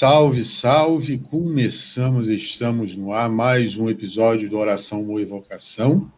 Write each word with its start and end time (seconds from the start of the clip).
Salve, 0.00 0.46
salve! 0.46 1.18
Começamos, 1.18 2.26
estamos 2.26 2.96
no 2.96 3.12
ar, 3.12 3.28
mais 3.28 3.76
um 3.76 3.86
episódio 3.86 4.48
do 4.48 4.56
Oração 4.56 5.06
ou 5.06 5.20
Evocação. 5.20 6.10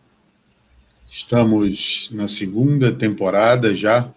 Estamos 1.05 2.09
na 2.13 2.29
segunda 2.29 2.93
temporada 2.93 3.75
já. 3.75 4.09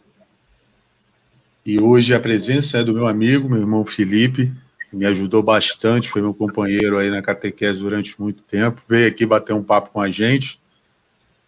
E 1.65 1.81
hoje 1.81 2.13
a 2.13 2.19
presença 2.19 2.77
é 2.77 2.83
do 2.83 2.93
meu 2.93 3.07
amigo, 3.07 3.49
meu 3.49 3.57
irmão 3.57 3.83
Felipe, 3.83 4.53
que 4.87 4.95
me 4.95 5.07
ajudou 5.07 5.41
bastante, 5.41 6.09
foi 6.09 6.21
meu 6.21 6.35
companheiro 6.35 6.99
aí 6.99 7.09
na 7.09 7.23
catequese 7.23 7.79
durante 7.79 8.21
muito 8.21 8.43
tempo. 8.43 8.83
Veio 8.87 9.07
aqui 9.07 9.25
bater 9.25 9.53
um 9.53 9.63
papo 9.63 9.89
com 9.89 9.99
a 9.99 10.11
gente 10.11 10.59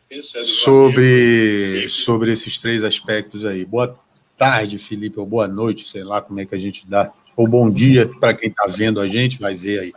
é 0.10 0.20
sobre, 0.24 1.88
sobre 1.88 2.32
esses 2.32 2.58
três 2.58 2.84
aspectos 2.84 3.46
aí. 3.46 3.64
Boa 3.64 3.96
tarde, 4.36 4.80
Felipe, 4.80 5.20
ou 5.20 5.26
boa 5.28 5.48
noite, 5.48 5.88
sei 5.88 6.04
lá 6.04 6.20
como 6.20 6.40
é 6.40 6.48
que 6.48 6.56
a 6.56 6.60
gente 6.60 6.90
dá 6.90 7.14
ou 7.38 7.48
bom 7.48 7.70
dia 7.70 8.10
para 8.20 8.34
quem 8.34 8.50
está 8.50 8.64
vendo 8.68 9.00
a 9.00 9.08
gente, 9.08 9.40
vai 9.40 9.54
ver 9.54 9.80
aí. 9.80 9.94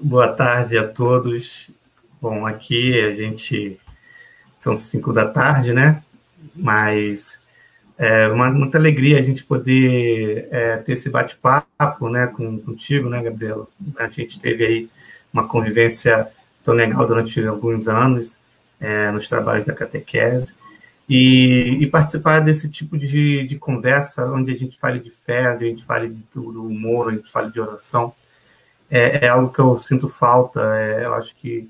Boa 0.00 0.32
tarde 0.32 0.78
a 0.78 0.88
todos. 0.88 1.70
Bom, 2.22 2.46
aqui 2.46 2.98
a 2.98 3.14
gente 3.14 3.78
são 4.58 4.74
cinco 4.74 5.12
da 5.12 5.26
tarde, 5.26 5.74
né? 5.74 6.02
Mas 6.56 7.38
é 7.98 8.28
uma, 8.28 8.50
muita 8.50 8.78
alegria 8.78 9.18
a 9.18 9.22
gente 9.22 9.44
poder 9.44 10.48
é, 10.50 10.78
ter 10.78 10.92
esse 10.92 11.10
bate-papo, 11.10 12.08
né, 12.08 12.28
com, 12.28 12.58
contigo, 12.58 13.10
né, 13.10 13.22
Gabriela? 13.22 13.68
A 13.96 14.08
gente 14.08 14.40
teve 14.40 14.64
aí 14.64 14.90
uma 15.30 15.46
convivência 15.46 16.28
tão 16.64 16.72
legal 16.72 17.06
durante 17.06 17.44
alguns 17.46 17.88
anos 17.88 18.38
é, 18.80 19.10
nos 19.10 19.28
trabalhos 19.28 19.66
da 19.66 19.74
catequese 19.74 20.54
e, 21.08 21.78
e, 21.80 21.86
participar 21.86 22.40
desse 22.40 22.70
tipo 22.70 22.96
de, 22.96 23.44
de, 23.46 23.58
conversa, 23.58 24.24
onde 24.30 24.52
a 24.52 24.56
gente 24.56 24.78
fale 24.78 24.98
de 24.98 25.10
fé, 25.10 25.52
onde 25.52 25.64
a 25.66 25.68
gente 25.68 25.84
fale 25.84 26.08
de, 26.08 26.24
do 26.32 26.66
humor, 26.66 27.08
a 27.08 27.12
gente 27.12 27.30
fale 27.30 27.52
de 27.52 27.60
oração, 27.60 28.14
é, 28.90 29.26
é 29.26 29.28
algo 29.28 29.52
que 29.52 29.58
eu 29.58 29.78
sinto 29.78 30.08
falta. 30.08 30.60
É, 30.76 31.04
eu 31.04 31.14
acho 31.14 31.34
que 31.36 31.68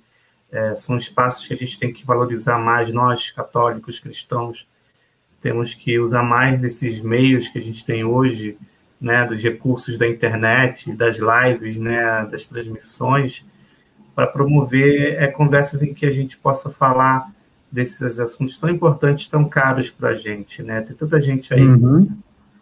é, 0.53 0.77
são 0.77 0.97
espaços 0.97 1.47
que 1.47 1.53
a 1.53 1.57
gente 1.57 1.79
tem 1.79 1.93
que 1.93 2.07
valorizar 2.07 2.59
mais, 2.59 2.93
nós, 2.93 3.31
católicos, 3.33 3.99
cristãos, 3.99 4.67
temos 5.43 5.75
que 5.75 5.99
usar 5.99 6.23
mais 6.23 6.61
desses 6.61 7.01
meios 7.01 7.49
que 7.49 7.59
a 7.59 7.63
gente 7.63 7.85
tem 7.85 8.05
hoje, 8.05 8.57
né, 9.01 9.27
dos 9.27 9.43
recursos 9.43 9.99
da 9.99 10.09
internet, 10.09 10.91
das 10.93 11.17
lives, 11.17 11.79
né, 11.79 12.25
das 12.31 12.47
transmissões, 12.47 13.45
para 14.15 14.29
promover 14.29 15.21
é, 15.21 15.27
conversas 15.27 15.83
em 15.83 15.93
que 15.93 16.07
a 16.07 16.13
gente 16.13 16.39
possa 16.39 16.71
falar 16.71 17.34
desses 17.75 18.21
assuntos 18.21 18.57
tão 18.57 18.71
importantes, 18.71 19.27
tão 19.27 19.49
caros 19.49 19.91
para 19.91 20.11
a 20.11 20.15
gente, 20.15 20.63
né? 20.63 20.81
Tem 20.83 20.95
tanta 20.95 21.21
gente 21.21 21.53
aí 21.53 21.61
uhum. 21.61 22.09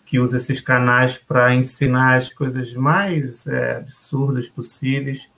que 0.06 0.18
usa 0.18 0.38
esses 0.38 0.58
canais 0.58 1.18
para 1.18 1.55
ensinar 1.55 2.16
as 2.16 2.32
coisas 2.32 2.72
mais 2.72 3.46
é, 3.46 3.77
absurdas 3.77 4.48
possíveis, 4.48 5.28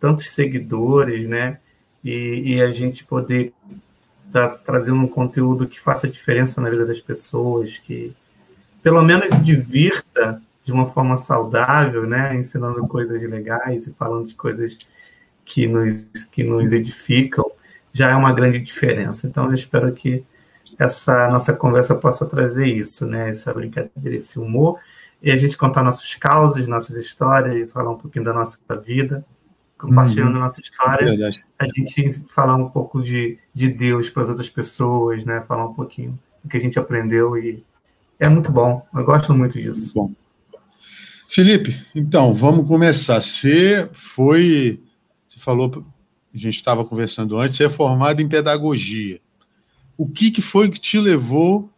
tantos 0.00 0.30
seguidores, 0.30 1.28
né? 1.28 1.58
E, 2.02 2.54
e 2.54 2.62
a 2.62 2.70
gente 2.70 3.04
poder 3.04 3.52
estar 4.26 4.48
tá 4.48 4.56
trazendo 4.56 5.02
um 5.02 5.08
conteúdo 5.08 5.66
que 5.66 5.78
faça 5.78 6.08
diferença 6.08 6.58
na 6.62 6.70
vida 6.70 6.86
das 6.86 7.02
pessoas, 7.02 7.76
que 7.76 8.16
pelo 8.82 9.02
menos 9.02 9.32
se 9.32 9.44
divirta 9.44 10.40
de 10.64 10.72
uma 10.72 10.86
forma 10.86 11.18
saudável, 11.18 12.06
né? 12.06 12.34
Ensinando 12.34 12.88
coisas 12.88 13.22
legais 13.22 13.86
e 13.86 13.92
falando 13.92 14.28
de 14.28 14.34
coisas 14.34 14.78
que 15.44 15.66
nos, 15.66 16.24
que 16.32 16.42
nos 16.42 16.72
edificam 16.72 17.44
já 17.94 18.10
é 18.10 18.14
uma 18.16 18.32
grande 18.32 18.58
diferença. 18.60 19.26
Então, 19.28 19.46
eu 19.46 19.54
espero 19.54 19.90
que 19.92 20.24
essa 20.76 21.28
nossa 21.28 21.54
conversa 21.54 21.94
possa 21.94 22.26
trazer 22.26 22.66
isso, 22.66 23.06
né? 23.06 23.30
Essa 23.30 23.54
brincadeira, 23.54 24.16
esse 24.16 24.38
humor, 24.38 24.80
e 25.22 25.30
a 25.30 25.36
gente 25.36 25.56
contar 25.56 25.84
nossos 25.84 26.14
causos, 26.16 26.66
nossas 26.66 26.96
histórias, 26.96 27.70
falar 27.70 27.92
um 27.92 27.96
pouquinho 27.96 28.24
da 28.24 28.32
nossa 28.32 28.58
vida, 28.84 29.24
compartilhando 29.78 30.34
uhum. 30.34 30.40
nossa 30.40 30.60
história, 30.60 31.08
é 31.08 31.30
a 31.58 31.66
gente 31.66 32.24
falar 32.28 32.56
um 32.56 32.68
pouco 32.68 33.00
de, 33.00 33.38
de 33.54 33.68
Deus 33.68 34.10
para 34.10 34.24
as 34.24 34.28
outras 34.28 34.50
pessoas, 34.50 35.24
né? 35.24 35.40
Falar 35.46 35.66
um 35.66 35.74
pouquinho 35.74 36.18
do 36.42 36.50
que 36.50 36.56
a 36.56 36.60
gente 36.60 36.78
aprendeu 36.78 37.38
e 37.38 37.64
é 38.18 38.28
muito 38.28 38.50
bom. 38.50 38.84
Eu 38.92 39.04
gosto 39.04 39.32
muito 39.32 39.60
disso. 39.60 39.96
Muito 39.96 40.16
bom. 40.16 40.58
Felipe, 41.28 41.80
então, 41.94 42.34
vamos 42.34 42.66
começar. 42.66 43.22
Você 43.22 43.88
foi, 43.92 44.80
você 45.26 45.38
falou 45.38 45.84
a 46.34 46.38
gente 46.38 46.56
estava 46.56 46.84
conversando 46.84 47.38
antes, 47.38 47.56
você 47.56 47.64
é 47.64 47.70
formado 47.70 48.20
em 48.20 48.28
pedagogia. 48.28 49.20
O 49.96 50.08
que, 50.08 50.30
que 50.30 50.42
foi 50.42 50.68
que 50.68 50.80
te 50.80 50.98
levou 50.98 51.70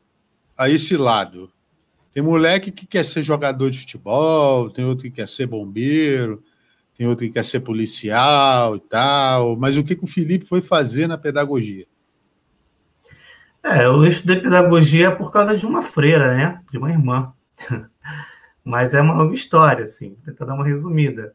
a 0.56 0.70
esse 0.70 0.96
lado? 0.96 1.50
Tem 2.14 2.22
moleque 2.22 2.72
que 2.72 2.86
quer 2.86 3.04
ser 3.04 3.22
jogador 3.22 3.70
de 3.70 3.78
futebol, 3.78 4.70
tem 4.70 4.84
outro 4.84 5.04
que 5.04 5.10
quer 5.10 5.28
ser 5.28 5.46
bombeiro, 5.46 6.42
tem 6.96 7.06
outro 7.06 7.26
que 7.26 7.32
quer 7.32 7.44
ser 7.44 7.60
policial 7.60 8.76
e 8.76 8.80
tal. 8.80 9.54
Mas 9.56 9.76
o 9.76 9.84
que, 9.84 9.94
que 9.94 10.04
o 10.04 10.08
Felipe 10.08 10.46
foi 10.46 10.62
fazer 10.62 11.06
na 11.06 11.18
pedagogia? 11.18 11.86
É, 13.62 13.84
eu 13.84 14.06
estudei 14.06 14.40
pedagogia 14.40 15.14
por 15.14 15.30
causa 15.30 15.56
de 15.56 15.66
uma 15.66 15.82
freira, 15.82 16.34
né? 16.34 16.62
De 16.70 16.78
uma 16.78 16.90
irmã. 16.90 17.34
Mas 18.64 18.94
é 18.94 19.00
uma, 19.00 19.22
uma 19.22 19.34
história, 19.34 19.84
assim, 19.84 20.14
vou 20.14 20.24
tentar 20.24 20.46
dar 20.46 20.54
uma 20.54 20.64
resumida. 20.64 21.34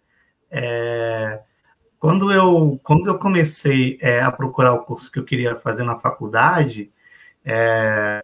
É, 0.50 1.42
quando 2.02 2.32
eu, 2.32 2.80
quando 2.82 3.06
eu 3.08 3.20
comecei 3.20 4.00
é, 4.02 4.24
a 4.24 4.32
procurar 4.32 4.74
o 4.74 4.84
curso 4.84 5.12
que 5.12 5.20
eu 5.20 5.24
queria 5.24 5.56
fazer 5.56 5.84
na 5.84 5.96
faculdade, 5.96 6.92
é, 7.46 8.24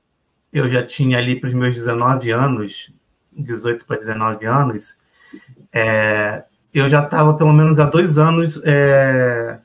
eu 0.52 0.68
já 0.68 0.84
tinha 0.84 1.20
ali 1.20 1.40
para 1.40 1.48
os 1.48 1.54
meus 1.54 1.76
19 1.76 2.32
anos, 2.32 2.92
18 3.32 3.86
para 3.86 3.98
19 3.98 4.48
anos, 4.48 4.98
é, 5.72 6.44
eu 6.74 6.90
já 6.90 7.04
estava 7.04 7.36
pelo 7.36 7.54
menos 7.54 7.78
há 7.80 7.86
dois 7.86 8.18
anos 8.18 8.60
é, 8.66 9.60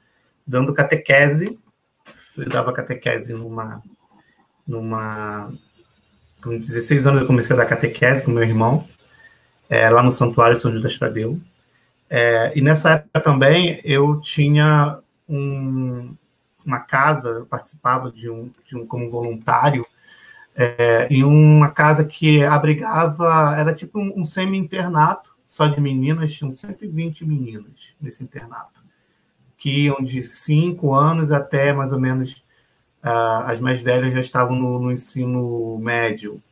dando 0.46 0.74
catequese, 0.74 1.58
eu 2.36 2.50
dava 2.50 2.70
catequese 2.70 3.32
numa, 3.32 3.82
numa, 4.68 5.50
com 6.42 6.58
16 6.58 7.06
anos 7.06 7.22
eu 7.22 7.26
comecei 7.26 7.56
a 7.56 7.60
dar 7.60 7.64
catequese 7.64 8.22
com 8.22 8.30
meu 8.30 8.42
irmão, 8.42 8.86
é, 9.70 9.88
lá 9.88 10.02
no 10.02 10.12
Santuário 10.12 10.58
São 10.58 10.70
Judas 10.70 10.98
Tadeu, 10.98 11.40
é, 12.14 12.52
e 12.54 12.60
nessa 12.60 12.90
época 12.90 13.20
também 13.22 13.80
eu 13.82 14.20
tinha 14.20 14.98
um, 15.26 16.14
uma 16.62 16.80
casa, 16.80 17.30
eu 17.30 17.46
participava 17.46 18.12
de 18.12 18.28
um, 18.28 18.50
de 18.66 18.76
um 18.76 18.86
como 18.86 19.08
voluntário, 19.10 19.86
é, 20.54 21.08
em 21.10 21.24
uma 21.24 21.70
casa 21.70 22.04
que 22.04 22.44
abrigava, 22.44 23.56
era 23.56 23.72
tipo 23.72 23.98
um, 23.98 24.12
um 24.14 24.26
semi-internato, 24.26 25.34
só 25.46 25.66
de 25.66 25.80
meninas, 25.80 26.34
tinham 26.34 26.52
120 26.52 27.24
meninas 27.24 27.94
nesse 27.98 28.22
internato, 28.22 28.82
que 29.56 29.84
iam 29.84 30.02
de 30.02 30.22
5 30.22 30.92
anos 30.92 31.32
até 31.32 31.72
mais 31.72 31.94
ou 31.94 31.98
menos, 31.98 32.44
uh, 33.02 33.46
as 33.46 33.58
mais 33.58 33.80
velhas 33.80 34.12
já 34.12 34.20
estavam 34.20 34.54
no, 34.54 34.78
no 34.78 34.92
ensino 34.92 35.78
médio, 35.78 36.42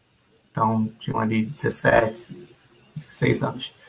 então 0.50 0.90
tinham 0.98 1.20
ali 1.20 1.44
17, 1.44 2.48
16 2.96 3.42
anos 3.42 3.79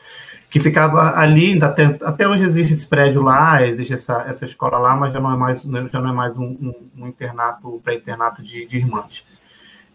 que 0.52 0.60
ficava 0.60 1.18
ali, 1.18 1.58
até, 1.64 1.98
até 2.02 2.28
hoje 2.28 2.44
existe 2.44 2.74
esse 2.74 2.86
prédio 2.86 3.22
lá, 3.22 3.66
existe 3.66 3.94
essa, 3.94 4.22
essa 4.28 4.44
escola 4.44 4.76
lá, 4.76 4.94
mas 4.94 5.10
já 5.10 5.18
não 5.18 5.32
é 5.32 5.36
mais, 5.36 5.62
já 5.62 5.98
não 5.98 6.10
é 6.10 6.12
mais 6.12 6.36
um, 6.36 6.44
um, 6.44 6.74
um 6.98 7.08
internato, 7.08 7.80
pré-internato 7.82 8.42
de, 8.42 8.66
de 8.66 8.76
irmãs. 8.76 9.26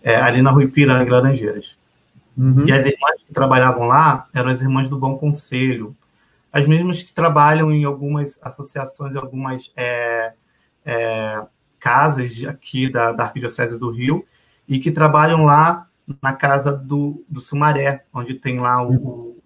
É, 0.02 0.16
ali 0.16 0.42
na 0.42 0.50
rua 0.50 0.64
Ipiranga, 0.64 1.12
Laranjeiras. 1.12 1.78
Uhum. 2.36 2.66
E 2.66 2.74
as 2.74 2.88
irmãs 2.88 3.22
que 3.28 3.32
trabalhavam 3.32 3.84
lá 3.84 4.26
eram 4.34 4.50
as 4.50 4.60
irmãs 4.60 4.90
do 4.90 4.98
Bom 4.98 5.16
Conselho, 5.16 5.96
as 6.52 6.66
mesmas 6.66 7.04
que 7.04 7.14
trabalham 7.14 7.72
em 7.72 7.84
algumas 7.84 8.40
associações, 8.42 9.16
algumas 9.16 9.72
é, 9.78 10.34
é, 10.84 11.46
casas 11.80 12.44
aqui 12.48 12.92
da, 12.92 13.12
da 13.12 13.26
Arquidiocese 13.26 13.78
do 13.78 13.92
Rio, 13.92 14.26
e 14.68 14.80
que 14.80 14.90
trabalham 14.90 15.46
lá 15.46 15.86
na 16.20 16.34
casa 16.34 16.76
do, 16.76 17.24
do 17.30 17.40
Sumaré, 17.40 18.06
onde 18.12 18.34
tem 18.34 18.60
lá 18.60 18.82
o, 18.82 19.37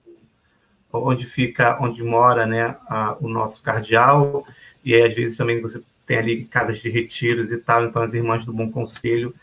onde 0.93 1.25
fica, 1.25 1.77
onde 1.81 2.03
mora, 2.03 2.45
né, 2.45 2.75
a, 2.87 3.15
o 3.19 3.27
nosso 3.27 3.61
cardeal, 3.61 4.45
e 4.83 4.95
aí, 4.95 5.03
às 5.03 5.13
vezes 5.13 5.37
também 5.37 5.61
você 5.61 5.81
tem 6.05 6.17
ali 6.17 6.45
casas 6.45 6.79
de 6.79 6.89
retiros 6.89 7.51
e 7.51 7.57
tal, 7.57 7.85
então 7.85 8.01
as 8.01 8.13
irmãs 8.13 8.45
do 8.45 8.53
Bom 8.53 8.69
Conselho 8.71 9.33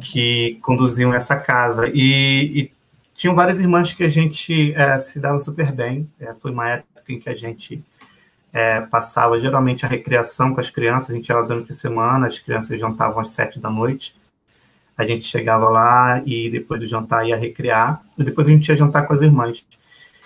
que 0.00 0.58
conduziam 0.62 1.12
essa 1.12 1.36
casa. 1.36 1.88
E, 1.92 2.62
e 2.62 2.72
tinham 3.14 3.34
várias 3.34 3.60
irmãs 3.60 3.92
que 3.92 4.02
a 4.02 4.08
gente 4.08 4.72
é, 4.74 4.96
se 4.98 5.20
dava 5.20 5.38
super 5.38 5.72
bem, 5.72 6.08
é, 6.18 6.34
foi 6.34 6.50
uma 6.50 6.68
época 6.68 7.02
em 7.08 7.18
que 7.18 7.28
a 7.28 7.34
gente 7.34 7.82
é, 8.52 8.80
passava 8.80 9.38
geralmente 9.38 9.84
a 9.84 9.88
recreação 9.88 10.54
com 10.54 10.60
as 10.60 10.70
crianças, 10.70 11.10
a 11.10 11.14
gente 11.14 11.32
lá 11.32 11.42
durante 11.42 11.70
a 11.70 11.74
semana, 11.74 12.26
as 12.26 12.38
crianças 12.38 12.78
jantavam 12.78 13.20
às 13.20 13.30
sete 13.30 13.58
da 13.58 13.70
noite, 13.70 14.14
a 14.96 15.06
gente 15.06 15.26
chegava 15.26 15.68
lá 15.68 16.22
e 16.26 16.50
depois 16.50 16.80
do 16.80 16.86
jantar 16.86 17.26
ia 17.26 17.36
recrear, 17.36 18.02
e 18.18 18.24
depois 18.24 18.48
a 18.48 18.50
gente 18.50 18.68
ia 18.68 18.76
jantar 18.76 19.06
com 19.06 19.12
as 19.12 19.22
irmãs. 19.22 19.64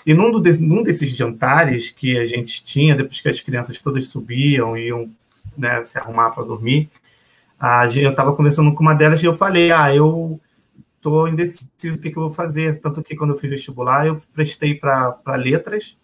E 0.07 0.15
num, 0.15 0.31
num 0.31 0.83
desses 0.85 1.11
jantares 1.11 1.91
que 1.91 2.17
a 2.17 2.25
gente 2.25 2.65
tinha, 2.65 2.95
depois 2.95 3.21
que 3.21 3.29
as 3.29 3.41
crianças 3.41 3.83
todas 3.83 4.09
subiam, 4.09 4.79
iam 4.79 5.11
né, 5.59 5.83
se 5.83 5.99
arrumar 5.99 6.31
para 6.31 6.45
dormir, 6.45 6.89
a, 7.59 7.87
eu 7.89 8.11
estava 8.11 8.35
conversando 8.35 8.73
com 8.73 8.83
uma 8.83 8.95
delas 8.95 9.21
e 9.21 9.27
eu 9.27 9.35
falei, 9.35 9.73
ah, 9.73 9.93
eu 9.93 10.41
estou 10.97 11.29
indeciso 11.29 11.99
o 11.99 12.01
que, 12.01 12.11
que, 12.11 12.17
eu 12.17 12.25
vou 12.25 12.31
fazer. 12.31 12.81
Tanto 12.81 13.03
que 13.03 13.17
quando 13.17 13.31
eu 13.31 13.39
fiz 13.39 13.51
vestibular, 13.51 14.07
eu 14.07 14.21
prestei 14.33 14.75
para 14.75 15.19
letras, 15.37 15.97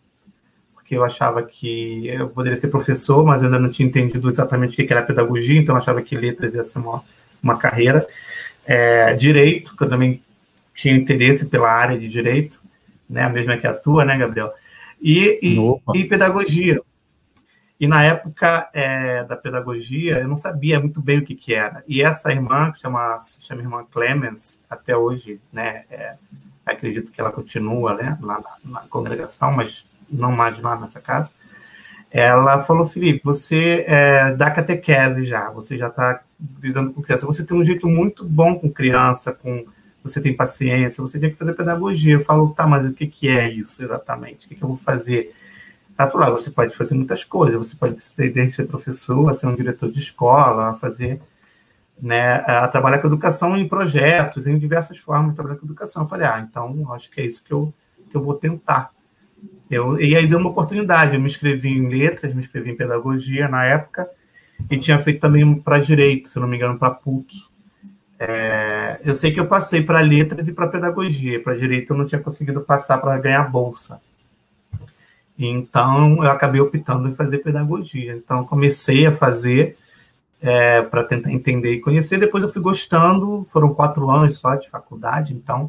porque 0.75 0.97
eu 0.97 1.05
achava 1.05 1.43
que 1.43 2.09
eu 2.09 2.29
poderia 2.29 2.57
ser 2.57 2.69
professor, 2.69 3.25
mas 3.25 3.43
eu 3.43 3.47
ainda 3.47 3.61
não 3.61 3.71
tinha 3.71 3.87
entendido 3.87 4.29
exatamente 4.29 4.73
o 4.73 4.87
que 4.87 4.93
era 4.93 5.03
pedagogia, 5.03 5.61
então 5.61 5.75
eu 5.75 5.79
achava 5.79 6.03
que 6.03 6.17
letras 6.17 6.55
ia 6.55 6.63
ser 6.63 6.79
uma, 6.79 7.05
uma 7.43 7.57
carreira. 7.57 8.07
É, 8.65 9.15
direito, 9.15 9.77
que 9.77 9.85
eu 9.85 9.89
também 9.89 10.23
tinha 10.75 10.95
interesse 10.95 11.47
pela 11.47 11.71
área 11.71 11.99
de 11.99 12.09
direito, 12.09 12.62
né, 13.13 13.23
a 13.25 13.29
mesma 13.29 13.57
que 13.57 13.67
a 13.67 13.75
tua, 13.75 14.05
né, 14.05 14.17
Gabriel? 14.17 14.53
E, 15.01 15.39
e, 15.43 15.99
e 15.99 16.05
pedagogia. 16.05 16.81
E 17.79 17.87
na 17.87 18.03
época 18.05 18.71
é, 18.73 19.25
da 19.25 19.37
pedagogia, 19.37 20.21
eu 20.21 20.29
não 20.29 20.37
sabia 20.37 20.79
muito 20.79 21.03
bem 21.03 21.19
o 21.19 21.25
que, 21.25 21.35
que 21.35 21.53
era. 21.53 21.83
E 21.87 22.01
essa 22.01 22.31
irmã, 22.31 22.73
que 22.73 22.81
chama, 22.81 23.19
se 23.21 23.43
chama 23.45 23.61
irmã 23.61 23.85
Clemens, 23.91 24.63
até 24.71 24.97
hoje, 24.97 25.41
né, 25.53 25.85
é, 25.91 26.15
acredito 26.65 27.11
que 27.11 27.21
ela 27.21 27.33
continua 27.33 27.95
né, 27.95 28.17
lá 28.23 28.41
na, 28.41 28.81
na, 28.81 28.81
congregação, 28.89 29.53
mas 29.53 29.87
não 30.09 30.33
mais 30.33 30.61
lá 30.61 30.79
nessa 30.79 31.01
casa. 31.01 31.33
Ela 32.11 32.63
falou, 32.63 32.87
Felipe, 32.87 33.23
você 33.25 33.85
é, 33.89 34.33
dá 34.35 34.51
catequese 34.51 35.25
já, 35.25 35.51
você 35.51 35.77
já 35.77 35.89
está 35.89 36.23
lidando 36.63 36.93
com 36.93 37.03
criança, 37.03 37.27
você 37.27 37.43
tem 37.45 37.57
um 37.57 37.65
jeito 37.65 37.89
muito 37.89 38.25
bom 38.25 38.59
com 38.59 38.71
criança, 38.71 39.33
com 39.33 39.67
você 40.03 40.21
tem 40.21 40.35
paciência, 40.35 41.03
você 41.03 41.19
tem 41.19 41.31
que 41.31 41.37
fazer 41.37 41.53
pedagogia. 41.55 42.15
Eu 42.15 42.21
falo, 42.21 42.51
tá, 42.51 42.67
mas 42.67 42.87
o 42.87 42.93
que, 42.93 43.07
que 43.07 43.29
é 43.29 43.49
isso 43.49 43.83
exatamente? 43.83 44.47
O 44.47 44.49
que, 44.49 44.55
que 44.57 44.63
eu 44.63 44.69
vou 44.69 44.77
fazer? 44.77 45.35
Ela 45.97 46.11
falou: 46.11 46.27
ah, 46.27 46.31
você 46.31 46.51
pode 46.51 46.75
fazer 46.75 46.95
muitas 46.95 47.25
coisas, 47.25 47.57
você 47.57 47.77
pode 47.77 48.03
ser 48.03 48.67
professor, 48.67 49.33
ser 49.35 49.47
um 49.47 49.55
diretor 49.55 49.91
de 49.91 49.99
escola, 49.99 50.75
fazer, 50.75 51.21
né, 52.01 52.37
a 52.47 52.67
trabalhar 52.69 52.99
com 52.99 53.07
educação 53.07 53.57
em 53.57 53.69
projetos, 53.69 54.47
em 54.47 54.59
diversas 54.59 54.99
formas 54.99 55.31
de 55.31 55.37
trabalhar 55.37 55.57
com 55.59 55.67
educação. 55.67 56.03
Eu 56.03 56.09
falei: 56.09 56.27
ah, 56.27 56.47
então 56.49 56.93
acho 56.93 57.11
que 57.11 57.21
é 57.21 57.27
isso 57.27 57.45
que 57.45 57.53
eu, 57.53 57.73
que 58.11 58.17
eu 58.17 58.23
vou 58.23 58.35
tentar. 58.35 58.91
Eu, 59.71 59.99
e 60.01 60.17
aí 60.17 60.27
deu 60.27 60.39
uma 60.39 60.51
oportunidade. 60.51 61.15
Eu 61.15 61.21
me 61.21 61.27
inscrevi 61.27 61.71
em 61.71 61.89
letras, 61.89 62.35
me 62.35 62.41
inscrevi 62.41 62.71
em 62.71 62.77
pedagogia 62.77 63.49
na 63.49 63.65
época, 63.65 64.09
e 64.71 64.79
tinha 64.79 64.99
feito 64.99 65.21
também 65.21 65.55
para 65.55 65.79
direito, 65.79 66.29
se 66.29 66.39
não 66.39 66.49
me 66.49 66.57
engano, 66.57 66.79
para 66.79 66.91
PUC. 66.91 67.52
É, 68.25 69.01
eu 69.05 69.17
sei 69.17 69.33
que 69.33 69.41
eu 69.41 69.49
passei 69.49 69.83
para 69.83 70.01
letras 70.01 70.47
e 70.47 70.53
para 70.53 70.69
pedagogia. 70.69 71.43
Para 71.43 71.57
direito 71.57 71.93
eu 71.93 71.97
não 71.97 72.07
tinha 72.07 72.21
conseguido 72.21 72.61
passar 72.61 72.99
para 72.99 73.19
ganhar 73.19 73.51
bolsa. 73.51 74.01
Então, 75.37 76.23
eu 76.23 76.31
acabei 76.31 76.61
optando 76.61 77.09
em 77.09 77.15
fazer 77.15 77.39
pedagogia. 77.39 78.13
Então, 78.13 78.45
comecei 78.45 79.07
a 79.07 79.13
fazer 79.13 79.77
é, 80.41 80.83
para 80.83 81.03
tentar 81.03 81.33
entender 81.33 81.73
e 81.73 81.81
conhecer. 81.81 82.17
Depois, 82.19 82.45
eu 82.45 82.53
fui 82.53 82.63
gostando. 82.63 83.45
Foram 83.49 83.75
quatro 83.75 84.09
anos 84.09 84.39
só 84.39 84.55
de 84.55 84.71
faculdade, 84.71 85.35
então 85.35 85.69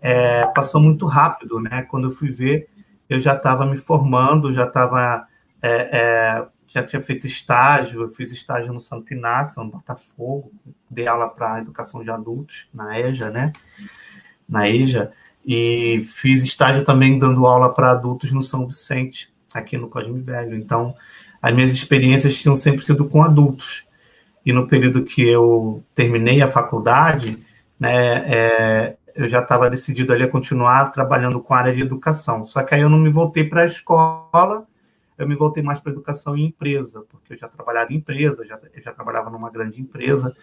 é, 0.00 0.46
passou 0.46 0.80
muito 0.80 1.04
rápido, 1.04 1.60
né? 1.60 1.82
Quando 1.82 2.08
eu 2.08 2.10
fui 2.10 2.30
ver, 2.30 2.70
eu 3.06 3.20
já 3.20 3.34
estava 3.34 3.66
me 3.66 3.76
formando, 3.76 4.52
já 4.52 4.64
estava 4.64 5.26
é, 5.60 5.98
é, 5.98 6.46
já 6.72 6.82
tinha 6.82 7.02
feito 7.02 7.26
estágio. 7.26 8.02
Eu 8.02 8.08
fiz 8.08 8.32
estágio 8.32 8.72
no 8.72 8.80
Santo 8.80 9.12
Inácio, 9.12 9.62
no 9.62 9.70
Botafogo, 9.70 10.50
dei 10.90 11.06
aula 11.06 11.28
para 11.28 11.60
educação 11.60 12.02
de 12.02 12.10
adultos 12.10 12.68
na 12.72 12.98
EJA, 12.98 13.30
né? 13.30 13.52
Na 14.48 14.68
EJA 14.68 15.12
e 15.44 16.06
fiz 16.12 16.42
estágio 16.42 16.84
também 16.84 17.18
dando 17.18 17.46
aula 17.46 17.72
para 17.72 17.90
adultos 17.90 18.32
no 18.32 18.40
São 18.40 18.66
Vicente, 18.66 19.32
aqui 19.52 19.76
no 19.76 19.88
Cosme 19.88 20.20
Velho. 20.20 20.56
Então, 20.56 20.94
as 21.40 21.52
minhas 21.52 21.72
experiências 21.72 22.36
tinham 22.40 22.54
sempre 22.54 22.84
sido 22.84 23.06
com 23.06 23.22
adultos. 23.22 23.84
E 24.44 24.52
no 24.52 24.66
período 24.66 25.04
que 25.04 25.22
eu 25.22 25.82
terminei 25.94 26.42
a 26.42 26.48
faculdade, 26.48 27.38
né, 27.78 28.16
é, 28.32 28.96
eu 29.14 29.28
já 29.28 29.40
estava 29.40 29.68
decidido 29.68 30.12
ali 30.12 30.22
a 30.22 30.28
continuar 30.28 30.90
trabalhando 30.92 31.40
com 31.40 31.54
a 31.54 31.58
área 31.58 31.74
de 31.74 31.82
educação. 31.82 32.46
Só 32.46 32.62
que 32.62 32.74
aí 32.74 32.80
eu 32.80 32.88
não 32.88 32.98
me 32.98 33.10
voltei 33.10 33.44
para 33.44 33.62
a 33.62 33.66
escola, 33.66 34.64
eu 35.18 35.28
me 35.28 35.34
voltei 35.34 35.62
mais 35.62 35.80
para 35.80 35.92
educação 35.92 36.36
em 36.36 36.46
empresa, 36.46 37.04
porque 37.08 37.34
eu 37.34 37.38
já 37.38 37.48
trabalhava 37.48 37.92
em 37.92 37.96
empresa, 37.96 38.44
já, 38.44 38.58
eu 38.74 38.82
já 38.82 38.92
trabalhava 38.92 39.30
numa 39.30 39.50
grande 39.50 39.80
empresa, 39.80 40.34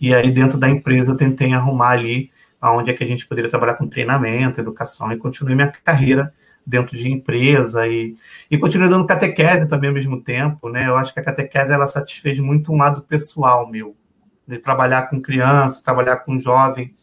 e 0.00 0.14
aí 0.14 0.30
dentro 0.30 0.58
da 0.58 0.68
empresa 0.68 1.12
eu 1.12 1.16
tentei 1.16 1.52
arrumar 1.52 1.90
ali 1.90 2.30
onde 2.62 2.90
é 2.90 2.94
que 2.94 3.02
a 3.02 3.06
gente 3.06 3.26
poderia 3.26 3.50
trabalhar 3.50 3.74
com 3.74 3.88
treinamento, 3.88 4.60
educação, 4.60 5.10
e 5.12 5.16
continuei 5.16 5.54
minha 5.54 5.68
carreira 5.68 6.32
dentro 6.66 6.96
de 6.96 7.08
empresa 7.08 7.86
e, 7.86 8.14
e 8.50 8.58
continuei 8.58 8.90
dando 8.90 9.06
catequese 9.06 9.66
também 9.66 9.88
ao 9.88 9.94
mesmo 9.94 10.20
tempo, 10.22 10.68
né? 10.68 10.86
Eu 10.86 10.96
acho 10.96 11.12
que 11.12 11.20
a 11.20 11.24
catequese, 11.24 11.72
ela 11.72 11.86
satisfez 11.86 12.38
muito 12.38 12.72
um 12.72 12.76
lado 12.76 13.02
pessoal 13.02 13.68
meu, 13.68 13.96
de 14.46 14.58
trabalhar 14.58 15.08
com 15.08 15.20
criança, 15.22 15.82
trabalhar 15.82 16.18
com 16.18 16.38
jovem, 16.38 16.94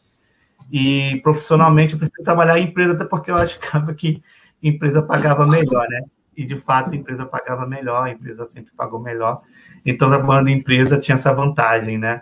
e 0.71 1.19
profissionalmente 1.23 1.93
eu 1.93 1.99
prefiro 1.99 2.23
trabalhar 2.23 2.59
em 2.59 2.65
empresa, 2.65 2.93
até 2.93 3.05
porque 3.05 3.31
eu 3.31 3.35
achava 3.35 3.93
que 3.95 4.21
empresa 4.61 5.01
pagava 5.01 5.47
melhor, 5.47 5.87
né? 5.89 6.01
E 6.37 6.45
de 6.45 6.55
fato 6.55 6.91
a 6.91 6.95
empresa 6.95 7.25
pagava 7.25 7.65
melhor, 7.65 8.07
a 8.07 8.11
empresa 8.11 8.45
sempre 8.45 8.71
pagou 8.77 8.99
melhor. 8.99 9.41
Então, 9.83 10.09
trabalhando 10.09 10.49
em 10.49 10.57
empresa 10.57 10.99
tinha 10.99 11.15
essa 11.15 11.33
vantagem, 11.33 11.97
né? 11.97 12.21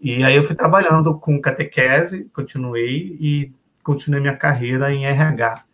E 0.00 0.22
aí 0.22 0.36
eu 0.36 0.44
fui 0.44 0.56
trabalhando 0.56 1.18
com 1.18 1.40
catequese, 1.40 2.30
continuei 2.32 3.18
e 3.20 3.52
continuei 3.82 4.20
minha 4.20 4.36
carreira 4.36 4.92
em 4.92 5.04
RH. 5.04 5.64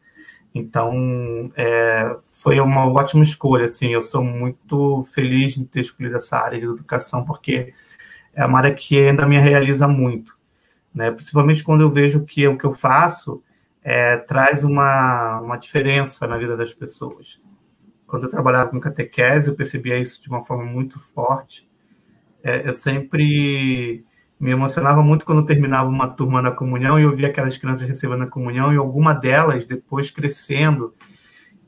Então, 0.54 1.52
é, 1.54 2.16
foi 2.30 2.58
uma 2.60 2.90
ótima 2.90 3.22
escolha, 3.22 3.66
assim, 3.66 3.88
eu 3.88 4.00
sou 4.00 4.24
muito 4.24 5.04
feliz 5.12 5.54
de 5.54 5.64
ter 5.66 5.80
escolhido 5.80 6.16
essa 6.16 6.38
área 6.38 6.58
de 6.58 6.64
educação, 6.64 7.24
porque 7.24 7.74
é 8.34 8.44
uma 8.44 8.58
área 8.58 8.74
que 8.74 8.98
ainda 8.98 9.26
me 9.26 9.38
realiza 9.38 9.86
muito, 9.86 10.36
né? 10.94 11.10
Principalmente 11.10 11.62
quando 11.62 11.82
eu 11.82 11.90
vejo 11.90 12.24
que 12.24 12.46
o 12.48 12.56
que 12.56 12.64
eu 12.64 12.72
faço 12.72 13.42
é, 13.82 14.16
traz 14.16 14.64
uma, 14.64 15.40
uma 15.40 15.56
diferença 15.56 16.26
na 16.26 16.36
vida 16.36 16.56
das 16.56 16.74
pessoas. 16.74 17.40
Quando 18.06 18.24
eu 18.24 18.30
trabalhava 18.30 18.70
com 18.70 18.80
catequese, 18.80 19.48
eu 19.48 19.56
percebia 19.56 19.98
isso 19.98 20.22
de 20.22 20.28
uma 20.28 20.44
forma 20.44 20.64
muito 20.64 21.00
forte. 21.00 21.68
É, 22.42 22.68
eu 22.68 22.74
sempre 22.74 24.04
me 24.38 24.50
emocionava 24.50 25.02
muito 25.02 25.24
quando 25.24 25.44
terminava 25.44 25.88
uma 25.88 26.08
turma 26.08 26.42
na 26.42 26.50
comunhão 26.50 26.98
e 27.00 27.02
eu 27.02 27.16
via 27.16 27.28
aquelas 27.28 27.56
crianças 27.56 27.88
recebendo 27.88 28.24
a 28.24 28.26
comunhão 28.26 28.72
e 28.72 28.76
alguma 28.76 29.14
delas 29.14 29.66
depois 29.66 30.10
crescendo 30.10 30.94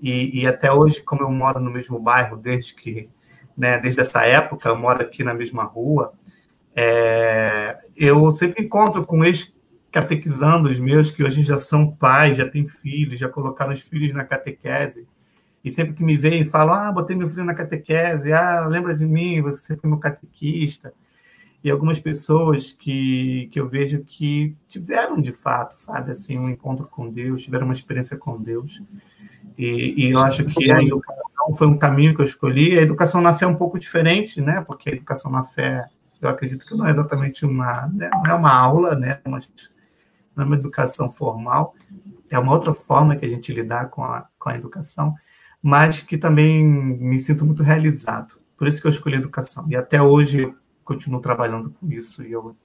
e, 0.00 0.42
e, 0.42 0.46
até 0.46 0.70
hoje 0.70 1.02
como 1.02 1.22
eu 1.22 1.30
moro 1.30 1.58
no 1.58 1.70
mesmo 1.70 1.98
bairro 1.98 2.36
desde 2.36 2.74
que 2.74 3.08
né, 3.56 3.78
desde 3.78 4.00
essa 4.00 4.24
época 4.24 4.68
eu 4.68 4.76
moro 4.76 5.02
aqui 5.02 5.24
na 5.24 5.34
mesma 5.34 5.64
rua 5.64 6.12
é, 6.76 7.78
eu 7.96 8.30
sempre 8.30 8.62
encontro 8.62 9.04
com 9.04 9.24
ex 9.24 9.50
catequizando 9.90 10.68
os 10.68 10.78
meus 10.78 11.10
que 11.10 11.24
hoje 11.24 11.42
já 11.42 11.58
são 11.58 11.90
pais 11.90 12.36
já 12.36 12.48
têm 12.48 12.68
filhos 12.68 13.18
já 13.18 13.30
colocaram 13.30 13.72
os 13.72 13.80
filhos 13.80 14.12
na 14.12 14.24
catequese 14.24 15.08
e 15.64 15.70
sempre 15.70 15.94
que 15.94 16.04
me 16.04 16.16
veem 16.16 16.44
falam 16.44 16.74
ah 16.74 16.92
botei 16.92 17.16
meu 17.16 17.28
filho 17.28 17.44
na 17.44 17.54
catequese 17.54 18.32
ah 18.32 18.66
lembra 18.66 18.94
de 18.94 19.06
mim 19.06 19.42
você 19.42 19.76
foi 19.76 19.88
meu 19.88 19.98
catequista 19.98 20.92
e 21.62 21.70
algumas 21.70 21.98
pessoas 21.98 22.72
que, 22.72 23.48
que 23.50 23.58
eu 23.58 23.68
vejo 23.68 24.04
que 24.04 24.56
tiveram 24.68 25.20
de 25.20 25.32
fato, 25.32 25.72
sabe, 25.72 26.12
assim, 26.12 26.38
um 26.38 26.48
encontro 26.48 26.86
com 26.86 27.10
Deus, 27.10 27.42
tiveram 27.42 27.64
uma 27.64 27.74
experiência 27.74 28.16
com 28.16 28.40
Deus. 28.40 28.80
E, 29.56 29.94
e 29.96 30.12
eu 30.12 30.20
acho 30.20 30.44
que 30.44 30.70
a 30.70 30.80
educação 30.80 31.54
foi 31.56 31.66
um 31.66 31.76
caminho 31.76 32.14
que 32.14 32.20
eu 32.20 32.24
escolhi. 32.24 32.78
A 32.78 32.82
educação 32.82 33.20
na 33.20 33.34
fé 33.34 33.44
é 33.44 33.48
um 33.48 33.56
pouco 33.56 33.76
diferente, 33.76 34.40
né? 34.40 34.60
Porque 34.60 34.88
a 34.88 34.92
educação 34.92 35.32
na 35.32 35.42
fé, 35.42 35.86
eu 36.22 36.28
acredito 36.28 36.64
que 36.64 36.76
não 36.76 36.86
é 36.86 36.90
exatamente 36.90 37.44
uma, 37.44 37.88
né? 37.88 38.08
não 38.14 38.26
é 38.26 38.34
uma 38.34 38.56
aula, 38.56 38.94
né? 38.94 39.20
Mas 39.26 39.50
não 40.36 40.44
é 40.44 40.46
uma 40.46 40.56
educação 40.56 41.10
formal, 41.10 41.74
é 42.30 42.38
uma 42.38 42.52
outra 42.52 42.72
forma 42.72 43.16
que 43.16 43.26
a 43.26 43.28
gente 43.28 43.52
lidar 43.52 43.86
com 43.86 44.04
a, 44.04 44.28
com 44.38 44.48
a 44.48 44.54
educação, 44.54 45.16
mas 45.62 46.00
que 46.00 46.16
também 46.16 46.64
me 46.64 47.18
sinto 47.18 47.44
muito 47.44 47.62
realizado. 47.62 48.38
Por 48.56 48.66
isso 48.66 48.80
que 48.80 48.86
eu 48.86 48.90
escolhi 48.90 49.16
educação. 49.16 49.66
E 49.68 49.76
até 49.76 50.00
hoje 50.00 50.52
continuo 50.84 51.20
trabalhando 51.20 51.70
com 51.70 51.90
isso 51.92 52.22
e 52.22 52.32
eu 52.32 52.56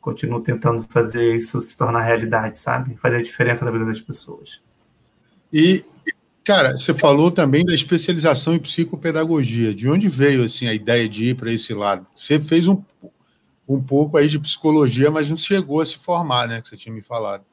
continuo 0.00 0.40
tentando 0.40 0.82
fazer 0.82 1.34
isso 1.34 1.60
se 1.60 1.76
tornar 1.76 2.02
realidade, 2.02 2.58
sabe? 2.58 2.96
Fazer 2.96 3.16
a 3.16 3.22
diferença 3.22 3.64
na 3.64 3.70
vida 3.70 3.86
das 3.86 4.00
pessoas. 4.00 4.60
E, 5.52 5.84
cara, 6.44 6.76
você 6.76 6.92
falou 6.92 7.30
também 7.30 7.64
da 7.64 7.74
especialização 7.74 8.54
em 8.54 8.58
psicopedagogia. 8.58 9.74
De 9.74 9.88
onde 9.88 10.08
veio 10.08 10.44
assim 10.44 10.66
a 10.66 10.74
ideia 10.74 11.08
de 11.08 11.30
ir 11.30 11.36
para 11.36 11.52
esse 11.52 11.72
lado? 11.72 12.06
Você 12.14 12.38
fez 12.40 12.66
um, 12.66 12.82
um 13.68 13.82
pouco 13.82 14.18
aí 14.18 14.28
de 14.28 14.38
psicologia, 14.38 15.10
mas 15.10 15.30
não 15.30 15.36
chegou 15.36 15.80
a 15.80 15.86
se 15.86 15.96
formar, 15.96 16.48
né? 16.48 16.60
Que 16.60 16.68
você 16.68 16.76
tinha 16.76 16.94
me 16.94 17.00
falado. 17.00 17.44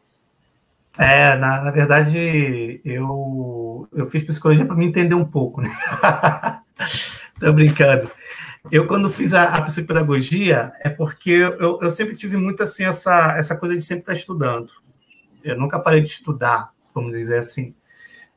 É, 0.98 1.36
na, 1.38 1.62
na 1.64 1.72
verdade, 1.72 2.82
eu, 2.84 3.88
eu 3.94 4.08
fiz 4.08 4.24
psicologia 4.24 4.66
para 4.66 4.76
me 4.76 4.86
entender 4.86 5.16
um 5.16 5.26
pouco, 5.26 5.62
né? 5.62 5.70
Tô 7.40 7.52
brincando. 7.54 8.12
Eu, 8.70 8.86
quando 8.86 9.10
fiz 9.10 9.34
a, 9.34 9.46
a 9.46 9.62
psicopedagogia, 9.62 10.74
é 10.82 10.90
porque 10.90 11.32
eu, 11.32 11.80
eu, 11.82 11.90
sempre 11.90 12.16
tive 12.16 12.38
muito 12.38 12.62
assim 12.62 12.84
essa, 12.84 13.36
essa 13.38 13.56
coisa 13.56 13.76
de 13.76 13.82
sempre 13.82 14.02
estar 14.04 14.14
estudando. 14.14 14.70
Eu 15.44 15.58
nunca 15.58 15.80
parei 15.80 16.02
de 16.02 16.12
estudar, 16.12 16.72
vamos 16.94 17.14
dizer 17.14 17.40
assim. 17.40 17.74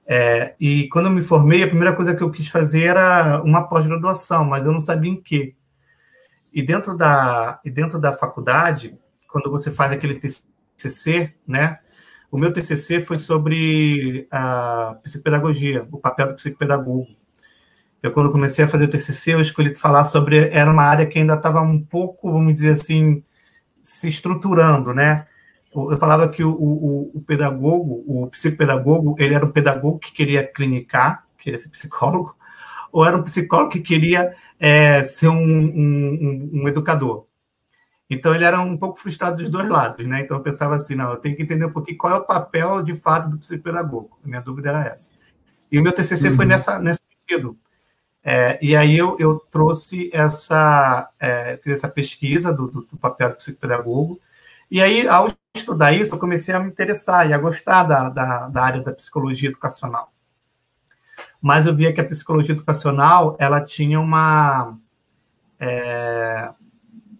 É, 0.06 0.54
e 0.60 0.88
quando 0.88 1.06
eu 1.06 1.12
me 1.12 1.22
formei, 1.22 1.62
a 1.62 1.68
primeira 1.68 1.94
coisa 1.94 2.14
que 2.14 2.22
eu 2.22 2.30
quis 2.30 2.48
fazer 2.48 2.84
era 2.84 3.42
uma 3.42 3.68
pós-graduação, 3.68 4.44
mas 4.44 4.64
eu 4.64 4.72
não 4.72 4.80
sabia 4.80 5.10
em 5.10 5.20
quê. 5.20 5.54
E 6.52 6.62
dentro 6.62 6.96
da, 6.96 7.60
e 7.64 7.70
dentro 7.70 7.98
da 7.98 8.16
faculdade, 8.16 8.96
quando 9.28 9.50
você 9.50 9.70
faz 9.70 9.92
aquele 9.92 10.14
TCC, 10.14 11.34
né? 11.46 11.80
O 12.34 12.36
meu 12.36 12.52
TCC 12.52 13.00
foi 13.00 13.16
sobre 13.16 14.26
a 14.28 14.98
psicopedagogia, 15.04 15.86
o 15.92 16.00
papel 16.00 16.26
do 16.26 16.34
psicopedagogo. 16.34 17.06
Eu, 18.02 18.10
quando 18.10 18.32
comecei 18.32 18.64
a 18.64 18.66
fazer 18.66 18.86
o 18.86 18.90
TCC, 18.90 19.34
eu 19.34 19.40
escolhi 19.40 19.72
falar 19.76 20.04
sobre. 20.04 20.48
Era 20.48 20.68
uma 20.68 20.82
área 20.82 21.06
que 21.06 21.16
ainda 21.16 21.34
estava 21.34 21.60
um 21.62 21.80
pouco, 21.80 22.32
vamos 22.32 22.54
dizer 22.54 22.70
assim, 22.70 23.22
se 23.84 24.08
estruturando, 24.08 24.92
né? 24.92 25.28
Eu 25.72 25.96
falava 25.96 26.28
que 26.28 26.42
o, 26.42 26.50
o, 26.50 27.12
o 27.14 27.20
pedagogo, 27.20 28.02
o 28.04 28.26
psicopedagogo, 28.26 29.14
ele 29.16 29.32
era 29.32 29.46
um 29.46 29.52
pedagogo 29.52 30.00
que 30.00 30.12
queria 30.12 30.44
clinicar, 30.44 31.24
queria 31.38 31.56
ser 31.56 31.68
psicólogo, 31.68 32.34
ou 32.90 33.06
era 33.06 33.16
um 33.16 33.22
psicólogo 33.22 33.70
que 33.70 33.80
queria 33.80 34.34
é, 34.58 35.04
ser 35.04 35.28
um, 35.28 35.38
um, 35.38 36.50
um, 36.52 36.66
educador. 36.68 37.28
Então 38.08 38.34
ele 38.34 38.44
era 38.44 38.60
um 38.60 38.76
pouco 38.76 38.98
frustrado 38.98 39.36
dos 39.40 39.48
dois 39.48 39.68
lados, 39.68 40.06
né? 40.06 40.20
Então 40.20 40.36
eu 40.36 40.42
pensava 40.42 40.74
assim, 40.74 40.94
não, 40.94 41.10
eu 41.10 41.16
tenho 41.16 41.36
que 41.36 41.42
entender 41.42 41.64
um 41.64 41.72
pouquinho 41.72 41.96
qual 41.96 42.12
é 42.12 42.16
o 42.16 42.24
papel 42.24 42.82
de 42.82 42.94
fato 42.94 43.28
do 43.28 43.38
psicopedagogo. 43.38 44.18
A 44.22 44.28
minha 44.28 44.40
dúvida 44.40 44.68
era 44.68 44.84
essa. 44.84 45.10
E 45.72 45.78
o 45.78 45.82
meu 45.82 45.92
TCC 45.92 46.28
uhum. 46.28 46.36
foi 46.36 46.44
nessa, 46.44 46.78
nesse 46.78 47.00
sentido. 47.08 47.58
É, 48.22 48.58
e 48.62 48.74
aí 48.74 48.96
eu, 48.96 49.16
eu 49.18 49.38
trouxe 49.50 50.10
essa, 50.12 51.10
é, 51.20 51.58
fiz 51.58 51.74
essa 51.74 51.88
pesquisa 51.88 52.52
do, 52.52 52.68
do, 52.68 52.82
do, 52.82 52.96
papel 52.96 53.28
do 53.28 53.36
psicopedagogo, 53.36 54.18
e 54.70 54.80
aí 54.80 55.06
ao 55.06 55.30
estudar 55.54 55.92
isso 55.92 56.14
eu 56.14 56.18
comecei 56.18 56.54
a 56.54 56.58
me 56.58 56.70
interessar 56.70 57.28
e 57.28 57.34
a 57.34 57.38
gostar 57.38 57.82
da, 57.82 58.08
da, 58.08 58.48
da 58.48 58.62
área 58.62 58.80
da 58.80 58.94
psicologia 58.94 59.50
educacional. 59.50 60.10
Mas 61.40 61.66
eu 61.66 61.76
via 61.76 61.92
que 61.92 62.00
a 62.00 62.08
psicologia 62.08 62.54
educacional, 62.54 63.36
ela 63.38 63.60
tinha 63.60 64.00
uma... 64.00 64.78
É, 65.60 66.50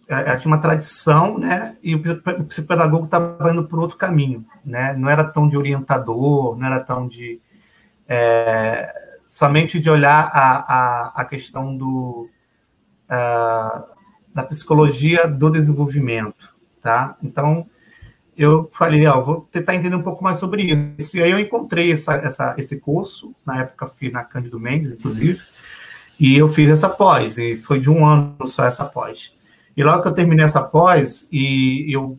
ela 0.07 0.37
tinha 0.37 0.51
uma 0.51 0.61
tradição, 0.61 1.37
né? 1.37 1.75
E 1.81 1.95
o 1.95 2.01
psicopedagogo 2.45 3.05
estava 3.05 3.51
indo 3.51 3.65
por 3.67 3.79
outro 3.79 3.97
caminho, 3.97 4.45
né? 4.63 4.93
Não 4.93 5.09
era 5.09 5.23
tão 5.23 5.47
de 5.47 5.57
orientador, 5.57 6.57
não 6.57 6.67
era 6.67 6.79
tão 6.79 7.07
de 7.07 7.41
é, 8.07 8.93
somente 9.25 9.79
de 9.79 9.89
olhar 9.89 10.29
a, 10.31 10.57
a, 10.57 11.21
a 11.21 11.25
questão 11.25 11.75
do, 11.75 12.29
uh, 13.09 13.83
da 14.33 14.43
psicologia 14.43 15.27
do 15.27 15.49
desenvolvimento, 15.49 16.55
tá? 16.81 17.17
Então, 17.23 17.67
eu 18.37 18.69
falei, 18.73 19.05
ó, 19.07 19.21
vou 19.21 19.47
tentar 19.51 19.75
entender 19.75 19.95
um 19.95 20.03
pouco 20.03 20.23
mais 20.23 20.37
sobre 20.37 20.95
isso. 20.97 21.17
E 21.17 21.23
aí 21.23 21.31
eu 21.31 21.39
encontrei 21.39 21.91
essa, 21.91 22.15
essa, 22.15 22.55
esse 22.57 22.79
curso, 22.79 23.33
na 23.45 23.61
época 23.61 23.87
fui 23.87 24.11
na 24.11 24.23
Cândido 24.23 24.59
Mendes, 24.59 24.91
inclusive, 24.91 25.41
e 26.19 26.37
eu 26.37 26.47
fiz 26.47 26.69
essa 26.69 26.89
pós, 26.89 27.37
e 27.37 27.55
foi 27.57 27.79
de 27.79 27.89
um 27.89 28.05
ano 28.05 28.35
só 28.45 28.65
essa 28.65 28.85
pós. 28.85 29.34
E 29.75 29.83
logo 29.83 30.01
que 30.01 30.07
eu 30.07 30.13
terminei 30.13 30.45
essa 30.45 30.63
pós, 30.63 31.27
e 31.31 31.93
eu 31.93 32.17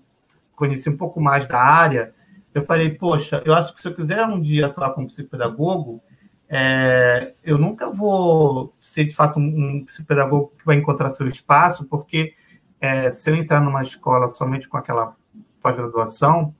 conheci 0.54 0.88
um 0.88 0.96
pouco 0.96 1.20
mais 1.20 1.46
da 1.46 1.60
área, 1.60 2.12
eu 2.54 2.62
falei, 2.62 2.90
poxa, 2.90 3.42
eu 3.44 3.54
acho 3.54 3.74
que 3.74 3.82
se 3.82 3.88
eu 3.88 3.94
quiser 3.94 4.24
um 4.26 4.40
dia 4.40 4.66
atuar 4.66 4.90
como 4.90 5.06
psicopedagogo, 5.06 6.02
é, 6.48 7.34
eu 7.44 7.58
nunca 7.58 7.90
vou 7.90 8.74
ser, 8.80 9.04
de 9.04 9.14
fato, 9.14 9.38
um, 9.38 9.84
psicopedagogo 9.84 10.52
que 10.58 10.64
vai 10.64 10.76
encontrar 10.76 11.10
seu 11.10 11.28
espaço, 11.28 11.86
porque 11.86 12.34
é, 12.80 13.10
se 13.10 13.30
eu 13.30 13.36
entrar 13.36 13.60
numa 13.60 13.82
escola 13.82 14.28
somente 14.28 14.68
com 14.68 14.76
aquela 14.76 15.14
pós-graduação, 15.60 16.54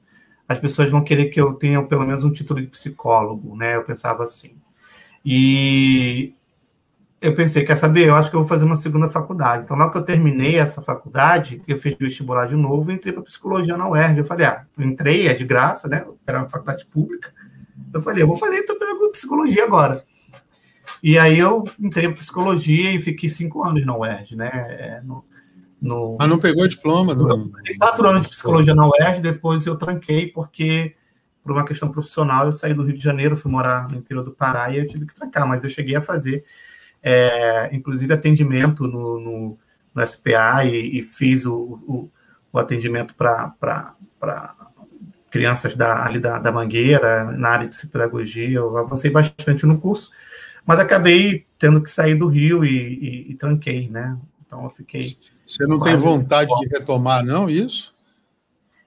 as 0.49 0.59
pessoas 0.59 0.91
vão 0.91 1.03
querer 1.03 1.27
que 1.27 1.41
eu 1.41 1.55
tenha 1.55 1.83
pelo 1.83 2.07
menos 2.07 2.25
um 2.25 2.33
título 2.33 2.61
de 2.61 2.69
psicólogo, 2.69 3.57
né? 3.57 3.77
Eu 3.77 3.85
pensava 3.85 4.23
assim. 4.23 4.57
E 5.25 6.36
eu 7.21 7.35
pensei, 7.35 7.65
quer 7.65 7.77
saber? 7.77 8.07
Eu 8.07 8.15
acho 8.15 8.31
que 8.31 8.37
eu 8.37 8.41
vou 8.41 8.49
fazer 8.49 8.65
uma 8.65 8.75
segunda 8.75 9.09
faculdade. 9.09 9.65
Então, 9.65 9.77
logo 9.77 9.91
que 9.91 9.99
eu 9.99 10.05
terminei 10.05 10.59
essa 10.59 10.83
faculdade, 10.83 11.63
eu 11.67 11.79
fiz 11.79 11.97
vestibular 11.99 12.47
de 12.47 12.57
novo 12.57 12.91
e 12.91 12.95
entrei 12.95 13.13
para 13.13 13.23
psicologia 13.23 13.77
na 13.77 13.89
UERJ. 13.89 14.19
Eu 14.19 14.25
falei, 14.25 14.47
ah, 14.47 14.65
entrei, 14.79 15.27
é 15.27 15.35
de 15.35 15.45
graça, 15.45 15.89
né? 15.89 16.07
Era 16.27 16.39
uma 16.39 16.49
faculdade 16.49 16.87
pública. 16.87 17.33
Eu 17.93 18.03
falei, 18.03 18.23
eu 18.23 18.27
vou 18.27 18.37
fazer 18.37 18.59
então 18.59 18.77
psicologia 19.17 19.65
agora. 19.65 20.05
E 21.03 21.19
aí 21.19 21.39
eu 21.39 21.65
entrei 21.81 22.09
para 22.09 22.19
psicologia 22.19 22.93
e 22.93 23.01
fiquei 23.01 23.29
cinco 23.29 23.63
anos 23.65 23.85
na 23.85 23.97
UERJ, 23.97 24.37
né? 24.37 24.51
É, 24.53 25.01
no, 25.03 25.25
no, 25.81 26.17
ah, 26.21 26.27
não 26.27 26.39
pegou 26.39 26.69
diploma? 26.69 27.15
Não... 27.15 27.51
Eu 27.65 27.79
quatro 27.79 28.09
anos 28.09 28.23
de 28.23 28.29
psicologia 28.29 28.75
na 28.75 28.89
UERJ, 28.89 29.21
depois 29.21 29.67
eu 29.67 29.77
tranquei 29.77 30.29
porque, 30.29 30.95
por 31.43 31.53
uma 31.53 31.65
questão 31.65 31.91
profissional, 31.91 32.47
eu 32.47 32.53
saí 32.53 32.75
do 32.75 32.83
Rio 32.83 32.97
de 32.97 33.03
Janeiro, 33.03 33.37
fui 33.37 33.51
morar 33.51 33.89
no 33.89 33.97
interior 33.97 34.25
do 34.25 34.33
Pará 34.33 34.71
e 34.71 34.79
eu 34.79 34.87
tive 34.87 35.07
que 35.07 35.15
trancar, 35.15 35.47
mas 35.47 35.65
eu 35.65 35.71
cheguei 35.71 35.97
a 35.97 36.03
fazer, 36.03 36.45
é, 37.09 37.71
inclusive, 37.73 38.13
atendimento 38.13 38.89
no, 38.89 39.21
no, 39.21 39.59
no 39.95 40.07
SPA 40.07 40.65
e, 40.65 40.99
e 40.99 41.03
fiz 41.05 41.47
o, 41.47 41.55
o, 41.87 42.11
o 42.53 42.59
atendimento 42.59 43.15
para 43.15 43.85
crianças 45.31 45.77
da, 45.77 46.05
ali 46.05 46.19
da, 46.19 46.41
da 46.41 46.51
Mangueira, 46.51 47.31
na 47.31 47.51
área 47.51 47.69
de 47.69 47.77
psicopedagogia, 47.77 48.59
eu 48.59 48.77
avancei 48.77 49.09
bastante 49.09 49.65
no 49.65 49.79
curso, 49.79 50.11
mas 50.67 50.81
acabei 50.81 51.47
tendo 51.57 51.81
que 51.81 51.89
sair 51.89 52.17
do 52.17 52.27
Rio 52.27 52.65
e, 52.65 52.77
e, 52.77 53.31
e 53.31 53.35
tranquei, 53.37 53.89
né? 53.89 54.19
Então 54.45 54.65
eu 54.65 54.71
fiquei. 54.71 55.17
Você 55.47 55.65
não 55.65 55.79
tem 55.79 55.95
vontade 55.95 56.51
de 56.59 56.69
retomar, 56.77 57.25
não, 57.25 57.49
isso? 57.49 57.95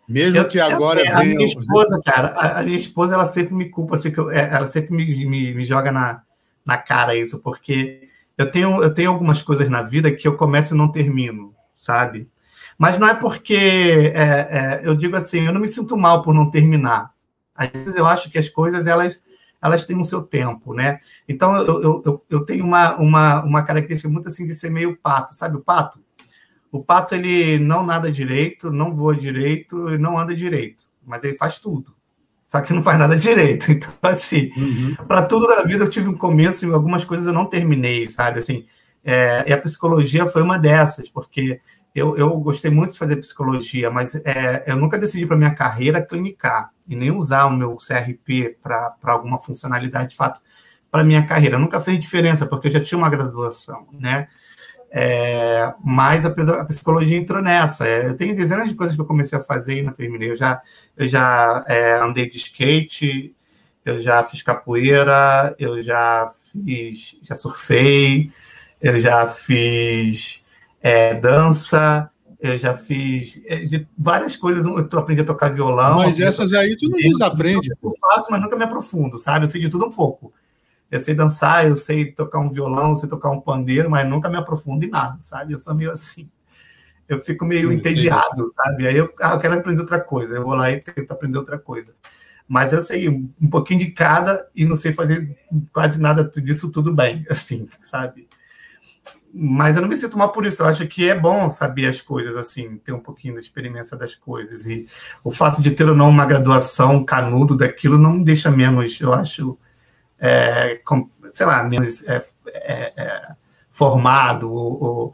Mesmo 0.05 0.39
eu, 0.39 0.45
que 0.45 0.59
agora. 0.59 1.01
Eu, 1.01 1.17
a 1.17 1.23
minha 1.23 1.45
esposa, 1.45 2.01
cara, 2.05 2.27
a, 2.29 2.59
a, 2.59 2.63
minha 2.63 2.77
esposa, 2.77 3.15
ela 3.15 3.25
sempre 3.25 3.53
me 3.53 3.69
culpa, 3.69 3.95
assim, 3.95 4.11
que 4.11 4.19
eu, 4.19 4.29
é, 4.29 4.53
ela 4.53 4.67
sempre 4.67 4.93
me, 4.93 5.05
me, 5.25 5.53
me 5.53 5.63
joga 5.63 5.89
na, 5.89 6.21
na 6.65 6.77
cara 6.77 7.15
isso, 7.15 7.39
porque 7.39 8.08
eu 8.39 8.49
tenho, 8.49 8.81
eu 8.81 8.93
tenho 8.93 9.11
algumas 9.11 9.41
coisas 9.41 9.69
na 9.69 9.81
vida 9.81 10.09
que 10.15 10.25
eu 10.25 10.37
começo 10.37 10.73
e 10.73 10.77
não 10.77 10.89
termino, 10.89 11.53
sabe? 11.75 12.31
Mas 12.77 12.97
não 12.97 13.05
é 13.05 13.13
porque 13.13 13.53
é, 13.53 14.21
é, 14.21 14.81
eu 14.81 14.95
digo 14.95 15.17
assim, 15.17 15.45
eu 15.45 15.53
não 15.53 15.59
me 15.59 15.67
sinto 15.67 15.97
mal 15.97 16.23
por 16.23 16.33
não 16.33 16.49
terminar. 16.49 17.11
Às 17.53 17.67
vezes 17.69 17.95
eu 17.97 18.07
acho 18.07 18.31
que 18.31 18.37
as 18.37 18.47
coisas 18.47 18.87
elas 18.87 19.21
elas 19.61 19.83
têm 19.83 19.99
o 19.99 20.05
seu 20.05 20.21
tempo, 20.21 20.73
né? 20.73 21.01
Então 21.27 21.53
eu, 21.57 22.01
eu, 22.05 22.25
eu 22.29 22.45
tenho 22.45 22.63
uma, 22.63 22.95
uma, 22.95 23.43
uma 23.43 23.63
característica 23.63 24.09
muito 24.09 24.29
assim 24.29 24.47
de 24.47 24.53
ser 24.53 24.69
meio 24.69 24.95
pato, 24.95 25.33
sabe 25.33 25.57
o 25.57 25.61
pato? 25.61 25.99
O 26.71 26.81
pato 26.81 27.13
ele 27.13 27.59
não 27.59 27.85
nada 27.85 28.09
direito, 28.09 28.71
não 28.71 28.95
voa 28.95 29.17
direito, 29.17 29.75
não 29.97 30.17
anda 30.17 30.33
direito, 30.33 30.85
mas 31.05 31.25
ele 31.25 31.35
faz 31.35 31.59
tudo. 31.59 31.93
Só 32.49 32.59
que 32.61 32.73
não 32.73 32.81
faz 32.81 32.97
nada 32.97 33.15
direito. 33.15 33.71
Então, 33.71 33.93
assim, 34.01 34.51
uhum. 34.57 34.95
para 35.07 35.21
tudo 35.21 35.47
na 35.47 35.61
vida 35.61 35.83
eu 35.83 35.89
tive 35.89 36.09
um 36.09 36.17
começo 36.17 36.67
e 36.67 36.73
algumas 36.73 37.05
coisas 37.05 37.27
eu 37.27 37.33
não 37.33 37.45
terminei, 37.45 38.09
sabe? 38.09 38.39
Assim, 38.39 38.65
é, 39.05 39.45
e 39.47 39.53
a 39.53 39.61
psicologia 39.61 40.25
foi 40.25 40.41
uma 40.41 40.57
dessas, 40.57 41.07
porque 41.07 41.61
eu, 41.93 42.17
eu 42.17 42.35
gostei 42.39 42.71
muito 42.71 42.93
de 42.93 42.97
fazer 42.97 43.17
psicologia, 43.17 43.91
mas 43.91 44.15
é, 44.15 44.63
eu 44.65 44.75
nunca 44.75 44.97
decidi 44.97 45.27
para 45.27 45.37
minha 45.37 45.53
carreira 45.53 46.01
clinicar 46.01 46.71
e 46.87 46.95
nem 46.95 47.11
usar 47.11 47.45
o 47.45 47.51
meu 47.55 47.77
CRP 47.77 48.57
para 48.61 48.95
alguma 49.03 49.37
funcionalidade 49.37 50.09
de 50.09 50.15
fato 50.15 50.41
para 50.89 51.03
minha 51.03 51.23
carreira. 51.25 51.59
Nunca 51.59 51.79
fez 51.79 51.99
diferença, 51.99 52.47
porque 52.47 52.67
eu 52.67 52.71
já 52.71 52.81
tinha 52.81 52.97
uma 52.97 53.09
graduação, 53.09 53.87
né? 53.93 54.27
É, 54.91 55.71
mas 55.83 56.25
a, 56.25 56.29
a, 56.29 56.65
psicologia 56.65 57.17
entrou 57.17 57.41
nessa. 57.41 57.87
É, 57.87 58.07
eu 58.07 58.15
tenho 58.15 58.35
dezenas 58.35 58.67
de 58.67 58.75
coisas 58.75 58.95
que 58.95 59.01
eu 59.01 59.05
comecei 59.05 59.37
a 59.37 59.41
fazer 59.41 59.77
e 59.77 59.83
não 59.83 59.93
terminei. 59.93 60.31
Eu 60.31 60.35
já, 60.35 60.61
eu 60.97 61.07
já 61.07 61.63
é, 61.67 61.99
andei 61.99 62.27
de 62.27 62.37
skate, 62.37 63.35
eu 63.85 63.99
já 63.99 64.23
fiz 64.23 64.41
capoeira, 64.41 65.55
eu 65.59 65.81
já 65.81 66.31
fiz, 66.51 67.17
já 67.21 67.35
surfei, 67.35 68.31
eu 68.81 68.99
já 68.99 69.27
fiz 69.27 70.43
é, 70.81 71.13
dança, 71.13 72.09
eu 72.39 72.57
já 72.57 72.73
fiz 72.73 73.39
é, 73.45 73.67
várias 73.97 74.35
coisas. 74.35 74.65
Eu 74.65 74.99
aprendi 74.99 75.21
a 75.21 75.25
tocar 75.25 75.49
violão. 75.49 75.97
Mas 75.97 76.19
essas 76.19 76.51
aí 76.53 76.75
tu 76.77 76.89
não 76.89 76.97
desaprende. 76.97 77.69
Eu 77.69 77.91
faço, 77.99 78.31
mas 78.31 78.41
nunca 78.41 78.55
me 78.55 78.63
aprofundo, 78.63 79.19
sabe? 79.19 79.43
Eu 79.45 79.47
sei 79.47 79.61
de 79.61 79.69
tudo 79.69 79.85
um 79.85 79.91
pouco. 79.91 80.33
Eu 80.91 80.99
sei 80.99 81.13
dançar, 81.13 81.67
eu 81.67 81.75
sei 81.75 82.11
tocar 82.11 82.39
um 82.39 82.49
violão, 82.49 82.91
eu 82.91 82.95
sei 82.95 83.07
tocar 83.07 83.29
um 83.29 83.39
pandeiro, 83.39 83.89
mas 83.89 84.07
nunca 84.07 84.29
me 84.29 84.37
aprofundo 84.37 84.83
em 84.85 84.89
nada, 84.89 85.17
sabe? 85.19 85.53
Eu 85.53 85.59
sou 85.59 85.75
meio 85.75 85.91
assim. 85.91 86.29
Eu 87.07 87.21
fico 87.21 87.45
meio 87.45 87.71
entediado, 87.71 88.47
sabe? 88.49 88.87
Aí 88.87 88.97
eu, 88.97 89.11
ah, 89.19 89.33
eu 89.33 89.39
quero 89.39 89.55
aprender 89.55 89.81
outra 89.81 89.99
coisa. 89.99 90.35
Eu 90.35 90.43
vou 90.43 90.53
lá 90.53 90.71
e 90.71 90.79
tento 90.79 91.11
aprender 91.11 91.37
outra 91.37 91.57
coisa. 91.57 91.91
Mas 92.47 92.73
eu 92.73 92.81
sei 92.81 93.07
um 93.07 93.49
pouquinho 93.49 93.79
de 93.79 93.91
cada 93.91 94.47
e 94.55 94.65
não 94.65 94.75
sei 94.75 94.91
fazer 94.91 95.37
quase 95.71 95.99
nada 95.99 96.23
disso 96.23 96.71
tudo 96.71 96.93
bem, 96.93 97.25
assim, 97.29 97.67
sabe? 97.81 98.27
mas 99.33 99.75
eu 99.75 99.81
não 99.81 99.89
me 99.89 99.95
sinto 99.95 100.17
mal 100.17 100.31
por 100.31 100.45
isso. 100.45 100.63
Eu 100.63 100.67
acho 100.67 100.87
que 100.87 101.07
é 101.07 101.17
bom 101.17 101.49
saber 101.49 101.87
as 101.87 102.01
coisas 102.01 102.35
assim, 102.35 102.77
ter 102.77 102.91
um 102.91 102.99
pouquinho 102.99 103.35
da 103.35 103.39
experiência 103.39 103.95
das 103.95 104.15
coisas. 104.15 104.65
E 104.65 104.87
o 105.23 105.31
fato 105.31 105.61
de 105.61 105.71
ter 105.71 105.87
ou 105.87 105.95
não 105.95 106.09
uma 106.09 106.25
graduação 106.25 107.03
canudo 107.03 107.55
daquilo 107.55 107.97
não 107.97 108.13
me 108.13 108.25
deixa 108.25 108.49
menos, 108.49 108.99
eu 108.99 109.13
acho, 109.13 109.57
é, 110.19 110.75
com, 110.85 111.09
sei 111.31 111.45
lá, 111.45 111.63
menos 111.63 112.03
é, 112.07 112.25
é, 112.47 112.93
é 112.95 113.27
formado 113.71 114.51
ou, 114.51 114.83
ou, 114.83 115.13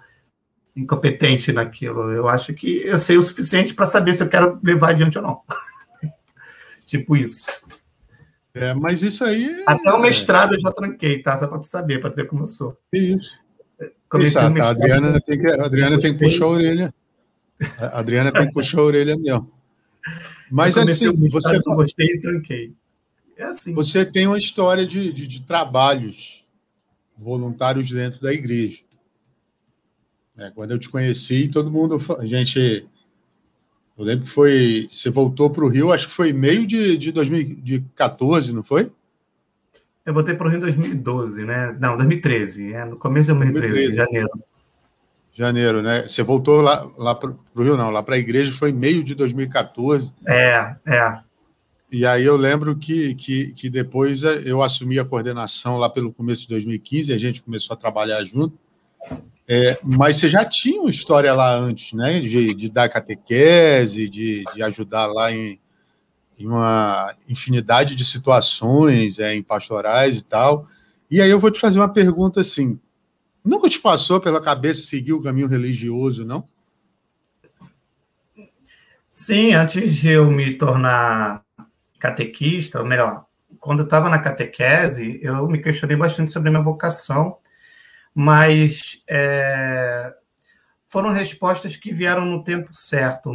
incompetente 0.76 1.52
naquilo. 1.52 2.12
Eu 2.12 2.28
acho 2.28 2.54
que 2.54 2.82
eu 2.86 2.98
sei 2.98 3.18
o 3.18 3.24
suficiente 3.24 3.74
para 3.74 3.86
saber 3.86 4.14
se 4.14 4.24
eu 4.24 4.30
quero 4.30 4.60
levar 4.64 4.90
adiante 4.90 5.18
ou 5.18 5.24
não. 5.24 5.42
tipo 6.86 7.16
isso. 7.16 7.50
É, 8.54 8.74
mas 8.74 9.02
isso 9.02 9.24
aí. 9.24 9.64
Até 9.68 9.92
o 9.92 10.00
mestrado 10.00 10.54
eu 10.54 10.60
já 10.60 10.72
tranquei, 10.72 11.22
tá? 11.22 11.38
Só 11.38 11.48
para 11.48 11.60
tu 11.60 11.68
saber, 11.68 12.00
para 12.00 12.10
ver 12.10 12.26
como 12.26 12.44
eu 12.44 12.48
sou. 12.48 12.78
Isso. 12.92 13.40
Exato, 14.18 14.62
a 14.62 14.70
Adriana 14.70 15.20
tem 15.20 15.38
que, 15.38 15.48
a 15.48 15.66
Adriana 15.66 16.00
tem 16.00 16.14
que 16.14 16.24
puxar 16.24 16.46
a 16.46 16.50
orelha. 16.50 16.94
A 17.78 18.00
Adriana 18.00 18.32
tem 18.32 18.48
que 18.48 18.54
puxar 18.54 18.80
a 18.80 18.84
orelha 18.84 19.18
mesmo. 19.18 19.52
Mas 20.50 20.78
assim, 20.78 21.14
você 21.30 21.60
não 21.66 21.76
gostei 21.76 22.06
e 22.06 22.22
tranquei. 22.22 22.74
É 23.38 23.44
assim. 23.44 23.74
Você 23.74 24.06
tem 24.06 24.28
uma 24.28 24.38
história 24.38 24.86
de, 24.86 25.12
de, 25.12 25.28
de 25.28 25.42
trabalhos 25.42 26.46
voluntários 27.18 27.90
dentro 27.90 28.22
da 28.22 28.34
igreja. 28.34 28.80
É, 30.38 30.52
quando 30.52 30.72
eu 30.72 30.80
te 30.80 30.90
conheci, 30.90 31.48
todo 31.48 31.72
mundo, 31.72 31.98
a 32.20 32.26
gente, 32.26 32.86
eu 33.98 34.04
lembro 34.04 34.26
que 34.26 34.32
foi, 34.32 34.90
você 34.92 35.10
voltou 35.10 35.50
para 35.50 35.64
o 35.64 35.70
Rio, 35.70 35.94
acho 35.94 36.08
que 36.08 36.14
foi 36.14 36.34
meio 36.34 36.68
de, 36.68 36.98
de 36.98 37.12
2014, 37.12 38.52
não 38.52 38.64
foi? 38.64 38.92
Eu 40.06 40.14
voltei 40.14 40.36
para 40.36 40.48
o 40.48 40.50
Rio 40.50 40.58
em 40.58 40.62
2012, 40.62 41.46
né? 41.46 41.76
Não, 41.80 41.96
2013, 41.96 42.74
é, 42.74 42.86
no 42.86 42.98
começo 42.98 43.34
de 43.34 43.40
2013, 43.40 43.74
2013. 43.74 43.96
janeiro. 43.96 44.44
Janeiro, 45.34 45.82
né? 45.82 46.08
Você 46.08 46.22
voltou 46.22 46.62
lá, 46.62 46.90
lá 46.98 47.16
para 47.16 47.32
o 47.32 47.64
Rio, 47.64 47.78
não, 47.78 47.90
lá 47.90 48.04
para 48.04 48.16
a 48.16 48.20
igreja 48.20 48.52
foi 48.52 48.72
meio 48.72 49.04
de 49.04 49.16
2014. 49.16 50.14
É, 50.28 50.76
é. 50.86 51.20
E 51.96 52.06
aí 52.06 52.26
eu 52.26 52.36
lembro 52.36 52.76
que, 52.76 53.16
que, 53.16 53.54
que 53.54 53.70
depois 53.70 54.22
eu 54.22 54.62
assumi 54.62 55.00
a 55.00 55.06
coordenação 55.06 55.78
lá 55.78 55.90
pelo 55.90 56.12
começo 56.12 56.42
de 56.42 56.50
2015, 56.50 57.14
a 57.14 57.18
gente 57.18 57.42
começou 57.42 57.74
a 57.74 57.78
trabalhar 57.78 58.22
junto. 58.26 58.60
É, 59.48 59.80
mas 59.82 60.18
você 60.18 60.28
já 60.28 60.44
tinha 60.44 60.82
uma 60.82 60.90
história 60.90 61.34
lá 61.34 61.56
antes, 61.56 61.94
né? 61.94 62.20
De, 62.20 62.54
de 62.54 62.70
dar 62.70 62.90
catequese, 62.90 64.10
de, 64.10 64.44
de 64.54 64.62
ajudar 64.62 65.06
lá 65.06 65.32
em, 65.32 65.58
em, 66.38 66.46
uma 66.46 67.16
infinidade 67.30 67.96
de 67.96 68.04
situações, 68.04 69.18
é, 69.18 69.34
em 69.34 69.42
pastorais 69.42 70.18
e 70.20 70.26
tal. 70.26 70.68
E 71.10 71.22
aí 71.22 71.30
eu 71.30 71.40
vou 71.40 71.50
te 71.50 71.62
fazer 71.62 71.80
uma 71.80 71.88
pergunta 71.88 72.42
assim: 72.42 72.78
nunca 73.42 73.70
te 73.70 73.80
passou 73.80 74.20
pela 74.20 74.42
cabeça 74.42 74.86
seguir 74.86 75.14
o 75.14 75.22
caminho 75.22 75.48
religioso, 75.48 76.26
não? 76.26 76.46
Sim, 79.10 79.54
antes 79.54 79.96
de 79.96 80.10
eu 80.10 80.30
me 80.30 80.58
tornar 80.58 81.45
catequista, 82.00 82.80
ou 82.80 82.86
melhor, 82.86 83.26
quando 83.60 83.80
eu 83.80 83.86
estava 83.86 84.10
na 84.10 84.20
catequese, 84.20 85.20
eu 85.22 85.48
me 85.48 85.60
questionei 85.60 85.96
bastante 85.96 86.32
sobre 86.32 86.50
a 86.50 86.52
minha 86.52 86.64
vocação 86.64 87.38
mas 88.16 89.04
é, 89.10 90.14
foram 90.88 91.10
respostas 91.10 91.76
que 91.76 91.92
vieram 91.92 92.26
no 92.26 92.42
tempo 92.46 92.74
certo. 92.74 93.34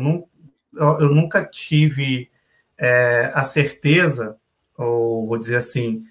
Eu, 0.75 1.15
nunca 1.15 1.45
tive 1.45 2.31
é, 2.79 3.31
a 3.35 3.45
certeza, 3.45 4.39
ou 4.79 5.29
vou 5.29 5.37
dizer 5.37 5.57
assim, 5.57 6.03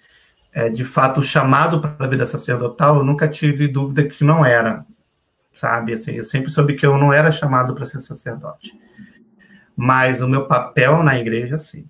é, 0.53 0.69
de 0.69 0.85
fato, 0.85 1.23
chamado 1.23 1.81
para 1.81 2.05
a 2.05 2.07
vida 2.07 2.27
sacerdotal, 2.27 2.97
eu 2.97 3.03
nunca 3.03 3.27
tive 3.27 3.67
dúvida 3.67 4.07
que 4.07 4.23
não 4.23 4.45
era, 4.45 4.85
sabe? 5.51 5.93
Assim, 5.93 6.11
eu 6.11 6.23
sempre 6.23 6.51
soube 6.51 6.75
que 6.75 6.85
eu 6.85 6.95
não 6.95 7.11
era 7.11 7.31
chamado 7.31 7.73
para 7.73 7.87
ser 7.87 7.99
sacerdote. 8.01 8.71
Mas 9.75 10.21
o 10.21 10.27
meu 10.27 10.45
papel 10.45 11.01
na 11.01 11.17
igreja, 11.17 11.57
sim, 11.57 11.89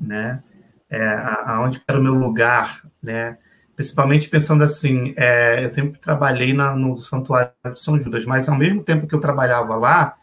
né? 0.00 0.42
É, 0.88 1.06
aonde 1.44 1.80
era 1.86 1.98
o 1.98 2.02
meu 2.02 2.14
lugar, 2.14 2.84
né? 3.02 3.36
principalmente 3.80 4.28
pensando 4.28 4.62
assim, 4.62 5.14
é, 5.16 5.64
eu 5.64 5.70
sempre 5.70 5.98
trabalhei 5.98 6.52
na, 6.52 6.76
no 6.76 6.98
Santuário 6.98 7.50
de 7.72 7.80
São 7.80 7.98
Judas, 7.98 8.26
mas 8.26 8.46
ao 8.46 8.54
mesmo 8.54 8.84
tempo 8.84 9.06
que 9.06 9.14
eu 9.14 9.20
trabalhava 9.20 9.74
lá, 9.74 10.16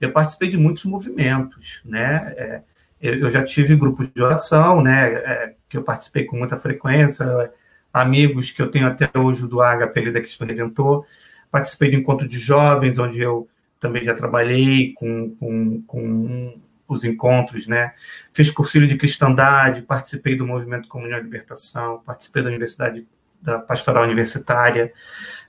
eu 0.00 0.10
participei 0.10 0.48
de 0.48 0.56
muitos 0.56 0.86
movimentos, 0.86 1.82
né? 1.84 2.32
É, 2.34 2.62
eu, 2.98 3.14
eu, 3.20 3.30
já 3.30 3.44
tive 3.44 3.76
grupos 3.76 4.08
de 4.10 4.22
oração, 4.22 4.80
né? 4.80 5.12
É, 5.16 5.54
que 5.68 5.76
eu 5.76 5.82
participei 5.82 6.24
com 6.24 6.38
muita 6.38 6.56
frequência, 6.56 7.52
amigos 7.92 8.50
que 8.50 8.62
eu 8.62 8.70
tenho 8.70 8.86
até 8.86 9.10
hoje 9.18 9.46
do 9.46 9.58
HP 9.58 10.10
da 10.10 10.20
Cristo 10.20 10.42
Redentor, 10.46 11.04
participei 11.50 11.90
de 11.90 11.96
encontro 11.96 12.26
de 12.26 12.38
jovens, 12.38 12.98
onde 12.98 13.20
eu 13.20 13.46
também 13.78 14.02
já 14.02 14.14
trabalhei 14.14 14.94
com, 14.94 15.28
com, 15.36 15.82
com 15.82 16.54
os 16.94 17.04
encontros, 17.04 17.66
né? 17.66 17.92
Fiz 18.32 18.50
cursilho 18.50 18.86
de 18.86 18.96
cristandade, 18.96 19.82
participei 19.82 20.36
do 20.36 20.46
movimento 20.46 20.88
Comunhão 20.88 21.18
e 21.18 21.22
Libertação, 21.22 22.02
participei 22.04 22.42
da 22.42 22.48
Universidade 22.48 23.06
da 23.42 23.58
Pastoral 23.58 24.04
Universitária, 24.04 24.92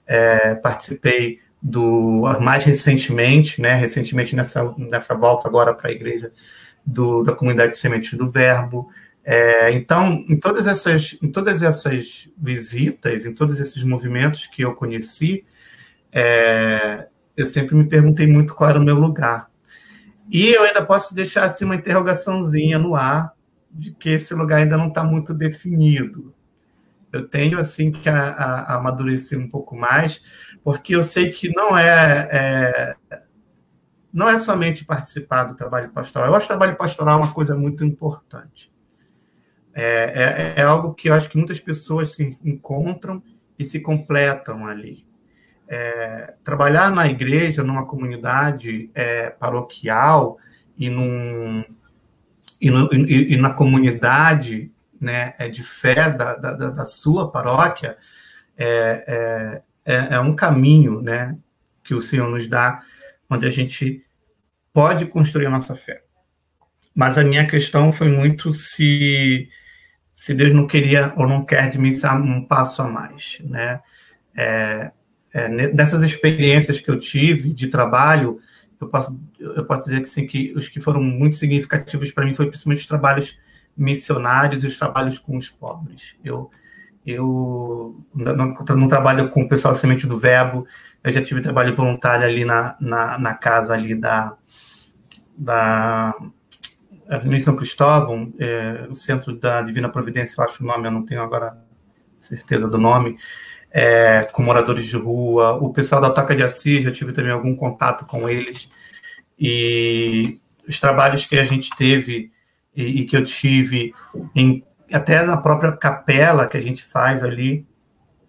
é, 0.06 0.56
participei 0.56 1.40
do 1.62 2.24
mais 2.42 2.64
recentemente, 2.64 3.62
né? 3.62 3.76
Recentemente 3.76 4.36
nessa 4.36 4.74
nessa 4.78 5.16
volta 5.16 5.48
agora 5.48 5.74
para 5.74 5.90
a 5.90 5.94
igreja 5.94 6.32
do, 6.86 7.24
da 7.24 7.34
comunidade 7.34 7.78
Semente 7.78 8.16
do 8.16 8.30
Verbo. 8.30 8.90
É, 9.24 9.72
então, 9.72 10.24
em 10.30 10.40
todas 10.40 10.68
essas 10.68 11.18
em 11.22 11.32
todas 11.32 11.64
essas 11.64 12.30
visitas, 12.38 13.26
em 13.26 13.34
todos 13.34 13.60
esses 13.60 13.84
movimentos 13.84 14.46
que 14.46 14.62
eu 14.62 14.76
conheci, 14.76 15.44
é, 16.12 17.08
eu 17.36 17.46
sempre 17.46 17.76
me 17.76 17.86
perguntei 17.86 18.28
muito 18.28 18.54
qual 18.54 18.70
era 18.70 18.80
o 18.80 18.84
meu 18.84 18.96
lugar, 18.96 19.50
e 20.30 20.50
eu 20.50 20.64
ainda 20.64 20.86
posso 20.86 21.14
deixar 21.14 21.44
assim 21.44 21.66
uma 21.66 21.76
interrogaçãozinha 21.76 22.80
no 22.80 22.96
ar 22.96 23.34
de 23.72 23.92
que 23.92 24.10
esse 24.10 24.34
lugar 24.34 24.58
ainda 24.62 24.78
não 24.78 24.88
está 24.88 25.04
muito 25.04 25.34
definido. 25.34 26.34
Eu 27.12 27.28
tenho 27.28 27.60
assim 27.60 27.92
que 27.92 28.10
amadurecer 28.10 29.40
um 29.40 29.48
pouco 29.48 29.76
mais, 29.76 30.22
porque 30.64 30.96
eu 30.96 31.04
sei 31.04 31.32
que 31.32 31.50
não 31.50 31.78
é, 31.78 32.30
é, 32.32 32.96
não 34.12 34.30
é 34.30 34.38
somente 34.38 34.84
participar 34.84 35.46
do 35.46 35.56
trabalho 35.56 35.90
pastoral. 35.92 36.30
Eu 36.30 36.36
acho 36.36 36.46
o 36.46 36.50
trabalho 36.50 36.76
pastoral 36.76 37.20
é 37.20 37.24
uma 37.24 37.34
coisa 37.34 37.56
muito 37.56 37.86
importante. 37.86 38.72
É, 39.74 40.54
é, 40.58 40.62
é 40.62 40.64
algo 40.64 40.94
que 40.94 41.10
eu 41.10 41.14
acho 41.14 41.30
que 41.30 41.38
muitas 41.38 41.60
pessoas 41.60 42.14
se 42.14 42.38
encontram 42.44 43.22
e 43.60 43.66
se 43.66 43.80
completam 43.80 44.66
ali 44.66 45.06
é, 45.68 46.34
trabalhar 46.44 46.92
na 46.92 47.08
igreja, 47.08 47.64
numa 47.64 47.86
comunidade 47.86 48.90
é, 48.94 49.30
paroquial 49.30 50.38
e, 50.78 50.90
num, 50.90 51.64
e, 52.62 52.70
no, 52.70 52.94
e, 52.94 53.34
e, 53.34 53.38
na 53.38 53.52
comunidade 53.52 54.72
né, 55.00 55.34
é 55.38 55.50
de 55.50 55.64
fé 55.64 56.10
da, 56.10 56.36
da, 56.36 56.52
da 56.70 56.86
sua 56.86 57.32
paróquia 57.32 57.98
é, 58.58 59.62
é, 59.86 59.94
é, 59.94 60.16
é, 60.16 60.20
um 60.20 60.36
caminho 60.36 61.02
né, 61.02 61.38
que 61.84 61.94
o 61.94 62.02
Senhor 62.02 62.30
nos 62.30 62.48
dá, 62.48 62.82
onde 63.30 63.46
a 63.46 63.52
gente 63.52 64.04
pode 64.74 65.06
construir 65.06 65.48
a 65.48 65.52
nossa 65.52 65.76
fé. 65.76 66.02
Mas 66.94 67.18
a 67.18 67.24
minha 67.24 67.46
questão 67.46 67.92
foi 67.92 68.08
muito 68.08 68.54
se, 68.54 69.50
se 70.14 70.34
Deus 70.34 70.54
não 70.54 70.66
queria 70.66 71.14
ou 71.18 71.28
não 71.28 71.44
quer 71.44 71.70
de 71.70 71.78
mim 71.78 71.94
um 72.24 72.46
passo 72.46 72.82
a 72.82 72.88
mais. 72.88 73.40
Né? 73.44 73.82
É, 75.36 75.50
nessas 75.50 76.02
experiências 76.02 76.80
que 76.80 76.90
eu 76.90 76.98
tive 76.98 77.52
de 77.52 77.68
trabalho, 77.68 78.40
eu 78.80 78.88
posso, 78.88 79.20
eu 79.38 79.66
posso 79.66 79.90
dizer 79.90 80.02
que, 80.02 80.10
sim, 80.10 80.26
que 80.26 80.54
os 80.56 80.70
que 80.70 80.80
foram 80.80 81.04
muito 81.04 81.36
significativos 81.36 82.10
para 82.14 82.24
mim 82.24 82.34
foi 82.34 82.46
principalmente 82.46 82.80
os 82.80 82.86
trabalhos 82.86 83.38
missionários 83.76 84.64
e 84.64 84.68
os 84.68 84.80
trabalhos 84.80 85.20
com 85.20 85.36
os 85.36 85.50
pobres. 85.50 86.16
Eu, 86.24 86.50
eu 87.06 88.02
não, 88.16 88.54
não 88.78 88.88
trabalho 88.88 89.28
com 89.28 89.42
o 89.42 89.50
pessoal 89.50 89.76
Semente 89.76 90.08
do 90.08 90.18
Verbo, 90.18 90.66
eu 91.04 91.12
já 91.12 91.22
tive 91.22 91.42
trabalho 91.42 91.76
voluntário 91.76 92.26
ali 92.26 92.46
na, 92.46 92.78
na, 92.80 93.20
na 93.20 93.34
casa 93.34 93.74
ali 93.74 93.94
da, 93.94 94.38
da 95.38 96.16
Avenida 97.10 97.44
São 97.44 97.58
Cristóvão, 97.58 98.34
é, 98.40 98.88
o 98.90 98.96
Centro 98.96 99.36
da 99.36 99.62
Divina 99.62 99.90
Providência, 99.90 100.40
eu 100.40 100.46
acho 100.46 100.64
o 100.64 100.66
nome, 100.66 100.88
eu 100.88 100.92
não 100.92 101.04
tenho 101.04 101.22
agora 101.22 101.58
certeza 102.18 102.70
do 102.70 102.78
nome, 102.78 103.18
é, 103.78 104.24
com 104.32 104.42
moradores 104.42 104.86
de 104.86 104.96
rua. 104.96 105.56
O 105.56 105.74
pessoal 105.74 106.00
da 106.00 106.10
Toca 106.10 106.34
de 106.34 106.42
Assis, 106.42 106.82
já 106.82 106.94
tive 106.94 107.12
também 107.12 107.34
algum 107.34 107.54
contato 107.54 108.06
com 108.06 108.30
eles. 108.30 108.70
E 109.38 110.40
os 110.66 110.80
trabalhos 110.80 111.26
que 111.26 111.38
a 111.38 111.44
gente 111.44 111.70
teve 111.76 112.32
e, 112.74 113.02
e 113.02 113.06
que 113.06 113.18
eu 113.18 113.24
tive, 113.26 113.92
em, 114.34 114.64
até 114.90 115.22
na 115.26 115.36
própria 115.36 115.74
capela 115.74 116.48
que 116.48 116.56
a 116.56 116.62
gente 116.62 116.86
faz 116.86 117.22
ali 117.22 117.68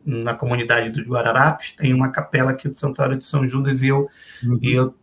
na 0.05 0.35
comunidade 0.35 0.91
dos 0.91 1.07
Guararapes, 1.07 1.71
tem 1.77 1.95
uma 1.95 2.11
capela 2.11 2.51
aqui 2.51 2.69
do 2.69 2.77
Santuário 2.77 3.17
de 3.17 3.25
São 3.25 3.47
Judas 3.47 3.83
e 3.83 3.89
eu, 3.89 4.09
uhum. 4.43 4.59
e 4.61 4.73
eu 4.73 4.97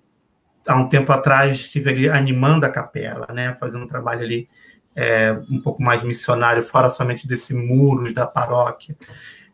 há 0.67 0.75
um 0.75 0.89
tempo 0.89 1.09
atrás 1.13 1.57
estive 1.57 1.89
ali 1.89 2.09
animando 2.09 2.65
a 2.65 2.69
capela, 2.69 3.27
né, 3.33 3.53
fazendo 3.53 3.85
um 3.85 3.87
trabalho 3.87 4.21
ali 4.21 4.49
é, 4.93 5.31
um 5.49 5.61
pouco 5.61 5.81
mais 5.81 6.03
missionário, 6.03 6.63
fora 6.63 6.89
somente 6.89 7.25
desse 7.27 7.53
muros 7.53 8.13
da 8.13 8.27
paróquia. 8.27 8.95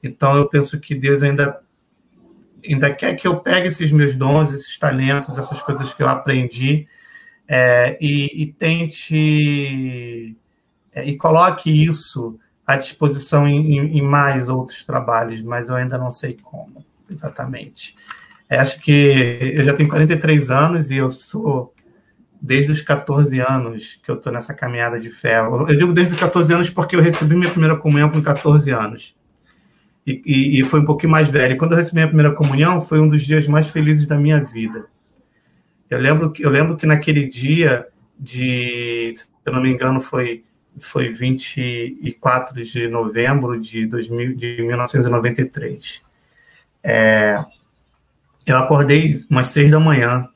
Então 0.01 0.35
eu 0.35 0.47
penso 0.47 0.79
que 0.79 0.95
Deus 0.95 1.23
ainda 1.23 1.59
ainda 2.67 2.93
quer 2.93 3.15
que 3.15 3.27
eu 3.27 3.37
pegue 3.37 3.67
esses 3.67 3.91
meus 3.91 4.15
dons, 4.15 4.51
esses 4.51 4.77
talentos, 4.77 5.37
essas 5.37 5.61
coisas 5.61 5.93
que 5.93 6.03
eu 6.03 6.07
aprendi 6.07 6.87
é, 7.47 7.97
e, 7.99 8.43
e, 8.43 8.53
tente 8.53 10.35
é, 10.93 11.03
e 11.03 11.17
coloque 11.17 11.71
isso 11.71 12.39
à 12.65 12.75
disposição 12.75 13.47
em, 13.47 13.97
em, 13.97 14.01
mais 14.01 14.49
outros 14.49 14.83
trabalhos, 14.83 15.41
mas 15.41 15.69
eu 15.69 15.75
ainda 15.75 15.97
não 15.97 16.11
sei 16.11 16.37
como 16.41 16.85
exatamente. 17.09 17.95
É, 18.47 18.59
acho 18.59 18.79
que 18.79 19.53
eu 19.55 19.63
já 19.63 19.73
tenho 19.73 19.89
43 19.89 20.51
anos 20.51 20.91
e 20.91 20.97
eu 20.97 21.09
sou 21.09 21.73
desde 22.41 22.71
os 22.71 22.81
14 22.81 23.39
anos 23.39 23.99
que 24.03 24.11
eu 24.11 24.15
estou 24.15 24.31
nessa 24.31 24.53
caminhada 24.53 24.99
de 24.99 25.09
fé. 25.09 25.39
Eu 25.39 25.65
digo 25.75 25.91
desde 25.91 26.13
os 26.13 26.19
14 26.19 26.53
anos 26.53 26.69
porque 26.69 26.95
eu 26.95 27.01
recebi 27.01 27.35
minha 27.35 27.49
primeira 27.49 27.75
comunhão 27.75 28.09
com 28.09 28.21
14 28.21 28.69
anos 28.71 29.15
e, 30.09 30.21
e, 30.25 30.61
e 30.61 30.65
foi 30.65 30.79
um 30.79 30.85
pouquinho 30.85 31.11
mais 31.11 31.29
velho. 31.29 31.57
Quando 31.57 31.73
eu 31.73 31.77
recebi 31.77 32.01
a 32.01 32.07
primeira 32.07 32.33
comunhão, 32.33 32.81
foi 32.81 32.99
um 32.99 33.07
dos 33.07 33.23
dias 33.23 33.47
mais 33.47 33.67
felizes 33.69 34.07
da 34.07 34.17
minha 34.17 34.43
vida. 34.43 34.85
Eu 35.89 35.99
lembro 35.99 36.31
que, 36.31 36.43
eu 36.43 36.49
lembro 36.49 36.75
que 36.75 36.85
naquele 36.85 37.25
dia 37.25 37.87
de, 38.19 39.11
se 39.13 39.27
eu 39.45 39.53
não 39.53 39.61
me 39.61 39.71
engano, 39.71 40.01
foi 40.01 40.43
foi 40.79 41.09
24 41.09 42.63
de 42.63 42.87
novembro 42.87 43.59
de, 43.59 43.85
2000, 43.85 44.35
de 44.35 44.61
1993. 44.61 46.01
É, 46.81 47.43
eu 48.45 48.55
acordei 48.57 49.25
umas 49.29 49.49
seis 49.49 49.69
da 49.69 49.79
manhã 49.79 50.29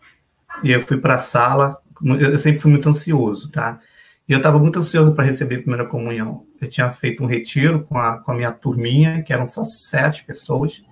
e 0.63 0.71
eu 0.71 0.81
fui 0.81 0.97
para 0.97 1.15
a 1.15 1.19
sala. 1.19 1.77
Eu 2.19 2.37
sempre 2.37 2.59
fui 2.59 2.71
muito 2.71 2.89
ansioso, 2.89 3.49
tá? 3.49 3.79
E 4.27 4.31
eu 4.31 4.37
estava 4.37 4.57
muito 4.57 4.79
ansioso 4.79 5.13
para 5.13 5.25
receber 5.25 5.55
a 5.55 5.59
primeira 5.59 5.85
comunhão. 5.85 6.45
Eu 6.61 6.69
tinha 6.69 6.89
feito 6.89 7.23
um 7.23 7.27
retiro 7.27 7.83
com 7.83 7.97
a, 7.97 8.19
com 8.19 8.31
a 8.31 8.35
minha 8.35 8.51
turminha, 8.51 9.21
que 9.21 9.33
eram 9.33 9.45
só 9.45 9.63
sete 9.63 10.23
pessoas, 10.23 10.83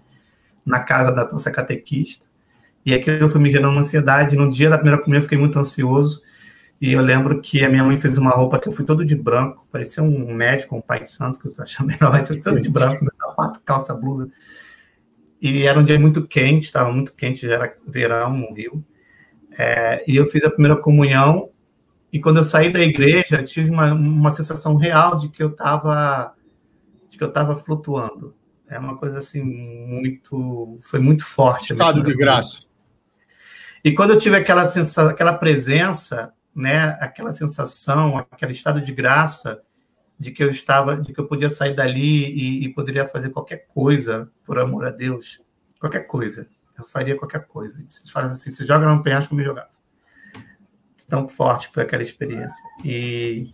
na 0.65 0.81
casa 0.81 1.11
da 1.11 1.29
nossa 1.29 1.49
catequista. 1.49 2.25
E 2.85 2.93
aquilo 2.93 3.29
foi 3.29 3.39
me 3.39 3.51
gerando 3.51 3.71
uma 3.71 3.79
ansiedade. 3.79 4.35
No 4.35 4.49
dia 4.49 4.69
da 4.69 4.77
primeira 4.77 5.01
comunhão, 5.01 5.19
eu 5.19 5.23
fiquei 5.23 5.37
muito 5.37 5.57
ansioso. 5.57 6.21
E 6.81 6.93
eu 6.93 7.01
lembro 7.01 7.39
que 7.39 7.63
a 7.63 7.69
minha 7.69 7.83
mãe 7.83 7.95
fez 7.95 8.17
uma 8.17 8.31
roupa 8.31 8.59
que 8.59 8.67
eu 8.67 8.71
fui 8.71 8.83
todo 8.83 9.05
de 9.05 9.15
branco, 9.15 9.67
parecia 9.71 10.01
um 10.01 10.33
médico, 10.33 10.75
um 10.75 10.81
pai 10.81 11.05
santo, 11.05 11.39
que 11.39 11.47
eu 11.47 11.53
achando 11.59 11.85
melhor, 11.87 12.11
mas 12.11 12.27
eu 12.29 12.41
todo 12.41 12.59
de 12.59 12.69
branco, 12.69 13.05
sapato, 13.15 13.61
calça, 13.63 13.93
blusa. 13.93 14.31
E 15.39 15.67
era 15.67 15.79
um 15.79 15.85
dia 15.85 15.99
muito 15.99 16.27
quente, 16.27 16.65
estava 16.65 16.91
muito 16.91 17.13
quente, 17.13 17.47
já 17.47 17.53
era 17.53 17.77
verão 17.87 18.35
no 18.35 18.51
Rio. 18.53 18.83
É, 19.55 20.03
e 20.07 20.17
eu 20.17 20.25
fiz 20.25 20.43
a 20.43 20.49
primeira 20.49 20.75
comunhão, 20.75 21.50
e 22.11 22.19
quando 22.19 22.37
eu 22.37 22.43
saí 22.43 22.71
da 22.71 22.81
igreja, 22.81 23.43
tive 23.43 23.69
uma, 23.69 23.93
uma 23.93 24.31
sensação 24.31 24.75
real 24.75 25.17
de 25.17 25.29
que 25.29 25.41
eu 25.41 25.49
estava 25.49 26.35
de 27.09 27.17
que 27.17 27.23
eu 27.23 27.29
estava 27.29 27.55
flutuando. 27.55 28.35
É 28.67 28.79
uma 28.79 28.97
coisa 28.97 29.19
assim 29.19 29.43
muito, 29.43 30.77
foi 30.81 30.99
muito 30.99 31.25
forte. 31.25 31.73
Estado 31.73 32.01
de 32.01 32.15
graça. 32.15 32.61
E 33.83 33.91
quando 33.93 34.11
eu 34.11 34.17
tive 34.17 34.35
aquela 34.37 34.65
sensação, 34.65 35.09
aquela 35.09 35.33
presença, 35.33 36.31
né, 36.55 36.97
aquela 37.01 37.31
sensação, 37.31 38.17
aquele 38.17 38.51
estado 38.51 38.79
de 38.79 38.93
graça 38.93 39.61
de 40.19 40.31
que 40.31 40.43
eu 40.43 40.49
estava, 40.49 40.95
de 40.95 41.11
que 41.11 41.19
eu 41.19 41.27
podia 41.27 41.49
sair 41.49 41.75
dali 41.75 42.25
e, 42.25 42.65
e 42.65 42.73
poderia 42.73 43.07
fazer 43.07 43.29
qualquer 43.29 43.67
coisa 43.73 44.29
por 44.45 44.59
amor 44.59 44.85
a 44.85 44.91
Deus, 44.91 45.41
qualquer 45.79 46.01
coisa, 46.01 46.47
eu 46.77 46.85
faria 46.85 47.17
qualquer 47.17 47.47
coisa. 47.47 47.83
Se 47.87 48.09
faz 48.11 48.31
assim, 48.31 48.51
se 48.51 48.65
joga 48.65 48.87
no 48.87 49.01
penhasco, 49.01 49.33
eu 49.33 49.37
me 49.37 49.43
jogava. 49.43 49.80
Tão 51.11 51.27
forte 51.27 51.67
foi 51.73 51.83
aquela 51.83 52.01
experiência. 52.01 52.63
E 52.85 53.51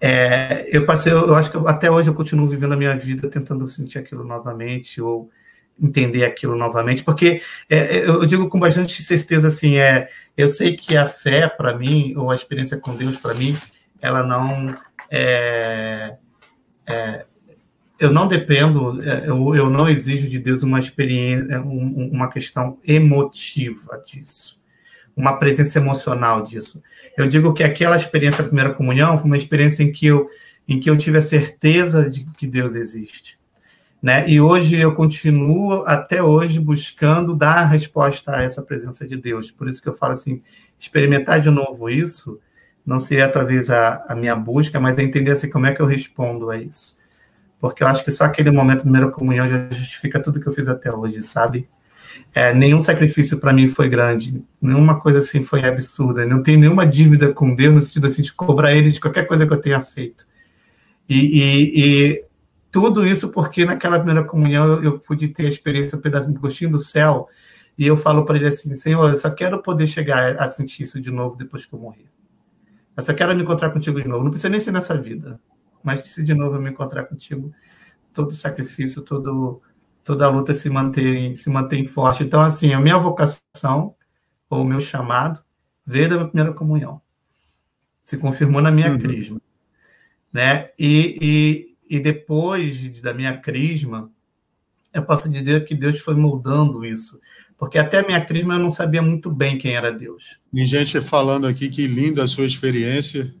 é, 0.00 0.68
eu 0.76 0.84
passei, 0.84 1.12
eu 1.12 1.36
acho 1.36 1.52
que 1.52 1.56
até 1.68 1.88
hoje 1.88 2.10
eu 2.10 2.14
continuo 2.14 2.48
vivendo 2.48 2.72
a 2.72 2.76
minha 2.76 2.96
vida 2.96 3.30
tentando 3.30 3.64
sentir 3.68 4.00
aquilo 4.00 4.24
novamente 4.24 5.00
ou 5.00 5.30
entender 5.80 6.24
aquilo 6.24 6.56
novamente, 6.56 7.04
porque 7.04 7.40
é, 7.70 7.98
é, 7.98 8.08
eu 8.08 8.26
digo 8.26 8.48
com 8.48 8.58
bastante 8.58 9.00
certeza 9.04 9.46
assim, 9.46 9.76
é, 9.76 10.08
eu 10.36 10.48
sei 10.48 10.76
que 10.76 10.96
a 10.96 11.06
fé 11.06 11.48
para 11.48 11.78
mim 11.78 12.12
ou 12.16 12.32
a 12.32 12.34
experiência 12.34 12.76
com 12.76 12.96
Deus 12.96 13.16
para 13.18 13.34
mim, 13.34 13.56
ela 14.00 14.24
não 14.24 14.76
é, 15.08 16.16
é, 16.88 17.24
eu 18.00 18.12
não 18.12 18.26
dependo, 18.26 19.00
é, 19.08 19.28
eu, 19.28 19.54
eu 19.54 19.70
não 19.70 19.88
exijo 19.88 20.28
de 20.28 20.40
Deus 20.40 20.64
uma 20.64 20.80
experiência, 20.80 21.60
um, 21.60 22.10
uma 22.10 22.28
questão 22.28 22.80
emotiva 22.84 24.02
disso, 24.04 24.58
uma 25.16 25.38
presença 25.38 25.78
emocional 25.78 26.42
disso. 26.42 26.82
Eu 27.16 27.26
digo 27.26 27.54
que 27.54 27.64
aquela 27.64 27.96
experiência 27.96 28.42
da 28.42 28.48
primeira 28.48 28.74
comunhão 28.74 29.16
foi 29.16 29.26
uma 29.26 29.36
experiência 29.36 29.82
em 29.82 29.90
que 29.90 30.06
eu 30.06 30.28
em 30.68 30.80
que 30.80 30.90
eu 30.90 30.98
tive 30.98 31.16
a 31.16 31.22
certeza 31.22 32.10
de 32.10 32.24
que 32.36 32.44
Deus 32.44 32.74
existe 32.74 33.38
né? 34.02 34.28
E 34.28 34.40
hoje 34.40 34.76
eu 34.76 34.94
continuo 34.94 35.84
até 35.86 36.22
hoje 36.22 36.60
buscando 36.60 37.34
dar 37.34 37.64
resposta 37.64 38.36
a 38.36 38.42
essa 38.42 38.62
presença 38.62 39.06
de 39.06 39.16
Deus. 39.16 39.50
Por 39.50 39.68
isso 39.68 39.82
que 39.82 39.88
eu 39.88 39.94
falo 39.94 40.12
assim, 40.12 40.42
experimentar 40.78 41.40
de 41.40 41.50
novo 41.50 41.88
isso 41.88 42.40
não 42.84 43.00
seria 43.00 43.26
através 43.26 43.68
a, 43.68 44.04
a 44.08 44.14
minha 44.14 44.36
busca, 44.36 44.78
mas 44.78 44.96
é 44.96 45.02
entender 45.02 45.32
assim 45.32 45.50
como 45.50 45.66
é 45.66 45.74
que 45.74 45.82
eu 45.82 45.86
respondo 45.86 46.50
a 46.50 46.56
isso. 46.56 46.96
Porque 47.58 47.82
eu 47.82 47.88
acho 47.88 48.04
que 48.04 48.12
só 48.12 48.24
aquele 48.26 48.50
momento, 48.52 48.82
primeira 48.82 49.10
comunhão, 49.10 49.48
já 49.48 49.68
justifica 49.70 50.22
tudo 50.22 50.38
que 50.38 50.46
eu 50.46 50.52
fiz 50.52 50.68
até 50.68 50.92
hoje, 50.92 51.20
sabe? 51.20 51.68
É, 52.34 52.52
nenhum 52.52 52.82
sacrifício 52.82 53.38
para 53.38 53.52
mim 53.52 53.66
foi 53.66 53.88
grande, 53.88 54.44
nenhuma 54.60 55.00
coisa 55.00 55.18
assim 55.18 55.42
foi 55.42 55.64
absurda, 55.64 56.26
não 56.26 56.42
tenho 56.42 56.60
nenhuma 56.60 56.86
dívida 56.86 57.32
com 57.32 57.54
Deus 57.54 57.74
no 57.74 57.80
sentido 57.80 58.06
assim 58.06 58.22
de 58.22 58.32
cobrar 58.32 58.74
Ele 58.74 58.90
de 58.90 59.00
qualquer 59.00 59.26
coisa 59.26 59.46
que 59.46 59.52
eu 59.52 59.60
tenha 59.60 59.80
feito. 59.80 60.26
E, 61.08 61.16
e, 61.16 61.80
e 61.80 62.24
tudo 62.70 63.06
isso 63.06 63.30
porque 63.30 63.64
naquela 63.64 63.98
primeira 63.98 64.24
comunhão 64.24 64.66
eu, 64.66 64.82
eu 64.82 64.98
pude 64.98 65.28
ter 65.28 65.46
a 65.46 65.48
experiência, 65.48 65.96
um 65.96 66.00
pedaço 66.00 66.30
do 66.30 66.38
gostinho 66.38 66.72
do 66.72 66.78
céu, 66.78 67.28
e 67.78 67.86
eu 67.86 67.96
falo 67.96 68.24
para 68.24 68.36
ele 68.36 68.46
assim: 68.46 68.74
Senhor, 68.74 69.08
eu 69.08 69.16
só 69.16 69.30
quero 69.30 69.62
poder 69.62 69.86
chegar 69.86 70.36
a 70.36 70.48
sentir 70.50 70.82
isso 70.82 71.00
de 71.00 71.10
novo 71.10 71.36
depois 71.36 71.64
que 71.64 71.72
eu 71.72 71.78
morrer. 71.78 72.06
Eu 72.96 73.02
só 73.02 73.12
quero 73.12 73.34
me 73.36 73.42
encontrar 73.42 73.70
contigo 73.70 74.00
de 74.00 74.08
novo. 74.08 74.24
Não 74.24 74.30
precisa 74.30 74.48
nem 74.48 74.60
ser 74.60 74.72
nessa 74.72 74.96
vida, 74.96 75.38
mas 75.82 76.08
se 76.08 76.22
de 76.22 76.34
novo 76.34 76.56
eu 76.56 76.62
me 76.62 76.70
encontrar 76.70 77.04
contigo, 77.04 77.52
todo 78.12 78.32
sacrifício, 78.32 79.02
todo, 79.02 79.60
toda 80.06 80.24
a 80.24 80.28
luta 80.28 80.54
se 80.54 80.70
mantém, 80.70 81.34
se 81.34 81.50
mantém 81.50 81.84
forte. 81.84 82.22
Então, 82.22 82.40
assim, 82.40 82.72
a 82.72 82.78
minha 82.80 82.96
vocação, 82.96 83.96
ou 84.48 84.62
o 84.62 84.64
meu 84.64 84.80
chamado, 84.80 85.40
veio 85.84 86.08
da 86.08 86.14
minha 86.14 86.28
primeira 86.28 86.54
comunhão. 86.54 87.02
Se 88.04 88.16
confirmou 88.16 88.62
na 88.62 88.70
minha 88.70 88.92
uhum. 88.92 88.98
crisma. 89.00 89.40
Né? 90.32 90.68
E, 90.78 91.18
e, 91.90 91.96
e 91.96 92.00
depois 92.00 93.00
da 93.02 93.12
minha 93.12 93.36
crisma, 93.36 94.08
eu 94.94 95.02
posso 95.02 95.28
dizer 95.28 95.64
que 95.64 95.74
Deus 95.74 95.98
foi 95.98 96.14
moldando 96.14 96.84
isso. 96.84 97.18
Porque 97.58 97.76
até 97.76 97.98
a 97.98 98.06
minha 98.06 98.24
crisma 98.24 98.54
eu 98.54 98.60
não 98.60 98.70
sabia 98.70 99.02
muito 99.02 99.28
bem 99.28 99.58
quem 99.58 99.74
era 99.74 99.90
Deus. 99.90 100.38
Tem 100.54 100.66
gente 100.66 101.00
falando 101.08 101.48
aqui 101.48 101.68
que 101.68 101.84
lindo 101.88 102.22
a 102.22 102.28
sua 102.28 102.46
experiência. 102.46 103.34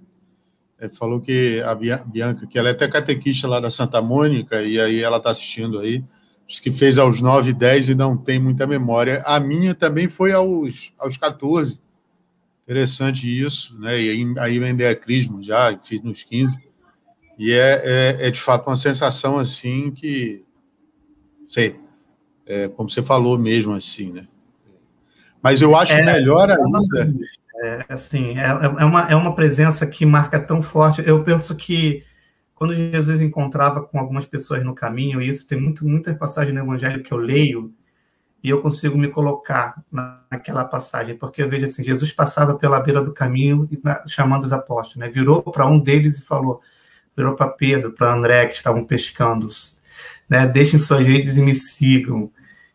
É, 0.80 0.88
falou 0.88 1.20
que 1.20 1.62
a 1.64 1.74
Bianca, 1.76 2.44
que 2.48 2.58
ela 2.58 2.70
é 2.70 2.72
até 2.72 2.88
catequista 2.88 3.46
lá 3.46 3.60
da 3.60 3.70
Santa 3.70 4.02
Mônica, 4.02 4.60
e 4.62 4.80
aí 4.80 5.00
ela 5.00 5.18
está 5.18 5.30
assistindo 5.30 5.78
aí. 5.78 6.02
Diz 6.46 6.60
que 6.60 6.70
fez 6.70 6.98
aos 6.98 7.20
9, 7.20 7.52
10 7.52 7.90
e 7.90 7.94
não 7.94 8.16
tem 8.16 8.38
muita 8.38 8.66
memória. 8.66 9.22
A 9.26 9.40
minha 9.40 9.74
também 9.74 10.08
foi 10.08 10.32
aos, 10.32 10.92
aos 10.98 11.16
14. 11.16 11.80
Interessante 12.62 13.26
isso, 13.26 13.78
né? 13.78 14.00
E 14.00 14.10
aí, 14.10 14.34
aí 14.38 14.58
vendei 14.58 14.88
a 14.88 14.96
crisma 14.96 15.42
já, 15.42 15.76
fiz 15.78 16.02
nos 16.02 16.22
15. 16.22 16.58
E 17.38 17.52
é, 17.52 17.82
é, 17.84 18.28
é, 18.28 18.30
de 18.30 18.40
fato 18.40 18.68
uma 18.68 18.76
sensação 18.76 19.38
assim 19.38 19.90
que, 19.90 20.44
sei, 21.48 21.78
é, 22.46 22.68
como 22.68 22.88
você 22.88 23.02
falou 23.02 23.38
mesmo 23.38 23.74
assim, 23.74 24.12
né? 24.12 24.26
Mas 25.42 25.60
eu 25.60 25.76
acho 25.76 25.92
é, 25.92 26.02
melhor 26.02 26.50
ainda. 26.50 26.78
É, 27.62 27.84
assim, 27.88 28.38
é, 28.38 28.46
é, 28.46 28.84
uma, 28.84 29.02
é 29.10 29.14
uma 29.14 29.34
presença 29.34 29.86
que 29.86 30.06
marca 30.06 30.40
tão 30.40 30.62
forte. 30.62 31.02
Eu 31.04 31.22
penso 31.22 31.54
que 31.54 32.02
quando 32.56 32.74
Jesus 32.74 33.20
encontrava 33.20 33.82
com 33.82 34.00
algumas 34.00 34.24
pessoas 34.24 34.64
no 34.64 34.74
caminho, 34.74 35.20
e 35.20 35.28
isso 35.28 35.46
tem 35.46 35.60
muito, 35.60 35.86
muitas 35.86 36.16
passagens 36.16 36.54
no 36.54 36.62
Evangelho 36.62 37.02
que 37.02 37.12
eu 37.12 37.18
leio, 37.18 37.72
e 38.42 38.48
eu 38.48 38.62
consigo 38.62 38.96
me 38.96 39.08
colocar 39.08 39.82
naquela 40.30 40.64
passagem, 40.64 41.16
porque 41.18 41.42
eu 41.42 41.50
vejo 41.50 41.66
assim, 41.66 41.84
Jesus 41.84 42.12
passava 42.12 42.54
pela 42.54 42.80
beira 42.80 43.02
do 43.02 43.12
caminho 43.12 43.68
chamando 44.06 44.44
os 44.44 44.52
apóstolos, 44.54 44.96
né? 44.96 45.08
Virou 45.08 45.42
para 45.42 45.66
um 45.66 45.78
deles 45.78 46.18
e 46.18 46.22
falou: 46.22 46.62
virou 47.14 47.34
para 47.34 47.48
Pedro, 47.48 47.92
para 47.92 48.14
André, 48.14 48.46
que 48.46 48.54
estavam 48.54 48.84
pescando, 48.84 49.48
né? 50.28 50.46
Deixem 50.46 50.78
suas 50.78 51.06
redes 51.06 51.36
e 51.36 51.42
me 51.42 51.54
sigam. 51.54 52.30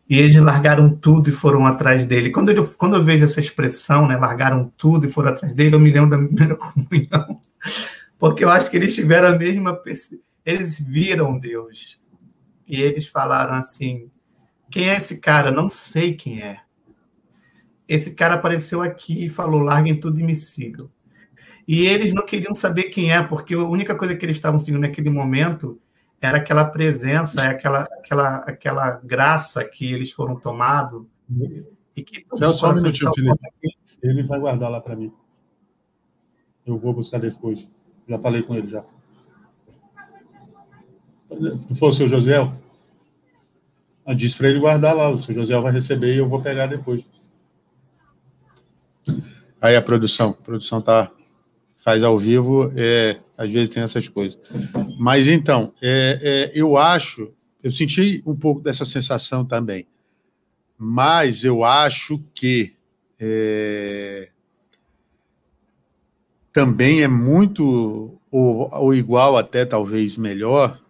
E 0.08 0.18
eles 0.18 0.36
largaram 0.36 0.90
tudo 0.90 1.30
e 1.30 1.32
foram 1.32 1.66
atrás 1.66 2.04
dele. 2.04 2.30
Quando 2.30 2.50
eu, 2.52 2.68
quando 2.76 2.96
eu 2.96 3.04
vejo 3.04 3.24
essa 3.24 3.40
expressão, 3.40 4.06
né, 4.06 4.16
largaram 4.16 4.70
tudo 4.76 5.06
e 5.06 5.10
foram 5.10 5.30
atrás 5.30 5.54
dele, 5.54 5.74
eu 5.74 5.80
me 5.80 5.90
lembro 5.90 6.10
da 6.10 6.18
primeira 6.18 6.54
comunhão. 6.56 7.40
Porque 8.22 8.44
eu 8.44 8.50
acho 8.50 8.70
que 8.70 8.76
eles 8.76 8.94
tiveram 8.94 9.26
a 9.26 9.36
mesma. 9.36 9.82
Eles 10.46 10.78
viram 10.78 11.36
Deus. 11.36 12.00
E 12.68 12.80
eles 12.80 13.08
falaram 13.08 13.54
assim: 13.54 14.12
quem 14.70 14.90
é 14.90 14.96
esse 14.96 15.18
cara? 15.18 15.50
Não 15.50 15.68
sei 15.68 16.14
quem 16.14 16.40
é. 16.40 16.60
Esse 17.88 18.14
cara 18.14 18.36
apareceu 18.36 18.80
aqui 18.80 19.24
e 19.24 19.28
falou: 19.28 19.58
larguem 19.58 19.98
tudo 19.98 20.20
e 20.20 20.22
me 20.22 20.36
sigam. 20.36 20.88
E 21.66 21.84
eles 21.84 22.12
não 22.12 22.24
queriam 22.24 22.54
saber 22.54 22.84
quem 22.84 23.10
é, 23.10 23.20
porque 23.24 23.54
a 23.54 23.64
única 23.64 23.96
coisa 23.96 24.14
que 24.14 24.24
eles 24.24 24.36
estavam 24.36 24.56
seguindo 24.56 24.82
naquele 24.82 25.10
momento 25.10 25.80
era 26.20 26.38
aquela 26.38 26.64
presença, 26.64 27.42
aquela, 27.42 27.88
aquela, 27.98 28.36
aquela 28.36 28.90
graça 29.02 29.64
que 29.64 29.92
eles 29.92 30.12
foram 30.12 30.36
tomados. 30.36 31.04
E 31.96 32.04
que 32.04 32.24
só 32.52 32.70
um 32.70 32.74
minutinho, 32.74 33.12
Felipe. 33.12 33.76
Ele 34.00 34.22
vai 34.22 34.38
guardar 34.38 34.70
lá 34.70 34.80
para 34.80 34.94
mim. 34.94 35.12
Eu 36.64 36.78
vou 36.78 36.94
buscar 36.94 37.18
depois. 37.18 37.68
Já 38.08 38.18
falei 38.18 38.42
com 38.42 38.54
ele 38.54 38.68
já. 38.68 38.84
Se 41.58 41.74
for 41.74 41.88
o 41.88 41.92
seu 41.92 42.08
José, 42.08 42.36
disse 44.16 44.36
para 44.36 44.48
ele 44.48 44.60
guardar 44.60 44.94
lá. 44.94 45.10
O 45.10 45.18
seu 45.18 45.34
José 45.34 45.58
vai 45.58 45.72
receber 45.72 46.14
e 46.14 46.18
eu 46.18 46.28
vou 46.28 46.42
pegar 46.42 46.66
depois. 46.66 47.04
Aí 49.60 49.76
a 49.76 49.82
produção. 49.82 50.30
A 50.30 50.42
produção 50.42 50.80
está 50.80 51.10
faz 51.84 52.02
ao 52.02 52.18
vivo, 52.18 52.72
é, 52.76 53.18
às 53.36 53.50
vezes 53.50 53.68
tem 53.68 53.82
essas 53.82 54.08
coisas. 54.08 54.38
Mas 54.98 55.26
então, 55.26 55.72
é, 55.82 56.18
é, 56.22 56.52
eu 56.54 56.76
acho, 56.76 57.32
eu 57.62 57.70
senti 57.70 58.22
um 58.24 58.36
pouco 58.36 58.60
dessa 58.60 58.84
sensação 58.84 59.44
também, 59.44 59.86
mas 60.78 61.44
eu 61.44 61.64
acho 61.64 62.22
que 62.34 62.74
é, 63.18 64.30
também 66.52 67.02
é 67.02 67.08
muito, 67.08 68.20
ou, 68.30 68.68
ou 68.72 68.94
igual 68.94 69.36
até 69.36 69.64
talvez 69.64 70.16
melhor, 70.16 70.80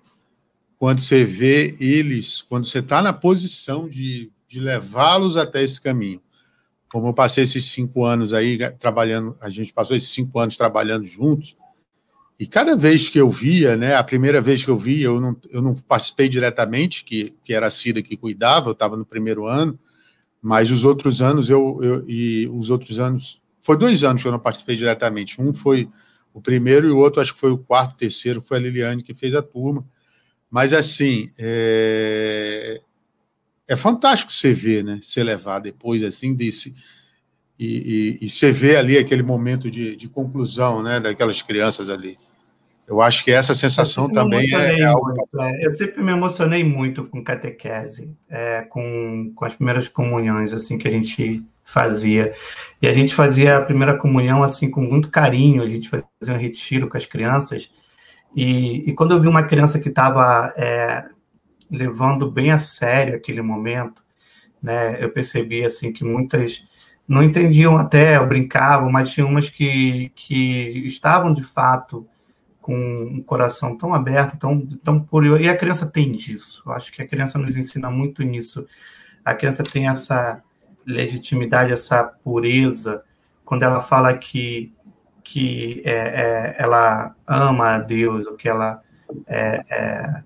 quando 0.79 1.01
você 1.01 1.25
vê 1.25 1.77
eles, 1.79 2.43
quando 2.43 2.67
você 2.67 2.81
está 2.81 3.01
na 3.01 3.13
posição 3.13 3.89
de, 3.89 4.33
de 4.49 4.59
levá-los 4.59 5.37
até 5.37 5.63
esse 5.63 5.81
caminho. 5.81 6.21
Como 6.91 7.07
eu 7.07 7.15
passei 7.15 7.45
esses 7.45 7.67
cinco 7.67 8.05
anos 8.05 8.35
aí 8.35 8.59
trabalhando, 8.79 9.37
a 9.41 9.49
gente 9.49 9.73
passou 9.73 9.97
esses 9.97 10.11
cinco 10.11 10.39
anos 10.39 10.57
trabalhando 10.57 11.07
juntos, 11.07 11.57
e 12.43 12.47
cada 12.47 12.75
vez 12.75 13.09
que 13.09 13.21
eu 13.21 13.31
via, 13.31 13.77
né, 13.77 13.95
a 13.95 14.03
primeira 14.03 14.41
vez 14.41 14.65
que 14.65 14.71
eu 14.71 14.77
via, 14.77 15.05
eu 15.05 15.21
não, 15.21 15.37
eu 15.49 15.63
não 15.63 15.77
participei 15.77 16.29
diretamente, 16.29 17.05
que, 17.05 17.33
que 17.45 17.55
era 17.55 17.69
a 17.69 17.71
Cida 17.71 18.03
que 18.03 18.17
cuidava, 18.17 18.69
eu 18.69 18.73
estava 18.73 18.97
no 18.97 19.05
primeiro 19.05 19.47
ano, 19.47 19.79
mas 20.43 20.73
os 20.73 20.83
outros 20.83 21.23
anos 21.23 21.49
eu, 21.49 21.79
eu 21.81 22.05
e 22.09 22.49
os 22.53 22.69
outros 22.69 22.99
anos 22.99 23.41
foi 23.63 23.79
dois 23.79 24.05
anos 24.05 24.21
que 24.21 24.29
eu 24.29 24.33
não 24.33 24.39
participei 24.39 24.77
diretamente. 24.77 25.41
Um 25.41 25.55
foi 25.55 25.89
o 26.35 26.43
primeiro 26.43 26.87
e 26.87 26.91
o 26.91 26.99
outro 26.99 27.23
acho 27.23 27.33
que 27.33 27.41
foi 27.41 27.53
o 27.53 27.59
quarto, 27.59 27.97
terceiro, 27.97 28.43
foi 28.43 28.59
a 28.59 28.61
Liliane 28.61 29.03
que 29.03 29.15
fez 29.15 29.35
a 29.35 29.41
turma. 29.41 29.87
Mas 30.51 30.73
assim, 30.73 31.31
é, 31.39 32.81
é 33.67 33.77
fantástico 33.77 34.33
você 34.33 34.53
ver, 34.53 34.85
né? 34.85 34.99
Você 35.01 35.23
levar 35.23 35.61
depois 35.61 36.03
assim 36.03 36.35
desse 36.35 36.75
e, 37.59 38.19
e, 38.21 38.25
e 38.25 38.29
você 38.29 38.51
vê 38.51 38.77
ali 38.77 38.99
aquele 38.99 39.23
momento 39.23 39.71
de, 39.71 39.95
de 39.95 40.09
conclusão, 40.09 40.83
né? 40.83 40.99
Daquelas 40.99 41.41
crianças 41.41 41.89
ali. 41.89 42.19
Eu 42.89 43.01
acho 43.01 43.23
que 43.25 43.31
essa 43.31 43.55
sensação 43.55 44.11
também 44.11 44.53
é, 44.53 44.81
é 44.81 44.85
algo. 44.85 45.15
Eu 45.61 45.71
sempre 45.71 46.03
me 46.03 46.11
emocionei 46.11 46.65
muito 46.65 47.05
com 47.05 47.23
catequese, 47.23 48.15
é, 48.29 48.63
com, 48.63 49.33
com 49.35 49.45
as 49.45 49.55
primeiras 49.55 49.89
comunhões 49.89 50.53
assim 50.53 50.77
que 50.77 50.89
a 50.89 50.91
gente 50.91 51.43
fazia. 51.73 52.35
E 52.81 52.87
a 52.87 52.93
gente 52.93 53.15
fazia 53.15 53.57
a 53.57 53.65
primeira 53.65 53.97
comunhão 53.97 54.43
assim 54.43 54.71
com 54.71 54.83
muito 54.83 55.11
carinho, 55.11 55.63
a 55.63 55.69
gente 55.69 55.89
fazia 55.89 56.35
um 56.35 56.39
retiro 56.39 56.89
com 56.89 56.97
as 56.97 57.07
crianças. 57.07 57.71
E, 58.37 58.91
e 58.91 58.93
quando 58.95 59.13
eu 59.13 59.21
vi 59.21 59.29
uma 59.29 59.43
criança 59.43 59.79
que 59.79 59.89
estava 59.89 60.53
é, 60.57 61.05
levando 61.71 62.31
bem 62.31 62.51
a 62.51 62.59
sério 62.59 63.17
aquele 63.17 63.41
momento, 63.43 64.03
né, 64.63 65.03
eu 65.03 65.11
percebi 65.11 65.65
assim 65.65 65.93
que 65.93 66.05
muitas 66.05 66.65
não 67.09 67.23
entendiam 67.23 67.77
até, 67.77 68.23
brincavam, 68.25 68.91
mas 68.91 69.11
tinha 69.11 69.27
umas 69.27 69.49
que, 69.49 70.13
que 70.15 70.87
estavam 70.87 71.33
de 71.33 71.43
fato 71.43 72.07
com 72.61 72.75
um 72.77 73.23
coração 73.23 73.77
tão 73.77 73.93
aberto, 73.93 74.39
tão, 74.39 74.65
tão 74.85 75.01
puro. 75.01 75.41
E 75.41 75.49
a 75.49 75.57
criança 75.57 75.91
tem 75.91 76.13
disso. 76.13 76.63
Eu 76.65 76.73
acho 76.73 76.93
que 76.93 77.03
a 77.03 77.09
criança 77.09 77.39
nos 77.39 77.57
ensina 77.57 77.91
muito 77.91 78.23
nisso. 78.23 78.67
A 79.25 79.35
criança 79.35 79.65
tem 79.65 79.89
essa 79.89 80.43
legitimidade, 80.87 81.73
essa 81.73 82.05
pureza, 82.05 83.03
quando 83.45 83.63
ela 83.63 83.81
fala 83.81 84.17
que, 84.17 84.73
que 85.23 85.83
é, 85.85 85.93
é, 85.93 86.57
ela 86.59 87.15
ama 87.27 87.75
a 87.75 87.79
Deus, 87.79 88.27
ou 88.27 88.37
que 88.37 88.49
ela, 88.49 88.83
é, 89.27 89.65
é 89.69 90.23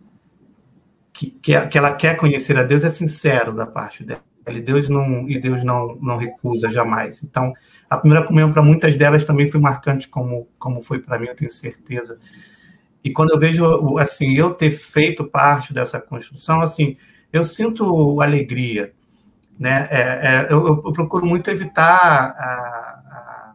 que, 1.12 1.30
que 1.30 1.78
ela 1.78 1.94
quer 1.94 2.16
conhecer 2.16 2.58
a 2.58 2.62
Deus, 2.62 2.84
é 2.84 2.88
sincero 2.88 3.52
da 3.54 3.66
parte 3.66 4.04
dela. 4.04 4.22
E 4.48 4.60
Deus 4.60 4.88
não, 4.88 5.28
e 5.28 5.40
Deus 5.40 5.64
não, 5.64 5.96
não 6.00 6.16
recusa 6.18 6.70
jamais. 6.70 7.22
Então, 7.22 7.52
a 7.90 7.96
primeira 7.96 8.24
comunhão 8.24 8.52
para 8.52 8.62
muitas 8.62 8.96
delas 8.96 9.24
também 9.24 9.50
foi 9.50 9.60
marcante, 9.60 10.08
como, 10.08 10.48
como 10.58 10.82
foi 10.82 11.00
para 11.00 11.18
mim, 11.18 11.26
eu 11.26 11.34
tenho 11.34 11.50
certeza. 11.50 12.18
E 13.02 13.12
quando 13.12 13.30
eu 13.30 13.38
vejo, 13.38 13.98
assim, 13.98 14.34
eu 14.34 14.52
ter 14.52 14.70
feito 14.70 15.24
parte 15.24 15.72
dessa 15.72 16.00
construção, 16.00 16.60
assim, 16.60 16.96
eu 17.32 17.44
sinto 17.44 18.20
alegria, 18.20 18.92
né? 19.58 19.88
É, 19.90 20.00
é, 20.00 20.46
eu, 20.50 20.66
eu, 20.66 20.92
procuro 20.92 21.26
muito 21.26 21.50
evitar. 21.50 22.34
A, 22.38 22.44
a, 23.08 23.54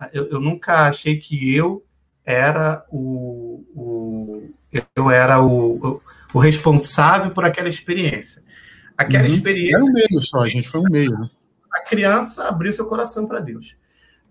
a, 0.00 0.10
eu, 0.12 0.28
eu, 0.30 0.40
nunca 0.40 0.88
achei 0.88 1.18
que 1.18 1.54
eu 1.54 1.84
era 2.24 2.84
o, 2.90 3.64
o 3.74 4.54
eu 4.94 5.10
era 5.10 5.42
o, 5.42 6.00
o, 6.32 6.38
responsável 6.38 7.30
por 7.30 7.44
aquela 7.44 7.68
experiência. 7.68 8.42
Aquela 8.96 9.28
uhum. 9.28 9.34
experiência. 9.34 9.76
Era 9.76 9.84
um 9.84 9.92
meio 9.92 10.20
só, 10.20 10.42
a 10.42 10.48
gente 10.48 10.68
foi 10.68 10.80
um 10.80 10.90
meio. 10.90 11.18
Né? 11.18 11.30
A 11.72 11.82
criança 11.82 12.48
abriu 12.48 12.72
seu 12.72 12.86
coração 12.86 13.26
para 13.26 13.40
Deus. 13.40 13.76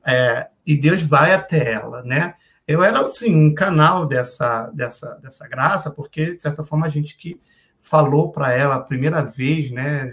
É, 0.06 0.48
e 0.66 0.78
Deus 0.78 1.02
vai 1.02 1.34
até 1.34 1.72
ela, 1.74 2.02
né? 2.04 2.36
Eu 2.66 2.82
era, 2.82 3.02
assim, 3.02 3.36
um 3.36 3.54
canal 3.54 4.06
dessa, 4.06 4.68
dessa, 4.74 5.16
dessa 5.16 5.48
graça, 5.48 5.92
porque, 5.92 6.36
de 6.36 6.42
certa 6.42 6.63
forma, 6.63 6.86
a 6.86 6.89
gente 6.89 7.18
que 7.18 7.39
falou 7.80 8.32
para 8.32 8.54
ela 8.54 8.76
a 8.76 8.80
primeira 8.80 9.22
vez, 9.22 9.70
né? 9.70 10.10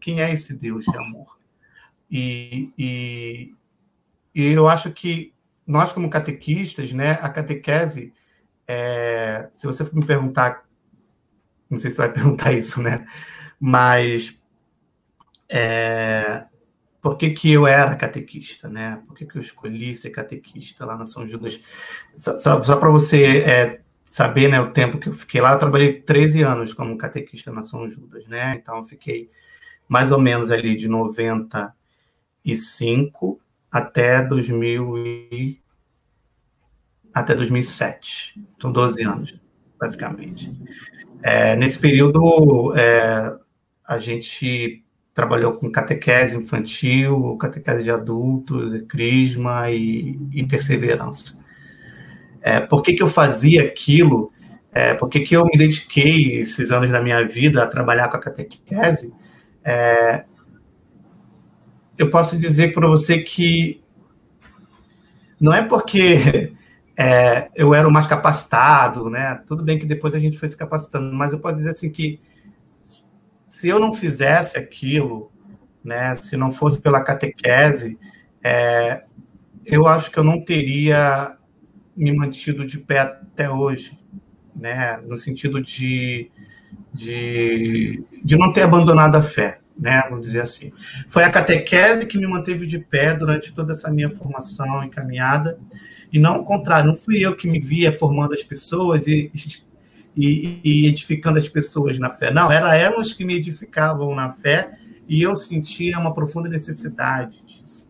Quem 0.00 0.20
é 0.20 0.32
esse 0.32 0.54
Deus 0.54 0.84
de 0.84 0.96
amor. 0.96 1.38
E, 2.10 2.72
e, 2.76 3.54
e 4.34 4.46
eu 4.46 4.68
acho 4.68 4.90
que 4.90 5.32
nós, 5.66 5.92
como 5.92 6.10
catequistas, 6.10 6.92
né, 6.92 7.12
a 7.22 7.28
catequese, 7.28 8.12
é, 8.66 9.48
se 9.54 9.66
você 9.66 9.84
me 9.92 10.04
perguntar, 10.04 10.66
não 11.68 11.78
sei 11.78 11.90
se 11.90 11.96
você 11.96 12.02
vai 12.02 12.12
perguntar 12.12 12.52
isso, 12.52 12.82
né, 12.82 13.06
mas 13.60 14.36
é, 15.48 16.44
por 17.00 17.16
que, 17.16 17.30
que 17.30 17.52
eu 17.52 17.66
era 17.66 17.96
catequista, 17.96 18.68
né? 18.68 19.02
Por 19.06 19.16
que, 19.16 19.24
que 19.26 19.36
eu 19.36 19.40
escolhi 19.42 19.94
ser 19.94 20.10
catequista 20.10 20.84
lá 20.84 20.96
na 20.96 21.06
São 21.06 21.26
Judas? 21.26 21.58
Só, 22.14 22.38
só, 22.38 22.62
só 22.62 22.76
para 22.76 22.90
você 22.90 23.38
é, 23.38 23.80
saber 24.04 24.48
né, 24.48 24.60
o 24.60 24.70
tempo 24.70 24.98
que 24.98 25.08
eu 25.08 25.14
fiquei 25.14 25.40
lá, 25.40 25.52
eu 25.52 25.58
trabalhei 25.58 25.92
13 26.00 26.42
anos 26.42 26.74
como 26.74 26.98
catequista 26.98 27.50
na 27.50 27.62
São 27.62 27.88
Judas, 27.88 28.26
né? 28.26 28.54
Então, 28.60 28.78
eu 28.78 28.84
fiquei 28.84 29.30
mais 29.90 30.10
ou 30.12 30.20
menos 30.20 30.52
ali 30.52 30.76
de 30.76 30.86
95 30.86 33.40
até 33.68 34.22
2000 34.22 34.98
e... 34.98 35.60
até 37.12 37.34
2007. 37.34 38.40
São 38.60 38.70
12 38.70 39.02
anos, 39.02 39.34
basicamente. 39.76 40.48
É, 41.24 41.56
nesse 41.56 41.80
período, 41.80 42.72
é, 42.76 43.36
a 43.84 43.98
gente 43.98 44.84
trabalhou 45.12 45.54
com 45.54 45.72
catequese 45.72 46.36
infantil, 46.36 47.36
catequese 47.36 47.82
de 47.82 47.90
adultos, 47.90 48.84
crisma 48.88 49.72
e, 49.72 50.16
e 50.32 50.46
perseverança. 50.46 51.44
É, 52.40 52.60
por 52.60 52.82
que, 52.82 52.92
que 52.92 53.02
eu 53.02 53.08
fazia 53.08 53.64
aquilo? 53.64 54.32
É, 54.70 54.94
por 54.94 55.08
que, 55.08 55.18
que 55.18 55.36
eu 55.36 55.44
me 55.46 55.58
dediquei 55.58 56.36
esses 56.36 56.70
anos 56.70 56.90
da 56.90 57.02
minha 57.02 57.26
vida 57.26 57.64
a 57.64 57.66
trabalhar 57.66 58.08
com 58.08 58.16
a 58.16 58.20
catequese? 58.20 59.12
É, 59.64 60.24
eu 61.98 62.08
posso 62.08 62.38
dizer 62.38 62.72
para 62.72 62.88
você 62.88 63.18
que 63.18 63.82
não 65.40 65.52
é 65.52 65.62
porque 65.62 66.52
é, 66.96 67.50
eu 67.54 67.74
era 67.74 67.88
o 67.88 67.92
mais 67.92 68.06
capacitado, 68.06 69.08
né? 69.08 69.42
Tudo 69.46 69.62
bem 69.62 69.78
que 69.78 69.86
depois 69.86 70.14
a 70.14 70.18
gente 70.18 70.38
foi 70.38 70.48
se 70.48 70.56
capacitando, 70.56 71.12
mas 71.12 71.32
eu 71.32 71.40
posso 71.40 71.56
dizer 71.56 71.70
assim 71.70 71.90
que 71.90 72.20
se 73.48 73.68
eu 73.68 73.80
não 73.80 73.92
fizesse 73.92 74.56
aquilo, 74.58 75.30
né? 75.82 76.14
Se 76.14 76.36
não 76.36 76.50
fosse 76.50 76.80
pela 76.80 77.02
catequese, 77.02 77.98
é, 78.42 79.02
eu 79.64 79.86
acho 79.86 80.10
que 80.10 80.18
eu 80.18 80.24
não 80.24 80.44
teria 80.44 81.36
me 81.96 82.12
mantido 82.16 82.64
de 82.64 82.78
pé 82.78 83.00
até 83.00 83.50
hoje, 83.50 83.98
né? 84.54 84.98
No 85.06 85.16
sentido 85.16 85.60
de 85.60 86.30
de, 86.92 88.02
de 88.22 88.36
não 88.36 88.52
ter 88.52 88.62
abandonado 88.62 89.16
a 89.16 89.22
fé, 89.22 89.60
né? 89.78 90.02
Vamos 90.08 90.26
dizer 90.26 90.42
assim. 90.42 90.72
Foi 91.08 91.24
a 91.24 91.30
catequese 91.30 92.06
que 92.06 92.18
me 92.18 92.26
manteve 92.26 92.66
de 92.66 92.78
pé 92.78 93.14
durante 93.14 93.52
toda 93.52 93.72
essa 93.72 93.90
minha 93.90 94.10
formação 94.10 94.84
e 94.84 94.90
caminhada, 94.90 95.58
e 96.12 96.18
não 96.18 96.40
o 96.40 96.44
contrário, 96.44 96.88
não 96.88 96.96
fui 96.96 97.24
eu 97.24 97.36
que 97.36 97.48
me 97.48 97.60
via 97.60 97.92
formando 97.92 98.34
as 98.34 98.42
pessoas 98.42 99.06
e, 99.06 99.30
e, 100.16 100.60
e 100.64 100.86
edificando 100.86 101.38
as 101.38 101.48
pessoas 101.48 101.98
na 101.98 102.10
fé. 102.10 102.32
Não, 102.32 102.50
era 102.50 102.76
elas 102.76 103.12
que 103.12 103.24
me 103.24 103.34
edificavam 103.34 104.14
na 104.14 104.32
fé 104.32 104.72
e 105.08 105.22
eu 105.22 105.36
sentia 105.36 105.98
uma 105.98 106.12
profunda 106.12 106.48
necessidade 106.48 107.42
disso. 107.44 107.88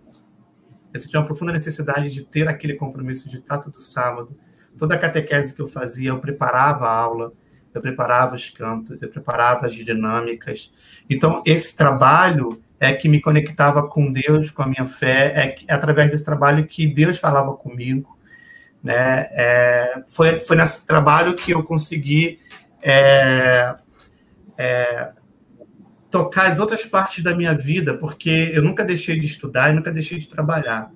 Eu 0.92 1.00
sentia 1.00 1.20
uma 1.20 1.26
profunda 1.26 1.52
necessidade 1.52 2.10
de 2.10 2.24
ter 2.24 2.48
aquele 2.48 2.74
compromisso 2.74 3.28
de 3.28 3.38
estar 3.38 3.58
todo 3.58 3.80
sábado. 3.80 4.36
Toda 4.76 4.94
a 4.94 4.98
catequese 4.98 5.54
que 5.54 5.60
eu 5.60 5.68
fazia, 5.68 6.10
eu 6.10 6.18
preparava 6.18 6.86
a 6.86 6.92
aula, 6.92 7.32
eu 7.74 7.80
preparava 7.80 8.34
os 8.34 8.50
cantos, 8.50 9.02
eu 9.02 9.08
preparava 9.08 9.66
as 9.66 9.74
dinâmicas. 9.74 10.72
Então, 11.08 11.42
esse 11.46 11.76
trabalho 11.76 12.60
é 12.78 12.92
que 12.92 13.08
me 13.08 13.20
conectava 13.20 13.86
com 13.86 14.12
Deus, 14.12 14.50
com 14.50 14.62
a 14.62 14.66
minha 14.66 14.86
fé, 14.86 15.32
é, 15.36 15.48
que, 15.48 15.66
é 15.68 15.74
através 15.74 16.10
desse 16.10 16.24
trabalho 16.24 16.66
que 16.66 16.86
Deus 16.86 17.18
falava 17.18 17.52
comigo. 17.54 18.18
Né? 18.82 19.28
É, 19.32 20.02
foi, 20.08 20.40
foi 20.40 20.56
nesse 20.56 20.86
trabalho 20.86 21.34
que 21.34 21.52
eu 21.52 21.62
consegui 21.62 22.38
é, 22.82 23.76
é, 24.56 25.12
tocar 26.10 26.50
as 26.50 26.58
outras 26.58 26.84
partes 26.84 27.22
da 27.22 27.34
minha 27.34 27.54
vida, 27.54 27.96
porque 27.98 28.50
eu 28.54 28.62
nunca 28.62 28.84
deixei 28.84 29.20
de 29.20 29.26
estudar 29.26 29.70
e 29.70 29.74
nunca 29.74 29.92
deixei 29.92 30.18
de 30.18 30.28
trabalhar. 30.28 30.90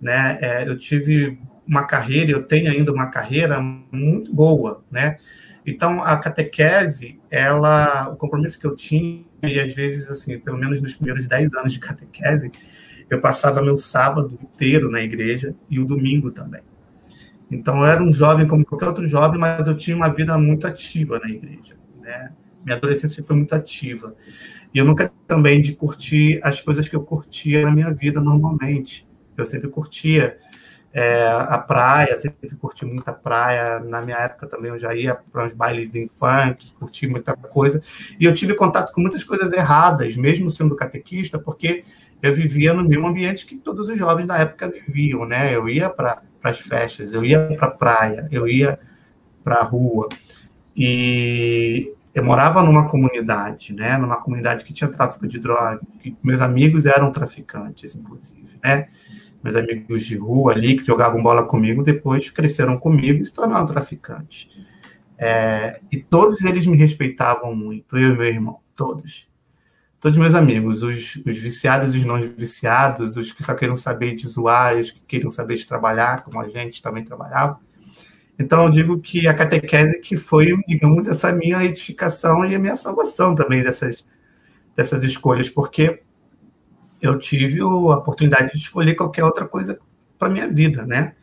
Né? 0.00 0.38
É, 0.40 0.68
eu 0.68 0.78
tive 0.78 1.38
uma 1.66 1.86
carreira, 1.86 2.30
eu 2.30 2.42
tenho 2.42 2.70
ainda 2.70 2.90
uma 2.90 3.08
carreira 3.08 3.60
muito 3.60 4.34
boa, 4.34 4.82
né? 4.90 5.18
Então, 5.70 6.02
a 6.02 6.16
catequese, 6.16 7.20
ela, 7.30 8.08
o 8.08 8.16
compromisso 8.16 8.58
que 8.58 8.66
eu 8.66 8.74
tinha, 8.74 9.22
e 9.42 9.60
às 9.60 9.74
vezes, 9.74 10.10
assim, 10.10 10.38
pelo 10.38 10.56
menos 10.56 10.80
nos 10.80 10.94
primeiros 10.94 11.26
10 11.26 11.54
anos 11.54 11.74
de 11.74 11.78
catequese, 11.78 12.50
eu 13.10 13.20
passava 13.20 13.60
meu 13.60 13.76
sábado 13.76 14.38
inteiro 14.42 14.90
na 14.90 15.02
igreja 15.02 15.54
e 15.68 15.78
o 15.78 15.84
domingo 15.84 16.30
também. 16.30 16.62
Então, 17.50 17.80
eu 17.80 17.84
era 17.84 18.02
um 18.02 18.10
jovem 18.10 18.46
como 18.46 18.64
qualquer 18.64 18.86
outro 18.86 19.06
jovem, 19.06 19.38
mas 19.38 19.66
eu 19.66 19.76
tinha 19.76 19.94
uma 19.94 20.08
vida 20.08 20.38
muito 20.38 20.66
ativa 20.66 21.18
na 21.18 21.28
igreja. 21.28 21.76
Né? 22.00 22.32
Minha 22.64 22.76
adolescência 22.76 23.22
foi 23.22 23.36
muito 23.36 23.54
ativa. 23.54 24.14
E 24.72 24.78
eu 24.78 24.86
nunca 24.86 25.12
também 25.26 25.60
de 25.60 25.74
curtir 25.74 26.40
as 26.42 26.62
coisas 26.62 26.88
que 26.88 26.96
eu 26.96 27.02
curtia 27.02 27.62
na 27.62 27.70
minha 27.70 27.92
vida 27.92 28.22
normalmente. 28.22 29.06
Eu 29.36 29.44
sempre 29.44 29.68
curtia 29.68 30.38
é, 30.92 31.26
a 31.26 31.58
praia, 31.58 32.16
sempre 32.16 32.48
curti 32.56 32.84
muita 32.84 33.12
praia. 33.12 33.78
Na 33.80 34.00
minha 34.02 34.16
época 34.16 34.46
também 34.46 34.70
eu 34.70 34.78
já 34.78 34.94
ia 34.94 35.14
para 35.14 35.44
uns 35.44 35.52
bailes 35.52 35.94
em 35.94 36.08
funk, 36.08 36.72
curti 36.72 37.06
muita 37.06 37.36
coisa. 37.36 37.82
E 38.18 38.24
eu 38.24 38.34
tive 38.34 38.54
contato 38.54 38.92
com 38.92 39.00
muitas 39.00 39.22
coisas 39.22 39.52
erradas, 39.52 40.16
mesmo 40.16 40.48
sendo 40.48 40.74
catequista, 40.74 41.38
porque 41.38 41.84
eu 42.22 42.34
vivia 42.34 42.74
no 42.74 42.82
mesmo 42.86 43.06
ambiente 43.06 43.46
que 43.46 43.56
todos 43.56 43.88
os 43.88 43.98
jovens 43.98 44.26
da 44.26 44.38
época 44.38 44.68
viviam, 44.68 45.24
né? 45.24 45.54
Eu 45.54 45.68
ia 45.68 45.88
para 45.88 46.22
as 46.42 46.60
festas, 46.60 47.12
eu 47.12 47.24
ia 47.24 47.54
para 47.56 47.68
a 47.68 47.70
praia, 47.70 48.28
eu 48.30 48.48
ia 48.48 48.78
para 49.44 49.56
a 49.56 49.64
rua. 49.64 50.08
E 50.76 51.92
eu 52.14 52.24
morava 52.24 52.62
numa 52.62 52.88
comunidade, 52.88 53.72
né? 53.72 53.96
Numa 53.98 54.16
comunidade 54.16 54.64
que 54.64 54.72
tinha 54.72 54.90
tráfico 54.90 55.28
de 55.28 55.38
drogas, 55.38 55.80
meus 56.22 56.40
amigos 56.40 56.86
eram 56.86 57.12
traficantes, 57.12 57.94
inclusive, 57.94 58.58
né? 58.64 58.88
Meus 59.42 59.56
amigos 59.56 60.04
de 60.04 60.16
rua 60.16 60.52
ali 60.52 60.76
que 60.76 60.84
jogavam 60.84 61.22
bola 61.22 61.44
comigo, 61.44 61.82
depois 61.82 62.28
cresceram 62.30 62.78
comigo 62.78 63.22
e 63.22 63.26
se 63.26 63.32
tornaram 63.32 63.66
traficantes. 63.66 64.48
É, 65.16 65.80
e 65.90 65.98
todos 65.98 66.42
eles 66.42 66.66
me 66.66 66.76
respeitavam 66.76 67.54
muito, 67.54 67.96
eu 67.96 68.14
e 68.14 68.16
meu 68.16 68.26
irmão, 68.26 68.60
todos 68.74 69.28
todos 70.00 70.16
meus 70.16 70.34
amigos, 70.34 70.82
os, 70.82 71.16
os 71.16 71.38
viciados 71.38 71.94
e 71.94 71.98
os 71.98 72.04
não 72.04 72.20
viciados, 72.20 73.16
os 73.16 73.32
que 73.32 73.42
só 73.42 73.54
queriam 73.54 73.74
saber 73.74 74.14
de 74.14 74.28
zoar, 74.28 74.76
os 74.76 74.90
que 74.90 75.00
queriam 75.00 75.30
saber 75.30 75.56
de 75.56 75.66
trabalhar, 75.66 76.22
como 76.22 76.40
a 76.40 76.48
gente 76.48 76.82
também 76.82 77.04
trabalhava. 77.04 77.58
Então, 78.38 78.64
eu 78.64 78.70
digo 78.70 79.00
que 79.00 79.26
a 79.26 79.34
catequese 79.34 80.00
que 80.00 80.16
foi, 80.16 80.56
digamos, 80.68 81.08
essa 81.08 81.32
minha 81.32 81.64
edificação 81.64 82.44
e 82.44 82.54
a 82.54 82.58
minha 82.58 82.76
salvação 82.76 83.34
também 83.34 83.62
dessas, 83.62 84.06
dessas 84.76 85.02
escolhas, 85.02 85.50
porque 85.50 86.02
eu 87.00 87.18
tive 87.18 87.60
a 87.60 87.66
oportunidade 87.66 88.52
de 88.52 88.58
escolher 88.58 88.94
qualquer 88.94 89.24
outra 89.24 89.46
coisa 89.46 89.78
para 90.18 90.28
minha 90.28 90.48
vida, 90.48 90.84
né? 90.84 91.14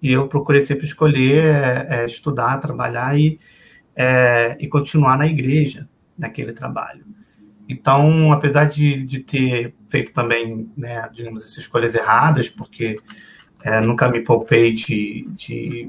E 0.00 0.12
eu 0.12 0.28
procurei 0.28 0.60
sempre 0.60 0.84
escolher 0.84 1.44
é, 1.44 1.86
é, 1.90 2.06
estudar, 2.06 2.58
trabalhar 2.58 3.18
e, 3.18 3.38
é, 3.94 4.56
e 4.60 4.66
continuar 4.68 5.16
na 5.16 5.26
igreja, 5.26 5.88
naquele 6.18 6.52
trabalho. 6.52 7.04
Então, 7.68 8.32
apesar 8.32 8.64
de, 8.64 9.04
de 9.04 9.20
ter 9.20 9.74
feito 9.88 10.12
também, 10.12 10.70
né, 10.76 11.08
digamos, 11.12 11.42
essas 11.42 11.58
escolhas 11.58 11.94
erradas, 11.94 12.48
porque 12.48 12.98
é, 13.62 13.80
nunca 13.80 14.10
me 14.10 14.22
poupei 14.22 14.74
de, 14.74 15.26
de, 15.36 15.88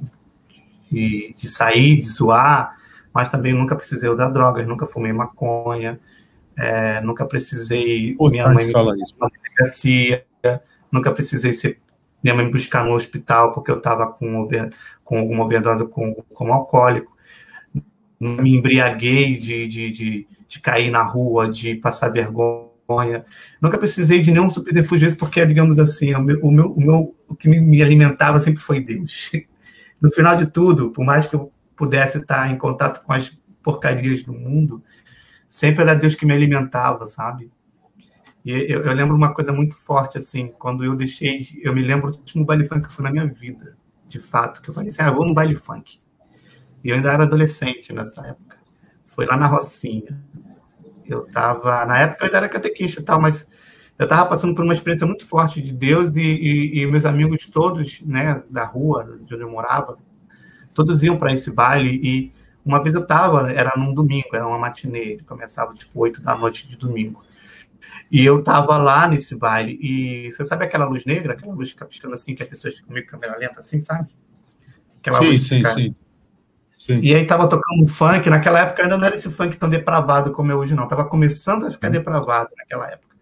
de, 0.92 1.36
de, 1.36 1.48
sair, 1.48 2.00
de 2.00 2.08
zoar, 2.08 2.78
mas 3.14 3.30
também 3.30 3.54
nunca 3.54 3.76
precisei 3.76 4.10
usar 4.10 4.30
drogas, 4.30 4.68
nunca 4.68 4.86
fumei 4.86 5.12
maconha, 5.12 6.00
é, 6.58 7.02
nunca 7.02 7.26
precisei 7.26 8.16
minha 8.20 8.50
mãe 8.50 8.68
me 8.68 8.74
na 8.74 9.30
delegacia, 9.30 10.24
nunca 10.92 11.12
precisei 11.12 11.52
ser 11.52 11.80
minha 12.24 12.36
mãe 12.36 12.46
me 12.46 12.52
buscar 12.52 12.86
no 12.86 12.94
hospital 12.94 13.52
porque 13.52 13.70
eu 13.70 13.78
estava 13.78 14.08
com, 14.08 14.48
com 15.04 15.20
alguma 15.20 15.44
overdose 15.44 15.86
com, 15.88 16.14
com 16.34 16.54
alcoólico, 16.54 17.12
me 18.20 18.56
embriaguei 18.56 19.38
de, 19.38 19.68
de, 19.68 19.92
de 19.92 20.28
de 20.54 20.60
cair 20.60 20.92
na 20.92 21.02
rua, 21.02 21.50
de 21.50 21.76
passar 21.76 22.10
vergonha. 22.10 23.26
Nunca 23.60 23.78
precisei 23.78 24.22
de 24.22 24.32
nenhum 24.32 24.50
subterfúgio, 24.50 25.16
porque, 25.18 25.44
digamos 25.48 25.80
assim, 25.80 26.14
o, 26.14 26.22
meu, 26.22 26.40
o, 26.42 26.52
meu, 26.52 26.72
o, 26.72 26.80
meu, 26.80 27.16
o 27.28 27.36
que 27.36 27.50
me 27.50 27.82
alimentava 27.82 28.40
sempre 28.40 28.62
foi 28.62 28.80
Deus. 28.80 29.32
No 30.02 30.10
final 30.10 30.36
de 30.36 30.48
tudo, 30.48 30.90
por 30.90 31.06
mais 31.06 31.28
que 31.28 31.34
eu 31.34 31.50
pudesse 31.78 32.18
estar 32.18 32.52
em 32.52 32.58
contato 32.58 33.02
com 33.06 33.14
as 33.14 33.32
porcarias 33.64 34.22
do 34.22 34.34
mundo, 34.34 34.84
sempre 35.54 35.84
era 35.84 35.94
Deus 35.94 36.16
que 36.16 36.26
me 36.26 36.34
alimentava, 36.34 37.06
sabe? 37.06 37.52
E 38.44 38.52
eu, 38.52 38.86
eu, 38.86 38.92
lembro 38.92 39.16
uma 39.16 39.36
coisa 39.36 39.54
muito 39.54 39.78
forte, 39.78 40.18
assim, 40.18 40.48
quando 40.48 40.84
eu 40.84 40.96
deixei, 40.96 41.48
eu 41.62 41.76
me 41.76 41.84
lembro 41.84 42.12
do 42.12 42.18
último 42.18 42.44
baile 42.44 42.64
funk 42.64 42.88
que 42.88 42.94
foi 42.94 43.04
na 43.04 43.12
minha 43.12 43.28
vida, 43.28 43.78
de 44.08 44.20
fato, 44.20 44.64
que 44.64 44.72
eu 44.72 44.74
falei 44.74 44.90
assim, 44.90 45.04
ah, 45.04 45.12
vou 45.12 45.28
no 45.28 45.34
baile 45.34 45.56
funk. 45.56 46.00
E 46.84 46.90
eu 46.90 46.96
ainda 46.96 47.14
era 47.14 47.22
adolescente 47.22 47.94
nessa 47.94 48.26
época. 48.26 48.58
Foi 49.06 49.28
lá 49.28 49.38
na 49.38 49.46
Rocinha. 49.46 50.20
Eu 51.06 51.28
estava, 51.28 51.86
na 51.86 52.00
época 52.00 52.24
eu 52.24 52.26
ainda 52.26 52.38
era 52.40 52.50
catequista 52.50 53.00
e 53.00 53.04
tal, 53.04 53.22
mas 53.22 53.48
eu 54.00 54.06
estava 54.06 54.28
passando 54.28 54.56
por 54.56 54.66
uma 54.66 54.74
experiência 54.74 55.06
muito 55.06 55.28
forte 55.28 55.62
de 55.62 55.72
Deus 55.72 56.16
e, 56.16 56.24
e, 56.24 56.82
e, 56.82 56.88
meus 56.88 57.06
amigos 57.06 57.46
todos, 57.46 58.02
né, 58.02 58.44
da 58.50 58.66
rua, 58.66 59.20
de 59.24 59.36
onde 59.36 59.44
eu 59.44 59.52
morava, 59.52 60.00
todos 60.74 61.04
iam 61.04 61.16
para 61.16 61.32
esse 61.32 61.54
baile 61.54 62.02
e 62.04 62.43
uma 62.66 62.82
vez 62.82 62.96
eu 62.96 63.02
estava, 63.02 63.52
era 63.52 63.74
num 63.78 63.94
domingo, 63.94 64.30
era 64.34 64.48
uma 64.48 64.58
matinê, 64.58 65.20
começava 65.26 65.74
tipo 65.74 66.00
8 66.00 66.22
da 66.22 66.36
noite 66.36 66.68
de 66.68 66.78
domingo. 66.78 67.24
E 68.12 68.24
eu 68.24 68.40
estava 68.40 68.78
lá 68.78 69.08
nesse 69.08 69.38
baile 69.38 69.78
e 69.82 70.32
você 70.32 70.46
sabe 70.46 70.64
aquela 70.66 70.86
luz 70.86 71.06
negra, 71.06 71.34
aquela 71.34 71.54
luz 71.54 71.70
que 71.70 71.74
fica 71.74 71.86
piscando 71.86 72.14
assim, 72.14 72.36
que 72.36 72.44
as 72.44 72.50
pessoas 72.50 72.76
ficam 72.76 72.94
meio 72.94 73.06
câmera 73.06 73.38
lenta 73.38 73.60
assim, 73.60 73.82
sabe? 73.82 74.10
Aquela 75.00 75.20
sim, 75.20 75.38
sim, 75.38 75.58
fica... 75.58 75.70
sim. 75.72 75.96
Sim. 76.78 77.00
E 77.02 77.16
aí 77.16 77.26
tava 77.26 77.48
tocando 77.48 77.88
funk, 77.88 78.30
naquela 78.30 78.60
época 78.60 78.84
ainda 78.84 78.98
não 78.98 79.06
era 79.06 79.16
esse 79.16 79.32
funk 79.32 79.56
tão 79.56 79.70
depravado 79.70 80.34
como 80.34 80.52
é 80.52 80.56
hoje, 80.56 80.76
não. 80.76 80.86
Tava 80.86 81.06
começando 81.06 81.66
a 81.66 81.72
ficar 81.72 81.88
uhum. 81.88 81.94
depravado 81.94 82.50
naquela 82.58 82.92
época. 82.92 83.16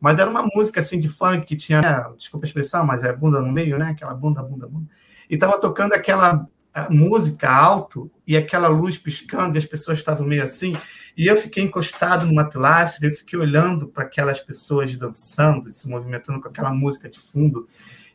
Mas 0.00 0.18
era 0.18 0.28
uma 0.28 0.42
música 0.52 0.80
assim 0.80 0.98
de 0.98 1.08
funk 1.08 1.46
que 1.46 1.54
tinha, 1.54 1.80
né, 1.80 2.04
desculpa 2.16 2.44
a 2.44 2.48
expressão, 2.48 2.84
mas 2.84 3.04
é 3.04 3.12
bunda 3.12 3.40
no 3.40 3.52
meio, 3.52 3.78
né? 3.78 3.90
Aquela 3.90 4.12
bunda, 4.14 4.42
bunda, 4.42 4.66
bunda. 4.66 4.86
E 5.30 5.38
tava 5.38 5.60
tocando 5.60 5.92
aquela 5.92 6.44
música 6.90 7.48
alto 7.48 8.10
e 8.26 8.36
aquela 8.36 8.68
luz 8.68 8.98
piscando 8.98 9.56
e 9.56 9.58
as 9.58 9.64
pessoas 9.64 9.98
estavam 9.98 10.26
meio 10.26 10.42
assim. 10.42 10.74
E 11.16 11.26
eu 11.26 11.36
fiquei 11.36 11.62
encostado 11.62 12.26
numa 12.26 12.48
pilastra, 12.48 13.06
eu 13.06 13.12
fiquei 13.12 13.38
olhando 13.38 13.86
para 13.86 14.04
aquelas 14.04 14.40
pessoas 14.40 14.94
dançando, 14.96 15.72
se 15.72 15.88
movimentando 15.88 16.40
com 16.40 16.48
aquela 16.48 16.72
música 16.72 17.08
de 17.08 17.18
fundo. 17.18 17.68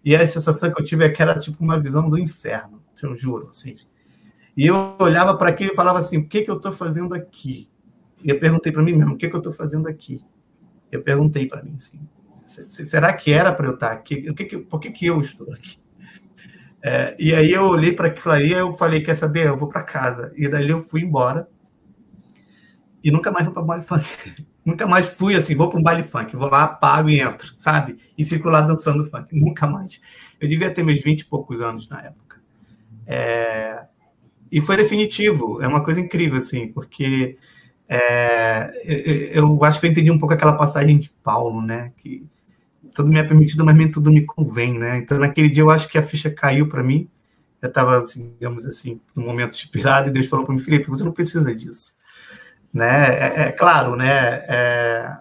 E 0.04 0.15
a 0.15 0.28
sensação 0.28 0.72
que 0.72 0.82
eu 0.82 0.86
tive 0.86 1.06
é 1.06 1.10
que 1.10 1.22
era 1.22 1.38
tipo 1.39 1.63
uma 1.63 1.80
visão 1.80 2.10
do 2.10 2.17
inferno, 2.17 2.82
eu 3.02 3.15
juro, 3.15 3.50
assim. 3.50 3.76
E 4.56 4.67
eu 4.67 4.95
olhava 5.00 5.38
para 5.38 5.50
aquilo 5.50 5.72
e 5.72 5.76
falava 5.76 6.00
assim: 6.00 6.17
o 6.17 6.28
que, 6.28 6.41
que 6.41 6.52
eu 6.52 6.58
estou 6.58 6.72
fazendo 6.72 7.13
aqui? 7.13 7.69
E 8.22 8.30
eu 8.30 8.38
perguntei 8.38 8.72
para 8.72 8.84
mim 8.84 8.93
mesmo: 8.93 9.13
o 9.13 9.17
que, 9.17 9.30
que 9.30 9.36
eu 9.36 9.39
estou 9.39 9.54
fazendo 9.54 9.88
aqui? 9.88 10.22
Eu 10.91 11.02
perguntei 11.02 11.48
para 11.48 11.63
mim 11.63 11.76
assim: 11.78 12.00
será 12.45 13.13
que 13.13 13.32
era 13.32 13.54
para 13.54 13.67
eu 13.67 13.74
estar 13.74 13.91
aqui? 13.91 14.30
O 14.30 14.34
que 14.34 14.45
que, 14.45 14.58
por 14.58 14.80
que, 14.80 14.91
que 14.91 15.06
eu 15.06 15.22
estou 15.22 15.54
aqui? 15.54 15.78
É, 16.81 17.15
e 17.19 17.35
aí 17.35 17.51
eu 17.51 17.63
olhei 17.63 17.91
para 17.91 18.07
aquilo 18.07 18.33
aí, 18.33 18.51
eu 18.51 18.73
falei: 18.73 19.01
quer 19.01 19.15
saber? 19.15 19.47
Eu 19.47 19.57
vou 19.57 19.67
para 19.67 19.83
casa. 19.83 20.31
E 20.35 20.47
daí 20.47 20.69
eu 20.69 20.83
fui 20.83 21.01
embora. 21.01 21.47
E 23.03 23.11
nunca 23.11 23.31
mais 23.31 23.45
vou 23.45 23.53
para 23.53 23.63
baile 23.63 23.83
funk. 23.83 24.45
nunca 24.65 24.87
mais 24.87 25.09
fui 25.09 25.35
assim: 25.35 25.55
vou 25.55 25.69
para 25.69 25.79
um 25.79 25.83
baile 25.83 26.03
funk, 26.03 26.35
vou 26.35 26.49
lá, 26.49 26.67
pago 26.67 27.09
e 27.09 27.19
entro, 27.19 27.53
sabe? 27.59 27.97
E 28.17 28.23
fico 28.23 28.49
lá 28.49 28.61
dançando 28.61 29.09
funk. 29.09 29.27
Nunca 29.35 29.67
mais. 29.67 30.01
Eu 30.39 30.47
devia 30.47 30.73
ter 30.73 30.83
meus 30.83 31.01
20 31.01 31.21
e 31.21 31.25
poucos 31.25 31.61
anos 31.61 31.87
na 31.89 32.01
época. 32.01 32.41
É, 33.05 33.83
e 34.51 34.61
foi 34.61 34.77
definitivo. 34.77 35.61
É 35.61 35.67
uma 35.67 35.83
coisa 35.83 35.99
incrível, 35.99 36.37
assim, 36.37 36.67
porque 36.71 37.37
é, 37.87 38.71
eu 39.33 39.63
acho 39.63 39.79
que 39.79 39.87
eu 39.87 39.91
entendi 39.91 40.11
um 40.11 40.19
pouco 40.19 40.33
aquela 40.33 40.53
passagem 40.53 40.99
de 40.99 41.09
Paulo, 41.23 41.61
né? 41.61 41.91
Que 41.97 42.25
tudo 42.99 43.09
me 43.09 43.17
é 43.17 43.23
permitido, 43.23 43.63
mas 43.63 43.77
nem 43.77 43.89
tudo 43.89 44.12
me 44.12 44.25
convém, 44.25 44.77
né? 44.77 44.97
Então, 44.97 45.17
naquele 45.17 45.47
dia, 45.47 45.63
eu 45.63 45.69
acho 45.69 45.88
que 45.88 45.97
a 45.97 46.03
ficha 46.03 46.29
caiu 46.29 46.67
para 46.67 46.83
mim. 46.83 47.07
Eu 47.62 47.69
estava, 47.69 47.97
assim, 47.97 48.33
digamos 48.38 48.65
assim, 48.65 48.99
num 49.15 49.23
momento 49.23 49.53
inspirado, 49.53 50.09
e 50.09 50.12
Deus 50.12 50.27
falou 50.27 50.45
para 50.45 50.53
mim, 50.53 50.59
Felipe, 50.59 50.89
você 50.89 51.01
não 51.01 51.13
precisa 51.13 51.55
disso. 51.55 51.93
Né? 52.73 52.88
É, 52.88 53.41
é 53.43 53.51
claro, 53.53 53.95
né? 53.95 54.43
É, 54.49 55.15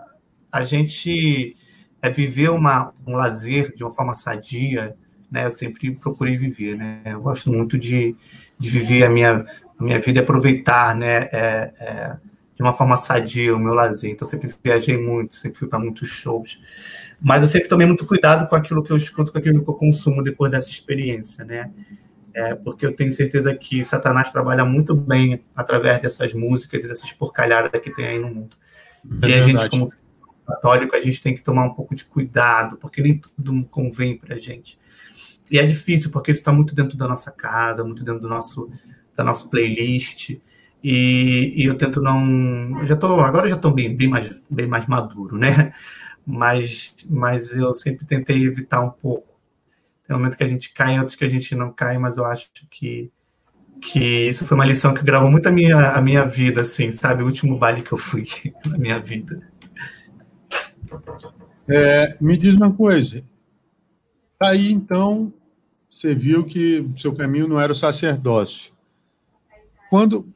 a 0.51 0.65
gente 0.65 1.57
é 2.03 2.11
viver 2.11 2.51
uma, 2.51 2.93
um 3.07 3.13
lazer 3.13 3.73
de 3.77 3.85
uma 3.85 3.93
forma 3.93 4.13
sadia, 4.13 4.97
né? 5.31 5.47
Eu 5.47 5.53
sempre 5.53 5.93
procurei 5.93 6.37
viver, 6.37 6.77
né? 6.77 7.01
Eu 7.05 7.21
gosto 7.21 7.53
muito 7.53 7.79
de, 7.79 8.17
de 8.59 8.71
viver 8.71 9.05
a 9.05 9.09
minha, 9.09 9.47
a 9.79 9.85
minha 9.85 10.01
vida 10.01 10.19
e 10.19 10.23
aproveitar, 10.23 10.97
né? 10.97 11.29
É, 11.31 11.73
é, 11.79 12.17
de 12.57 12.63
uma 12.63 12.75
forma 12.75 12.97
sadia 12.97 13.55
o 13.55 13.59
meu 13.59 13.73
lazer. 13.73 14.11
Então, 14.11 14.27
sempre 14.27 14.53
viajei 14.65 14.99
muito, 14.99 15.37
sempre 15.37 15.57
fui 15.61 15.69
para 15.69 15.79
muitos 15.79 16.09
shows. 16.09 16.59
Mas 17.21 17.43
eu 17.43 17.49
sempre 17.49 17.69
tomei 17.69 17.87
muito 17.87 18.07
cuidado 18.07 18.49
com 18.49 18.55
aquilo 18.55 18.83
que 18.83 18.93
eu 18.93 18.97
escuto, 18.97 19.33
com 19.33 19.39
aquilo 19.39 19.63
que 19.63 19.69
eu 19.69 19.75
consumo 19.75 20.23
depois 20.23 20.51
dessa 20.51 20.71
experiência, 20.71 21.45
né? 21.45 21.71
É, 22.33 22.55
porque 22.55 22.87
eu 22.87 22.95
tenho 22.95 23.11
certeza 23.13 23.55
que 23.55 23.83
Satanás 23.83 24.31
trabalha 24.31 24.65
muito 24.65 24.95
bem 24.95 25.43
através 25.57 26.01
dessas 26.01 26.33
músicas 26.33 26.85
e 26.85 26.89
dessas 26.89 27.13
porcalhadas 27.13 27.81
que 27.81 27.91
tem 27.91 28.07
aí 28.07 28.19
no 28.19 28.29
mundo. 28.29 28.57
É 29.23 29.29
e 29.29 29.35
a 29.35 29.41
gente, 29.41 29.69
como 29.71 29.93
católico, 30.47 30.95
a 30.95 31.01
gente 31.01 31.21
tem 31.21 31.35
que 31.35 31.43
tomar 31.43 31.65
um 31.65 31.75
pouco 31.75 31.95
de 31.95 32.05
cuidado, 32.05 32.77
porque 32.77 33.03
nem 33.03 33.19
tudo 33.19 33.65
convém 33.71 34.17
para 34.17 34.37
a 34.37 34.39
gente. 34.39 34.79
E 35.51 35.59
é 35.59 35.67
difícil, 35.67 36.11
porque 36.11 36.31
isso 36.31 36.41
está 36.41 36.53
muito 36.53 36.75
dentro 36.75 36.97
da 36.97 37.09
nossa 37.09 37.31
casa, 37.33 37.85
muito 37.85 38.05
dentro 38.05 38.21
do 38.21 38.29
nosso, 38.29 38.71
da 39.17 39.25
nossa 39.25 39.49
playlist. 39.49 40.39
E, 40.83 41.55
e 41.57 41.65
eu 41.65 41.77
tento 41.77 42.01
não. 42.01 42.81
Eu 42.81 42.87
já 42.87 42.97
tô, 42.97 43.21
agora 43.21 43.47
eu 43.47 43.51
já 43.51 43.57
estou 43.57 43.73
bem, 43.73 43.97
bem, 43.97 44.09
mais, 44.09 44.33
bem 44.49 44.67
mais 44.67 44.87
maduro, 44.87 45.37
né? 45.37 45.73
Mas, 46.31 46.95
mas 47.09 47.57
eu 47.57 47.73
sempre 47.73 48.05
tentei 48.05 48.45
evitar 48.45 48.83
um 48.83 48.91
pouco. 48.91 49.41
Tem 50.07 50.15
um 50.15 50.19
momento 50.19 50.37
que 50.37 50.45
a 50.45 50.49
gente 50.49 50.75
cai, 50.75 50.99
outros 50.99 51.17
que 51.17 51.25
a 51.25 51.29
gente 51.29 51.55
não 51.55 51.73
cai, 51.73 51.97
mas 51.97 52.19
eu 52.19 52.27
acho 52.27 52.51
que 52.71 53.11
que 53.81 54.29
isso 54.29 54.45
foi 54.45 54.57
uma 54.57 54.67
lição 54.67 54.93
que 54.93 55.05
gravou 55.05 55.31
muito 55.31 55.49
a 55.49 55.53
minha, 55.53 55.93
a 55.93 56.03
minha 56.03 56.27
vida, 56.27 56.63
assim, 56.63 56.91
sabe? 56.91 57.23
O 57.23 57.27
último 57.27 57.57
baile 57.57 57.81
que 57.81 57.93
eu 57.93 57.99
fui 57.99 58.25
na 58.67 58.77
minha 58.77 58.99
vida. 58.99 59.41
É, 61.71 62.19
me 62.21 62.37
diz 62.37 62.57
uma 62.57 62.73
coisa. 62.73 63.23
Aí, 64.43 64.73
então, 64.73 65.33
você 65.89 66.13
viu 66.13 66.45
que 66.45 66.91
seu 66.97 67.15
caminho 67.15 67.47
não 67.47 67.61
era 67.61 67.71
o 67.71 67.75
sacerdócio. 67.75 68.73
Quando 69.89 70.29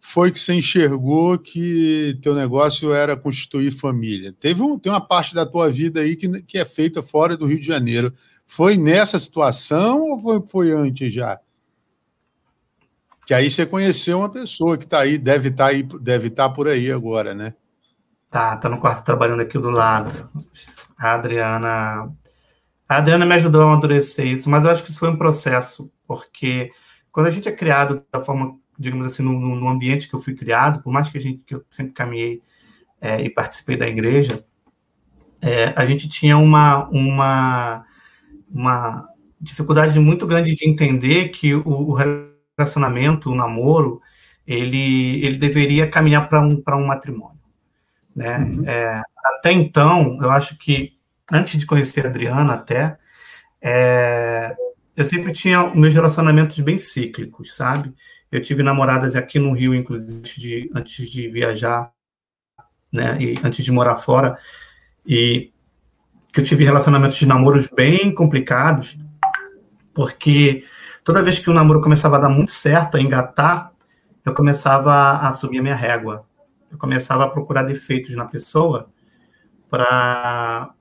foi 0.00 0.32
que 0.32 0.40
você 0.40 0.54
enxergou 0.54 1.38
que 1.38 2.18
teu 2.22 2.34
negócio 2.34 2.92
era 2.92 3.16
constituir 3.16 3.70
família? 3.70 4.34
Teve 4.40 4.62
um, 4.62 4.78
tem 4.78 4.90
uma 4.90 5.00
parte 5.00 5.34
da 5.34 5.46
tua 5.46 5.70
vida 5.70 6.00
aí 6.00 6.16
que, 6.16 6.42
que 6.42 6.58
é 6.58 6.64
feita 6.64 7.02
fora 7.02 7.36
do 7.36 7.46
Rio 7.46 7.60
de 7.60 7.66
Janeiro. 7.66 8.12
Foi 8.46 8.76
nessa 8.76 9.18
situação 9.18 10.00
ou 10.02 10.20
foi, 10.20 10.40
foi 10.46 10.72
antes 10.72 11.14
já? 11.14 11.38
Que 13.26 13.34
aí 13.34 13.48
você 13.48 13.64
conheceu 13.64 14.18
uma 14.18 14.28
pessoa 14.28 14.76
que 14.76 14.84
está 14.84 15.00
aí, 15.00 15.16
deve 15.16 15.50
estar 15.50 15.66
tá 15.66 15.70
aí, 15.70 15.82
deve 15.82 16.28
estar 16.28 16.48
tá 16.48 16.54
por 16.54 16.66
aí 16.66 16.90
agora, 16.90 17.32
né? 17.32 17.54
Tá, 18.28 18.56
tá 18.56 18.68
no 18.68 18.78
quarto 18.78 19.04
trabalhando 19.04 19.42
aqui 19.42 19.58
do 19.58 19.70
lado. 19.70 20.28
A 20.98 21.14
Adriana. 21.14 22.12
A 22.88 22.96
Adriana 22.96 23.24
me 23.24 23.34
ajudou 23.34 23.62
a 23.62 23.64
amadurecer 23.66 24.26
isso, 24.26 24.50
mas 24.50 24.64
eu 24.64 24.70
acho 24.70 24.82
que 24.82 24.90
isso 24.90 24.98
foi 24.98 25.10
um 25.10 25.16
processo, 25.16 25.88
porque 26.06 26.72
quando 27.12 27.26
a 27.26 27.30
gente 27.30 27.48
é 27.48 27.52
criado 27.52 28.04
da 28.12 28.20
forma, 28.20 28.58
digamos 28.80 29.04
assim, 29.04 29.22
no, 29.22 29.32
no 29.38 29.68
ambiente 29.68 30.08
que 30.08 30.14
eu 30.14 30.18
fui 30.18 30.34
criado, 30.34 30.82
por 30.82 30.90
mais 30.90 31.10
que 31.10 31.18
a 31.18 31.20
gente 31.20 31.42
que 31.46 31.54
eu 31.54 31.62
sempre 31.68 31.92
caminhei 31.92 32.40
é, 32.98 33.20
e 33.20 33.28
participei 33.28 33.76
da 33.76 33.86
igreja, 33.86 34.42
é, 35.42 35.72
a 35.76 35.84
gente 35.84 36.08
tinha 36.08 36.38
uma, 36.38 36.88
uma, 36.88 37.84
uma 38.50 39.08
dificuldade 39.38 40.00
muito 40.00 40.26
grande 40.26 40.54
de 40.54 40.68
entender 40.68 41.28
que 41.28 41.54
o, 41.54 41.62
o 41.66 41.92
relacionamento, 42.56 43.30
o 43.30 43.34
namoro, 43.34 44.00
ele, 44.46 45.24
ele 45.24 45.38
deveria 45.38 45.86
caminhar 45.86 46.28
para 46.28 46.40
um, 46.40 46.62
um 46.66 46.86
matrimônio. 46.86 47.38
Né? 48.16 48.38
Uhum. 48.38 48.66
É, 48.66 49.02
até 49.24 49.52
então, 49.52 50.18
eu 50.22 50.30
acho 50.30 50.56
que, 50.56 50.94
antes 51.30 51.58
de 51.58 51.66
conhecer 51.66 52.06
a 52.06 52.08
Adriana 52.08 52.54
até, 52.54 52.98
é, 53.62 54.56
eu 54.96 55.04
sempre 55.04 55.32
tinha 55.32 55.74
meus 55.74 55.94
relacionamentos 55.94 56.58
bem 56.60 56.76
cíclicos, 56.76 57.54
sabe? 57.54 57.94
Eu 58.30 58.40
tive 58.42 58.62
namoradas 58.62 59.16
aqui 59.16 59.38
no 59.38 59.52
Rio, 59.52 59.74
inclusive, 59.74 60.20
antes 60.20 60.40
de, 60.40 60.70
antes 60.74 61.10
de 61.10 61.28
viajar, 61.28 61.92
né? 62.92 63.16
E 63.20 63.38
antes 63.44 63.64
de 63.64 63.72
morar 63.72 63.96
fora, 63.96 64.38
e 65.04 65.52
que 66.32 66.40
eu 66.40 66.44
tive 66.44 66.64
relacionamentos 66.64 67.16
de 67.16 67.26
namoros 67.26 67.68
bem 67.68 68.14
complicados, 68.14 68.96
porque 69.92 70.64
toda 71.02 71.22
vez 71.22 71.38
que 71.38 71.50
o 71.50 71.54
namoro 71.54 71.80
começava 71.80 72.16
a 72.16 72.20
dar 72.20 72.28
muito 72.28 72.52
certo, 72.52 72.96
a 72.96 73.00
engatar, 73.00 73.72
eu 74.24 74.32
começava 74.32 75.18
a 75.18 75.32
subir 75.32 75.58
a 75.58 75.62
minha 75.62 75.74
régua. 75.74 76.26
Eu 76.70 76.78
começava 76.78 77.24
a 77.24 77.28
procurar 77.28 77.64
defeitos 77.64 78.14
na 78.14 78.26
pessoa 78.26 78.88
para 79.68 80.72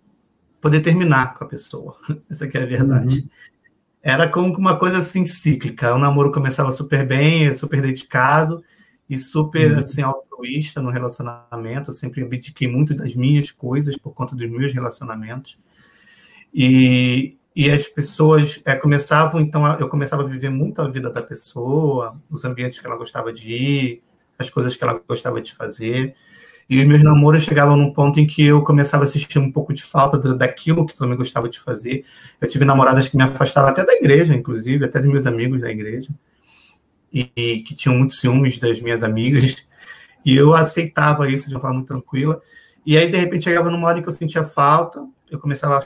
poder 0.62 0.82
terminar 0.82 1.34
com 1.34 1.44
a 1.44 1.48
pessoa. 1.48 1.98
Essa 2.30 2.46
é 2.46 2.64
a 2.64 2.66
verdade. 2.66 3.20
Uhum. 3.20 3.30
Era 4.02 4.30
como 4.30 4.56
uma 4.58 4.78
coisa 4.78 5.00
assim 5.00 5.26
cíclica. 5.26 5.94
O 5.94 6.00
namoro 6.00 6.32
começava 6.32 6.72
super 6.72 7.06
bem, 7.06 7.54
super 7.54 7.82
dedicado 7.82 8.64
e 9.10 9.18
super 9.18 9.74
uhum. 9.74 9.80
assim 9.80 10.02
altruísta 10.02 10.82
no 10.82 10.90
relacionamento. 10.90 11.90
Eu 11.90 11.94
sempre 11.94 12.24
abdiquei 12.24 12.68
muito 12.68 12.94
das 12.94 13.16
minhas 13.16 13.52
coisas 13.52 13.98
por 13.98 14.14
conta 14.14 14.36
dos 14.36 14.50
meus 14.50 14.74
relacionamentos. 14.74 15.58
E, 16.54 17.38
e 17.56 17.70
as 17.70 17.88
pessoas 17.88 18.60
é, 18.66 18.76
começavam, 18.76 19.42
então, 19.42 19.66
eu 19.80 19.90
começava 19.90 20.24
a 20.24 20.28
viver 20.28 20.50
muito 20.50 20.82
a 20.82 20.88
vida 20.88 21.10
da 21.10 21.22
pessoa, 21.22 22.20
os 22.30 22.46
ambientes 22.46 22.80
que 22.80 22.88
ela 22.88 22.96
gostava 22.96 23.34
de 23.34 23.52
ir, 23.52 24.04
as 24.38 24.50
coisas 24.50 24.76
que 24.76 24.84
ela 24.84 25.02
gostava 25.08 25.42
de 25.42 25.54
fazer. 25.54 26.16
E 26.70 26.86
meus 26.86 27.02
namoros 27.02 27.42
chegavam 27.42 27.76
num 27.76 27.92
ponto 27.92 28.20
em 28.20 28.28
que 28.28 28.46
eu 28.46 28.62
começava 28.62 29.04
a 29.04 29.08
sentir 29.08 29.40
um 29.40 29.52
pouco 29.52 29.74
de 29.74 29.84
falta 29.84 30.36
daquilo 30.36 30.86
que 30.86 30.96
também 30.96 31.18
gostava 31.18 31.50
de 31.50 31.60
fazer. 31.60 32.06
Eu 32.40 32.48
tive 32.48 32.64
namoradas 32.64 33.08
que 33.08 33.18
me 33.18 33.24
afastavam 33.24 33.72
até 33.72 33.84
da 33.84 33.94
igreja, 33.94 34.36
inclusive, 34.36 34.86
até 34.86 35.00
dos 35.00 35.10
meus 35.10 35.26
amigos 35.26 35.60
da 35.60 35.72
igreja, 35.72 36.10
e, 37.12 37.32
e 37.36 37.62
que 37.62 37.74
tinham 37.74 37.98
muitos 37.98 38.20
ciúmes 38.20 38.60
das 38.60 38.80
minhas 38.82 39.04
amigas. 39.04 39.68
E 40.26 40.36
eu 40.36 40.54
aceitava 40.54 41.32
isso 41.32 41.48
de 41.48 41.56
uma 41.56 41.62
forma 41.62 41.78
muito 41.78 41.88
tranquila. 41.88 42.42
E 42.86 42.98
aí, 42.98 43.10
de 43.10 43.16
repente, 43.16 43.46
chegava 43.46 43.72
numa 43.72 43.88
hora 43.88 44.00
em 44.00 44.02
que 44.02 44.10
eu 44.10 44.12
sentia 44.12 44.44
falta, 44.44 45.02
eu 45.32 45.40
começava 45.40 45.78
a 45.78 45.84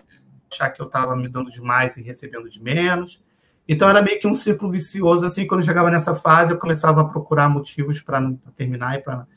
achar 0.51 0.71
que 0.71 0.81
eu 0.81 0.87
estava 0.87 1.15
me 1.15 1.29
dando 1.29 1.51
demais 1.51 1.97
e 1.97 2.01
recebendo 2.01 2.49
de 2.49 2.61
menos. 2.61 3.21
Então 3.67 3.87
era 3.87 4.01
meio 4.01 4.19
que 4.19 4.27
um 4.27 4.33
círculo 4.33 4.71
vicioso. 4.71 5.23
Assim, 5.23 5.45
quando 5.45 5.61
eu 5.61 5.65
chegava 5.65 5.89
nessa 5.91 6.15
fase, 6.15 6.51
eu 6.51 6.57
começava 6.57 7.01
a 7.01 7.05
procurar 7.05 7.47
motivos 7.47 8.01
para 8.01 8.33
terminar 8.55 8.97
e 8.97 9.01
para 9.03 9.27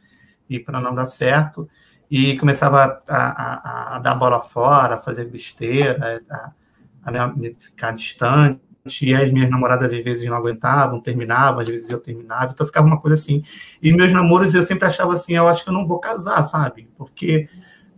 e 0.48 0.58
para 0.58 0.80
não 0.80 0.94
dar 0.94 1.06
certo 1.06 1.68
e 2.10 2.36
começava 2.38 3.02
a, 3.08 3.16
a, 3.16 3.96
a, 3.96 3.98
dar 3.98 4.14
bola 4.14 4.40
fora, 4.40 4.94
a 4.94 4.98
fazer 4.98 5.24
besteira, 5.26 6.22
a, 6.30 6.52
a 7.04 7.34
ficar 7.58 7.92
distante. 7.92 8.60
E 9.02 9.12
as 9.12 9.32
minhas 9.32 9.50
namoradas 9.50 9.92
às 9.92 10.04
vezes 10.04 10.28
não 10.28 10.36
aguentavam, 10.36 11.00
terminavam, 11.00 11.60
às 11.60 11.68
vezes 11.68 11.90
eu 11.90 11.98
terminava, 11.98 12.52
então 12.52 12.64
ficava 12.64 12.86
uma 12.86 13.00
coisa 13.00 13.14
assim. 13.14 13.42
E 13.82 13.92
meus 13.92 14.12
namoros 14.12 14.54
eu 14.54 14.62
sempre 14.62 14.86
achava 14.86 15.12
assim, 15.12 15.34
eu 15.34 15.48
acho 15.48 15.64
que 15.64 15.70
eu 15.70 15.74
não 15.74 15.84
vou 15.84 15.98
casar, 15.98 16.40
sabe? 16.44 16.88
Porque 16.96 17.48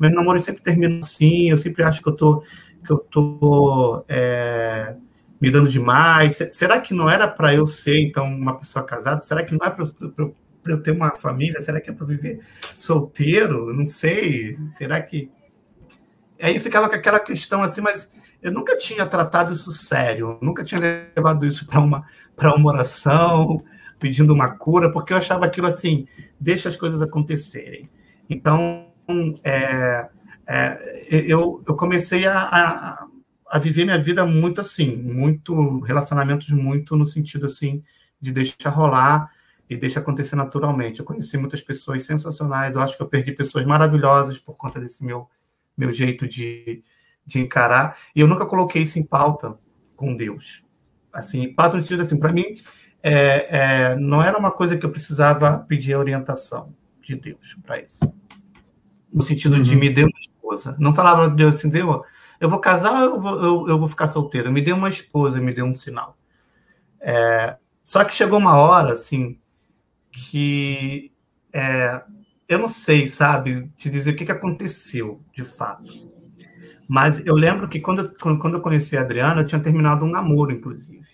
meus 0.00 0.14
namoros 0.14 0.42
sempre 0.42 0.62
terminam 0.62 0.98
assim, 0.98 1.50
eu 1.50 1.58
sempre 1.58 1.82
acho 1.82 2.02
que 2.02 2.08
eu 2.08 2.16
tô 2.16 2.42
que 2.82 2.92
eu 2.92 2.98
tô 2.98 4.02
é, 4.08 4.96
me 5.38 5.50
dando 5.50 5.68
demais? 5.68 6.38
Será 6.52 6.80
que 6.80 6.94
não 6.94 7.10
era 7.10 7.28
para 7.28 7.54
eu 7.54 7.66
ser, 7.66 8.00
então, 8.00 8.24
uma 8.26 8.56
pessoa 8.56 8.82
casada? 8.82 9.20
Será 9.20 9.44
que 9.44 9.52
não 9.52 9.66
é 9.66 9.70
para 9.70 9.84
eu 10.16 10.34
ter 10.76 10.90
uma 10.90 11.12
família? 11.16 11.60
Será 11.60 11.80
que 11.80 11.88
é 11.88 11.92
para 11.92 12.06
viver 12.06 12.40
solteiro? 12.74 13.72
Não 13.72 13.86
sei. 13.86 14.58
Será 14.68 15.00
que. 15.00 15.30
Aí 16.40 16.58
ficava 16.60 16.88
com 16.88 16.94
aquela 16.94 17.18
questão 17.18 17.62
assim, 17.62 17.80
mas 17.80 18.12
eu 18.42 18.52
nunca 18.52 18.76
tinha 18.76 19.04
tratado 19.06 19.52
isso 19.52 19.72
sério, 19.72 20.38
nunca 20.40 20.62
tinha 20.62 20.80
levado 21.16 21.46
isso 21.46 21.66
para 21.66 21.80
uma, 21.80 22.06
uma 22.36 22.70
oração, 22.70 23.62
pedindo 23.98 24.32
uma 24.32 24.48
cura, 24.50 24.90
porque 24.90 25.12
eu 25.12 25.16
achava 25.16 25.46
aquilo 25.46 25.66
assim, 25.66 26.06
deixa 26.38 26.68
as 26.68 26.76
coisas 26.76 27.02
acontecerem. 27.02 27.88
Então, 28.30 28.86
é, 29.42 30.08
é, 30.46 30.78
eu, 31.10 31.62
eu 31.66 31.76
comecei 31.76 32.26
a, 32.26 32.38
a, 32.38 33.06
a, 33.50 33.58
viver 33.58 33.84
minha 33.84 34.00
vida 34.00 34.24
muito 34.24 34.60
assim, 34.60 34.96
muito 34.96 35.80
relacionamentos 35.80 36.48
muito 36.50 36.94
no 36.96 37.06
sentido 37.06 37.46
assim 37.46 37.82
de 38.20 38.32
deixar 38.32 38.70
rolar 38.70 39.30
e 39.68 39.76
deixar 39.76 40.00
acontecer 40.00 40.36
naturalmente. 40.36 41.00
Eu 41.00 41.04
conheci 41.04 41.36
muitas 41.36 41.60
pessoas 41.60 42.04
sensacionais, 42.04 42.74
eu 42.74 42.82
acho 42.82 42.96
que 42.96 43.02
eu 43.02 43.08
perdi 43.08 43.32
pessoas 43.32 43.66
maravilhosas 43.66 44.38
por 44.38 44.54
conta 44.56 44.80
desse 44.80 45.04
meu 45.04 45.28
meu 45.76 45.92
jeito 45.92 46.26
de, 46.26 46.82
de 47.24 47.38
encarar, 47.38 47.96
e 48.14 48.20
eu 48.20 48.26
nunca 48.26 48.44
coloquei 48.44 48.82
isso 48.82 48.98
em 48.98 49.04
pauta 49.04 49.56
com 49.94 50.16
Deus. 50.16 50.64
Assim, 51.12 51.54
pauta 51.54 51.76
no 51.76 51.82
sentido 51.82 52.02
assim, 52.02 52.18
para 52.18 52.32
mim, 52.32 52.56
é, 53.00 53.90
é, 53.90 53.96
não 53.96 54.20
era 54.20 54.36
uma 54.36 54.50
coisa 54.50 54.76
que 54.76 54.84
eu 54.84 54.90
precisava 54.90 55.58
pedir 55.58 55.94
orientação 55.94 56.74
de 57.00 57.14
Deus 57.14 57.56
para 57.62 57.80
isso. 57.80 58.12
No 59.12 59.22
sentido 59.22 59.56
uhum. 59.56 59.62
de 59.62 59.76
me 59.76 59.88
dê 59.88 60.02
uma 60.02 60.20
esposa. 60.20 60.76
Não 60.80 60.92
falava 60.92 61.30
de 61.30 61.44
assim, 61.44 61.70
Deus, 61.70 62.02
eu 62.40 62.50
vou 62.50 62.58
casar 62.58 63.04
eu 63.04 63.20
vou, 63.20 63.42
eu, 63.42 63.68
eu 63.68 63.78
vou 63.78 63.88
ficar 63.88 64.08
solteiro? 64.08 64.50
Me 64.50 64.60
dê 64.60 64.72
uma 64.72 64.88
esposa, 64.88 65.40
me 65.40 65.54
dê 65.54 65.62
um 65.62 65.72
sinal. 65.72 66.18
É, 67.00 67.56
só 67.84 68.04
que 68.04 68.14
chegou 68.14 68.38
uma 68.38 68.56
hora, 68.56 68.92
assim, 68.92 69.38
que 70.18 71.12
é, 71.52 72.02
eu 72.48 72.58
não 72.58 72.68
sei, 72.68 73.06
sabe, 73.06 73.70
te 73.76 73.88
dizer 73.88 74.12
o 74.12 74.16
que, 74.16 74.24
que 74.24 74.32
aconteceu, 74.32 75.20
de 75.34 75.44
fato. 75.44 75.92
Mas 76.88 77.24
eu 77.26 77.34
lembro 77.34 77.68
que 77.68 77.80
quando, 77.80 78.10
quando 78.18 78.54
eu 78.54 78.60
conheci 78.60 78.96
a 78.96 79.02
Adriana, 79.02 79.42
eu 79.42 79.46
tinha 79.46 79.60
terminado 79.60 80.04
um 80.04 80.10
namoro, 80.10 80.50
inclusive. 80.52 81.06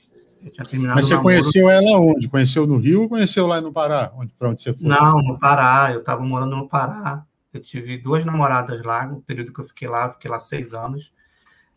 Mas 0.94 1.06
você 1.06 1.16
conheceu 1.18 1.70
ela 1.70 1.98
onde? 1.98 2.28
Conheceu 2.28 2.66
no 2.66 2.78
Rio 2.78 3.02
ou 3.02 3.08
conheceu 3.08 3.46
lá 3.46 3.60
no 3.60 3.72
Pará? 3.72 4.12
Onde, 4.14 4.32
para 4.34 4.50
onde 4.50 4.62
você 4.62 4.74
foi? 4.74 4.86
Não, 4.86 5.16
no 5.22 5.38
Pará. 5.38 5.90
Eu 5.92 6.00
estava 6.00 6.22
morando 6.22 6.54
no 6.54 6.68
Pará. 6.68 7.24
Eu 7.52 7.62
tive 7.62 7.96
duas 7.96 8.24
namoradas 8.24 8.82
lá, 8.82 9.06
no 9.06 9.22
período 9.22 9.52
que 9.52 9.60
eu 9.60 9.64
fiquei 9.64 9.88
lá, 9.88 10.10
fiquei 10.10 10.30
lá 10.30 10.38
seis 10.38 10.74
anos. 10.74 11.12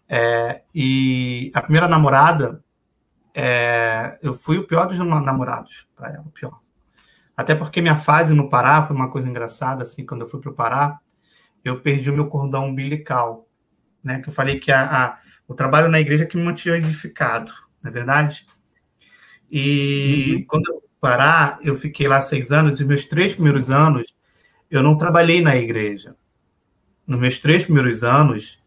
É, 0.09 0.61
e 0.73 1.51
a 1.53 1.61
primeira 1.61 1.87
namorada, 1.87 2.61
é, 3.33 4.17
eu 4.21 4.33
fui 4.33 4.57
o 4.57 4.67
pior 4.67 4.87
dos 4.87 4.97
namorados 4.99 5.87
para 5.95 6.09
ela, 6.09 6.23
o 6.25 6.31
pior. 6.31 6.59
Até 7.37 7.53
porque 7.53 7.81
minha 7.81 7.95
fase 7.95 8.33
no 8.33 8.49
Pará 8.49 8.83
foi 8.87 8.95
uma 8.95 9.11
coisa 9.11 9.29
engraçada, 9.29 9.83
assim, 9.83 10.03
quando 10.03 10.21
eu 10.21 10.27
fui 10.27 10.41
para 10.41 10.49
o 10.49 10.55
Pará, 10.55 10.99
eu 11.63 11.79
perdi 11.79 12.09
o 12.09 12.13
meu 12.13 12.25
cordão 12.25 12.65
umbilical, 12.65 13.47
né? 14.03 14.19
Que 14.19 14.29
eu 14.29 14.33
falei 14.33 14.59
que 14.59 14.71
a, 14.71 15.05
a, 15.05 15.19
o 15.47 15.53
trabalho 15.53 15.87
na 15.87 15.99
igreja 15.99 16.25
que 16.25 16.35
me 16.35 16.43
mantinha 16.43 16.75
edificado, 16.75 17.51
não 17.81 17.91
é 17.91 17.93
verdade? 17.93 18.47
E 19.51 20.37
uhum. 20.37 20.45
quando 20.47 20.67
eu 20.67 20.83
Pará, 20.99 21.59
eu 21.61 21.75
fiquei 21.75 22.07
lá 22.07 22.19
seis 22.19 22.51
anos, 22.51 22.79
e 22.79 22.85
meus 22.85 23.05
três 23.05 23.33
primeiros 23.35 23.69
anos 23.69 24.15
eu 24.69 24.81
não 24.81 24.97
trabalhei 24.97 25.41
na 25.41 25.55
igreja. 25.55 26.15
nos 27.05 27.19
meus 27.19 27.37
três 27.37 27.63
primeiros 27.63 28.03
anos, 28.03 28.59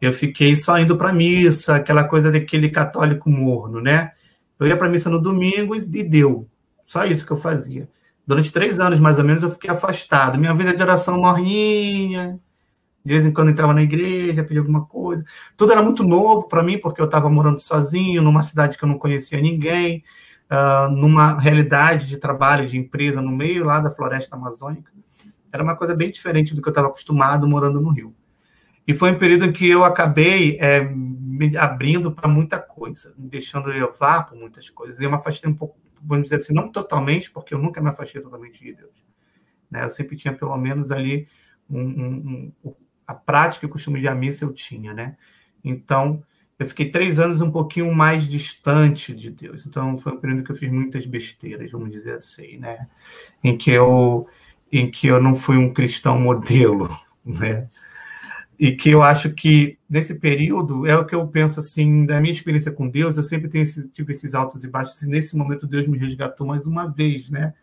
eu 0.00 0.12
fiquei 0.12 0.54
só 0.56 0.78
indo 0.78 0.96
para 0.96 1.12
missa, 1.12 1.76
aquela 1.76 2.04
coisa 2.04 2.30
daquele 2.30 2.70
católico 2.70 3.28
morno, 3.28 3.80
né? 3.80 4.12
Eu 4.58 4.66
ia 4.68 4.76
para 4.76 4.88
missa 4.88 5.10
no 5.10 5.20
domingo 5.20 5.74
e, 5.74 5.80
e 5.80 6.04
deu. 6.04 6.48
Só 6.86 7.04
isso 7.04 7.26
que 7.26 7.32
eu 7.32 7.36
fazia. 7.36 7.88
Durante 8.26 8.52
três 8.52 8.78
anos, 8.78 9.00
mais 9.00 9.18
ou 9.18 9.24
menos, 9.24 9.42
eu 9.42 9.50
fiquei 9.50 9.70
afastado. 9.70 10.38
Minha 10.38 10.54
vida 10.54 10.74
de 10.74 10.82
oração 10.82 11.18
morrinha, 11.18 12.38
de 13.04 13.12
vez 13.12 13.26
em 13.26 13.32
quando 13.32 13.50
entrava 13.50 13.74
na 13.74 13.82
igreja, 13.82 14.44
pedia 14.44 14.60
alguma 14.60 14.84
coisa. 14.84 15.24
Tudo 15.56 15.72
era 15.72 15.82
muito 15.82 16.04
novo 16.04 16.48
para 16.48 16.62
mim, 16.62 16.78
porque 16.78 17.00
eu 17.00 17.06
estava 17.06 17.28
morando 17.28 17.58
sozinho, 17.58 18.22
numa 18.22 18.42
cidade 18.42 18.78
que 18.78 18.84
eu 18.84 18.88
não 18.88 18.98
conhecia 18.98 19.40
ninguém, 19.40 20.04
uh, 20.50 20.90
numa 20.90 21.38
realidade 21.38 22.06
de 22.06 22.16
trabalho, 22.16 22.66
de 22.66 22.78
empresa 22.78 23.20
no 23.20 23.32
meio 23.32 23.64
lá 23.64 23.80
da 23.80 23.90
floresta 23.90 24.36
amazônica. 24.36 24.92
Era 25.52 25.62
uma 25.62 25.76
coisa 25.76 25.94
bem 25.94 26.10
diferente 26.10 26.54
do 26.54 26.62
que 26.62 26.68
eu 26.68 26.72
estava 26.72 26.88
acostumado 26.88 27.46
morando 27.46 27.80
no 27.80 27.90
Rio. 27.90 28.14
E 28.86 28.94
foi 28.94 29.12
um 29.12 29.18
período 29.18 29.44
em 29.44 29.52
que 29.52 29.68
eu 29.68 29.84
acabei 29.84 30.56
é, 30.60 30.82
me 30.82 31.56
abrindo 31.56 32.10
para 32.12 32.28
muita 32.28 32.58
coisa, 32.58 33.12
me 33.16 33.28
deixando 33.28 33.68
levar 33.68 34.26
por 34.26 34.36
muitas 34.36 34.70
coisas. 34.70 35.00
E 35.00 35.04
eu 35.04 35.10
me 35.10 35.16
afastei 35.16 35.50
um 35.50 35.54
pouco, 35.54 35.76
vamos 36.02 36.24
dizer 36.24 36.36
assim, 36.36 36.52
não 36.52 36.70
totalmente, 36.70 37.30
porque 37.30 37.54
eu 37.54 37.58
nunca 37.58 37.80
me 37.80 37.88
afastei 37.88 38.20
totalmente 38.20 38.62
de 38.62 38.74
Deus. 38.74 38.90
Né? 39.70 39.84
Eu 39.84 39.90
sempre 39.90 40.16
tinha 40.16 40.34
pelo 40.34 40.56
menos 40.56 40.90
ali 40.90 41.28
um, 41.70 41.80
um, 41.80 42.52
um, 42.64 42.74
a 43.06 43.14
prática 43.14 43.64
e 43.64 43.68
o 43.68 43.70
costume 43.70 44.00
de 44.00 44.08
a 44.08 44.14
missa 44.14 44.44
eu 44.44 44.52
tinha, 44.52 44.92
né? 44.92 45.16
Então, 45.64 46.22
eu 46.58 46.68
fiquei 46.68 46.90
três 46.90 47.18
anos 47.18 47.40
um 47.40 47.50
pouquinho 47.50 47.92
mais 47.94 48.26
distante 48.26 49.14
de 49.14 49.30
Deus. 49.30 49.66
Então, 49.66 49.98
foi 49.98 50.12
um 50.12 50.20
período 50.20 50.44
que 50.44 50.52
eu 50.52 50.56
fiz 50.56 50.70
muitas 50.70 51.06
besteiras, 51.06 51.70
vamos 51.70 51.90
dizer 51.90 52.14
assim, 52.14 52.58
né? 52.58 52.86
Em 53.42 53.56
que 53.56 53.70
eu, 53.70 54.28
em 54.70 54.90
que 54.90 55.06
eu 55.06 55.20
não 55.20 55.34
fui 55.34 55.56
um 55.56 55.72
cristão 55.72 56.18
modelo, 56.18 56.88
né? 57.24 57.68
E 58.62 58.70
que 58.70 58.90
eu 58.90 59.02
acho 59.02 59.30
que 59.30 59.76
nesse 59.90 60.20
período 60.20 60.86
é 60.86 60.96
o 60.96 61.04
que 61.04 61.16
eu 61.16 61.26
penso 61.26 61.58
assim 61.58 62.06
da 62.06 62.20
minha 62.20 62.32
experiência 62.32 62.70
com 62.70 62.88
Deus. 62.88 63.16
Eu 63.16 63.24
sempre 63.24 63.48
tenho 63.48 63.64
esse, 63.64 63.88
tive 63.88 64.12
esses 64.12 64.36
altos 64.36 64.62
e 64.62 64.68
baixos. 64.68 65.02
E 65.02 65.08
nesse 65.08 65.36
momento 65.36 65.66
Deus 65.66 65.88
me 65.88 65.98
resgatou 65.98 66.46
mais 66.46 66.64
uma 66.64 66.86
vez, 66.86 67.28
né? 67.28 67.54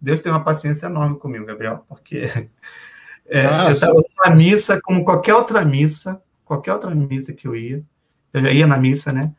Deus 0.00 0.22
tem 0.22 0.32
uma 0.32 0.42
paciência 0.42 0.86
enorme 0.86 1.18
comigo, 1.18 1.44
Gabriel, 1.44 1.84
porque 1.86 2.22
é, 3.28 3.44
ah, 3.44 3.66
eu 3.66 3.72
estava 3.74 3.92
numa 3.92 4.34
missa, 4.34 4.80
como 4.82 5.04
qualquer 5.04 5.34
outra 5.34 5.62
missa, 5.62 6.22
qualquer 6.42 6.72
outra 6.72 6.94
missa 6.94 7.34
que 7.34 7.46
eu 7.46 7.54
ia, 7.54 7.84
eu 8.32 8.40
já 8.40 8.50
ia 8.50 8.66
na 8.66 8.78
missa, 8.78 9.12
né? 9.12 9.34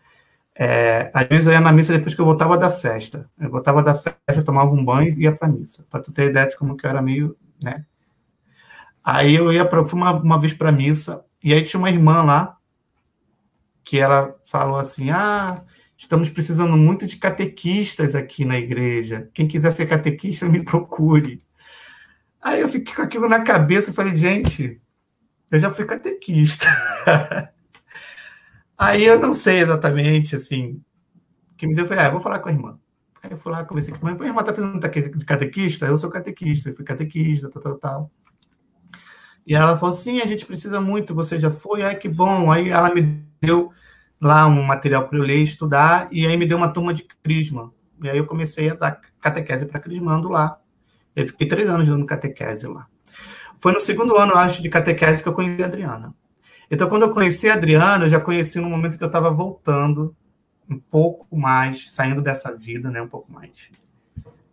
É, 0.54 1.10
às 1.12 1.26
vezes 1.26 1.48
eu 1.48 1.54
ia 1.54 1.60
na 1.60 1.72
missa 1.72 1.94
depois 1.94 2.14
que 2.14 2.22
eu 2.22 2.26
voltava 2.26 2.56
da 2.60 2.70
festa. 2.70 3.28
Eu 3.40 3.50
voltava 3.50 3.82
da 3.82 3.96
festa, 3.96 4.44
tomava 4.46 4.70
um 4.70 4.86
banho 4.86 5.16
e 5.18 5.24
ia 5.24 5.32
para 5.32 5.48
a 5.48 5.52
missa, 5.52 5.84
para 5.90 6.00
tu 6.00 6.12
ter 6.12 6.30
ideia 6.30 6.46
de 6.46 6.56
como 6.56 6.78
que 6.78 6.86
eu 6.86 6.92
era 6.92 7.02
meio, 7.02 7.36
né? 7.60 7.84
Aí 9.10 9.36
eu 9.36 9.54
ia 9.54 9.64
para 9.64 9.82
uma, 9.82 10.12
uma 10.12 10.38
vez 10.38 10.54
para 10.54 10.70
missa, 10.70 11.24
e 11.42 11.54
aí 11.54 11.64
tinha 11.64 11.80
uma 11.80 11.90
irmã 11.90 12.24
lá, 12.24 12.58
que 13.82 13.98
ela 13.98 14.36
falou 14.46 14.78
assim: 14.78 15.12
Ah, 15.12 15.64
estamos 15.98 16.30
precisando 16.30 16.76
muito 16.76 17.08
de 17.08 17.16
catequistas 17.16 18.16
aqui 18.16 18.44
na 18.44 18.58
igreja. 18.58 19.30
Quem 19.34 19.48
quiser 19.48 19.72
ser 19.72 19.86
catequista, 19.86 20.46
me 20.50 20.62
procure. 20.62 21.38
Aí 22.42 22.60
eu 22.60 22.68
fiquei 22.68 22.94
com 22.94 23.02
aquilo 23.02 23.30
na 23.30 23.44
cabeça 23.46 23.92
e 23.92 23.94
falei, 23.94 24.14
gente, 24.14 24.82
eu 25.50 25.58
já 25.58 25.72
fui 25.72 25.86
catequista. 25.86 26.68
Aí 28.78 29.06
eu 29.06 29.18
não 29.18 29.34
sei 29.34 29.60
exatamente, 29.60 30.36
assim, 30.36 30.84
que 31.58 31.66
me 31.66 31.74
deu, 31.74 31.86
eu 31.86 31.88
falei, 31.88 32.04
ah, 32.04 32.08
eu 32.08 32.12
vou 32.12 32.22
falar 32.22 32.40
com 32.40 32.50
a 32.50 32.52
irmã. 32.52 32.78
Aí 33.24 33.32
eu 33.32 33.38
fui 33.38 33.54
lá, 33.54 33.64
conversei 33.64 33.94
com 33.94 34.06
a 34.06 34.12
irmã, 34.12 34.26
a 34.26 34.28
irmã 34.28 34.42
está 34.42 34.52
precisando 34.52 34.82
de 35.18 35.26
catequista? 35.26 35.86
Eu 35.86 35.98
sou 35.98 36.10
catequista, 36.10 36.70
eu 36.70 36.76
fui 36.76 36.84
catequista, 36.84 37.50
tal, 37.50 37.62
tal, 37.62 37.78
tal. 37.78 38.12
E 39.48 39.56
ela 39.56 39.78
falou, 39.78 39.96
sim, 39.96 40.20
a 40.20 40.26
gente 40.26 40.46
precisa 40.46 40.82
muito, 40.82 41.16
você 41.16 41.40
já 41.40 41.50
foi? 41.50 41.82
Ai, 41.82 41.96
que 41.96 42.10
bom. 42.10 42.52
Aí 42.52 42.68
ela 42.68 42.94
me 42.94 43.24
deu 43.42 43.72
lá 44.20 44.46
um 44.46 44.62
material 44.62 45.08
para 45.08 45.18
eu 45.18 45.24
ler 45.24 45.38
e 45.38 45.44
estudar, 45.44 46.10
e 46.12 46.28
aí 46.28 46.36
me 46.36 46.46
deu 46.46 46.58
uma 46.58 46.68
turma 46.68 46.94
de 46.94 47.04
crisma. 47.24 47.72
E 48.04 48.10
aí 48.10 48.18
eu 48.18 48.26
comecei 48.26 48.70
a 48.70 48.76
dar 48.76 49.00
catequese 49.22 49.66
para 49.66 49.80
crismando 49.80 50.28
lá. 50.28 50.60
Eu 51.16 51.26
fiquei 51.26 51.48
três 51.48 51.70
anos 51.70 51.88
dando 51.88 52.06
catequese 52.06 52.68
lá. 52.68 52.88
Foi 53.58 53.72
no 53.72 53.80
segundo 53.80 54.18
ano, 54.18 54.34
acho, 54.36 54.62
de 54.62 54.68
catequese 54.68 55.24
que 55.24 55.30
eu 55.30 55.34
conheci 55.34 55.64
a 55.64 55.68
Adriana. 55.68 56.14
Então, 56.70 56.90
quando 56.90 57.04
eu 57.04 57.12
conheci 57.12 57.50
a 57.50 57.54
Adriana, 57.54 58.06
eu 58.06 58.10
já 58.10 58.20
conheci 58.20 58.60
no 58.60 58.70
momento 58.70 58.98
que 58.98 59.04
eu 59.04 59.08
estava 59.08 59.32
voltando 59.32 60.14
um 60.70 60.78
pouco 60.78 61.38
mais, 61.38 61.90
saindo 61.94 62.22
dessa 62.22 62.54
vida, 62.54 62.92
né, 62.92 63.02
um 63.02 63.08
pouco 63.08 63.32
mais, 63.32 63.72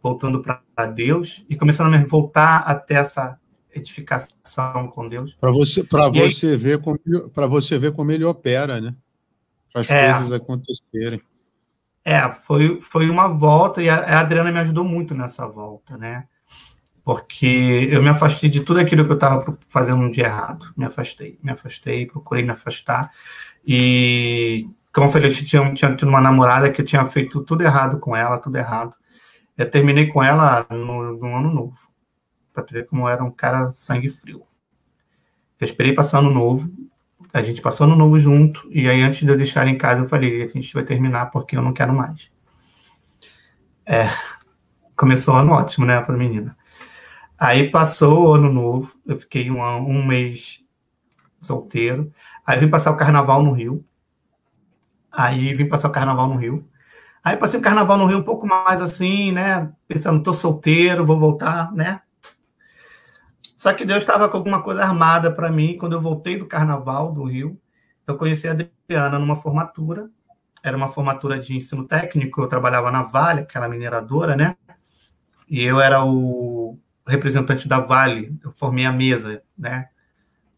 voltando 0.00 0.40
para 0.40 0.86
Deus 0.86 1.44
e 1.50 1.56
começando 1.56 1.92
a 1.92 2.04
voltar 2.04 2.58
até 2.58 2.94
essa 2.94 3.36
edificação 3.74 4.88
com 4.88 5.08
Deus. 5.08 5.34
Para 5.40 5.50
você, 5.50 5.82
para 5.84 6.08
você 6.08 6.48
aí, 6.48 6.56
ver 6.56 6.80
como, 6.80 6.98
para 7.34 7.46
você 7.46 7.78
ver 7.78 7.92
como 7.92 8.10
ele 8.12 8.24
opera, 8.24 8.80
né? 8.80 8.94
Para 9.72 9.82
as 9.82 9.90
é, 9.90 10.12
coisas 10.12 10.32
acontecerem. 10.32 11.20
É, 12.04 12.30
foi, 12.30 12.80
foi 12.80 13.08
uma 13.08 13.28
volta 13.28 13.82
e 13.82 13.88
a, 13.88 13.96
a 13.96 14.20
Adriana 14.20 14.52
me 14.52 14.60
ajudou 14.60 14.84
muito 14.84 15.14
nessa 15.14 15.46
volta, 15.46 15.96
né? 15.96 16.26
porque 17.04 17.88
eu 17.92 18.02
me 18.02 18.08
afastei 18.08 18.48
de 18.48 18.60
tudo 18.60 18.80
aquilo 18.80 19.04
que 19.04 19.12
eu 19.12 19.16
estava 19.16 19.58
fazendo 19.68 20.10
de 20.10 20.22
errado. 20.22 20.72
Me 20.76 20.86
afastei, 20.86 21.38
me 21.42 21.52
afastei, 21.52 22.06
procurei 22.06 22.42
me 22.42 22.50
afastar. 22.50 23.12
E, 23.66 24.66
como 24.92 25.08
eu 25.08 25.10
falei, 25.10 25.30
eu 25.30 25.34
tinha, 25.34 25.74
tinha 25.74 25.94
tido 25.94 26.08
uma 26.08 26.20
namorada 26.20 26.70
que 26.70 26.80
eu 26.80 26.84
tinha 26.84 27.04
feito 27.06 27.42
tudo 27.42 27.62
errado 27.62 27.98
com 27.98 28.16
ela, 28.16 28.38
tudo 28.38 28.56
errado. 28.56 28.94
Eu 29.56 29.70
terminei 29.70 30.06
com 30.06 30.22
ela 30.22 30.66
no, 30.70 31.18
no 31.18 31.36
ano 31.36 31.52
novo, 31.52 31.76
para 32.54 32.64
ver 32.70 32.86
como 32.86 33.08
era 33.08 33.22
um 33.22 33.30
cara 33.30 33.70
sangue 33.70 34.08
frio. 34.08 34.42
Eu 35.60 35.64
esperei 35.64 35.92
passar 35.92 36.20
ano 36.20 36.30
novo, 36.30 36.70
a 37.32 37.42
gente 37.42 37.60
passou 37.60 37.86
ano 37.86 37.96
novo 37.96 38.18
junto, 38.18 38.66
e 38.70 38.88
aí 38.88 39.02
antes 39.02 39.20
de 39.20 39.28
eu 39.28 39.36
deixar 39.36 39.66
em 39.66 39.76
casa, 39.76 40.02
eu 40.02 40.08
falei: 40.08 40.42
a 40.42 40.46
gente 40.46 40.72
vai 40.72 40.84
terminar 40.84 41.26
porque 41.26 41.56
eu 41.56 41.62
não 41.62 41.72
quero 41.72 41.92
mais. 41.92 42.30
É, 43.84 44.06
começou 44.96 45.34
ano 45.34 45.52
ótimo, 45.52 45.84
né, 45.84 46.00
para 46.00 46.16
menina. 46.16 46.56
Aí 47.36 47.68
passou 47.70 48.28
o 48.28 48.34
ano 48.34 48.52
novo, 48.52 48.94
eu 49.04 49.18
fiquei 49.18 49.50
um, 49.50 49.60
um 49.60 50.06
mês 50.06 50.62
solteiro. 51.40 52.12
Aí 52.46 52.58
vim 52.58 52.68
passar 52.68 52.92
o 52.92 52.96
carnaval 52.96 53.42
no 53.42 53.52
Rio. 53.52 53.84
Aí 55.10 55.52
vim 55.54 55.68
passar 55.68 55.88
o 55.88 55.92
carnaval 55.92 56.28
no 56.28 56.36
Rio. 56.36 56.66
Aí 57.22 57.36
passei 57.36 57.58
o 57.58 57.62
carnaval 57.62 57.98
no 57.98 58.06
Rio 58.06 58.18
um 58.18 58.22
pouco 58.22 58.46
mais 58.46 58.80
assim, 58.80 59.32
né? 59.32 59.72
Pensando, 59.88 60.22
tô 60.22 60.32
solteiro, 60.32 61.06
vou 61.06 61.18
voltar, 61.18 61.72
né? 61.72 62.00
Só 63.64 63.72
que 63.72 63.86
Deus 63.86 64.00
estava 64.00 64.28
com 64.28 64.36
alguma 64.36 64.62
coisa 64.62 64.82
armada 64.82 65.32
para 65.32 65.50
mim. 65.50 65.78
Quando 65.78 65.94
eu 65.94 66.00
voltei 66.02 66.36
do 66.36 66.44
carnaval 66.44 67.10
do 67.10 67.24
Rio, 67.24 67.58
eu 68.06 68.14
conheci 68.14 68.46
a 68.46 68.50
Adriana 68.50 69.18
numa 69.18 69.36
formatura. 69.36 70.10
Era 70.62 70.76
uma 70.76 70.90
formatura 70.90 71.38
de 71.38 71.56
ensino 71.56 71.88
técnico. 71.88 72.42
Eu 72.42 72.46
trabalhava 72.46 72.90
na 72.90 73.04
Vale, 73.04 73.40
aquela 73.40 73.66
mineradora, 73.66 74.36
né? 74.36 74.54
E 75.48 75.64
eu 75.64 75.80
era 75.80 76.04
o 76.04 76.78
representante 77.08 77.66
da 77.66 77.80
Vale, 77.80 78.38
eu 78.44 78.52
formei 78.52 78.84
a 78.84 78.92
mesa, 78.92 79.42
né? 79.56 79.88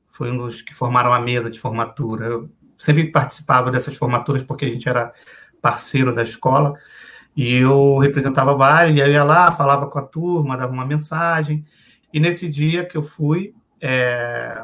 Foi 0.08 0.32
um 0.32 0.38
dos 0.38 0.60
que 0.60 0.74
formaram 0.74 1.12
a 1.12 1.20
mesa 1.20 1.48
de 1.48 1.60
formatura. 1.60 2.26
Eu 2.26 2.50
sempre 2.76 3.12
participava 3.12 3.70
dessas 3.70 3.94
formaturas 3.94 4.42
porque 4.42 4.64
a 4.64 4.68
gente 4.68 4.88
era 4.88 5.12
parceiro 5.62 6.12
da 6.12 6.24
escola 6.24 6.74
e 7.36 7.54
eu 7.54 7.98
representava 7.98 8.50
a 8.50 8.54
Vale, 8.54 8.94
e 8.94 9.00
eu 9.00 9.06
ia 9.06 9.22
lá, 9.22 9.52
falava 9.52 9.86
com 9.86 9.96
a 10.00 10.02
turma, 10.02 10.56
dava 10.56 10.72
uma 10.72 10.84
mensagem. 10.84 11.64
E 12.12 12.20
nesse 12.20 12.48
dia 12.48 12.84
que 12.84 12.96
eu 12.96 13.02
fui 13.02 13.54
é, 13.80 14.54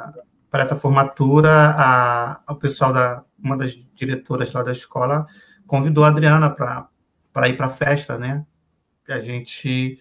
para 0.50 0.62
essa 0.62 0.76
formatura, 0.76 1.74
a, 1.76 2.42
o 2.48 2.56
pessoal 2.56 2.92
da 2.92 3.24
uma 3.42 3.56
das 3.56 3.72
diretoras 3.94 4.52
lá 4.52 4.62
da 4.62 4.70
escola 4.70 5.26
convidou 5.66 6.04
a 6.04 6.08
Adriana 6.08 6.48
para 6.48 7.48
ir 7.48 7.56
para 7.56 7.66
a 7.66 7.70
festa, 7.70 8.16
né? 8.16 8.46
A 9.08 9.20
gente 9.20 9.98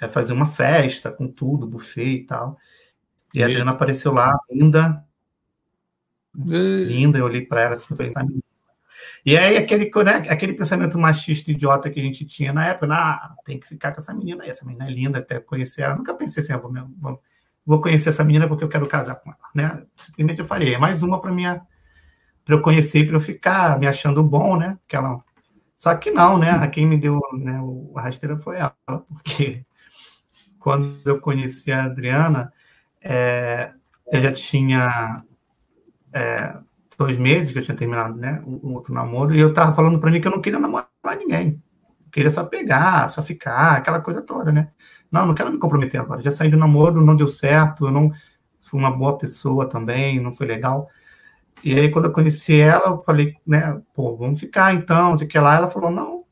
é, 0.00 0.08
fazer 0.08 0.32
uma 0.32 0.46
festa 0.46 1.10
com 1.10 1.28
tudo, 1.28 1.66
buffet 1.66 2.16
e 2.16 2.26
tal. 2.26 2.58
E, 3.32 3.42
a 3.42 3.46
Adriana 3.46 3.72
apareceu 3.72 4.12
lá, 4.12 4.36
linda. 4.50 5.04
E... 6.36 6.84
Linda, 6.84 7.18
eu 7.18 7.24
olhei 7.24 7.42
para 7.46 7.62
ela 7.62 7.74
assim, 7.74 7.94
falei, 7.94 8.10
tá 8.12 8.24
e 9.24 9.36
aí, 9.38 9.56
aquele, 9.56 9.90
né, 10.04 10.26
aquele 10.28 10.52
pensamento 10.52 10.98
machista 10.98 11.50
idiota 11.50 11.88
que 11.88 11.98
a 11.98 12.02
gente 12.02 12.26
tinha 12.26 12.52
na 12.52 12.66
época, 12.66 12.92
ah, 12.92 13.34
tem 13.44 13.58
que 13.58 13.66
ficar 13.66 13.92
com 13.92 14.00
essa 14.00 14.12
menina 14.12 14.44
aí, 14.44 14.50
essa 14.50 14.64
menina 14.66 14.86
é 14.86 14.90
linda, 14.90 15.18
até 15.18 15.40
conhecer 15.40 15.82
ela. 15.82 15.96
Nunca 15.96 16.12
pensei 16.14 16.42
assim, 16.42 16.52
ah, 16.52 16.58
vou, 16.58 16.72
vou, 16.98 17.22
vou, 17.64 17.80
conhecer 17.80 18.10
essa 18.10 18.22
menina 18.22 18.46
porque 18.46 18.62
eu 18.62 18.68
quero 18.68 18.86
casar 18.86 19.14
com 19.14 19.30
ela, 19.30 19.38
né? 19.54 19.82
Simplesmente 20.04 20.40
eu 20.40 20.44
falei, 20.44 20.74
é 20.74 20.78
mais 20.78 21.02
uma 21.02 21.20
para 21.20 21.32
minha 21.32 21.62
para 22.44 22.54
eu 22.54 22.60
conhecer, 22.60 23.06
para 23.06 23.16
eu 23.16 23.20
ficar 23.20 23.78
me 23.78 23.86
achando 23.86 24.22
bom, 24.22 24.56
né? 24.56 24.78
Que 24.86 24.96
ela... 24.96 25.18
Só 25.74 25.94
que 25.94 26.10
não, 26.10 26.38
né? 26.38 26.66
Quem 26.68 26.86
me 26.86 26.98
deu 26.98 27.18
né, 27.32 27.58
a 27.96 28.02
rasteira 28.02 28.36
foi 28.36 28.58
ela, 28.58 28.76
porque 28.86 29.64
quando 30.58 30.98
eu 31.04 31.20
conheci 31.20 31.72
a 31.72 31.84
Adriana, 31.84 32.52
é, 33.00 33.72
eu 34.12 34.22
já 34.22 34.32
tinha 34.32 35.24
é, 36.12 36.56
dois 36.98 37.18
meses 37.18 37.52
que 37.52 37.58
eu 37.58 37.62
tinha 37.62 37.76
terminado 37.76 38.16
né, 38.16 38.42
um, 38.46 38.74
outro 38.74 38.92
namoro, 38.94 39.34
e 39.34 39.40
eu 39.40 39.52
tava 39.52 39.74
falando 39.74 39.98
para 39.98 40.10
mim 40.10 40.20
que 40.20 40.26
eu 40.26 40.32
não 40.32 40.40
queria 40.40 40.58
namorar 40.58 40.88
ninguém. 41.18 41.62
Eu 42.06 42.10
queria 42.10 42.30
só 42.30 42.44
pegar, 42.44 43.08
só 43.08 43.22
ficar, 43.22 43.76
aquela 43.76 44.00
coisa 44.00 44.22
toda, 44.22 44.52
né? 44.52 44.70
Não, 45.10 45.26
não 45.26 45.34
quero 45.34 45.52
me 45.52 45.58
comprometer 45.58 46.00
agora. 46.00 46.22
Já 46.22 46.30
saí 46.30 46.50
do 46.50 46.56
namoro, 46.56 47.04
não 47.04 47.16
deu 47.16 47.28
certo, 47.28 47.86
eu 47.86 47.92
não 47.92 48.12
foi 48.62 48.80
uma 48.80 48.90
boa 48.90 49.16
pessoa 49.16 49.68
também, 49.68 50.20
não 50.20 50.34
foi 50.34 50.46
legal. 50.46 50.88
E 51.62 51.72
aí, 51.78 51.90
quando 51.90 52.06
eu 52.06 52.12
conheci 52.12 52.60
ela, 52.60 52.88
eu 52.88 53.02
falei, 53.02 53.34
né, 53.46 53.80
pô, 53.94 54.16
vamos 54.16 54.38
ficar 54.40 54.74
então, 54.74 55.14
de 55.14 55.26
que 55.26 55.38
lá. 55.38 55.56
Ela 55.56 55.68
falou, 55.68 55.90
não, 55.90 56.24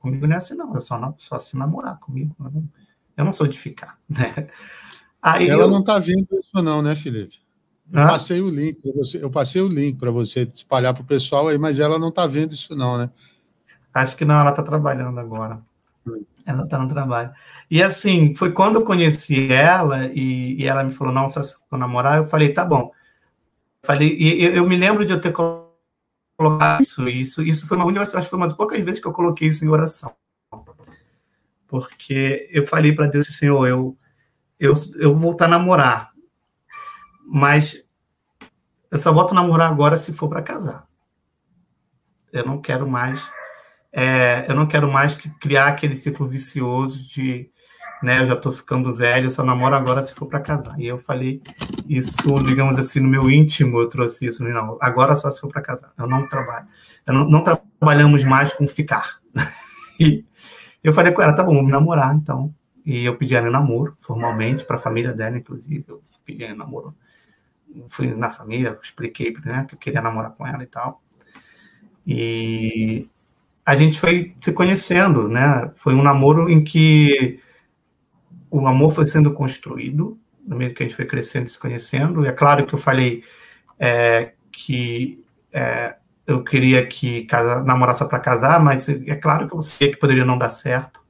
comigo 0.00 0.26
não 0.26 0.34
é 0.34 0.36
assim, 0.36 0.54
não, 0.54 0.74
eu 0.74 0.80
só, 0.80 0.98
não, 0.98 1.14
só 1.18 1.38
se 1.38 1.56
namorar 1.56 1.98
comigo. 1.98 2.34
Eu 2.40 2.50
não, 2.50 2.68
eu 3.16 3.24
não 3.24 3.32
sou 3.32 3.46
de 3.46 3.58
ficar, 3.58 3.98
né? 4.08 4.48
Aí 5.22 5.48
ela 5.48 5.62
eu... 5.62 5.70
não 5.70 5.82
tá 5.82 5.98
vendo 5.98 6.26
isso, 6.32 6.62
não, 6.62 6.82
né, 6.82 6.94
Felipe? 6.96 7.43
Eu 7.92 8.00
ah? 8.00 8.08
passei 8.08 8.40
o 8.40 8.48
link 8.48 8.80
para 8.80 8.92
você, 8.92 9.22
eu 9.22 9.30
passei 9.30 9.60
o 9.62 9.68
link 9.68 9.98
para 9.98 10.10
você 10.10 10.42
espalhar 10.42 10.94
para 10.94 11.02
o 11.02 11.06
pessoal 11.06 11.48
aí, 11.48 11.58
mas 11.58 11.78
ela 11.78 11.98
não 11.98 12.10
tá 12.10 12.26
vendo 12.26 12.52
isso, 12.52 12.74
não, 12.74 12.98
né? 12.98 13.10
Acho 13.92 14.16
que 14.16 14.24
não, 14.24 14.40
ela 14.40 14.52
tá 14.52 14.62
trabalhando 14.62 15.18
agora. 15.20 15.60
Hum. 16.06 16.24
Ela 16.46 16.66
tá 16.66 16.78
no 16.78 16.88
trabalho. 16.88 17.30
E 17.70 17.82
assim, 17.82 18.34
foi 18.34 18.52
quando 18.52 18.76
eu 18.76 18.84
conheci 18.84 19.50
ela 19.50 20.06
e, 20.06 20.60
e 20.60 20.66
ela 20.66 20.84
me 20.84 20.92
falou, 20.92 21.12
não, 21.12 21.28
só 21.28 21.42
se 21.42 21.54
for 21.70 21.78
namorar, 21.78 22.18
eu 22.18 22.26
falei, 22.26 22.52
tá 22.52 22.64
bom. 22.64 22.90
Falei, 23.82 24.16
e 24.18 24.44
eu, 24.44 24.54
eu 24.54 24.68
me 24.68 24.76
lembro 24.76 25.04
de 25.04 25.12
eu 25.12 25.20
ter 25.20 25.32
colocado 25.32 26.82
isso, 26.82 27.08
isso, 27.08 27.42
isso 27.42 27.66
foi 27.66 27.76
uma 27.76 27.86
única, 27.86 28.02
acho 28.02 28.16
que 28.16 28.30
foi 28.30 28.38
uma 28.38 28.46
das 28.46 28.56
poucas 28.56 28.82
vezes 28.82 29.00
que 29.00 29.06
eu 29.06 29.12
coloquei 29.12 29.48
isso 29.48 29.64
em 29.64 29.68
oração. 29.68 30.14
Porque 31.66 32.48
eu 32.50 32.66
falei 32.66 32.92
para 32.92 33.06
Deus, 33.06 33.26
Senhor, 33.26 33.66
eu, 33.66 33.96
eu, 34.58 34.72
eu 34.96 35.10
vou 35.12 35.30
voltar 35.30 35.46
a 35.46 35.48
namorar, 35.48 36.13
mas 37.24 37.82
eu 38.90 38.98
só 38.98 39.12
volto 39.12 39.32
a 39.32 39.34
namorar 39.34 39.70
agora 39.70 39.96
se 39.96 40.12
for 40.12 40.28
para 40.28 40.42
casar. 40.42 40.86
Eu 42.32 42.44
não 42.44 42.60
quero 42.60 42.88
mais, 42.88 43.30
é, 43.92 44.46
eu 44.48 44.54
não 44.54 44.66
quero 44.66 44.90
mais 44.90 45.14
criar 45.40 45.68
aquele 45.68 45.94
ciclo 45.94 46.28
vicioso 46.28 47.08
de 47.08 47.50
né? 48.04 48.20
Eu 48.20 48.26
já 48.26 48.34
estou 48.34 48.52
ficando 48.52 48.94
velho, 48.94 49.30
só 49.30 49.42
namoro 49.42 49.74
agora 49.74 50.02
se 50.02 50.14
for 50.14 50.26
para 50.26 50.38
casar. 50.38 50.78
E 50.78 50.86
eu 50.86 50.98
falei 50.98 51.40
isso, 51.88 52.16
digamos 52.46 52.78
assim, 52.78 53.00
no 53.00 53.08
meu 53.08 53.30
íntimo, 53.30 53.80
eu 53.80 53.88
trouxe 53.88 54.26
isso, 54.26 54.44
não, 54.44 54.76
agora 54.80 55.16
só 55.16 55.30
se 55.30 55.40
for 55.40 55.48
para 55.50 55.62
casar. 55.62 55.92
Eu 55.98 56.06
não 56.06 56.28
trabalho, 56.28 56.66
eu 57.06 57.14
não, 57.14 57.24
não 57.24 57.42
trabalhamos 57.42 58.22
mais 58.24 58.52
com 58.52 58.68
ficar. 58.68 59.18
e 59.98 60.24
eu 60.82 60.92
falei 60.92 61.12
com 61.12 61.22
ela, 61.22 61.32
tá 61.32 61.42
bom, 61.42 61.54
vamos 61.54 61.72
namorar, 61.72 62.14
então. 62.14 62.54
E 62.84 63.04
eu 63.04 63.16
pedi 63.16 63.34
ela 63.34 63.48
em 63.48 63.52
namoro, 63.52 63.96
formalmente, 64.00 64.64
para 64.64 64.76
a 64.76 64.80
família 64.80 65.12
dela, 65.12 65.38
inclusive. 65.38 65.84
Eu 65.88 66.02
pedi 66.24 66.44
ela 66.44 66.52
em 66.52 66.58
namoro. 66.58 66.94
Fui 67.88 68.14
na 68.14 68.30
família, 68.30 68.78
expliquei 68.82 69.34
né, 69.44 69.64
que 69.68 69.74
eu 69.74 69.78
queria 69.78 70.00
namorar 70.00 70.32
com 70.32 70.46
ela 70.46 70.62
e 70.62 70.66
tal. 70.66 71.02
E 72.06 73.08
a 73.64 73.76
gente 73.76 73.98
foi 73.98 74.34
se 74.40 74.52
conhecendo, 74.52 75.28
né? 75.28 75.70
Foi 75.76 75.94
um 75.94 76.02
namoro 76.02 76.50
em 76.50 76.62
que 76.62 77.40
o 78.50 78.66
amor 78.66 78.92
foi 78.92 79.06
sendo 79.06 79.32
construído, 79.32 80.18
no 80.46 80.56
meio 80.56 80.74
que 80.74 80.82
a 80.82 80.86
gente 80.86 80.94
foi 80.94 81.06
crescendo 81.06 81.46
e 81.46 81.50
se 81.50 81.58
conhecendo. 81.58 82.24
E 82.24 82.28
é 82.28 82.32
claro 82.32 82.66
que 82.66 82.74
eu 82.74 82.78
falei 82.78 83.24
é, 83.78 84.34
que 84.52 85.24
é, 85.52 85.96
eu 86.26 86.44
queria 86.44 86.86
que 86.86 87.24
casa, 87.24 87.62
namorar 87.62 87.94
só 87.94 88.04
para 88.04 88.20
casar, 88.20 88.62
mas 88.62 88.88
é 88.88 89.16
claro 89.16 89.48
que 89.48 89.54
eu 89.54 89.62
sei 89.62 89.90
que 89.90 89.98
poderia 89.98 90.24
não 90.24 90.38
dar 90.38 90.50
certo. 90.50 91.00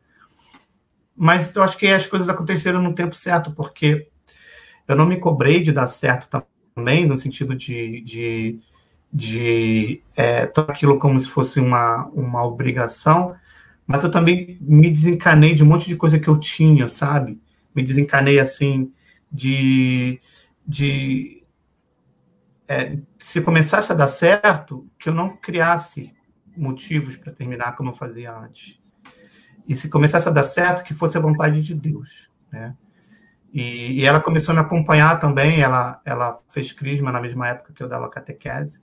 Mas 1.16 1.54
eu 1.54 1.62
acho 1.62 1.76
que 1.76 1.86
as 1.86 2.06
coisas 2.06 2.28
aconteceram 2.28 2.80
no 2.82 2.94
tempo 2.94 3.14
certo, 3.14 3.52
porque 3.52 4.08
eu 4.86 4.96
não 4.96 5.06
me 5.06 5.16
cobrei 5.16 5.62
de 5.62 5.72
dar 5.72 5.86
certo 5.86 6.42
também, 6.74 7.06
no 7.06 7.16
sentido 7.16 7.54
de, 7.54 8.00
de, 8.02 8.60
de 9.12 10.02
é, 10.16 10.42
aquilo 10.68 10.98
como 10.98 11.18
se 11.18 11.28
fosse 11.28 11.60
uma, 11.60 12.06
uma 12.12 12.44
obrigação, 12.44 13.34
mas 13.86 14.02
eu 14.02 14.10
também 14.10 14.58
me 14.60 14.90
desencanei 14.90 15.54
de 15.54 15.62
um 15.62 15.66
monte 15.66 15.88
de 15.88 15.96
coisa 15.96 16.18
que 16.18 16.28
eu 16.28 16.38
tinha, 16.38 16.88
sabe? 16.88 17.40
Me 17.74 17.82
desencanei 17.82 18.38
assim 18.38 18.92
de, 19.30 20.20
de 20.66 21.42
é, 22.66 22.98
se 23.18 23.40
começasse 23.40 23.92
a 23.92 23.94
dar 23.94 24.06
certo, 24.06 24.88
que 24.98 25.08
eu 25.08 25.14
não 25.14 25.36
criasse 25.36 26.12
motivos 26.56 27.16
para 27.16 27.32
terminar 27.32 27.76
como 27.76 27.90
eu 27.90 27.94
fazia 27.94 28.32
antes. 28.32 28.78
E 29.66 29.74
se 29.74 29.88
começasse 29.88 30.28
a 30.28 30.32
dar 30.32 30.42
certo, 30.42 30.84
que 30.84 30.94
fosse 30.94 31.16
a 31.16 31.20
vontade 31.20 31.60
de 31.62 31.74
Deus, 31.74 32.28
né? 32.52 32.74
E, 33.54 34.00
e 34.00 34.04
ela 34.04 34.20
começou 34.20 34.52
a 34.52 34.56
me 34.56 34.60
acompanhar 34.60 35.18
também, 35.20 35.62
ela, 35.62 36.02
ela 36.04 36.38
fez 36.48 36.72
crisma 36.72 37.10
na 37.10 37.20
mesma 37.20 37.48
época 37.48 37.72
que 37.72 37.82
eu 37.82 37.88
dava 37.88 38.10
catequese 38.10 38.82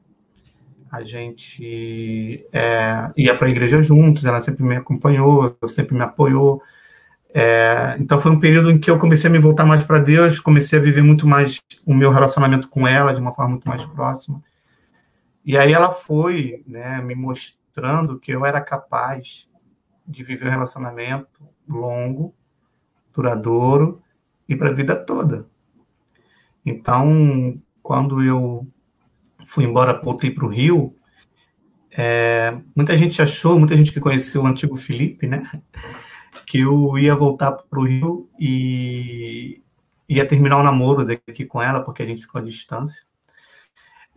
a 0.92 1.06
gente 1.06 2.46
é, 2.52 3.10
ia 3.16 3.34
para 3.36 3.48
a 3.48 3.50
igreja 3.50 3.82
juntos, 3.82 4.26
ela 4.26 4.42
sempre 4.42 4.62
me 4.64 4.76
acompanhou, 4.76 5.58
sempre 5.66 5.96
me 5.96 6.04
apoiou. 6.04 6.62
É, 7.34 7.96
então 7.98 8.20
foi 8.20 8.30
um 8.30 8.40
período 8.40 8.70
em 8.70 8.78
que 8.78 8.92
eu 8.92 9.00
comecei 9.00 9.30
a 9.30 9.32
me 9.32 9.40
voltar 9.40 9.66
mais 9.66 9.86
para 9.86 10.00
Deus, 10.00 10.38
comecei 10.38 10.78
a 10.78 10.82
viver 10.82 11.02
muito 11.02 11.26
mais 11.26 11.62
o 11.86 11.94
meu 11.94 12.12
relacionamento 12.12 12.68
com 12.68 12.86
ela 12.86 13.14
de 13.14 13.22
uma 13.22 13.32
forma 13.32 13.52
muito 13.52 13.70
mais 13.70 13.86
próxima. 13.86 14.44
E 15.46 15.58
aí 15.58 15.72
ela 15.72 15.94
foi, 15.94 16.62
né, 16.68 17.02
me 17.02 17.16
mostrando 17.16 18.20
que 18.20 18.32
eu 18.32 18.46
era 18.46 18.60
capaz 18.60 19.48
de 20.06 20.24
viver 20.26 20.48
um 20.48 20.52
relacionamento 20.52 21.42
longo, 21.66 22.36
duradouro 23.14 24.02
e 24.52 24.56
para 24.58 24.70
a 24.70 24.74
vida 24.74 24.96
toda. 24.96 25.48
Então, 26.66 27.60
quando 27.82 28.22
eu 28.22 28.68
fui 29.46 29.64
embora, 29.64 30.00
voltei 30.02 30.30
para 30.30 30.46
o 30.46 30.50
Rio, 30.50 30.94
é, 31.90 32.58
muita 32.76 32.98
gente 32.98 33.22
achou, 33.22 33.58
muita 33.58 33.76
gente 33.78 33.94
que 33.94 34.00
conheceu 34.00 34.44
o 34.44 34.46
antigo 34.46 34.76
Felipe, 34.76 35.26
né, 35.26 35.44
que 36.46 36.60
eu 36.60 36.98
ia 36.98 37.16
voltar 37.16 37.54
para 37.54 37.80
o 37.80 37.86
Rio 37.86 38.30
e 38.38 39.62
ia 40.08 40.28
terminar 40.28 40.58
o 40.58 40.64
namoro 40.64 41.06
daqui 41.06 41.46
com 41.46 41.62
ela, 41.62 41.82
porque 41.82 42.04
a 42.04 42.06
gente 42.06 42.24
ficou 42.24 42.42
à 42.42 42.44
distância. 42.44 43.06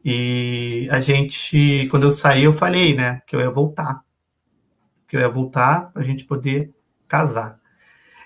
E 0.04 0.88
a 0.90 1.00
gente, 1.00 1.86
quando 1.90 2.02
eu 2.02 2.10
saí, 2.10 2.44
eu 2.44 2.52
falei, 2.52 2.94
né, 2.94 3.22
que 3.26 3.36
eu 3.36 3.40
ia 3.40 3.50
voltar, 3.50 4.02
que 5.06 5.16
eu 5.16 5.20
ia 5.20 5.28
voltar 5.28 5.92
para 5.92 6.02
a 6.02 6.04
gente 6.04 6.24
poder 6.24 6.72
casar. 7.06 7.54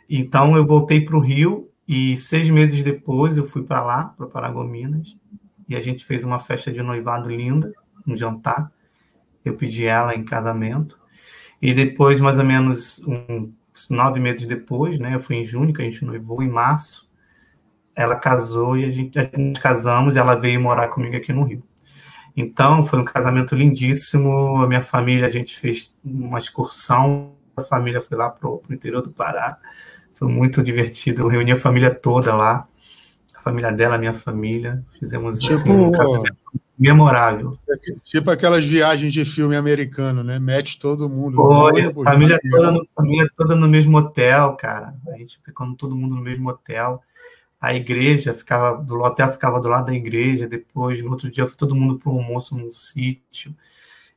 Então 0.09 0.57
eu 0.57 0.67
voltei 0.67 1.03
para 1.03 1.17
o 1.17 1.21
Rio 1.21 1.69
e 1.89 2.15
seis 2.19 2.51
meses 2.51 2.83
depois 2.85 3.39
eu 3.39 3.47
fui 3.47 3.63
para 3.63 3.83
lá, 3.83 4.05
para 4.05 4.27
Paragominas, 4.27 5.17
e 5.67 5.75
a 5.75 5.81
gente 5.81 6.05
fez 6.05 6.23
uma 6.23 6.39
festa 6.39 6.71
de 6.71 6.83
noivado 6.83 7.31
linda, 7.31 7.73
um 8.07 8.15
jantar. 8.15 8.71
Eu 9.43 9.55
pedi 9.55 9.87
ela 9.87 10.15
em 10.15 10.23
casamento. 10.23 10.99
E 11.63 11.73
depois, 11.73 12.21
mais 12.21 12.39
ou 12.39 12.45
menos 12.45 13.01
uns 13.07 13.89
nove 13.89 14.21
meses 14.21 14.47
depois, 14.47 14.99
né? 14.99 15.15
Eu 15.15 15.21
fui 15.21 15.37
em 15.37 15.45
junho, 15.45 15.73
que 15.73 15.81
a 15.81 15.85
gente 15.85 16.05
noivou, 16.05 16.43
em 16.43 16.49
março. 16.49 17.09
Ela 17.95 18.17
casou 18.17 18.77
e 18.77 18.85
a 18.85 18.91
gente, 18.91 19.19
a 19.19 19.25
gente 19.25 19.59
casamos 19.61 20.15
e 20.15 20.19
ela 20.19 20.35
veio 20.35 20.61
morar 20.61 20.89
comigo 20.89 21.17
aqui 21.17 21.33
no 21.33 21.45
Rio. 21.45 21.63
Então, 22.37 22.85
foi 22.85 22.99
um 22.99 23.05
casamento 23.05 23.55
lindíssimo. 23.55 24.63
A 24.63 24.67
minha 24.67 24.83
família, 24.83 25.27
a 25.27 25.31
gente 25.31 25.59
fez 25.59 25.95
uma 26.05 26.39
excursão. 26.39 27.35
A 27.57 27.63
família 27.63 28.01
foi 28.01 28.17
lá 28.17 28.31
para 28.31 28.49
o 28.49 28.63
interior 28.71 29.03
do 29.03 29.11
Pará. 29.11 29.59
Foi 30.19 30.29
muito 30.29 30.63
divertido. 30.63 31.23
Eu 31.23 31.29
reuni 31.29 31.53
a 31.53 31.57
família 31.57 31.95
toda 31.95 32.35
lá 32.35 32.69
família 33.49 33.73
dela, 33.73 33.97
a 33.97 33.99
minha 33.99 34.15
família. 34.15 34.85
Fizemos 34.99 35.39
tipo, 35.39 35.55
assim, 35.55 35.71
um 35.73 36.23
memorável. 36.79 37.59
Tipo 38.05 38.31
aquelas 38.31 38.65
viagens 38.65 39.13
de 39.13 39.25
filme 39.25 39.57
americano, 39.57 40.23
né? 40.23 40.39
Mete 40.39 40.79
todo 40.79 41.09
mundo. 41.09 41.41
Olha, 41.41 41.93
família, 41.93 42.39
toda 42.51 42.71
no, 42.71 42.87
família 42.95 43.31
toda 43.37 43.57
no 43.57 43.69
mesmo 43.69 43.97
hotel, 43.97 44.55
cara. 44.57 44.95
A 45.09 45.17
gente 45.17 45.41
ficando 45.45 45.75
todo 45.75 45.97
mundo 45.97 46.15
no 46.15 46.23
mesmo 46.23 46.49
hotel. 46.49 47.03
A 47.61 47.75
igreja 47.75 48.33
ficava, 48.33 48.81
do 48.81 49.01
hotel 49.01 49.33
ficava 49.33 49.61
do 49.61 49.69
lado 49.69 49.87
da 49.87 49.95
igreja. 49.95 50.47
Depois, 50.47 51.03
no 51.03 51.11
outro 51.11 51.31
dia, 51.31 51.47
foi 51.47 51.57
todo 51.57 51.75
mundo 51.75 51.99
para 51.99 52.13
o 52.13 52.19
almoço 52.19 52.57
num 52.57 52.71
sítio. 52.71 53.55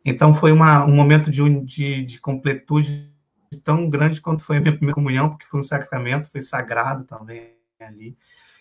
Então, 0.06 0.34
foi 0.34 0.52
uma, 0.52 0.86
um 0.86 0.94
momento 0.94 1.32
de, 1.32 1.42
de, 1.62 2.06
de 2.06 2.20
completude 2.20 3.11
tão 3.58 3.90
grande 3.90 4.22
quanto 4.22 4.44
foi 4.44 4.58
a 4.58 4.62
minha 4.62 4.74
primeira 4.74 4.96
comunhão, 4.96 5.30
porque 5.30 5.46
foi 5.46 5.60
um 5.60 5.64
sacramento, 5.64 6.30
foi 6.30 6.42
sagrado 6.42 7.04
também 7.04 7.56
ali. 7.80 8.18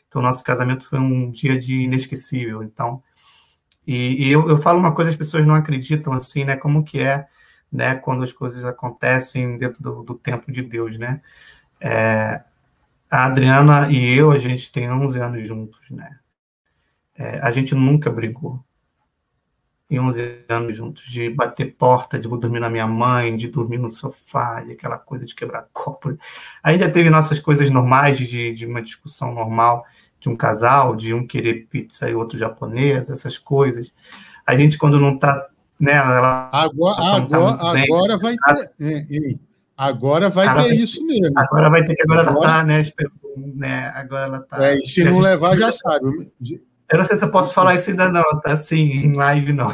Então, 0.08 0.20
nosso 0.20 0.42
casamento 0.42 0.88
foi 0.88 0.98
um 0.98 1.30
dia 1.30 1.58
de 1.58 1.82
inesquecível. 1.82 2.62
Então, 2.62 3.02
e, 3.86 4.26
e 4.26 4.30
eu, 4.30 4.48
eu, 4.48 4.58
falo 4.58 4.78
uma 4.78 4.94
coisa, 4.94 5.10
as 5.10 5.16
pessoas 5.16 5.46
não 5.46 5.54
acreditam 5.54 6.12
assim, 6.12 6.44
né? 6.44 6.56
Como 6.56 6.84
que 6.84 7.00
é, 7.00 7.26
né? 7.72 7.94
Quando 7.94 8.22
as 8.24 8.32
coisas 8.32 8.64
acontecem 8.64 9.56
dentro 9.58 9.82
do, 9.82 10.02
do 10.02 10.14
tempo 10.14 10.50
de 10.52 10.62
Deus, 10.62 10.98
né? 10.98 11.20
É, 11.80 12.42
a 13.10 13.26
Adriana 13.26 13.90
e 13.90 14.16
eu, 14.16 14.30
a 14.30 14.38
gente 14.38 14.70
tem 14.70 14.90
11 14.90 15.20
anos 15.20 15.48
juntos, 15.48 15.80
né? 15.90 16.18
É, 17.16 17.38
a 17.40 17.50
gente 17.50 17.74
nunca 17.74 18.10
brigou. 18.10 18.64
Em 19.90 19.98
11 19.98 20.44
anos 20.48 20.76
juntos, 20.76 21.04
de 21.04 21.28
bater 21.30 21.74
porta, 21.74 22.16
de 22.16 22.28
dormir 22.28 22.60
na 22.60 22.70
minha 22.70 22.86
mãe, 22.86 23.36
de 23.36 23.48
dormir 23.48 23.78
no 23.78 23.90
sofá, 23.90 24.64
e 24.66 24.72
aquela 24.72 24.96
coisa 24.96 25.26
de 25.26 25.34
quebrar 25.34 25.66
copo. 25.72 26.16
Já 26.64 26.88
teve 26.88 27.10
nossas 27.10 27.40
coisas 27.40 27.68
normais, 27.70 28.16
de, 28.16 28.54
de 28.54 28.66
uma 28.66 28.80
discussão 28.80 29.34
normal, 29.34 29.84
de 30.20 30.28
um 30.28 30.36
casal, 30.36 30.94
de 30.94 31.12
um 31.12 31.26
querer 31.26 31.66
pizza 31.68 32.08
e 32.08 32.14
outro 32.14 32.38
japonês, 32.38 33.10
essas 33.10 33.36
coisas. 33.36 33.92
A 34.46 34.56
gente, 34.56 34.78
quando 34.78 35.00
não 35.00 35.14
está. 35.14 35.48
Né, 35.80 35.92
ela, 35.92 36.50
agora 36.52 37.02
agora, 37.02 37.56
tá 37.56 37.82
agora 37.82 38.18
vai 38.18 38.36
ter. 38.76 39.40
Agora 39.76 40.28
vai 40.28 40.64
ter 40.64 40.74
isso 40.74 41.04
mesmo. 41.06 41.32
Agora 41.38 41.70
vai 41.70 41.82
ter 41.84 41.94
que 41.94 42.02
agora, 42.02 42.28
agora 42.28 42.46
tá, 42.46 42.64
né? 42.64 42.82
né? 43.36 43.92
Agora 43.94 44.26
ela 44.26 44.40
tá. 44.40 44.62
É, 44.62 44.78
e 44.78 44.86
se 44.86 45.02
não 45.02 45.18
levar, 45.18 45.56
já 45.56 45.72
sabe. 45.72 46.30
Eu 46.90 46.98
não 46.98 47.04
sei 47.04 47.16
se 47.16 47.24
eu 47.24 47.30
posso 47.30 47.54
falar 47.54 47.74
isso 47.74 47.90
ainda 47.90 48.08
não, 48.08 48.24
tá 48.40 48.52
assim, 48.52 48.90
em 48.90 49.12
live 49.12 49.52
não. 49.52 49.72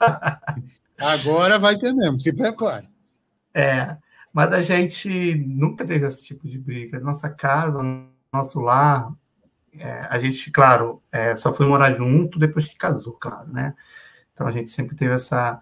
Agora 0.98 1.58
vai 1.58 1.78
ter 1.78 1.92
mesmo, 1.94 2.18
se 2.18 2.32
prepare. 2.32 2.88
É, 3.54 3.96
mas 4.32 4.52
a 4.52 4.62
gente 4.62 5.34
nunca 5.34 5.84
teve 5.84 6.06
esse 6.06 6.22
tipo 6.22 6.46
de 6.46 6.58
briga. 6.58 7.00
Nossa 7.00 7.30
casa, 7.30 7.80
nosso 8.32 8.60
lar, 8.60 9.12
é, 9.78 10.06
a 10.10 10.18
gente, 10.18 10.50
claro, 10.50 11.02
é, 11.10 11.34
só 11.34 11.52
foi 11.52 11.66
morar 11.66 11.94
junto 11.94 12.38
depois 12.38 12.66
que 12.66 12.76
casou, 12.76 13.14
claro, 13.14 13.50
né? 13.50 13.74
Então 14.32 14.46
a 14.46 14.52
gente 14.52 14.70
sempre 14.70 14.94
teve 14.94 15.14
essa. 15.14 15.60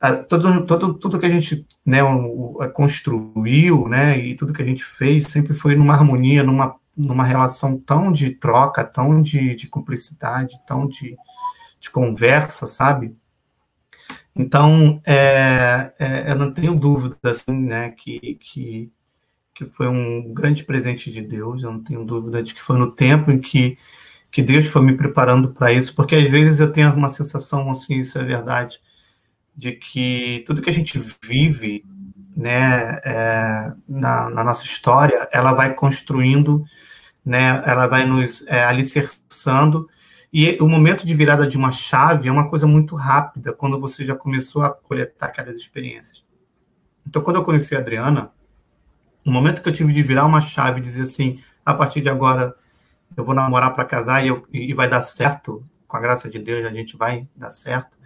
A, 0.00 0.14
todo, 0.14 0.64
todo, 0.66 0.94
tudo 0.94 1.18
que 1.18 1.26
a 1.26 1.30
gente 1.30 1.66
né, 1.84 2.02
o, 2.04 2.62
o, 2.62 2.70
construiu, 2.70 3.88
né, 3.88 4.18
e 4.18 4.36
tudo 4.36 4.52
que 4.52 4.62
a 4.62 4.64
gente 4.64 4.84
fez 4.84 5.26
sempre 5.26 5.54
foi 5.54 5.74
numa 5.74 5.94
harmonia, 5.94 6.42
numa, 6.44 6.76
numa 6.96 7.24
relação 7.24 7.78
tão 7.78 8.10
de 8.10 8.30
troca, 8.30 8.84
tão 8.84 9.20
de, 9.20 9.54
de 9.54 9.68
cumplicidade, 9.68 10.58
tão 10.66 10.88
de, 10.88 11.16
de 11.78 11.90
conversa, 11.90 12.66
sabe? 12.66 13.14
Então, 14.34 15.00
é, 15.04 15.92
é, 15.98 16.30
eu 16.30 16.36
não 16.36 16.52
tenho 16.52 16.74
dúvida, 16.74 17.16
assim, 17.24 17.52
né, 17.52 17.90
que, 17.90 18.34
que, 18.40 18.92
que 19.54 19.64
foi 19.66 19.88
um 19.88 20.32
grande 20.34 20.64
presente 20.64 21.10
de 21.10 21.22
Deus, 21.22 21.62
eu 21.62 21.72
não 21.72 21.82
tenho 21.82 22.04
dúvida 22.04 22.42
de 22.42 22.54
que 22.54 22.62
foi 22.62 22.78
no 22.78 22.92
tempo 22.92 23.30
em 23.30 23.38
que, 23.38 23.78
que 24.30 24.42
Deus 24.42 24.66
foi 24.66 24.82
me 24.82 24.96
preparando 24.96 25.52
para 25.52 25.72
isso, 25.72 25.94
porque 25.94 26.14
às 26.14 26.30
vezes 26.30 26.60
eu 26.60 26.70
tenho 26.70 26.92
uma 26.94 27.08
sensação, 27.08 27.70
assim, 27.70 27.98
isso 28.00 28.18
é 28.18 28.24
verdade, 28.24 28.78
de 29.56 29.72
que 29.72 30.44
tudo 30.46 30.60
que 30.60 30.70
a 30.70 30.72
gente 30.72 31.00
vive, 31.22 31.82
né, 32.36 33.00
é, 33.02 33.72
na, 33.88 34.28
na, 34.28 34.44
nossa 34.44 34.64
história, 34.64 35.26
ela 35.32 35.54
vai 35.54 35.72
construindo, 35.72 36.64
né, 37.24 37.62
ela 37.64 37.86
vai 37.86 38.04
nos 38.04 38.46
é, 38.46 38.62
alicerçando, 38.62 39.88
e 40.32 40.58
o 40.60 40.68
momento 40.68 41.06
de 41.06 41.14
virada 41.14 41.46
de 41.46 41.56
uma 41.56 41.72
chave 41.72 42.28
é 42.28 42.32
uma 42.32 42.48
coisa 42.48 42.66
muito 42.66 42.94
rápida, 42.94 43.54
quando 43.54 43.80
você 43.80 44.04
já 44.04 44.14
começou 44.14 44.62
a 44.62 44.70
coletar 44.70 45.26
aquelas 45.26 45.56
experiências. 45.56 46.22
Então, 47.06 47.22
quando 47.22 47.36
eu 47.36 47.42
conheci 47.42 47.74
a 47.74 47.78
Adriana, 47.78 48.30
o 49.24 49.30
momento 49.30 49.62
que 49.62 49.68
eu 49.68 49.72
tive 49.72 49.94
de 49.94 50.02
virar 50.02 50.26
uma 50.26 50.40
chave 50.40 50.78
e 50.78 50.82
dizer 50.82 51.02
assim, 51.02 51.42
a 51.64 51.72
partir 51.72 52.02
de 52.02 52.08
agora 52.10 52.54
eu 53.16 53.24
vou 53.24 53.34
namorar 53.34 53.72
para 53.74 53.84
casar 53.84 54.24
e, 54.24 54.28
eu, 54.28 54.46
e, 54.52 54.74
vai 54.74 54.88
dar 54.88 55.00
certo, 55.00 55.62
com 55.88 55.96
a 55.96 56.00
graça 56.00 56.28
de 56.28 56.38
Deus 56.38 56.66
a 56.66 56.70
gente 56.70 56.96
vai 56.96 57.26
dar 57.34 57.50
certo, 57.50 57.96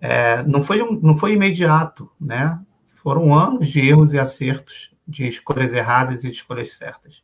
é, 0.00 0.42
não, 0.42 0.62
foi, 0.62 0.78
não 1.00 1.16
foi 1.16 1.32
imediato, 1.32 2.10
né? 2.20 2.58
Foram 3.04 3.34
anos 3.34 3.68
de 3.68 3.86
erros 3.86 4.14
e 4.14 4.18
acertos, 4.18 4.90
de 5.06 5.28
escolhas 5.28 5.74
erradas 5.74 6.24
e 6.24 6.30
de 6.30 6.36
escolhas 6.36 6.72
certas, 6.72 7.22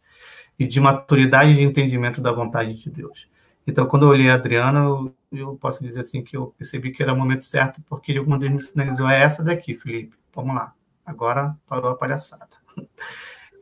e 0.58 0.66
de 0.66 0.78
maturidade 0.78 1.54
de 1.54 1.62
entendimento 1.62 2.20
da 2.20 2.30
vontade 2.30 2.74
de 2.74 2.90
Deus. 2.90 3.26
Então, 3.66 3.86
quando 3.86 4.02
eu 4.02 4.10
olhei 4.10 4.28
a 4.28 4.34
Adriana, 4.34 4.84
eu, 5.32 5.56
posso 5.56 5.82
dizer 5.82 6.00
assim 6.00 6.22
que 6.22 6.36
eu 6.36 6.54
percebi 6.58 6.90
que 6.90 7.02
era 7.02 7.14
o 7.14 7.16
momento 7.16 7.46
certo, 7.46 7.80
porque 7.88 8.12
alguma 8.12 8.38
vez 8.38 8.52
me 8.52 8.60
sinalizou, 8.60 9.08
é 9.08 9.22
essa 9.22 9.42
daqui, 9.42 9.74
Felipe, 9.74 10.14
vamos 10.34 10.54
lá. 10.54 10.74
Agora 11.04 11.56
parou 11.66 11.90
a 11.90 11.96
palhaçada. 11.96 12.48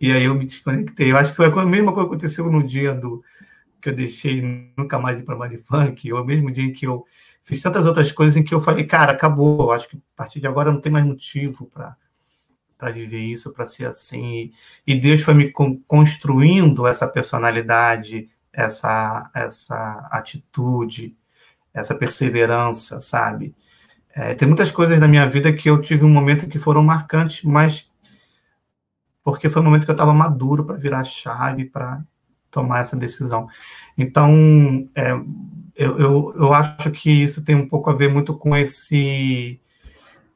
E 0.00 0.12
aí 0.12 0.26
eu 0.26 0.34
me 0.36 0.46
desconectei. 0.46 1.10
Eu 1.10 1.16
acho 1.16 1.32
que 1.32 1.36
foi 1.36 1.46
a 1.46 1.66
mesma 1.66 1.92
coisa 1.92 2.08
que 2.08 2.14
aconteceu 2.14 2.48
no 2.48 2.62
dia 2.62 2.94
do 2.94 3.20
que 3.82 3.88
eu 3.88 3.92
deixei 3.92 4.72
nunca 4.78 4.96
mais 4.96 5.18
ir 5.18 5.24
para 5.24 5.34
Marifunk, 5.34 6.12
ou 6.12 6.24
mesmo 6.24 6.52
dia 6.52 6.62
em 6.62 6.72
que 6.72 6.86
eu 6.86 7.04
fiz 7.42 7.60
tantas 7.60 7.84
outras 7.84 8.12
coisas 8.12 8.36
em 8.36 8.44
que 8.44 8.54
eu 8.54 8.60
falei, 8.60 8.84
cara, 8.84 9.10
acabou. 9.10 9.72
Acho 9.72 9.88
que 9.88 9.96
a 9.96 10.00
partir 10.14 10.38
de 10.38 10.46
agora 10.46 10.70
não 10.70 10.80
tem 10.80 10.92
mais 10.92 11.04
motivo 11.04 11.66
para 11.66 11.96
para 12.78 12.92
viver 12.92 13.20
isso, 13.20 13.52
para 13.52 13.66
ser 13.66 13.86
assim. 13.86 14.52
E 14.86 14.94
Deus 14.94 15.22
foi 15.22 15.34
me 15.34 15.52
construindo 15.86 16.86
essa 16.86 17.08
personalidade, 17.08 18.30
essa, 18.52 19.30
essa 19.34 20.08
atitude, 20.12 21.16
essa 21.74 21.94
perseverança, 21.94 23.00
sabe? 23.00 23.54
É, 24.14 24.34
tem 24.34 24.48
muitas 24.48 24.70
coisas 24.70 24.98
na 24.98 25.08
minha 25.08 25.28
vida 25.28 25.52
que 25.52 25.68
eu 25.68 25.80
tive 25.82 26.04
um 26.04 26.08
momento 26.08 26.48
que 26.48 26.58
foram 26.58 26.82
marcantes, 26.82 27.42
mas 27.42 27.88
porque 29.22 29.48
foi 29.48 29.60
um 29.60 29.64
momento 29.64 29.84
que 29.84 29.90
eu 29.90 29.94
estava 29.94 30.14
maduro 30.14 30.64
para 30.64 30.76
virar 30.76 31.04
chave, 31.04 31.66
para 31.66 32.02
tomar 32.50 32.80
essa 32.80 32.96
decisão. 32.96 33.46
Então, 33.96 34.88
é, 34.94 35.12
eu, 35.76 35.98
eu, 35.98 36.34
eu, 36.36 36.52
acho 36.54 36.90
que 36.90 37.10
isso 37.10 37.44
tem 37.44 37.54
um 37.54 37.68
pouco 37.68 37.90
a 37.90 37.94
ver 37.94 38.08
muito 38.08 38.34
com 38.34 38.56
esse, 38.56 39.60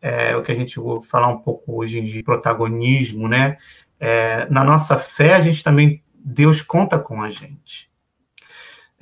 é, 0.03 0.37
o 0.37 0.43
que 0.43 0.53
a 0.53 0.57
gente 0.57 0.79
vai 0.79 1.01
falar 1.03 1.29
um 1.29 1.39
pouco 1.39 1.79
hoje 1.79 2.03
de 2.03 2.23
protagonismo, 2.23 3.29
né? 3.29 3.57
É, 3.99 4.51
na 4.51 4.63
nossa 4.63 4.99
fé, 4.99 5.35
a 5.35 5.41
gente 5.41 5.65
também, 5.65 6.03
Deus 6.15 6.61
conta 6.61 6.99
com 6.99 7.23
a 7.23 7.31
gente 7.31 7.93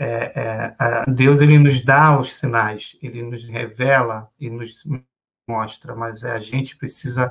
é, 0.02 0.32
é, 0.80 1.04
Deus 1.10 1.42
ele 1.42 1.58
nos 1.58 1.82
dá 1.82 2.18
os 2.18 2.34
sinais, 2.34 2.96
ele 3.02 3.22
nos 3.22 3.44
revela 3.44 4.30
e 4.40 4.48
nos 4.48 4.82
mostra, 5.46 5.94
mas 5.94 6.24
é, 6.24 6.32
a 6.32 6.38
gente 6.38 6.74
precisa 6.74 7.30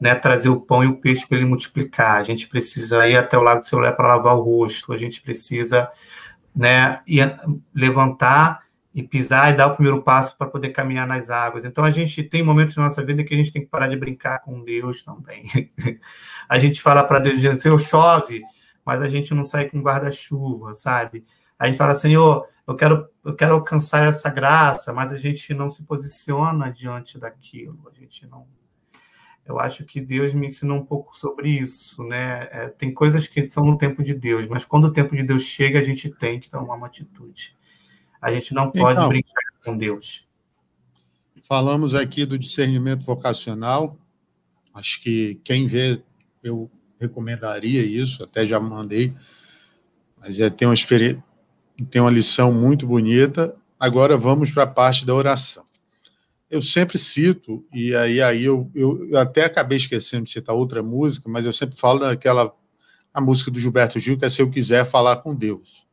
né, 0.00 0.14
trazer 0.14 0.48
o 0.48 0.60
pão 0.60 0.84
e 0.84 0.86
o 0.86 0.98
peixe 0.98 1.26
para 1.26 1.38
ele 1.38 1.48
multiplicar, 1.48 2.20
a 2.20 2.22
gente 2.22 2.46
precisa 2.46 3.08
ir 3.08 3.16
até 3.16 3.36
o 3.36 3.42
lago 3.42 3.58
do 3.58 3.66
celular 3.66 3.90
para 3.90 4.06
lavar 4.06 4.36
o 4.36 4.42
rosto, 4.42 4.92
a 4.92 4.98
gente 4.98 5.20
precisa 5.20 5.90
né, 6.54 7.00
levantar 7.74 8.62
e 8.96 9.02
pisar 9.02 9.52
e 9.52 9.56
dar 9.56 9.66
o 9.66 9.74
primeiro 9.74 10.02
passo 10.02 10.38
para 10.38 10.46
poder 10.46 10.70
caminhar 10.70 11.06
nas 11.06 11.28
águas. 11.28 11.66
Então 11.66 11.84
a 11.84 11.90
gente 11.90 12.22
tem 12.22 12.42
momentos 12.42 12.74
na 12.76 12.84
nossa 12.84 13.04
vida 13.04 13.22
que 13.22 13.34
a 13.34 13.36
gente 13.36 13.52
tem 13.52 13.60
que 13.60 13.68
parar 13.68 13.88
de 13.88 13.96
brincar 13.96 14.38
com 14.38 14.64
Deus 14.64 15.02
também. 15.02 15.44
a 16.48 16.58
gente 16.58 16.80
fala 16.80 17.04
para 17.04 17.18
Deus, 17.18 17.62
eu 17.62 17.78
chove, 17.78 18.40
mas 18.82 19.02
a 19.02 19.08
gente 19.08 19.34
não 19.34 19.44
sai 19.44 19.66
com 19.66 19.82
guarda-chuva, 19.82 20.74
sabe? 20.74 21.26
a 21.58 21.66
gente 21.66 21.76
fala, 21.76 21.94
Senhor, 21.94 22.48
eu 22.66 22.74
quero, 22.74 23.06
eu 23.22 23.34
quero 23.34 23.52
alcançar 23.52 24.08
essa 24.08 24.30
graça, 24.30 24.94
mas 24.94 25.12
a 25.12 25.18
gente 25.18 25.52
não 25.52 25.68
se 25.68 25.84
posiciona 25.84 26.70
diante 26.70 27.18
daquilo, 27.18 27.78
a 27.86 27.98
gente 27.98 28.26
não. 28.26 28.46
Eu 29.44 29.60
acho 29.60 29.84
que 29.84 30.00
Deus 30.00 30.32
me 30.32 30.46
ensinou 30.46 30.78
um 30.78 30.86
pouco 30.86 31.14
sobre 31.14 31.50
isso, 31.50 32.02
né? 32.02 32.48
É, 32.50 32.68
tem 32.68 32.92
coisas 32.94 33.28
que 33.28 33.46
são 33.46 33.64
no 33.64 33.76
tempo 33.76 34.02
de 34.02 34.14
Deus, 34.14 34.48
mas 34.48 34.64
quando 34.64 34.86
o 34.86 34.92
tempo 34.92 35.14
de 35.14 35.22
Deus 35.22 35.42
chega, 35.42 35.78
a 35.78 35.84
gente 35.84 36.08
tem 36.10 36.40
que 36.40 36.48
tomar 36.48 36.74
uma 36.74 36.86
atitude. 36.86 37.54
A 38.20 38.32
gente 38.32 38.54
não 38.54 38.70
pode 38.70 38.98
então, 38.98 39.08
brincar 39.08 39.42
com 39.64 39.76
Deus. 39.76 40.26
Falamos 41.48 41.94
aqui 41.94 42.26
do 42.26 42.38
discernimento 42.38 43.04
vocacional. 43.04 43.98
Acho 44.74 45.00
que 45.02 45.40
quem 45.44 45.66
vê, 45.66 46.02
eu 46.42 46.70
recomendaria 46.98 47.84
isso, 47.84 48.24
até 48.24 48.46
já 48.46 48.58
mandei. 48.58 49.14
Mas 50.20 50.40
é, 50.40 50.50
tem 50.50 50.66
uma 50.66 50.74
experiência 50.74 51.22
tem 51.90 52.00
uma 52.00 52.10
lição 52.10 52.52
muito 52.52 52.86
bonita. 52.86 53.54
Agora 53.78 54.16
vamos 54.16 54.50
para 54.50 54.62
a 54.62 54.66
parte 54.66 55.04
da 55.04 55.14
oração. 55.14 55.64
Eu 56.48 56.62
sempre 56.62 56.96
cito, 56.96 57.64
e 57.74 57.94
aí, 57.94 58.22
aí 58.22 58.44
eu, 58.44 58.70
eu, 58.74 59.10
eu, 59.10 59.18
até 59.18 59.44
acabei 59.44 59.76
esquecendo 59.76 60.24
de 60.24 60.30
citar 60.30 60.54
outra 60.54 60.82
música, 60.82 61.28
mas 61.28 61.44
eu 61.44 61.52
sempre 61.52 61.76
falo 61.76 61.98
daquela 61.98 62.54
a 63.12 63.20
música 63.20 63.50
do 63.50 63.58
Gilberto 63.58 63.98
Gil, 63.98 64.18
que 64.18 64.24
é 64.24 64.28
Se 64.28 64.42
Eu 64.42 64.50
Quiser 64.50 64.84
Falar 64.86 65.16
com 65.16 65.34
Deus. 65.34 65.85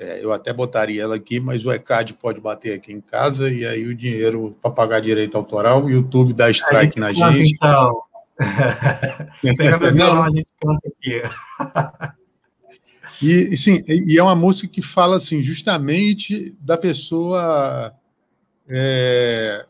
É, 0.00 0.24
eu 0.24 0.32
até 0.32 0.50
botaria 0.50 1.02
ela 1.02 1.16
aqui, 1.16 1.38
mas 1.38 1.66
o 1.66 1.70
ECAD 1.70 2.14
pode 2.14 2.40
bater 2.40 2.72
aqui 2.72 2.90
em 2.90 3.02
casa, 3.02 3.50
e 3.50 3.66
aí 3.66 3.86
o 3.86 3.94
dinheiro 3.94 4.56
para 4.62 4.70
pagar 4.70 4.98
direito 4.98 5.36
autoral, 5.36 5.84
o 5.84 5.90
YouTube 5.90 6.32
dá 6.32 6.50
strike 6.50 6.98
na 6.98 7.12
gente. 7.12 7.52
Então. 7.54 8.00
Pega 9.58 9.78
meu 9.78 9.92
violão, 9.92 10.22
a 10.22 10.30
gente 10.30 10.50
canta 10.58 10.88
aqui. 10.88 11.22
E, 13.22 13.54
sim, 13.58 13.84
e 13.86 14.18
é 14.18 14.22
uma 14.22 14.34
música 14.34 14.72
que 14.72 14.80
fala 14.80 15.18
assim, 15.18 15.42
justamente 15.42 16.56
da 16.62 16.78
pessoa 16.78 17.94
é, 18.66 19.66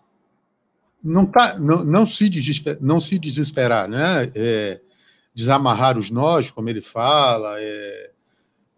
não, 1.02 1.26
tá, 1.26 1.58
não, 1.58 1.84
não, 1.84 2.06
se 2.06 2.28
desesper, 2.28 2.78
não 2.80 3.00
se 3.00 3.18
desesperar, 3.18 3.88
né? 3.88 4.30
É, 4.36 4.80
desamarrar 5.34 5.98
os 5.98 6.08
nós, 6.08 6.52
como 6.52 6.68
ele 6.68 6.80
fala, 6.80 7.56
é, 7.58 8.10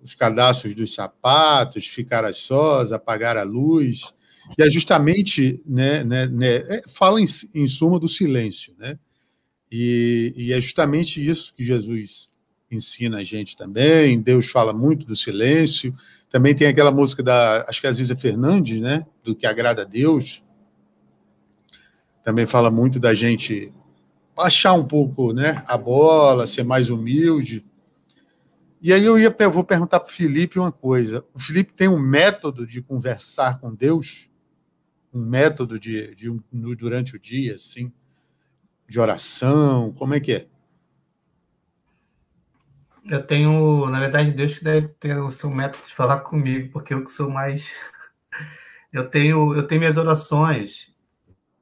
os 0.03 0.15
cadastros 0.15 0.75
dos 0.75 0.95
sapatos, 0.95 1.87
ficar 1.87 2.25
a 2.25 2.33
sós, 2.33 2.93
apagar 2.93 3.37
a 3.37 3.43
luz. 3.43 4.15
E 4.59 4.63
é 4.63 4.71
justamente, 4.71 5.63
né, 5.65 6.03
né, 6.03 6.27
né 6.27 6.57
é, 6.57 6.83
fala 6.89 7.21
em, 7.21 7.27
em 7.55 7.67
suma 7.69 7.99
do 7.99 8.09
silêncio, 8.09 8.75
né? 8.79 8.99
E, 9.71 10.35
e, 10.37 10.53
é 10.53 10.61
justamente 10.61 11.27
isso 11.27 11.55
que 11.55 11.65
Jesus 11.65 12.29
ensina 12.71 13.19
a 13.19 13.25
gente 13.25 13.57
também. 13.57 14.21
Deus 14.21 14.51
fala 14.51 14.73
muito 14.73 15.07
do 15.07 15.17
silêncio. 15.17 15.95
Também 16.29 16.55
tem 16.55 16.67
aquela 16.67 16.91
música 16.91 17.23
da, 17.23 17.65
acho 17.67 17.81
que 17.81 17.87
é 17.87 17.91
a 17.91 17.93
Ziza 17.93 18.15
Fernandes, 18.15 18.81
né? 18.81 19.07
Do 19.25 19.35
que 19.35 19.47
agrada 19.47 19.83
a 19.83 19.87
Deus. 19.87 20.43
Também 22.23 22.45
fala 22.45 22.71
muito 22.71 22.99
da 23.01 23.15
gente 23.15 23.73
baixar 24.37 24.75
um 24.75 24.85
pouco, 24.85 25.33
né? 25.33 25.63
A 25.67 25.79
bola, 25.79 26.47
ser 26.47 26.65
mais 26.65 26.91
humilde. 26.91 27.65
E 28.83 28.93
aí 28.93 29.05
eu 29.05 29.17
ia, 29.17 29.33
eu 29.39 29.51
vou 29.53 29.63
perguntar 29.63 30.01
para 30.01 30.09
o 30.09 30.13
Felipe 30.13 30.59
uma 30.59 30.73
coisa. 30.73 31.25
O 31.33 31.39
Felipe 31.39 31.73
tem 31.73 31.87
um 31.87 32.01
método 32.01 32.67
de 32.67 32.83
conversar 32.83 33.61
com 33.61 33.73
Deus, 33.73 34.29
um 35.15 35.25
método 35.25 35.79
de, 35.79 36.17
de 36.17 36.29
durante 36.53 37.15
o 37.15 37.19
dia, 37.21 37.55
assim, 37.55 37.93
de 38.89 38.99
oração. 38.99 39.93
Como 39.93 40.15
é 40.15 40.19
que 40.19 40.33
é? 40.33 40.47
Eu 43.09 43.25
tenho, 43.25 43.89
na 43.89 44.01
verdade, 44.01 44.33
Deus 44.33 44.55
que 44.55 44.65
deve 44.65 44.89
ter 44.89 45.17
o 45.17 45.31
seu 45.31 45.49
método 45.49 45.87
de 45.87 45.95
falar 45.95 46.19
comigo, 46.19 46.73
porque 46.73 46.93
eu 46.93 47.05
que 47.05 47.11
sou 47.13 47.31
mais. 47.31 47.77
eu 48.93 49.09
tenho, 49.09 49.55
eu 49.55 49.65
tenho 49.65 49.81
minhas 49.81 49.97
orações, 49.97 50.93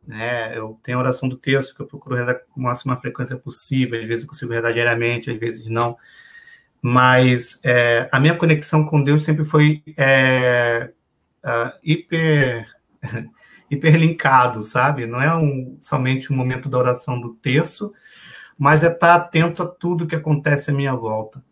né? 0.07 0.57
Eu 0.57 0.81
tenho 0.83 0.97
a 0.97 1.03
oração 1.03 1.29
do 1.29 1.37
texto 1.37 1.77
que 1.77 1.83
eu 1.83 1.87
procuro 1.87 2.17
rezar 2.17 2.41
com 2.49 2.61
a 2.61 2.65
máxima 2.65 2.97
frequência 2.97 3.37
possível. 3.37 4.01
Às 4.01 4.07
vezes 4.07 4.25
eu 4.25 4.29
consigo 4.31 4.55
rezar 4.55 4.73
diariamente, 4.73 5.31
às 5.31 5.39
vezes 5.39 5.67
não. 5.67 5.99
Mas 6.83 7.61
é, 7.63 8.09
a 8.11 8.19
minha 8.19 8.37
conexão 8.37 8.85
com 8.87 9.03
Deus 9.03 9.25
sempre 9.25 9.45
foi 9.45 9.83
é, 9.97 10.91
uh, 11.45 11.73
hiper 11.83 12.67
hiperlinkado, 13.71 14.63
sabe? 14.63 15.07
Não 15.07 15.21
é 15.21 15.35
um, 15.37 15.79
somente 15.81 16.33
um 16.33 16.37
momento 16.37 16.69
da 16.69 16.79
oração 16.79 17.21
do 17.21 17.35
terço, 17.35 17.93
mas 18.59 18.83
é 18.83 18.89
estar 18.89 19.15
atento 19.15 19.63
a 19.63 19.67
tudo 19.67 20.07
que 20.07 20.17
acontece 20.17 20.71
à 20.71 20.75
minha 20.75 20.95
volta. 20.95 21.43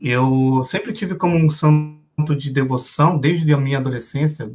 Eu 0.00 0.62
sempre 0.64 0.92
tive 0.92 1.16
como 1.16 1.36
um 1.36 1.50
santo 1.50 2.36
de 2.36 2.50
devoção, 2.50 3.18
desde 3.18 3.52
a 3.52 3.56
minha 3.58 3.78
adolescência. 3.78 4.52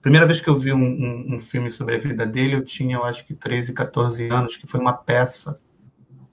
Primeira 0.00 0.26
vez 0.26 0.40
que 0.40 0.48
eu 0.48 0.58
vi 0.58 0.72
um, 0.72 0.82
um, 0.82 1.34
um 1.34 1.38
filme 1.38 1.70
sobre 1.70 1.94
a 1.94 1.98
vida 1.98 2.26
dele, 2.26 2.56
eu 2.56 2.64
tinha, 2.64 2.96
eu 2.96 3.04
acho 3.04 3.24
que 3.24 3.34
13, 3.34 3.74
14 3.74 4.28
anos, 4.28 4.56
que 4.56 4.66
foi 4.66 4.80
uma 4.80 4.94
peça 4.94 5.62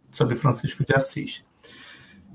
sobre 0.09 0.35
Francisco 0.35 0.83
de 0.83 0.95
Assis. 0.95 1.43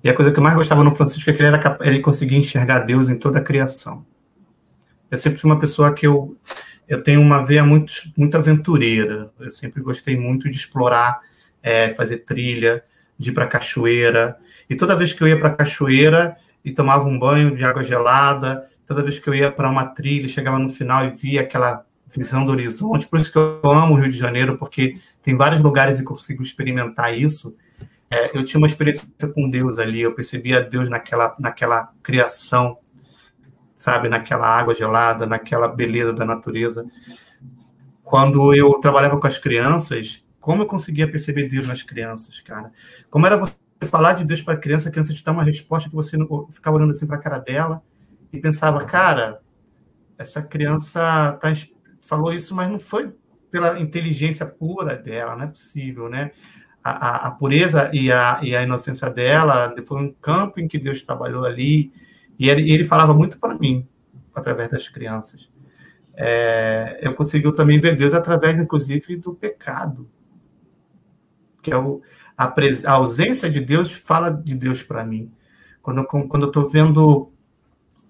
E 0.05 0.11
a 0.11 0.15
coisa 0.15 0.31
que 0.31 0.39
eu 0.39 0.43
mais 0.43 0.55
gostava 0.55 0.85
no 0.85 0.95
Francisco 0.95 1.31
é 1.31 1.33
que 1.33 1.43
ele, 1.43 1.49
era, 1.49 1.79
ele 1.81 2.01
conseguia 2.01 2.39
enxergar 2.39 2.81
Deus 2.81 3.09
em 3.09 3.17
toda 3.19 3.39
a 3.39 3.43
criação. 3.43 4.05
Eu 5.11 5.17
sempre 5.19 5.41
fui 5.41 5.51
uma 5.51 5.59
pessoa 5.59 5.93
que 5.93 6.07
eu 6.07 6.37
eu 6.89 7.03
tenho 7.03 7.21
uma 7.21 7.45
veia 7.45 7.65
muito, 7.65 7.93
muito 8.17 8.37
aventureira. 8.37 9.31
Eu 9.41 9.51
sempre 9.51 9.83
gostei 9.83 10.17
muito 10.17 10.51
de 10.51 10.57
explorar, 10.57 11.21
é, 11.63 11.89
fazer 11.91 12.19
trilha, 12.19 12.85
de 13.19 13.31
ir 13.31 13.33
para 13.33 13.47
cachoeira. 13.47 14.37
E 14.69 14.77
toda 14.77 14.97
vez 14.97 15.13
que 15.13 15.23
eu 15.23 15.29
ia 15.29 15.39
para 15.39 15.51
cachoeira 15.51 16.37
e 16.65 16.73
tomava 16.73 17.09
um 17.09 17.19
banho 17.19 17.57
de 17.57 17.65
água 17.65 17.85
gelada, 17.85 18.67
toda 18.87 19.03
vez 19.03 19.19
que 19.19 19.29
eu 19.29 19.35
ia 19.35 19.51
para 19.51 19.69
uma 19.69 19.87
trilha, 19.87 20.29
chegava 20.29 20.59
no 20.59 20.69
final 20.69 21.07
e 21.07 21.11
via 21.11 21.41
aquela 21.41 21.85
visão 22.15 22.45
do 22.45 22.53
horizonte. 22.53 23.07
Por 23.07 23.19
isso 23.19 23.33
que 23.33 23.39
eu 23.39 23.61
amo 23.65 23.95
o 23.95 23.99
Rio 23.99 24.11
de 24.11 24.19
Janeiro, 24.19 24.59
porque 24.59 24.99
tem 25.23 25.37
vários 25.37 25.63
lugares 25.63 26.01
e 26.01 26.05
consigo 26.05 26.43
experimentar 26.43 27.17
isso. 27.17 27.57
É, 28.15 28.37
eu 28.37 28.45
tinha 28.45 28.59
uma 28.59 28.67
experiência 28.67 29.07
com 29.35 29.49
Deus 29.49 29.79
ali, 29.79 30.03
eu 30.03 30.15
percebia 30.15 30.61
Deus 30.61 30.89
naquela, 30.89 31.35
naquela 31.39 31.93
criação 32.03 32.79
sabe, 33.85 34.09
naquela 34.09 34.47
água 34.47 34.75
gelada, 34.75 35.27
naquela 35.27 35.69
beleza 35.69 36.15
da 36.15 36.25
natureza. 36.25 36.87
Quando 38.03 38.55
eu 38.55 38.73
trabalhava 38.81 39.21
com 39.21 39.27
as 39.27 39.37
crianças, 39.37 40.25
como 40.41 40.62
eu 40.62 40.67
conseguia 40.67 41.07
perceber 41.11 41.49
Deus 41.49 41.67
nas 41.67 41.83
crianças, 41.83 42.41
cara? 42.41 42.73
Como 43.11 43.27
era 43.27 43.37
você 43.37 43.55
falar 43.83 44.15
de 44.15 44.25
Deus 44.25 44.41
para 44.41 44.55
a 44.55 44.57
criança, 44.57 44.89
a 44.89 44.93
criança 44.93 45.12
te 45.12 45.23
dá 45.23 45.33
uma 45.33 45.43
resposta 45.43 45.91
que 45.91 45.95
você 45.95 46.17
ficava 46.51 46.79
olhando 46.79 46.91
assim 46.91 47.07
para 47.07 47.17
a 47.17 47.21
cara 47.21 47.39
dela 47.39 47.83
e 48.33 48.41
pensava, 48.41 48.83
cara, 48.85 49.41
essa 50.17 50.43
criança 50.43 51.33
tá, 51.41 51.53
falou 52.07 52.33
isso, 52.33 52.55
mas 52.55 52.71
não 52.71 52.79
foi 52.79 53.15
pela 53.51 53.79
inteligência 53.79 54.47
pura 54.47 54.97
dela, 54.97 55.37
não 55.37 55.45
é 55.45 55.49
possível, 55.49 56.09
né? 56.09 56.31
A, 56.87 57.28
a, 57.28 57.30
pureza 57.30 57.91
e 57.95 58.12
a, 58.12 58.41
e 58.43 58.55
a 58.55 58.62
inocência 58.62 59.09
dela 59.09 59.74
foi 59.87 60.03
um 60.03 60.12
campo 60.12 60.61
em 60.61 60.68
que 60.68 60.78
Deus 60.78 61.01
trabalhou 61.01 61.43
ali 61.43 61.91
e 62.39 62.51
ele, 62.51 62.70
ele 62.70 62.85
falava 62.85 63.14
muito 63.14 63.39
para 63.39 63.55
mim, 63.55 63.89
através 64.35 64.70
das 64.70 64.87
crianças. 64.87 65.49
É, 66.16 66.99
eu 67.03 67.14
consegui 67.14 67.53
também 67.55 67.80
ver 67.80 67.97
Deus 67.97 68.14
através, 68.14 68.59
inclusive, 68.59 69.16
do 69.16 69.35
pecado, 69.35 70.09
que 71.62 71.72
é 71.72 71.76
o, 71.76 72.03
a, 72.37 72.47
pres, 72.49 72.85
a 72.85 72.93
ausência 72.93 73.51
de 73.51 73.61
Deus 73.61 73.91
fala 73.91 74.30
de 74.30 74.55
Deus 74.55 74.82
para 74.82 75.05
mim. 75.05 75.32
Quando, 75.82 76.05
quando 76.05 76.43
eu 76.43 76.49
estou 76.49 76.68
vendo, 76.68 77.32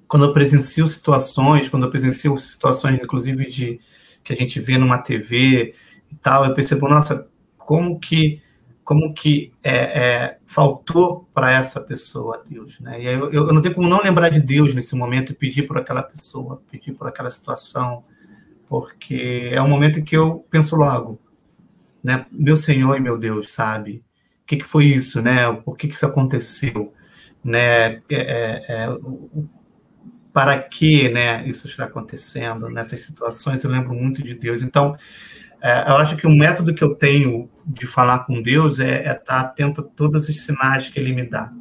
quando 0.09 0.27
eu 0.27 0.33
presencio 0.33 0.87
situações, 0.87 1.69
quando 1.69 1.85
eu 1.85 1.91
presencio 1.91 2.37
situações, 2.39 3.01
inclusive, 3.01 3.51
de 3.51 3.81
que 4.23 4.33
a 4.33 4.37
gente 4.37 4.59
vê 4.61 4.79
numa 4.79 4.99
TV 4.99 5.75
e 6.11 6.15
tal, 6.17 6.45
eu 6.45 6.55
percebo, 6.55 6.89
nossa, 6.89 7.29
como 7.57 7.99
que 7.99 8.41
como 8.85 9.15
que 9.15 9.53
é, 9.63 9.77
é, 9.77 10.39
faltou 10.47 11.27
para 11.33 11.51
essa 11.51 11.81
pessoa 11.81 12.45
Deus, 12.47 12.79
né? 12.81 13.03
E 13.03 13.07
eu, 13.07 13.33
eu, 13.33 13.53
não 13.53 13.63
tenho 13.63 13.75
como 13.75 13.89
não 13.89 14.03
lembrar 14.03 14.29
de 14.29 14.41
Deus 14.41 14.75
nesse 14.75 14.95
momento 14.95 15.33
e 15.33 15.35
pedir 15.35 15.63
por 15.63 15.79
aquela 15.79 16.03
pessoa, 16.03 16.63
pedir 16.71 16.93
por 16.93 17.09
aquela 17.09 17.31
situação, 17.31 18.05
porque 18.69 19.51
é 19.53 19.61
um 19.63 19.69
momento 19.69 19.99
em 19.99 20.05
que 20.05 20.17
eu 20.17 20.47
penso 20.51 20.77
logo, 20.77 21.19
né? 22.03 22.27
Meu 22.31 22.57
Senhor 22.57 22.97
e 22.97 23.01
meu 23.01 23.19
Deus, 23.19 23.53
sabe? 23.53 24.05
O 24.43 24.47
que, 24.47 24.59
que 24.59 24.65
foi 24.65 24.85
isso, 24.85 25.23
né? 25.23 25.51
Por 25.53 25.77
que, 25.77 25.89
que 25.89 25.95
isso 25.95 26.07
aconteceu, 26.07 26.93
né? 27.43 27.95
É, 27.95 28.03
é, 28.11 28.65
é 28.69 28.99
para 30.31 30.59
que, 30.61 31.09
né? 31.09 31.47
Isso 31.47 31.69
está 31.69 31.85
acontecendo 31.85 32.69
nessas 32.69 33.03
situações? 33.03 33.65
Eu 33.65 33.71
lembro 33.71 33.95
muito 33.95 34.23
de 34.23 34.35
Deus. 34.35 34.61
Então, 34.61 34.95
é, 35.63 35.89
eu 35.89 35.97
acho 35.97 36.17
que 36.17 36.27
o 36.27 36.31
método 36.31 36.75
que 36.75 36.85
eu 36.85 36.95
tenho 36.95 37.49
de 37.67 37.87
falar 37.87 38.21
com 38.21 38.43
Deus 38.43 38.79
é, 38.79 39.07
é 39.07 39.13
estar 39.13 39.41
atento 39.41 39.81
a 39.81 39.85
todos 39.85 40.29
os 40.29 40.41
sinais 40.43 40.89
que 40.89 40.99
Ele 40.99 41.13
me 41.13 41.29
dá, 41.29 41.53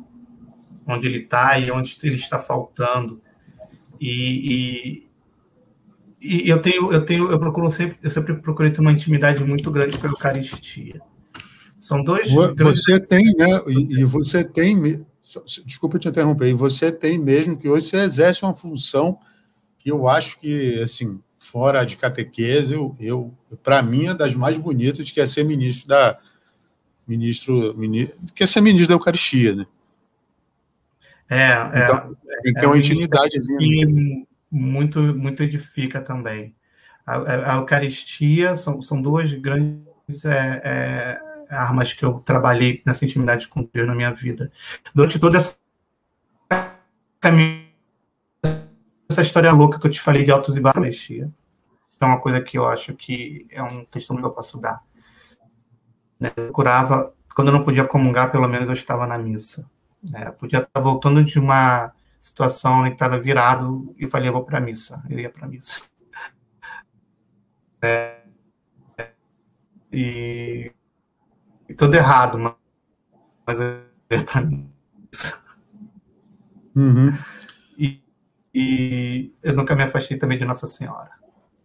onde 0.87 1.07
Ele 1.07 1.19
está 1.19 1.57
e 1.57 1.71
onde 1.71 1.97
Ele 2.03 2.15
está 2.15 2.39
faltando. 2.39 3.21
E, 3.99 5.07
e, 6.21 6.45
e, 6.45 6.49
eu 6.49 6.61
tenho, 6.61 6.91
eu 6.91 7.05
tenho, 7.05 7.31
eu 7.31 7.39
procuro 7.39 7.69
sempre, 7.71 7.97
eu 8.03 8.09
sempre 8.09 8.35
procurei 8.35 8.71
ter 8.71 8.81
uma 8.81 8.91
intimidade 8.91 9.43
muito 9.43 9.71
grande 9.71 9.97
com 9.97 10.07
a 10.07 10.09
Eucaristia. 10.09 11.01
São 11.77 12.03
dois. 12.03 12.29
Você 12.29 12.53
grandes... 12.53 13.09
tem, 13.09 13.25
né? 13.35 13.61
E, 13.67 14.01
e 14.01 14.03
você 14.05 14.43
tem, 14.43 15.05
desculpa 15.65 15.99
te 15.99 16.07
interromper, 16.07 16.49
e 16.49 16.53
você 16.53 16.91
tem 16.91 17.17
mesmo 17.17 17.57
que 17.57 17.69
hoje 17.69 17.87
você 17.87 17.97
exerce 17.97 18.43
uma 18.43 18.55
função 18.55 19.17
que 19.79 19.91
eu 19.91 20.07
acho 20.07 20.39
que, 20.39 20.81
assim, 20.81 21.19
fora 21.51 21.85
de 21.85 21.97
catequese, 21.97 22.73
eu, 22.73 22.95
eu 22.99 23.33
para 23.63 23.81
mim, 23.81 24.07
é 24.07 24.13
das 24.13 24.33
mais 24.33 24.57
bonitas, 24.57 25.09
que 25.11 25.19
é 25.19 25.25
ser 25.25 25.43
ministro 25.43 25.87
da. 25.87 26.19
Ministro, 27.05 27.77
ministro. 27.77 28.17
que 28.33 28.43
é 28.43 28.47
ser 28.47 28.61
ministro 28.61 28.87
da 28.87 28.93
Eucaristia, 28.93 29.53
né? 29.53 29.65
É, 31.29 31.51
é 31.51 31.83
então, 31.83 32.17
é, 32.27 32.41
tem 32.41 32.53
que 32.53 32.59
ter 32.59 32.65
uma 32.65 32.77
intimidade. 32.77 33.37
Né? 33.49 34.25
Muito, 34.49 35.01
muito 35.01 35.43
edifica 35.43 35.99
também. 35.99 36.55
A, 37.05 37.53
a, 37.53 37.55
Eucaristia 37.57 38.55
são, 38.55 38.81
são 38.81 39.01
duas 39.01 39.33
grandes 39.33 40.23
é, 40.25 40.61
é, 40.63 41.21
armas 41.49 41.91
que 41.91 42.05
eu 42.05 42.19
trabalhei 42.19 42.81
nessa 42.85 43.03
intimidade 43.03 43.47
com 43.47 43.67
Deus 43.73 43.87
na 43.87 43.95
minha 43.95 44.11
vida. 44.11 44.51
Durante 44.95 45.19
toda 45.19 45.37
essa 45.37 45.57
caminhada 47.19 47.62
essa 49.13 49.21
história 49.21 49.51
louca 49.51 49.79
que 49.79 49.87
eu 49.87 49.91
te 49.91 50.01
falei 50.01 50.23
de 50.23 50.31
altos 50.31 50.57
e 50.57 50.59
baixos 50.59 51.09
é 52.01 52.05
uma 52.05 52.19
coisa 52.19 52.41
que 52.41 52.57
eu 52.57 52.67
acho 52.67 52.93
que 52.93 53.47
é 53.49 53.61
um 53.61 53.85
testemunho 53.85 54.23
que 54.23 54.29
eu 54.29 54.33
posso 54.33 54.59
dar. 54.59 54.83
Né? 56.19 56.31
Eu 56.35 56.51
curava, 56.51 57.13
quando 57.35 57.47
eu 57.47 57.53
não 57.53 57.63
podia 57.63 57.85
comungar, 57.85 58.31
pelo 58.31 58.47
menos 58.47 58.67
eu 58.67 58.73
estava 58.73 59.07
na 59.07 59.17
missa. 59.17 59.69
Né? 60.03 60.27
Eu 60.27 60.33
podia 60.33 60.59
estar 60.59 60.81
voltando 60.81 61.23
de 61.23 61.39
uma 61.39 61.93
situação 62.19 62.85
em 62.85 62.89
que 62.89 62.95
estava 62.95 63.19
virado 63.19 63.95
e 63.97 64.07
falei, 64.07 64.29
eu 64.29 64.33
vou 64.33 64.43
para 64.43 64.57
a 64.57 64.61
missa. 64.61 65.01
Eu 65.09 65.19
ia 65.19 65.29
para 65.29 65.45
a 65.45 65.49
missa. 65.49 65.81
É, 67.85 68.21
e, 69.91 70.71
e 71.67 71.73
tudo 71.73 71.95
errado, 71.95 72.37
mas 73.45 73.59
eu 73.59 73.81
ia 74.09 74.23
para 74.23 74.39
a 74.39 74.45
missa. 74.45 75.43
Uhum 76.73 77.13
e 78.53 79.33
eu 79.41 79.53
nunca 79.53 79.75
me 79.75 79.83
afastei 79.83 80.17
também 80.17 80.37
de 80.37 80.45
Nossa 80.45 80.67
Senhora, 80.67 81.09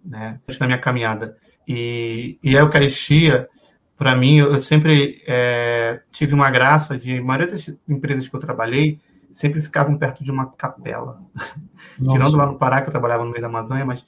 né? 0.05 0.41
Na 0.59 0.67
minha 0.67 0.79
caminhada. 0.79 1.37
E, 1.67 2.39
e 2.43 2.57
a 2.57 2.61
Eucaristia, 2.61 3.49
para 3.97 4.17
mim, 4.17 4.39
eu 4.39 4.59
sempre 4.59 5.23
é, 5.27 6.01
tive 6.11 6.35
uma 6.35 6.51
graça 6.51 6.97
de, 6.97 7.19
a 7.19 7.23
maioria 7.23 7.53
das 7.53 7.71
empresas 7.87 8.27
que 8.27 8.35
eu 8.35 8.41
trabalhei, 8.41 8.99
sempre 9.31 9.61
ficavam 9.61 9.99
perto 9.99 10.25
de 10.25 10.31
uma 10.31 10.47
capela. 10.47 11.21
Tirando 12.11 12.37
lá 12.37 12.47
no 12.47 12.57
Pará, 12.57 12.81
que 12.81 12.89
eu 12.89 12.93
trabalhava 12.93 13.25
no 13.25 13.31
meio 13.31 13.43
da 13.43 13.49
Amazônia, 13.49 13.85
mas 13.85 14.07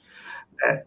é, 0.63 0.85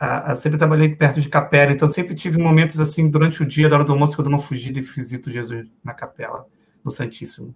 a, 0.00 0.32
a, 0.32 0.34
sempre 0.34 0.58
trabalhei 0.58 0.96
perto 0.96 1.20
de 1.20 1.28
capela, 1.28 1.70
então 1.70 1.88
sempre 1.88 2.14
tive 2.14 2.38
momentos 2.38 2.80
assim, 2.80 3.08
durante 3.08 3.42
o 3.42 3.46
dia, 3.46 3.68
da 3.68 3.76
hora 3.76 3.84
do 3.84 3.92
almoço, 3.92 4.16
que 4.16 4.20
eu 4.20 4.28
não 4.28 4.38
fugi 4.38 4.72
e 4.76 4.80
visito 4.80 5.30
Jesus 5.30 5.68
na 5.84 5.94
capela, 5.94 6.44
no 6.84 6.90
Santíssimo. 6.90 7.54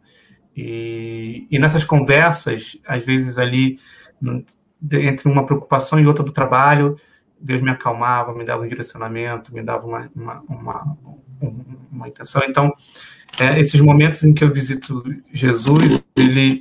E, 0.57 1.47
e 1.51 1.59
nessas 1.59 1.85
conversas, 1.85 2.77
às 2.87 3.05
vezes 3.05 3.39
ali, 3.39 3.79
entre 4.93 5.29
uma 5.29 5.45
preocupação 5.47 5.99
e 5.99 6.07
outra 6.07 6.25
do 6.25 6.33
trabalho, 6.33 6.97
Deus 7.41 7.63
me 7.63 7.71
acalmava, 7.71 8.35
me 8.35 8.45
dava 8.45 8.63
um 8.63 8.69
direcionamento, 8.69 9.55
me 9.55 9.63
dava 9.63 9.87
uma, 9.87 10.11
uma, 10.15 10.43
uma, 10.49 10.97
uma 11.91 12.09
intenção. 12.09 12.43
Então, 12.47 12.75
é, 13.39 13.59
esses 13.59 13.81
momentos 13.81 14.23
em 14.25 14.35
que 14.35 14.45
eu 14.45 14.53
visito 14.53 15.03
Jesus, 15.33 16.05
ele 16.17 16.61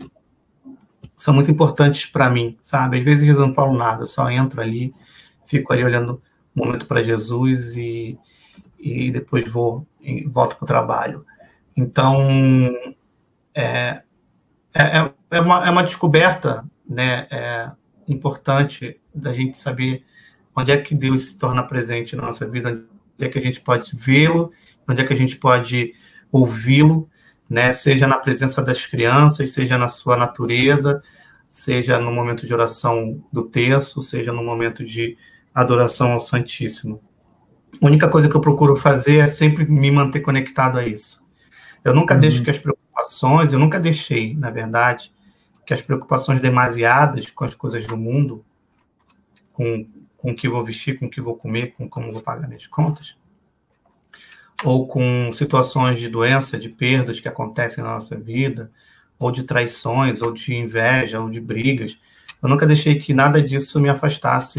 são 1.18 1.34
muito 1.34 1.52
importantes 1.52 2.06
para 2.06 2.30
mim, 2.30 2.58
sabe? 2.62 3.00
Às 3.00 3.04
vezes 3.04 3.28
eu 3.28 3.46
não 3.46 3.54
falo 3.54 3.78
nada, 3.78 4.06
só 4.06 4.30
entro 4.32 4.62
ali, 4.62 4.94
fico 5.46 5.74
ali 5.74 5.84
olhando 5.84 6.22
um 6.56 6.66
momento 6.66 6.88
para 6.88 7.04
Jesus 7.04 7.76
e, 7.76 8.18
e 8.80 9.12
depois 9.12 9.50
vou 9.52 9.86
volto 10.28 10.56
para 10.56 10.64
o 10.64 10.68
trabalho. 10.68 11.26
Então, 11.76 12.74
é, 13.54 14.02
é, 14.74 15.12
é, 15.32 15.40
uma, 15.42 15.66
é 15.66 15.70
uma 15.70 15.84
descoberta 15.84 16.66
né, 16.88 17.28
é, 17.32 17.72
importante 18.08 19.00
da 19.14 19.34
gente 19.34 19.58
saber 19.58 20.04
onde 20.56 20.72
é 20.72 20.78
que 20.78 20.96
Deus 20.96 21.30
se 21.30 21.38
torna 21.38 21.64
presente 21.64 22.16
na 22.16 22.24
nossa 22.24 22.48
vida, 22.48 22.70
onde 22.70 23.28
é 23.28 23.30
que 23.30 23.40
a 23.40 23.42
gente 23.42 23.62
pode 23.62 23.92
vê-lo, 23.96 24.52
onde 24.88 25.02
é 25.02 25.06
que 25.06 25.14
a 25.14 25.18
gente 25.18 25.38
pode 25.38 25.94
ouvi-lo, 26.32 27.10
né, 27.50 27.72
seja 27.72 28.08
na 28.08 28.18
presença 28.18 28.62
das 28.62 28.86
crianças, 28.86 29.54
seja 29.54 29.78
na 29.78 29.88
sua 29.88 30.16
natureza, 30.16 31.02
seja 31.48 32.00
no 32.00 32.12
momento 32.12 32.46
de 32.46 32.54
oração 32.54 33.24
do 33.34 33.44
terço, 33.44 34.02
seja 34.02 34.32
no 34.32 34.44
momento 34.44 34.86
de 34.86 35.18
adoração 35.54 36.12
ao 36.12 36.20
Santíssimo. 36.20 37.02
A 37.82 37.86
única 37.86 38.08
coisa 38.08 38.30
que 38.30 38.36
eu 38.36 38.42
procuro 38.42 38.76
fazer 38.76 39.18
é 39.18 39.28
sempre 39.28 39.66
me 39.66 39.90
manter 39.90 40.20
conectado 40.20 40.78
a 40.78 40.86
isso. 40.86 41.26
Eu 41.84 41.94
nunca 41.94 42.14
uhum. 42.14 42.20
deixo 42.20 42.44
que 42.44 42.50
as 42.50 42.60
preocupações, 42.60 42.89
eu 43.54 43.60
nunca 43.60 43.80
deixei, 43.80 44.36
na 44.36 44.50
verdade, 44.50 45.12
que 45.66 45.74
as 45.74 45.82
preocupações 45.82 46.42
demasiadas 46.42 47.30
com 47.30 47.46
as 47.46 47.54
coisas 47.54 47.86
do 47.86 47.96
mundo, 47.96 48.44
com, 49.54 49.86
com 50.18 50.32
o 50.32 50.36
que 50.36 50.50
vou 50.50 50.64
vestir, 50.66 50.98
com 50.98 51.06
o 51.06 51.10
que 51.10 51.22
vou 51.22 51.36
comer, 51.36 51.74
com 51.74 51.88
como 51.88 52.12
vou 52.12 52.22
pagar 52.22 52.48
minhas 52.48 52.66
contas, 52.66 53.16
ou 54.64 54.88
com 54.88 55.32
situações 55.32 56.00
de 56.00 56.10
doença, 56.10 56.60
de 56.60 56.70
perdas 56.70 57.20
que 57.20 57.28
acontecem 57.28 57.84
na 57.84 57.94
nossa 57.94 58.18
vida, 58.18 58.72
ou 59.18 59.32
de 59.32 59.44
traições, 59.44 60.22
ou 60.22 60.32
de 60.32 60.56
inveja, 60.56 61.20
ou 61.20 61.30
de 61.30 61.40
brigas. 61.40 61.98
Eu 62.42 62.50
nunca 62.50 62.66
deixei 62.66 62.98
que 62.98 63.14
nada 63.14 63.42
disso 63.42 63.80
me 63.80 63.90
afastasse 63.90 64.58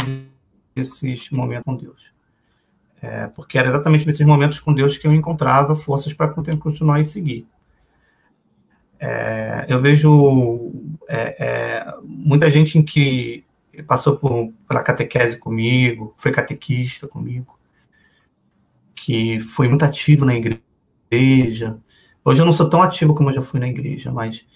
desses 0.74 1.30
momentos 1.30 1.64
com 1.64 1.76
Deus. 1.76 2.12
É, 3.02 3.26
porque 3.28 3.58
era 3.58 3.68
exatamente 3.68 4.06
nesses 4.06 4.24
momentos 4.26 4.60
com 4.60 4.74
Deus 4.74 4.98
que 4.98 5.06
eu 5.06 5.14
encontrava 5.14 5.74
forças 5.74 6.12
para 6.12 6.28
continuar 6.28 7.00
e 7.00 7.04
seguir. 7.04 7.46
É, 9.00 9.64
eu 9.66 9.80
vejo 9.80 10.72
é, 11.08 11.36
é, 11.44 11.94
muita 12.04 12.50
gente 12.50 12.82
que 12.82 13.42
passou 13.86 14.16
por, 14.16 14.52
pela 14.68 14.82
catequese 14.82 15.38
comigo, 15.38 16.14
foi 16.18 16.30
catequista 16.30 17.08
comigo, 17.08 17.58
que 18.94 19.40
foi 19.40 19.68
muito 19.68 19.84
ativo 19.84 20.26
na 20.26 20.34
igreja. 20.34 21.78
Hoje 22.22 22.42
eu 22.42 22.46
não 22.46 22.52
sou 22.52 22.68
tão 22.68 22.82
ativo 22.82 23.14
como 23.14 23.30
eu 23.30 23.34
já 23.34 23.42
fui 23.42 23.58
na 23.58 23.68
igreja, 23.68 24.12
mas 24.12 24.46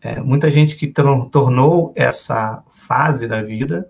é, 0.00 0.20
muita 0.20 0.50
gente 0.50 0.74
que 0.74 0.88
tornou 0.88 1.92
essa 1.94 2.64
fase 2.72 3.28
da 3.28 3.42
vida 3.42 3.88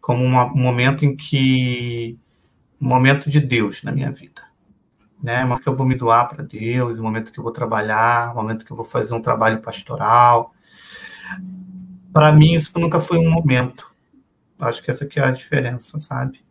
como 0.00 0.22
uma, 0.22 0.52
um 0.52 0.58
momento 0.58 1.04
em 1.04 1.16
que 1.16 2.18
um 2.80 2.88
momento 2.88 3.30
de 3.30 3.40
Deus 3.40 3.82
na 3.82 3.92
minha 3.92 4.10
vida. 4.10 4.49
Né? 5.22 5.44
Um 5.44 5.48
momento 5.48 5.62
que 5.62 5.68
eu 5.68 5.76
vou 5.76 5.86
me 5.86 5.94
doar 5.94 6.28
para 6.28 6.42
Deus, 6.42 6.98
um 6.98 7.02
momento 7.02 7.32
que 7.32 7.38
eu 7.38 7.44
vou 7.44 7.52
trabalhar, 7.52 8.32
um 8.32 8.36
momento 8.36 8.64
que 8.64 8.72
eu 8.72 8.76
vou 8.76 8.86
fazer 8.86 9.14
um 9.14 9.20
trabalho 9.20 9.60
pastoral. 9.60 10.54
Para 12.12 12.32
mim, 12.32 12.54
isso 12.54 12.72
nunca 12.76 13.00
foi 13.00 13.18
um 13.18 13.30
momento. 13.30 13.86
Acho 14.58 14.82
que 14.82 14.90
essa 14.90 15.08
é 15.14 15.20
a 15.20 15.30
diferença, 15.30 15.98
sabe? 15.98 16.44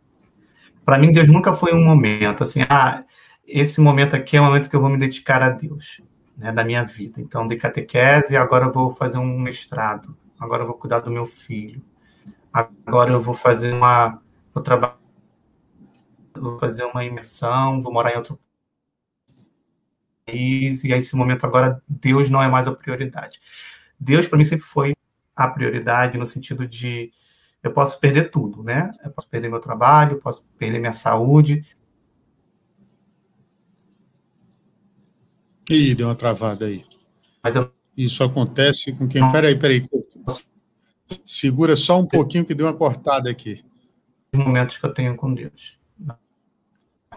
Para 0.84 0.98
mim, 0.98 1.12
Deus 1.12 1.28
nunca 1.28 1.52
foi 1.52 1.72
um 1.72 1.84
momento 1.84 2.42
assim, 2.42 2.62
ah, 2.68 3.04
esse 3.46 3.80
momento 3.80 4.16
aqui 4.16 4.36
é 4.36 4.40
o 4.40 4.44
momento 4.44 4.68
que 4.68 4.74
eu 4.74 4.80
vou 4.80 4.90
me 4.90 4.98
dedicar 4.98 5.42
a 5.42 5.50
Deus, 5.50 6.00
né, 6.36 6.52
da 6.52 6.64
minha 6.64 6.84
vida. 6.84 7.20
Então, 7.20 7.46
de 7.46 7.56
catequese, 7.56 8.36
agora 8.36 8.66
eu 8.66 8.72
vou 8.72 8.90
fazer 8.90 9.18
um 9.18 9.38
mestrado, 9.38 10.16
agora 10.38 10.62
eu 10.62 10.66
vou 10.66 10.76
cuidar 10.76 11.00
do 11.00 11.10
meu 11.10 11.26
filho, 11.26 11.82
agora 12.52 13.12
eu 13.12 13.20
vou 13.20 13.34
fazer 13.34 13.72
uma, 13.74 14.20
vou 14.54 14.62
trabalhar, 14.62 14.98
vou 16.34 16.58
fazer 16.58 16.84
uma 16.84 17.04
imersão, 17.04 17.82
vou 17.82 17.92
morar 17.92 18.12
em 18.12 18.16
outro 18.16 18.38
país, 20.30 20.84
e 20.84 20.92
aí, 20.92 21.00
esse 21.00 21.16
momento 21.16 21.44
agora, 21.44 21.82
Deus 21.88 22.30
não 22.30 22.42
é 22.42 22.48
mais 22.48 22.66
a 22.66 22.72
prioridade. 22.72 23.40
Deus, 23.98 24.26
para 24.26 24.38
mim, 24.38 24.44
sempre 24.44 24.64
foi 24.64 24.94
a 25.34 25.48
prioridade 25.48 26.18
no 26.18 26.26
sentido 26.26 26.66
de 26.66 27.12
eu 27.62 27.72
posso 27.72 27.98
perder 28.00 28.30
tudo, 28.30 28.62
né? 28.62 28.90
Eu 29.04 29.10
posso 29.10 29.28
perder 29.28 29.48
meu 29.48 29.60
trabalho, 29.60 30.20
posso 30.20 30.44
perder 30.58 30.78
minha 30.78 30.92
saúde. 30.92 31.64
Ih, 35.68 35.94
deu 35.94 36.08
uma 36.08 36.16
travada 36.16 36.66
aí. 36.66 36.84
Eu... 37.44 37.72
Isso 37.96 38.24
acontece 38.24 38.92
com 38.92 39.06
quem. 39.06 39.30
Peraí, 39.30 39.58
peraí. 39.58 39.86
Segura 41.24 41.76
só 41.76 42.00
um 42.00 42.06
pouquinho 42.06 42.46
que 42.46 42.54
deu 42.54 42.66
uma 42.66 42.72
cortada 42.72 43.30
aqui. 43.30 43.62
Os 44.32 44.38
momentos 44.38 44.78
que 44.78 44.86
eu 44.86 44.94
tenho 44.94 45.16
com 45.16 45.34
Deus. 45.34 45.79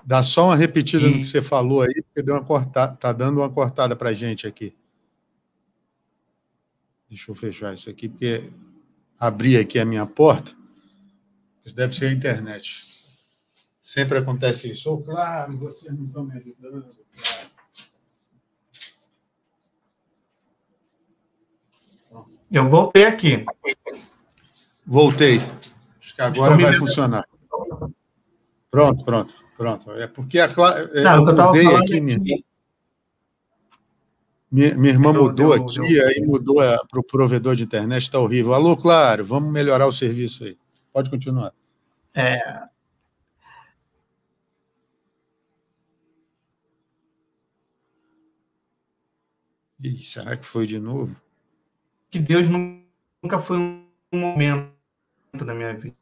Dá 0.06 0.22
só 0.22 0.46
uma 0.48 0.56
repetida 0.56 1.06
e... 1.06 1.10
no 1.10 1.18
que 1.20 1.26
você 1.26 1.42
falou 1.42 1.82
aí, 1.82 2.04
porque 2.04 2.22
deu 2.22 2.36
uma 2.36 2.44
cortada, 2.44 2.96
tá 2.98 3.12
dando 3.14 3.40
uma 3.40 3.50
cortada 3.50 3.96
para 3.96 4.14
gente 4.14 4.46
aqui. 4.46 4.76
Deixa 7.10 7.32
eu 7.32 7.36
fechar 7.36 7.74
isso 7.74 7.90
aqui, 7.90 8.10
porque 8.10 8.52
abrir 9.20 9.58
aqui 9.58 9.80
a 9.80 9.86
minha 9.86 10.06
porta, 10.06 10.54
isso 11.64 11.76
deve 11.76 11.96
ser 11.96 12.08
a 12.08 12.12
internet. 12.12 12.94
Sempre 13.80 14.18
acontece 14.18 14.72
isso. 14.72 14.92
Oh, 14.92 15.02
claro, 15.02 15.58
vocês 15.58 15.94
não 15.98 16.06
estão 16.06 16.24
me 16.26 16.38
ajudando. 16.38 16.86
Eu 22.52 22.70
voltei 22.70 23.06
aqui. 23.06 23.46
Voltei. 24.86 25.40
Acho 26.00 26.16
que 26.16 26.22
agora 26.22 26.58
vai 26.58 26.74
funcionar. 26.76 27.28
Pronto, 28.70 29.06
pronto, 29.06 29.43
pronto. 29.64 29.92
É 29.94 30.08
porque 30.08 30.40
a 30.40 30.46
é, 30.46 31.04
não, 31.04 31.28
eu, 31.28 31.36
eu 31.36 31.46
mudei 31.46 31.68
aqui. 31.68 31.98
aqui 31.98 32.46
minha, 34.52 34.76
minha 34.76 34.94
irmã 34.94 35.12
deu, 35.12 35.24
mudou 35.24 35.34
deu, 35.34 35.54
aqui, 35.54 35.80
deu. 35.80 36.08
aí 36.08 36.22
mudou 36.22 36.58
para 36.58 37.00
o 37.00 37.04
provedor 37.04 37.56
de 37.56 37.64
internet, 37.64 38.04
está 38.04 38.20
horrível. 38.20 38.54
Alô, 38.54 38.78
claro, 38.78 39.26
vamos 39.26 39.52
melhorar 39.52 39.88
o 39.88 39.92
serviço 39.92 40.44
aí. 40.44 40.58
Pode 40.92 41.10
continuar. 41.10 41.54
É. 42.14 42.38
Ih, 49.80 50.04
será 50.04 50.38
que 50.38 50.46
foi 50.46 50.68
de 50.68 50.78
novo? 50.78 51.16
Que 52.12 52.20
Deus 52.20 52.48
nunca 52.48 53.40
foi 53.40 53.58
um 53.58 53.86
momento 54.14 54.72
na 55.34 55.56
minha 55.56 55.74
vida. 55.74 55.96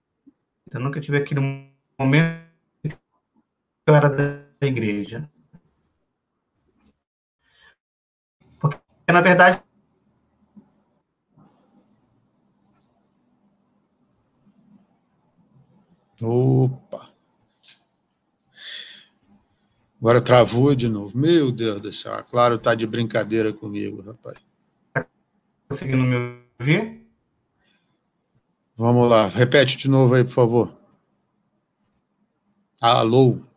Eu 0.70 0.80
nunca 0.82 0.99
tive 0.99 1.18
aquele 1.18 1.39
momento 1.97 2.41
que 2.41 2.51
eu 3.92 3.96
era 3.96 4.10
da 4.10 4.68
igreja. 4.68 5.30
na 9.10 9.20
verdade, 9.20 9.62
Opa! 16.22 17.10
Agora 20.00 20.22
travou 20.22 20.74
de 20.76 20.88
novo. 20.88 21.18
Meu 21.18 21.52
Deus 21.52 21.82
do 21.82 21.92
céu. 21.92 22.24
Claro, 22.26 22.60
tá 22.60 22.76
de 22.76 22.86
brincadeira 22.86 23.52
comigo, 23.52 24.02
rapaz. 24.04 24.38
Conseguindo 25.68 26.04
me 26.04 26.39
ouvir? 26.60 27.08
Vamos 28.78 29.10
lá. 29.10 29.28
Repete 29.28 29.78
de 29.78 29.89
novo 29.89 30.14
aí, 30.14 30.24
por 30.24 30.32
favor. 30.32 30.78
Alô? 32.80 33.51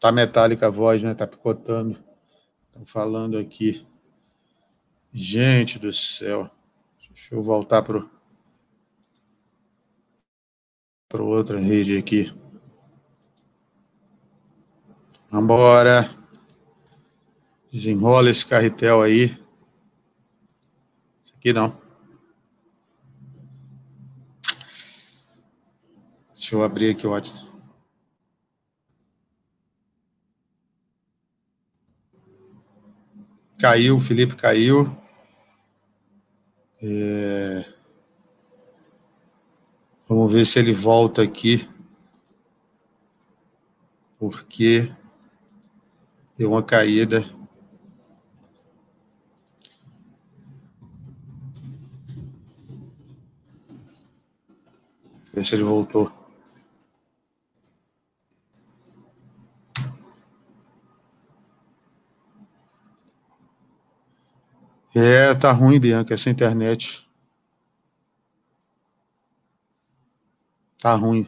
Tá 0.00 0.10
metálica 0.10 0.66
a 0.66 0.70
voz, 0.70 1.02
né? 1.02 1.14
Tá 1.14 1.26
picotando. 1.26 2.02
Estão 2.68 2.86
falando 2.86 3.36
aqui. 3.36 3.86
Gente 5.12 5.78
do 5.78 5.92
céu. 5.92 6.50
Deixa 7.10 7.34
eu 7.34 7.42
voltar 7.42 7.82
para 7.82 8.08
para 11.06 11.22
outra 11.22 11.58
rede 11.58 11.98
aqui. 11.98 12.32
Vambora. 15.30 16.16
Desenrola 17.70 18.30
esse 18.30 18.46
carretel 18.46 19.02
aí. 19.02 19.26
Isso 21.24 21.34
aqui 21.36 21.52
não. 21.52 21.78
Deixa 26.32 26.54
eu 26.54 26.62
abrir 26.62 26.90
aqui 26.90 27.06
o 27.06 27.10
WhatsApp. 27.10 27.49
Caiu, 33.60 33.98
o 33.98 34.00
Felipe 34.00 34.36
caiu. 34.36 34.96
É... 36.82 37.64
Vamos 40.08 40.32
ver 40.32 40.46
se 40.46 40.58
ele 40.58 40.72
volta 40.72 41.20
aqui. 41.22 41.68
Porque 44.18 44.90
deu 46.38 46.52
uma 46.52 46.62
caída. 46.62 47.22
Ver 55.34 55.44
se 55.44 55.54
ele 55.54 55.64
voltou. 55.64 56.19
É, 64.94 65.34
tá 65.34 65.50
ruim, 65.52 65.78
Bianca, 65.80 66.14
essa 66.14 66.30
internet. 66.30 67.04
Tá 70.80 70.94
ruim. 70.96 71.26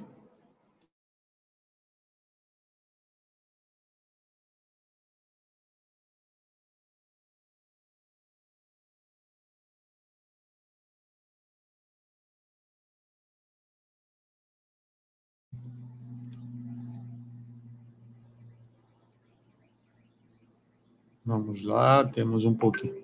Vamos 21.24 21.62
lá, 21.64 22.04
temos 22.04 22.44
um 22.44 22.54
pouquinho. 22.54 23.01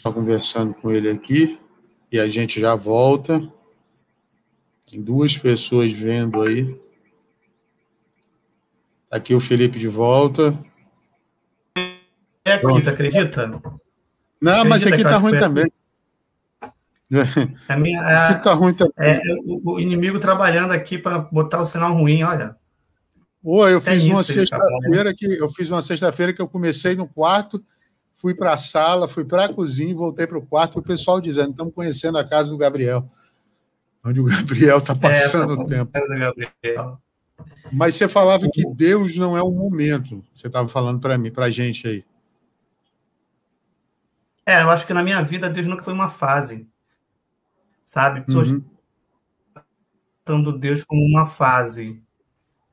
Estou 0.00 0.14
conversando 0.14 0.72
com 0.72 0.90
ele 0.90 1.10
aqui 1.10 1.60
e 2.10 2.18
a 2.18 2.26
gente 2.26 2.58
já 2.58 2.74
volta. 2.74 3.38
Tem 4.90 5.02
duas 5.02 5.36
pessoas 5.36 5.92
vendo 5.92 6.40
aí. 6.40 6.74
Tá 9.10 9.18
aqui 9.18 9.34
o 9.34 9.40
Felipe 9.40 9.78
de 9.78 9.88
volta. 9.88 10.58
É, 12.46 12.54
acredita? 12.54 12.90
acredita? 12.92 13.46
Não, 14.40 14.62
acredita, 14.62 14.68
mas 14.70 14.86
aqui 14.88 15.02
tá 15.02 15.18
ruim 15.18 15.38
também. 15.38 15.70
A 17.68 17.76
minha, 17.76 18.00
a, 18.00 18.38
tá 18.38 18.54
ruim 18.54 18.72
também. 18.72 18.94
É, 18.96 19.20
o, 19.44 19.72
o, 19.72 19.78
inimigo 19.78 20.18
trabalhando 20.18 20.72
aqui 20.72 20.96
para 20.96 21.18
botar 21.18 21.60
o 21.60 21.66
sinal 21.66 21.92
ruim, 21.92 22.22
olha. 22.22 22.56
Pô, 23.42 23.68
eu 23.68 23.82
fiz 23.82 24.06
uma 24.06 24.22
sexta-feira 24.22 25.14
que 25.14 25.26
eu 25.26 25.50
fiz 25.50 25.70
uma 25.70 25.82
sexta-feira 25.82 26.32
que 26.32 26.40
eu 26.40 26.48
comecei 26.48 26.96
no 26.96 27.06
quarto, 27.06 27.62
fui 28.20 28.34
para 28.34 28.54
a 28.54 28.58
sala, 28.58 29.08
fui 29.08 29.24
para 29.24 29.46
a 29.46 29.52
cozinha, 29.52 29.94
voltei 29.94 30.26
para 30.26 30.38
o 30.38 30.46
quarto, 30.46 30.78
o 30.78 30.82
pessoal 30.82 31.20
dizendo: 31.20 31.50
estamos 31.50 31.74
conhecendo 31.74 32.18
a 32.18 32.24
casa 32.24 32.50
do 32.50 32.58
Gabriel, 32.58 33.08
onde 34.04 34.20
o 34.20 34.24
Gabriel 34.24 34.78
está 34.78 34.94
passando 34.94 35.52
é, 35.52 35.56
o 35.56 35.66
tempo. 35.66 37.00
Mas 37.72 37.94
você 37.94 38.08
falava 38.08 38.46
que 38.52 38.66
Deus 38.74 39.16
não 39.16 39.36
é 39.36 39.42
um 39.42 39.52
momento. 39.52 40.24
Você 40.34 40.48
estava 40.48 40.68
falando 40.68 41.00
para 41.00 41.16
mim, 41.16 41.30
para 41.30 41.46
a 41.46 41.50
gente 41.50 41.86
aí. 41.86 42.04
É, 44.44 44.62
eu 44.62 44.70
acho 44.70 44.86
que 44.86 44.92
na 44.92 45.02
minha 45.02 45.22
vida 45.22 45.48
Deus 45.48 45.66
nunca 45.66 45.82
foi 45.82 45.92
uma 45.92 46.08
fase 46.08 46.66
sabe? 47.90 48.20
Pessoas 48.20 48.52
uhum. 48.52 48.62
tratando 50.24 50.56
Deus 50.56 50.84
como 50.84 51.02
uma 51.04 51.26
fase. 51.26 52.00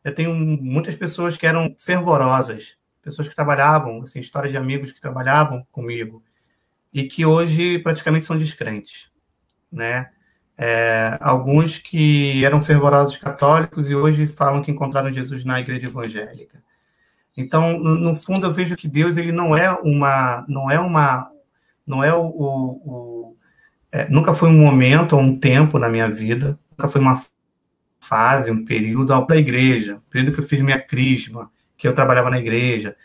Eu 0.04 0.14
tenho 0.14 0.32
muitas 0.36 0.96
pessoas 0.96 1.36
que 1.36 1.48
eram 1.48 1.76
fervorosas, 1.80 2.78
pessoas 3.08 3.30
que 3.30 3.36
trabalhavam, 3.36 4.02
assim, 4.02 4.20
histórias 4.20 4.52
de 4.52 4.58
amigos 4.58 4.92
que 4.92 5.00
trabalhavam 5.00 5.66
comigo 5.72 6.22
e 6.94 7.06
que 7.06 7.26
hoje 7.26 7.80
praticamente 7.80 8.26
são 8.26 8.38
descrentes, 8.38 9.10
né? 9.72 10.10
É, 10.58 11.18
alguns 11.22 11.78
que 11.78 12.44
eram 12.44 12.62
fervorosos 12.62 13.16
católicos 13.16 13.90
e 13.90 13.96
hoje 13.96 14.28
falam 14.28 14.62
que 14.62 14.72
encontraram 14.72 15.14
Jesus 15.14 15.46
na 15.46 15.60
igreja 15.60 15.88
evangélica. 15.88 16.62
Então, 17.38 17.80
no, 17.80 18.16
fundo, 18.16 18.48
eu 18.48 18.52
vejo 18.52 18.76
que 18.76 18.88
Deus 18.88 19.16
ele 19.16 19.32
não 19.32 19.56
é 19.56 19.72
uma, 19.72 20.44
não 20.50 20.70
é 20.70 20.80
uma, 20.80 21.32
não 21.86 22.04
é 22.04 22.14
o, 22.14 22.26
o, 22.26 23.38
é, 23.90 24.10
nunca 24.10 24.34
foi 24.34 24.50
um 24.50 24.60
momento 24.60 25.16
ou 25.16 25.22
um 25.22 25.40
tempo 25.40 25.80
na 25.80 25.88
minha 25.88 26.10
vida, 26.10 26.60
nunca 26.72 26.90
foi 26.90 27.00
uma 27.00 27.24
fase, 28.02 28.52
um 28.52 28.66
período 28.66 29.26
da 29.28 29.38
igreja, 29.38 30.02
período 30.10 30.34
que 30.34 30.40
eu 30.40 30.44
fiz 30.44 30.60
minha 30.62 30.82
crisma, 30.82 31.52
que 31.78 31.88
eu 31.88 31.94
trabalhava 31.94 32.30
na 32.30 32.40
igreja. 32.40 32.96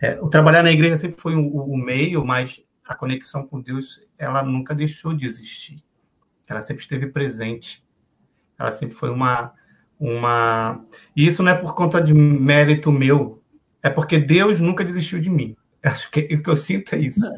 É, 0.00 0.18
o 0.20 0.28
trabalhar 0.28 0.62
na 0.62 0.72
igreja 0.72 0.96
sempre 0.96 1.20
foi 1.20 1.34
o, 1.34 1.76
meio, 1.76 2.24
mas 2.24 2.62
a 2.84 2.94
conexão 2.94 3.46
com 3.46 3.60
Deus, 3.60 4.00
ela 4.18 4.42
nunca 4.42 4.74
deixou 4.74 5.14
de 5.14 5.24
existir. 5.24 5.82
Ela 6.46 6.60
sempre 6.60 6.82
esteve 6.82 7.06
presente. 7.06 7.84
Ela 8.58 8.70
sempre 8.70 8.94
foi 8.94 9.10
uma 9.10 9.52
uma 9.98 10.84
e 11.14 11.24
isso 11.24 11.44
não 11.44 11.52
é 11.52 11.54
por 11.54 11.76
conta 11.76 12.02
de 12.02 12.12
mérito 12.12 12.90
meu, 12.90 13.40
é 13.80 13.88
porque 13.88 14.18
Deus 14.18 14.58
nunca 14.58 14.84
desistiu 14.84 15.20
de 15.20 15.30
mim. 15.30 15.56
Acho 15.82 16.10
que 16.10 16.20
o 16.20 16.42
que 16.42 16.50
eu 16.50 16.56
sinto 16.56 16.94
é 16.94 16.98
isso. 16.98 17.32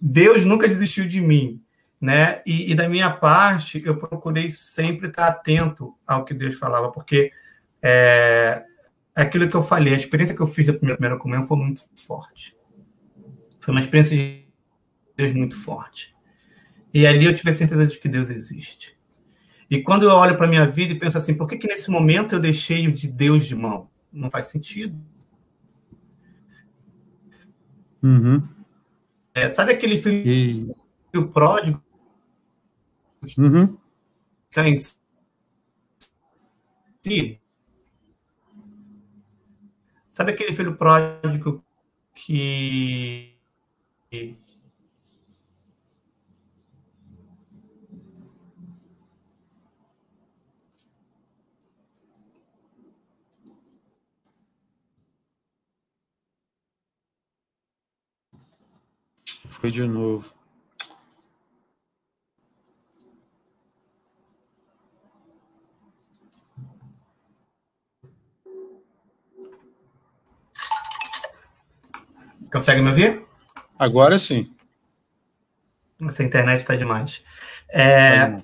Deus 0.00 0.44
nunca 0.44 0.68
desistiu 0.68 1.06
de 1.06 1.20
mim 1.20 1.64
né? 2.04 2.42
E, 2.44 2.70
e, 2.70 2.74
da 2.74 2.86
minha 2.86 3.08
parte, 3.08 3.82
eu 3.82 3.96
procurei 3.96 4.50
sempre 4.50 5.08
estar 5.08 5.26
atento 5.26 5.94
ao 6.06 6.22
que 6.22 6.34
Deus 6.34 6.54
falava, 6.56 6.92
porque 6.92 7.32
é 7.80 8.62
aquilo 9.14 9.48
que 9.48 9.56
eu 9.56 9.62
falei, 9.62 9.94
a 9.94 9.96
experiência 9.96 10.34
que 10.34 10.42
eu 10.42 10.46
fiz 10.46 10.66
da 10.66 10.72
primeira, 10.72 10.96
primeira 10.96 11.20
comunhão 11.20 11.44
foi 11.44 11.56
muito 11.56 11.82
forte. 11.96 12.56
Foi 13.60 13.72
uma 13.72 13.80
experiência 13.80 14.16
de 14.16 14.46
Deus 15.16 15.32
muito 15.32 15.56
forte. 15.56 16.14
E 16.92 17.06
ali 17.06 17.26
eu 17.26 17.34
tive 17.34 17.50
a 17.50 17.52
certeza 17.52 17.86
de 17.86 17.98
que 17.98 18.08
Deus 18.08 18.30
existe. 18.30 18.96
E 19.70 19.82
quando 19.82 20.04
eu 20.04 20.10
olho 20.10 20.36
para 20.36 20.46
a 20.46 20.48
minha 20.48 20.66
vida 20.66 20.92
e 20.92 20.98
penso 20.98 21.18
assim, 21.18 21.34
por 21.34 21.48
que, 21.48 21.56
que 21.56 21.66
nesse 21.66 21.90
momento 21.90 22.34
eu 22.34 22.40
deixei 22.40 22.90
de 22.92 23.08
Deus 23.08 23.46
de 23.46 23.54
mão? 23.54 23.88
Não 24.12 24.30
faz 24.30 24.46
sentido. 24.46 24.96
Uhum. 28.02 28.46
É, 29.32 29.48
sabe 29.50 29.72
aquele 29.72 30.00
filho 30.00 30.22
e... 30.26 30.68
pródigo 31.32 31.82
Uhum. 33.38 33.78
em 34.56 34.76
si. 34.76 34.98
Sabe 40.14 40.30
aquele 40.30 40.52
filho 40.52 40.76
pródigo 40.76 41.60
que 42.14 43.36
Foi 59.50 59.72
de 59.72 59.82
novo. 59.84 60.32
Consegue 72.54 72.80
me 72.80 72.90
ouvir? 72.90 73.20
Agora 73.76 74.16
sim. 74.16 74.54
Essa 76.08 76.22
internet 76.22 76.60
está 76.60 76.76
demais. 76.76 77.20
É, 77.68 78.28
tá 78.28 78.42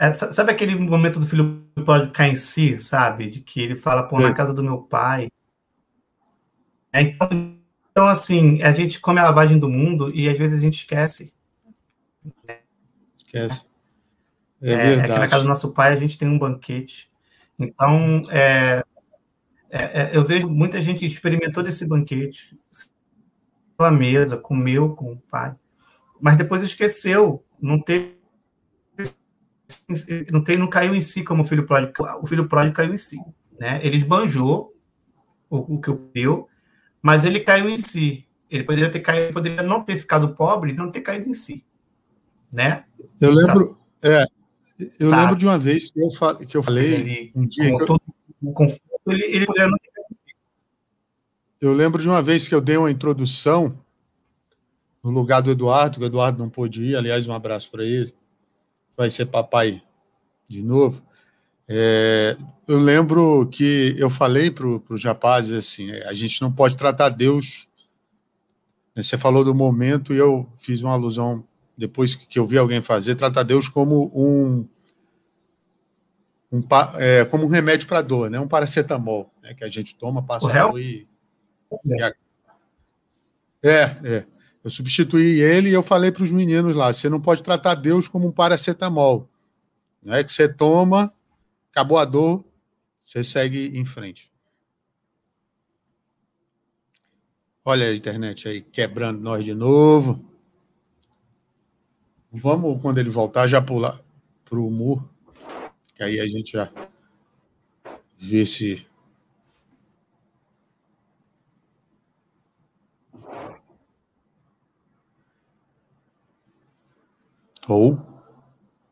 é, 0.00 0.12
sabe 0.12 0.50
aquele 0.50 0.74
momento 0.74 1.20
do 1.20 1.26
filho 1.26 1.64
pode 1.86 2.10
cair 2.10 2.32
em 2.32 2.36
si, 2.36 2.76
sabe? 2.80 3.30
De 3.30 3.42
que 3.42 3.60
ele 3.60 3.76
fala, 3.76 4.08
pô, 4.08 4.18
na 4.18 4.34
casa 4.34 4.52
do 4.52 4.64
meu 4.64 4.82
pai. 4.82 5.30
É, 6.92 7.02
então, 7.02 7.28
então, 7.92 8.06
assim, 8.08 8.60
a 8.60 8.72
gente 8.72 8.98
come 8.98 9.20
a 9.20 9.24
lavagem 9.24 9.56
do 9.56 9.68
mundo 9.68 10.12
e 10.12 10.28
às 10.28 10.36
vezes 10.36 10.58
a 10.58 10.60
gente 10.60 10.78
esquece. 10.78 11.32
Esquece. 13.16 13.66
É, 14.60 14.72
é, 14.72 14.92
é 14.94 15.02
que 15.02 15.08
na 15.08 15.28
casa 15.28 15.44
do 15.44 15.48
nosso 15.48 15.72
pai 15.72 15.92
a 15.92 15.96
gente 15.96 16.18
tem 16.18 16.26
um 16.26 16.38
banquete. 16.38 17.08
Então, 17.56 18.22
é, 18.30 18.82
é, 19.70 20.02
é, 20.02 20.16
eu 20.16 20.24
vejo 20.24 20.48
muita 20.48 20.80
gente 20.80 21.00
que 21.00 21.06
experimentou 21.06 21.62
desse 21.62 21.86
banquete, 21.86 22.56
pela 23.76 23.90
mesa, 23.90 24.36
comeu 24.36 24.94
com 24.94 25.12
o 25.12 25.18
pai, 25.30 25.54
mas 26.20 26.36
depois 26.36 26.62
esqueceu, 26.62 27.44
não 27.60 27.80
teve, 27.80 28.16
não, 30.32 30.42
teve, 30.42 30.58
não 30.58 30.66
caiu 30.66 30.94
em 30.94 31.00
si 31.00 31.22
como 31.22 31.42
o 31.42 31.44
filho 31.44 31.66
pródigo. 31.66 31.92
O 32.22 32.26
filho 32.26 32.48
pródigo 32.48 32.74
caiu 32.74 32.94
em 32.94 32.96
si, 32.96 33.18
né? 33.60 33.78
Ele 33.84 33.96
esbanjou 33.96 34.74
o, 35.48 35.74
o 35.74 35.80
que 35.80 35.90
o 35.90 36.10
deu, 36.12 36.48
mas 37.02 37.24
ele 37.24 37.40
caiu 37.40 37.68
em 37.68 37.76
si. 37.76 38.26
Ele 38.50 38.64
poderia 38.64 38.90
ter 38.90 39.00
caído, 39.00 39.32
poderia 39.32 39.62
não 39.62 39.82
ter 39.84 39.96
ficado 39.96 40.34
pobre, 40.34 40.72
não 40.72 40.90
ter 40.90 41.02
caído 41.02 41.28
em 41.28 41.34
si, 41.34 41.64
né? 42.52 42.84
Eu 43.20 43.30
lembro, 43.30 43.78
é, 44.02 44.24
eu 44.98 45.10
lembro 45.10 45.36
de 45.36 45.44
uma 45.44 45.58
vez 45.58 45.90
que 45.90 46.00
eu, 46.00 46.08
que 46.46 46.56
eu 46.56 46.62
falei 46.62 46.94
ele, 46.94 47.32
um 47.34 47.46
dia 47.46 47.68
eu... 47.68 47.78
ele, 49.12 49.24
ele 49.24 49.46
poderia 49.46 49.68
não 49.68 49.78
Eu 51.60 51.72
lembro 51.72 52.00
de 52.00 52.08
uma 52.08 52.22
vez 52.22 52.46
que 52.48 52.54
eu 52.54 52.60
dei 52.60 52.76
uma 52.76 52.90
introdução 52.90 53.78
no 55.02 55.10
lugar 55.10 55.40
do 55.40 55.50
Eduardo, 55.50 55.98
que 55.98 56.04
o 56.04 56.06
Eduardo 56.06 56.38
não 56.38 56.50
pôde 56.50 56.82
ir, 56.82 56.96
aliás, 56.96 57.26
um 57.26 57.32
abraço 57.32 57.70
para 57.70 57.84
ele, 57.84 58.14
vai 58.96 59.08
ser 59.10 59.26
papai 59.26 59.82
de 60.48 60.62
novo. 60.62 61.02
É, 61.68 62.36
eu 62.66 62.78
lembro 62.78 63.46
que 63.52 63.94
eu 63.98 64.08
falei 64.08 64.50
para 64.50 64.66
os 64.66 65.04
rapazes 65.04 65.52
assim: 65.52 65.90
é, 65.90 66.08
a 66.08 66.14
gente 66.14 66.40
não 66.40 66.50
pode 66.50 66.76
tratar 66.76 67.10
Deus. 67.10 67.68
Né, 68.96 69.02
você 69.02 69.18
falou 69.18 69.44
do 69.44 69.54
momento 69.54 70.14
e 70.14 70.16
eu 70.16 70.48
fiz 70.58 70.82
uma 70.82 70.94
alusão, 70.94 71.44
depois 71.76 72.14
que 72.14 72.38
eu 72.38 72.46
vi 72.46 72.56
alguém 72.56 72.80
fazer, 72.80 73.14
tratar 73.14 73.42
Deus 73.42 73.68
como 73.68 74.10
um, 74.14 74.66
um, 76.50 76.62
é, 76.96 77.24
como 77.24 77.44
um 77.44 77.48
remédio 77.48 77.86
para 77.86 78.02
dor, 78.02 78.30
né? 78.30 78.40
Um 78.40 78.48
paracetamol, 78.48 79.30
né? 79.42 79.54
que 79.54 79.64
a 79.64 79.68
gente 79.68 79.94
toma, 79.94 80.22
passa 80.22 80.50
a 80.50 80.68
dor 80.68 80.80
e, 80.80 81.06
é, 83.62 83.82
é. 84.04 84.26
Eu 84.62 84.70
substituí 84.70 85.40
ele 85.40 85.70
e 85.70 85.72
eu 85.72 85.82
falei 85.82 86.10
para 86.10 86.24
os 86.24 86.30
meninos 86.30 86.74
lá: 86.74 86.92
você 86.92 87.08
não 87.08 87.20
pode 87.20 87.42
tratar 87.42 87.74
Deus 87.74 88.08
como 88.08 88.26
um 88.26 88.32
paracetamol. 88.32 89.28
Não 90.02 90.14
é 90.14 90.24
que 90.24 90.32
você 90.32 90.52
toma, 90.52 91.12
acabou 91.70 91.98
a 91.98 92.04
dor, 92.04 92.44
você 93.00 93.22
segue 93.22 93.78
em 93.78 93.84
frente. 93.84 94.30
Olha 97.64 97.86
a 97.86 97.94
internet 97.94 98.48
aí 98.48 98.62
quebrando 98.62 99.20
nós 99.20 99.44
de 99.44 99.54
novo. 99.54 100.24
Vamos, 102.32 102.80
quando 102.80 102.98
ele 102.98 103.10
voltar, 103.10 103.46
já 103.46 103.60
pular 103.60 104.00
para 104.44 104.58
o 104.58 104.70
muro, 104.70 105.08
que 105.98 106.04
aí 106.04 106.20
a 106.20 106.26
gente 106.28 106.52
já 106.52 106.70
vê 108.18 108.44
se. 108.46 108.86
Ou, 117.68 117.98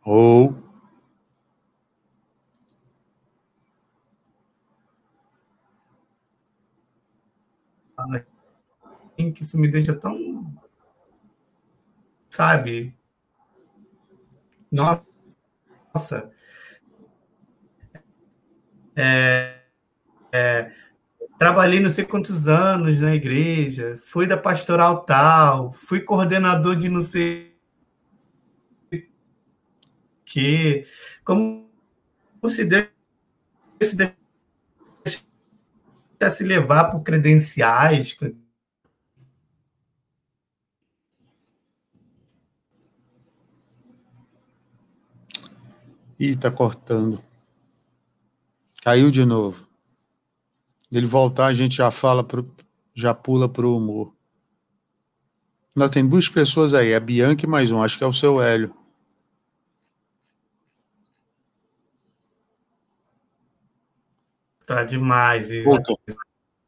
ou 0.04 0.54
que 9.36 9.42
isso 9.42 9.58
me 9.58 9.68
deixa 9.68 9.94
tão. 9.94 10.16
Sabe? 12.30 12.94
Nossa. 14.70 16.35
É, 18.96 19.58
é, 20.32 20.72
trabalhei 21.38 21.80
não 21.80 21.90
sei 21.90 22.04
quantos 22.04 22.48
anos 22.48 23.00
na 23.00 23.14
igreja, 23.14 23.98
fui 24.04 24.26
da 24.26 24.36
pastoral 24.36 25.04
tal, 25.04 25.72
fui 25.74 26.00
coordenador 26.00 26.76
de 26.76 26.88
não 26.88 27.00
sei 27.02 27.54
que. 30.24 30.86
Como 31.24 31.68
se 32.48 32.64
Deus 32.64 32.88
se 33.82 33.96
deixasse 36.18 36.44
levar 36.44 36.90
por 36.90 37.02
credenciais, 37.02 38.16
Ih, 46.18 46.34
tá 46.34 46.50
cortando. 46.50 47.22
Caiu 48.86 49.10
de 49.10 49.24
novo. 49.24 49.66
Ele 50.92 51.06
voltar, 51.06 51.46
a 51.46 51.54
gente 51.54 51.78
já 51.78 51.90
fala, 51.90 52.22
pro, 52.22 52.48
já 52.94 53.12
pula 53.12 53.48
pro 53.48 53.76
humor. 53.76 54.14
Nós 55.74 55.90
tem 55.90 56.08
duas 56.08 56.28
pessoas 56.28 56.72
aí, 56.72 56.94
a 56.94 57.00
Bianca 57.00 57.44
e 57.44 57.48
mais 57.48 57.72
um, 57.72 57.82
acho 57.82 57.98
que 57.98 58.04
é 58.04 58.06
o 58.06 58.12
seu 58.12 58.40
Hélio. 58.40 58.72
Tá 64.64 64.84
demais. 64.84 65.50
E... 65.50 65.64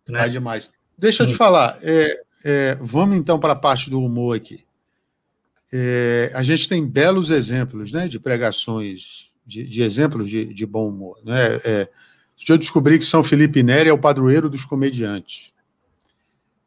Né? 0.09 0.19
Tá 0.19 0.27
demais. 0.27 0.73
Deixa 0.99 1.23
eu 1.23 1.29
te 1.29 1.37
falar, 1.37 1.79
é, 1.83 2.25
é, 2.45 2.75
vamos 2.81 3.17
então 3.17 3.39
para 3.39 3.53
a 3.53 3.57
parte 3.57 3.89
do 3.89 4.03
humor 4.03 4.37
aqui. 4.37 4.67
É, 5.73 6.33
a 6.35 6.43
gente 6.43 6.69
tem 6.69 6.85
belos 6.85 7.31
exemplos 7.31 7.93
né, 7.93 8.09
de 8.09 8.19
pregações 8.19 9.31
de, 9.47 9.63
de 9.63 9.83
exemplos 9.83 10.29
de, 10.29 10.53
de, 10.53 10.67
bom 10.67 10.89
humor. 10.89 11.17
Né? 11.25 11.87
Eu 12.49 12.59
descobri 12.59 12.99
que 12.99 13.05
São 13.05 13.25
Felipe 13.25 13.63
Neri 13.63 13.89
é 13.89 13.93
o 13.93 13.99
padroeiro 13.99 14.49
dos 14.49 14.65
comediantes. 14.65 15.53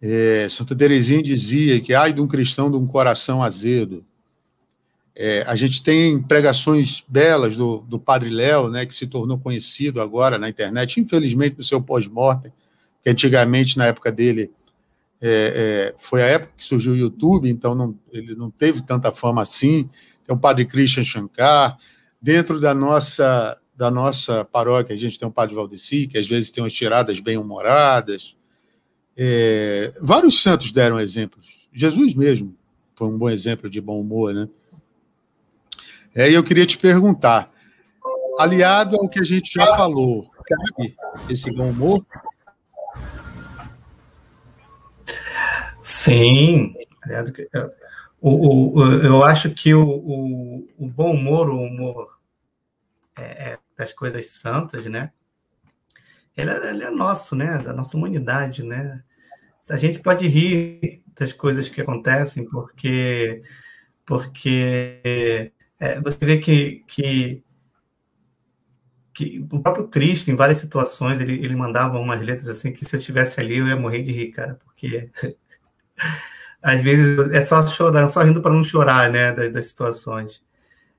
É, 0.02 0.48
Santa 0.50 0.76
Teresinha 0.76 1.22
dizia 1.22 1.80
que 1.80 1.94
ai 1.94 2.12
de 2.12 2.22
um 2.22 2.28
cristão 2.28 2.70
de 2.70 2.78
um 2.78 2.88
coração 2.88 3.44
azedo. 3.44 4.04
É, 5.16 5.44
a 5.48 5.56
gente 5.56 5.84
tem 5.84 6.22
pregações 6.22 7.04
belas 7.08 7.56
do, 7.56 7.80
do 7.88 8.00
Padre 8.00 8.30
Léo, 8.30 8.70
né, 8.70 8.86
que 8.86 8.94
se 8.94 9.08
tornou 9.08 9.38
conhecido 9.38 10.02
agora 10.02 10.40
na 10.40 10.50
internet, 10.50 11.00
infelizmente 11.00 11.58
no 11.58 11.64
seu 11.64 11.82
pós-mortem, 11.82 12.52
que 13.04 13.10
antigamente, 13.10 13.78
na 13.78 13.86
época 13.86 14.12
dele, 14.12 14.50
é, 15.22 15.94
é, 15.94 15.96
foi 15.98 16.24
a 16.24 16.28
época 16.28 16.54
que 16.58 16.66
surgiu 16.66 16.94
o 16.94 16.98
YouTube, 16.98 17.50
então 17.50 17.76
não, 17.76 17.96
ele 18.12 18.34
não 18.34 18.50
teve 18.50 18.82
tanta 18.82 19.12
fama 19.12 19.42
assim. 19.42 19.90
Tem 20.26 20.36
o 20.36 20.40
Padre 20.40 20.66
Christian 20.66 21.04
Shankar, 21.04 21.78
Dentro 22.22 22.60
da 22.60 22.72
nossa, 22.76 23.58
da 23.82 23.90
nossa 23.90 24.46
paróquia, 24.46 24.94
a 24.94 24.98
gente 24.98 25.18
tem 25.18 25.28
o 25.28 25.32
Padre 25.32 25.56
Valdeci, 25.56 26.06
que 26.06 26.16
às 26.16 26.28
vezes 26.28 26.52
tem 26.52 26.64
umas 26.64 26.72
tiradas 26.72 27.20
bem-humoradas. 27.20 28.38
É, 29.18 29.92
vários 30.00 30.40
santos 30.40 30.72
deram 30.72 31.00
exemplos. 31.00 31.68
Jesus 31.74 32.14
mesmo 32.14 32.56
foi 32.96 33.08
um 33.08 33.18
bom 33.18 33.28
exemplo 33.28 33.68
de 33.68 33.82
bom 33.82 34.00
humor, 34.00 34.36
né? 34.36 34.48
É, 36.14 36.30
e 36.30 36.36
eu 36.36 36.44
queria 36.44 36.64
te 36.64 36.78
perguntar, 36.78 37.52
aliado 38.38 38.98
ao 38.98 39.10
que 39.10 39.20
a 39.20 39.24
gente 39.24 39.52
já 39.52 39.66
falou, 39.76 40.30
cabe 40.46 40.96
esse 41.28 41.52
bom 41.52 41.72
humor? 41.72 42.06
Sim. 45.82 46.76
O, 48.22 48.80
o, 48.80 48.94
eu 49.02 49.24
acho 49.24 49.50
que 49.50 49.74
o, 49.74 49.84
o, 49.84 50.70
o 50.78 50.88
bom 50.88 51.16
humor, 51.16 51.50
o 51.50 51.64
humor 51.64 52.22
é, 53.18 53.54
é, 53.54 53.60
das 53.82 53.92
coisas 53.92 54.30
santas, 54.30 54.86
né? 54.86 55.12
Ele 56.38 56.52
é, 56.52 56.70
ele 56.70 56.84
é, 56.84 56.92
nosso, 56.92 57.36
né? 57.36 57.58
Da 57.58 57.74
nossa 57.74 57.98
humanidade, 57.98 58.64
né? 58.64 59.04
A 59.70 59.78
gente 59.78 60.00
pode 60.00 60.28
rir 60.28 61.04
das 61.20 61.34
coisas 61.34 61.68
que 61.68 61.82
acontecem, 61.82 62.46
porque 62.46 63.44
porque 64.06 65.52
é, 65.80 66.00
você 66.02 66.26
vê 66.26 66.38
que, 66.38 66.84
que, 66.88 67.44
que, 69.14 69.40
o 69.52 69.62
próprio 69.62 69.88
Cristo, 69.88 70.30
em 70.30 70.36
várias 70.36 70.58
situações, 70.58 71.20
ele, 71.22 71.34
ele 71.34 71.56
mandava 71.56 72.00
umas 72.00 72.20
letras 72.22 72.48
assim 72.50 72.74
que 72.74 72.84
se 72.84 72.96
eu 72.96 73.00
estivesse 73.00 73.40
ali 73.40 73.58
eu 73.58 73.68
ia 73.68 73.76
morrer 73.76 74.02
de 74.04 74.12
rir, 74.12 74.32
cara, 74.32 74.60
porque 74.66 75.10
às 76.62 76.82
vezes 76.82 77.20
é 77.32 77.42
só 77.42 77.66
chorar, 77.66 78.08
só 78.08 78.22
rindo 78.22 78.42
para 78.42 78.54
não 78.54 78.64
chorar, 78.64 79.10
né, 79.12 79.32
das, 79.32 79.52
das 79.54 79.68
situações. 79.68 80.44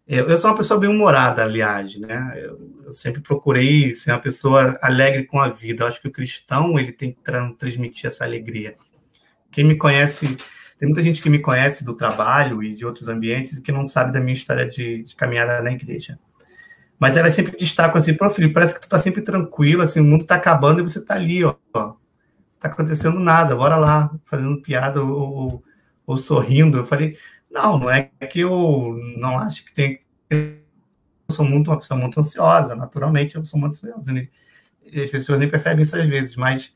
Eu, 0.06 0.28
eu, 0.28 0.36
sou 0.36 0.50
uma 0.50 0.56
pessoa 0.56 0.80
bem 0.80 0.90
humorada, 0.90 1.44
aliás, 1.44 1.96
né? 1.96 2.32
Eu, 2.36 2.82
eu, 2.86 2.92
sempre 2.92 3.20
procurei 3.20 3.94
ser 3.94 4.10
uma 4.10 4.18
pessoa 4.18 4.78
alegre 4.82 5.24
com 5.24 5.40
a 5.40 5.48
vida. 5.48 5.84
Eu 5.84 5.88
acho 5.88 6.00
que 6.00 6.08
o 6.08 6.12
cristão 6.12 6.78
ele 6.78 6.92
tem 6.92 7.12
que 7.12 7.20
tra 7.20 7.52
transmitir 7.52 8.06
essa 8.06 8.24
alegria. 8.24 8.76
Quem 9.50 9.64
me 9.64 9.76
conhece, 9.76 10.36
tem 10.78 10.88
muita 10.88 11.02
gente 11.02 11.22
que 11.22 11.30
me 11.30 11.38
conhece 11.38 11.84
do 11.84 11.94
trabalho 11.94 12.62
e 12.62 12.74
de 12.74 12.84
outros 12.84 13.08
ambientes 13.08 13.56
e 13.56 13.62
que 13.62 13.70
não 13.70 13.86
sabe 13.86 14.12
da 14.12 14.20
minha 14.20 14.32
história 14.32 14.68
de, 14.68 15.04
de 15.04 15.14
caminhada 15.14 15.62
na 15.62 15.72
igreja. 15.72 16.18
Mas 16.98 17.16
elas 17.16 17.34
sempre 17.34 17.56
destacam 17.56 17.98
assim, 17.98 18.14
pô, 18.14 18.28
Felipe, 18.30 18.54
parece 18.54 18.74
que 18.74 18.80
tu 18.80 18.88
tá 18.88 18.98
sempre 18.98 19.22
tranquilo, 19.22 19.82
assim, 19.82 20.00
o 20.00 20.04
mundo 20.04 20.24
tá 20.24 20.36
acabando 20.36 20.80
e 20.80 20.82
você 20.82 21.04
tá 21.04 21.14
ali, 21.14 21.44
ó, 21.44 21.54
ó 21.74 21.94
tá 22.62 22.68
acontecendo 22.68 23.18
nada, 23.18 23.56
bora 23.56 23.76
lá, 23.76 24.10
fazendo 24.24 24.62
piada 24.62 25.02
ou, 25.02 25.10
ou, 25.10 25.64
ou, 26.06 26.16
sorrindo. 26.16 26.78
Eu 26.78 26.84
falei, 26.84 27.18
não, 27.52 27.78
não 27.78 27.90
é 27.90 28.10
que 28.30 28.40
eu 28.40 28.98
não 29.18 29.38
acho 29.38 29.64
que 29.64 29.72
tem. 29.72 30.00
Eu 30.30 30.56
sou 31.30 31.44
muito 31.44 31.70
uma 31.70 31.78
pessoa 31.78 31.98
muito 32.00 32.18
ansiosa, 32.18 32.74
naturalmente 32.74 33.36
eu 33.36 33.44
sou 33.44 33.60
muito 33.60 33.72
ansiosa. 33.72 34.12
Né? 34.12 34.28
E 34.84 35.02
as 35.02 35.10
pessoas 35.10 35.38
nem 35.38 35.48
percebem 35.48 35.82
isso 35.82 35.96
às 35.96 36.08
vezes, 36.08 36.36
mas 36.36 36.74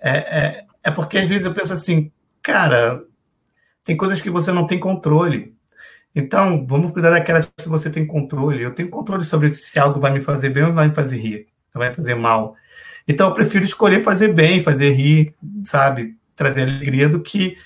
é, 0.00 0.10
é, 0.10 0.66
é 0.82 0.90
porque 0.90 1.18
às 1.18 1.28
vezes 1.28 1.46
eu 1.46 1.54
penso 1.54 1.72
assim, 1.72 2.10
cara, 2.42 3.04
tem 3.84 3.96
coisas 3.96 4.20
que 4.20 4.28
você 4.28 4.52
não 4.52 4.66
tem 4.66 4.80
controle. 4.80 5.54
Então, 6.14 6.66
vamos 6.66 6.90
cuidar 6.90 7.10
daquelas 7.10 7.46
que 7.56 7.68
você 7.68 7.90
tem 7.90 8.06
controle. 8.06 8.62
Eu 8.62 8.74
tenho 8.74 8.88
controle 8.88 9.22
sobre 9.22 9.52
se 9.52 9.78
algo 9.78 10.00
vai 10.00 10.12
me 10.12 10.20
fazer 10.20 10.50
bem 10.50 10.64
ou 10.64 10.72
vai 10.72 10.88
me 10.88 10.94
fazer 10.94 11.18
rir, 11.18 11.46
vai 11.74 11.92
fazer 11.92 12.14
mal. 12.14 12.56
Então, 13.06 13.28
eu 13.28 13.34
prefiro 13.34 13.64
escolher 13.64 14.00
fazer 14.00 14.32
bem, 14.32 14.62
fazer 14.62 14.92
rir, 14.92 15.34
sabe? 15.62 16.16
Trazer 16.34 16.62
alegria 16.62 17.08
do 17.08 17.20
que 17.20 17.56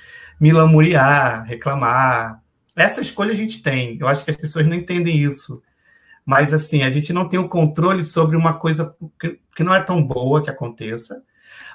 me 0.40 0.52
lamuriar, 0.52 1.44
reclamar. 1.44 2.42
Essa 2.76 3.00
escolha 3.00 3.32
a 3.32 3.36
gente 3.36 3.62
tem. 3.62 3.98
Eu 4.00 4.08
acho 4.08 4.24
que 4.24 4.30
as 4.30 4.36
pessoas 4.36 4.66
não 4.66 4.74
entendem 4.74 5.16
isso. 5.16 5.62
Mas, 6.24 6.52
assim, 6.52 6.82
a 6.82 6.90
gente 6.90 7.12
não 7.12 7.26
tem 7.26 7.38
o 7.38 7.48
controle 7.48 8.04
sobre 8.04 8.36
uma 8.36 8.54
coisa 8.54 8.94
que 9.56 9.64
não 9.64 9.74
é 9.74 9.80
tão 9.80 10.02
boa 10.02 10.42
que 10.42 10.50
aconteça, 10.50 11.22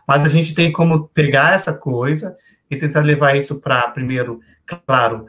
mas 0.07 0.23
a 0.23 0.29
gente 0.29 0.53
tem 0.53 0.71
como 0.71 1.07
pegar 1.09 1.53
essa 1.53 1.73
coisa 1.73 2.35
e 2.69 2.75
tentar 2.75 3.01
levar 3.01 3.35
isso 3.35 3.59
para, 3.59 3.89
primeiro, 3.89 4.39
claro, 4.65 5.25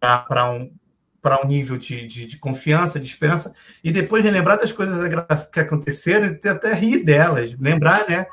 para 0.00 0.50
um, 0.50 0.72
para 1.20 1.44
um 1.44 1.46
nível 1.46 1.76
de, 1.76 2.06
de, 2.06 2.26
de, 2.26 2.38
confiança, 2.38 2.98
de 2.98 3.06
esperança, 3.06 3.54
e 3.82 3.92
depois 3.92 4.24
relembrar 4.24 4.58
das 4.58 4.72
coisas 4.72 5.46
que 5.46 5.60
aconteceram 5.60 6.36
e 6.42 6.48
até 6.48 6.72
rir 6.72 7.04
delas, 7.04 7.56
lembrar, 7.58 8.08
né? 8.08 8.26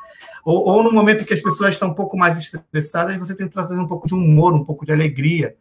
Ou, 0.43 0.67
ou, 0.67 0.83
no 0.83 0.91
momento 0.91 1.25
que 1.25 1.33
as 1.33 1.41
pessoas 1.41 1.73
estão 1.73 1.89
um 1.89 1.93
pouco 1.93 2.17
mais 2.17 2.37
estressadas, 2.37 3.17
você 3.17 3.35
tem 3.35 3.47
que 3.47 3.53
trazer 3.53 3.77
um 3.79 3.87
pouco 3.87 4.07
de 4.07 4.13
humor, 4.13 4.53
um 4.53 4.63
pouco 4.63 4.85
de 4.85 4.91
alegria. 4.91 5.55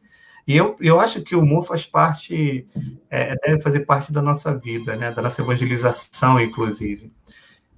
E 0.48 0.56
eu, 0.56 0.74
eu 0.80 0.98
acho 0.98 1.20
que 1.20 1.36
o 1.36 1.42
humor 1.42 1.62
faz 1.62 1.84
parte, 1.84 2.66
é, 3.10 3.36
deve 3.36 3.60
fazer 3.60 3.80
parte 3.80 4.10
da 4.10 4.22
nossa 4.22 4.56
vida, 4.56 4.96
né? 4.96 5.10
Da 5.10 5.20
nossa 5.20 5.42
evangelização, 5.42 6.40
inclusive. 6.40 7.12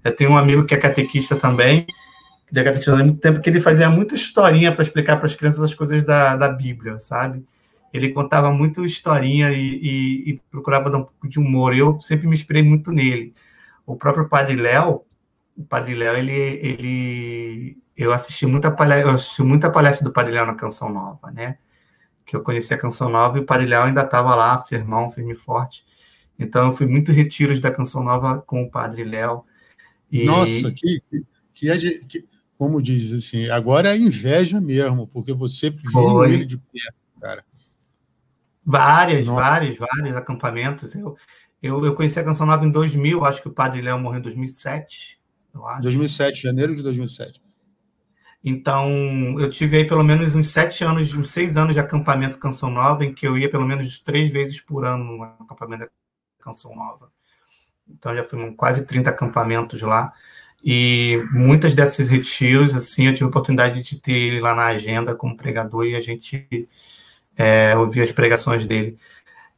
Eu 0.04 0.14
tenho 0.14 0.30
um 0.30 0.38
amigo 0.38 0.64
que 0.64 0.72
é 0.72 0.78
catequista 0.78 1.34
também, 1.34 1.84
que 2.46 2.56
é 2.56 2.62
catequista 2.62 2.92
há 2.92 2.98
muito 2.98 3.18
tempo, 3.18 3.40
que 3.40 3.50
ele 3.50 3.58
fazia 3.58 3.90
muita 3.90 4.14
historinha 4.14 4.70
para 4.70 4.82
explicar 4.82 5.16
para 5.16 5.26
as 5.26 5.34
crianças 5.34 5.64
as 5.64 5.74
coisas 5.74 6.04
da, 6.04 6.36
da 6.36 6.48
Bíblia, 6.48 7.00
sabe? 7.00 7.44
Ele 7.92 8.10
contava 8.12 8.52
muito 8.52 8.84
historinha 8.84 9.50
e, 9.50 9.80
e, 9.82 10.30
e 10.30 10.40
procurava 10.48 10.88
dar 10.88 10.98
um 10.98 11.04
pouco 11.04 11.28
de 11.28 11.40
humor. 11.40 11.76
Eu 11.76 12.00
sempre 12.00 12.28
me 12.28 12.36
inspirei 12.36 12.62
muito 12.62 12.92
nele. 12.92 13.34
O 13.84 13.96
próprio 13.96 14.28
Padre 14.28 14.54
Léo, 14.54 15.02
o 15.56 15.64
Padre 15.64 15.96
Léo, 15.96 16.16
ele, 16.16 16.32
ele, 16.32 17.78
eu 17.96 18.12
assisti 18.12 18.46
muita 18.46 18.70
palestra, 18.70 19.10
eu 19.10 19.14
assisti 19.16 19.42
muita 19.42 19.68
palestra 19.68 20.04
do 20.04 20.12
Padre 20.12 20.34
Léo 20.34 20.46
na 20.46 20.54
Canção 20.54 20.88
Nova, 20.88 21.32
né? 21.32 21.58
Que 22.30 22.36
eu 22.36 22.44
conheci 22.44 22.72
a 22.72 22.78
Canção 22.78 23.10
Nova 23.10 23.38
e 23.38 23.40
o 23.40 23.44
Padre 23.44 23.66
Léo 23.66 23.82
ainda 23.82 24.02
estava 24.02 24.36
lá, 24.36 24.62
firmão, 24.62 25.10
firme 25.10 25.32
e 25.32 25.36
forte. 25.36 25.84
Então, 26.38 26.66
eu 26.68 26.72
fui 26.72 26.86
muito 26.86 27.10
retiros 27.10 27.58
da 27.58 27.72
Canção 27.72 28.04
Nova 28.04 28.40
com 28.40 28.62
o 28.62 28.70
Padre 28.70 29.02
Léo. 29.02 29.44
E... 30.12 30.24
Nossa, 30.24 30.70
que, 30.70 31.02
que, 31.52 31.68
é 31.68 31.76
de, 31.76 32.04
que, 32.04 32.24
como 32.56 32.80
diz 32.80 33.12
assim, 33.12 33.50
agora 33.50 33.96
é 33.96 33.98
inveja 33.98 34.60
mesmo, 34.60 35.08
porque 35.08 35.32
você 35.32 35.70
viu 35.70 36.24
ele 36.24 36.44
de 36.44 36.56
perto, 36.56 36.94
cara. 37.20 37.44
Várias, 38.64 39.26
Nossa. 39.26 39.42
várias, 39.42 39.76
vários 39.76 40.14
acampamentos. 40.16 40.94
Eu, 40.94 41.16
eu, 41.60 41.84
eu 41.84 41.96
conheci 41.96 42.20
a 42.20 42.24
Canção 42.24 42.46
Nova 42.46 42.64
em 42.64 42.70
2000, 42.70 43.24
acho 43.24 43.42
que 43.42 43.48
o 43.48 43.52
Padre 43.52 43.82
Léo 43.82 43.98
morreu 43.98 44.20
em 44.20 44.22
2007, 44.22 45.18
eu 45.52 45.66
acho. 45.66 45.82
2007, 45.82 46.42
janeiro 46.42 46.76
de 46.76 46.82
2007. 46.84 47.42
Então, 48.42 49.38
eu 49.38 49.50
tive 49.50 49.76
aí 49.78 49.86
pelo 49.86 50.02
menos 50.02 50.34
uns 50.34 50.50
sete 50.50 50.82
anos, 50.82 51.12
uns 51.14 51.30
seis 51.30 51.56
anos 51.56 51.74
de 51.74 51.80
acampamento 51.80 52.38
Canção 52.38 52.70
Nova, 52.70 53.04
em 53.04 53.12
que 53.12 53.26
eu 53.26 53.36
ia 53.36 53.50
pelo 53.50 53.66
menos 53.66 54.00
três 54.00 54.32
vezes 54.32 54.60
por 54.60 54.84
ano 54.84 55.04
no 55.04 55.22
acampamento 55.22 55.84
da 55.84 55.90
Canção 56.38 56.74
Nova. 56.74 57.10
Então, 57.88 58.14
já 58.14 58.24
fui 58.24 58.52
quase 58.52 58.86
30 58.86 59.10
acampamentos 59.10 59.82
lá. 59.82 60.12
E 60.62 61.22
muitas 61.32 61.74
desses 61.74 62.08
retiros, 62.10 62.74
assim, 62.74 63.06
eu 63.06 63.14
tive 63.14 63.24
a 63.24 63.28
oportunidade 63.28 63.82
de 63.82 63.96
ter 63.98 64.12
ele 64.12 64.40
lá 64.40 64.54
na 64.54 64.66
agenda 64.66 65.14
como 65.14 65.36
pregador 65.36 65.86
e 65.86 65.96
a 65.96 66.02
gente 66.02 66.68
é, 67.36 67.76
ouvir 67.76 68.02
as 68.02 68.12
pregações 68.12 68.66
dele. 68.66 68.98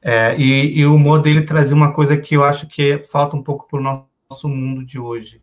É, 0.00 0.36
e, 0.36 0.80
e, 0.80 0.86
o 0.86 0.94
humor 0.94 1.20
dele 1.22 1.42
trazia 1.42 1.76
uma 1.76 1.92
coisa 1.92 2.16
que 2.16 2.36
eu 2.36 2.44
acho 2.44 2.66
que 2.66 2.98
falta 2.98 3.36
um 3.36 3.42
pouco 3.42 3.68
para 3.68 3.80
o 3.80 3.82
nosso 3.82 4.48
mundo 4.48 4.84
de 4.84 4.98
hoje. 4.98 5.40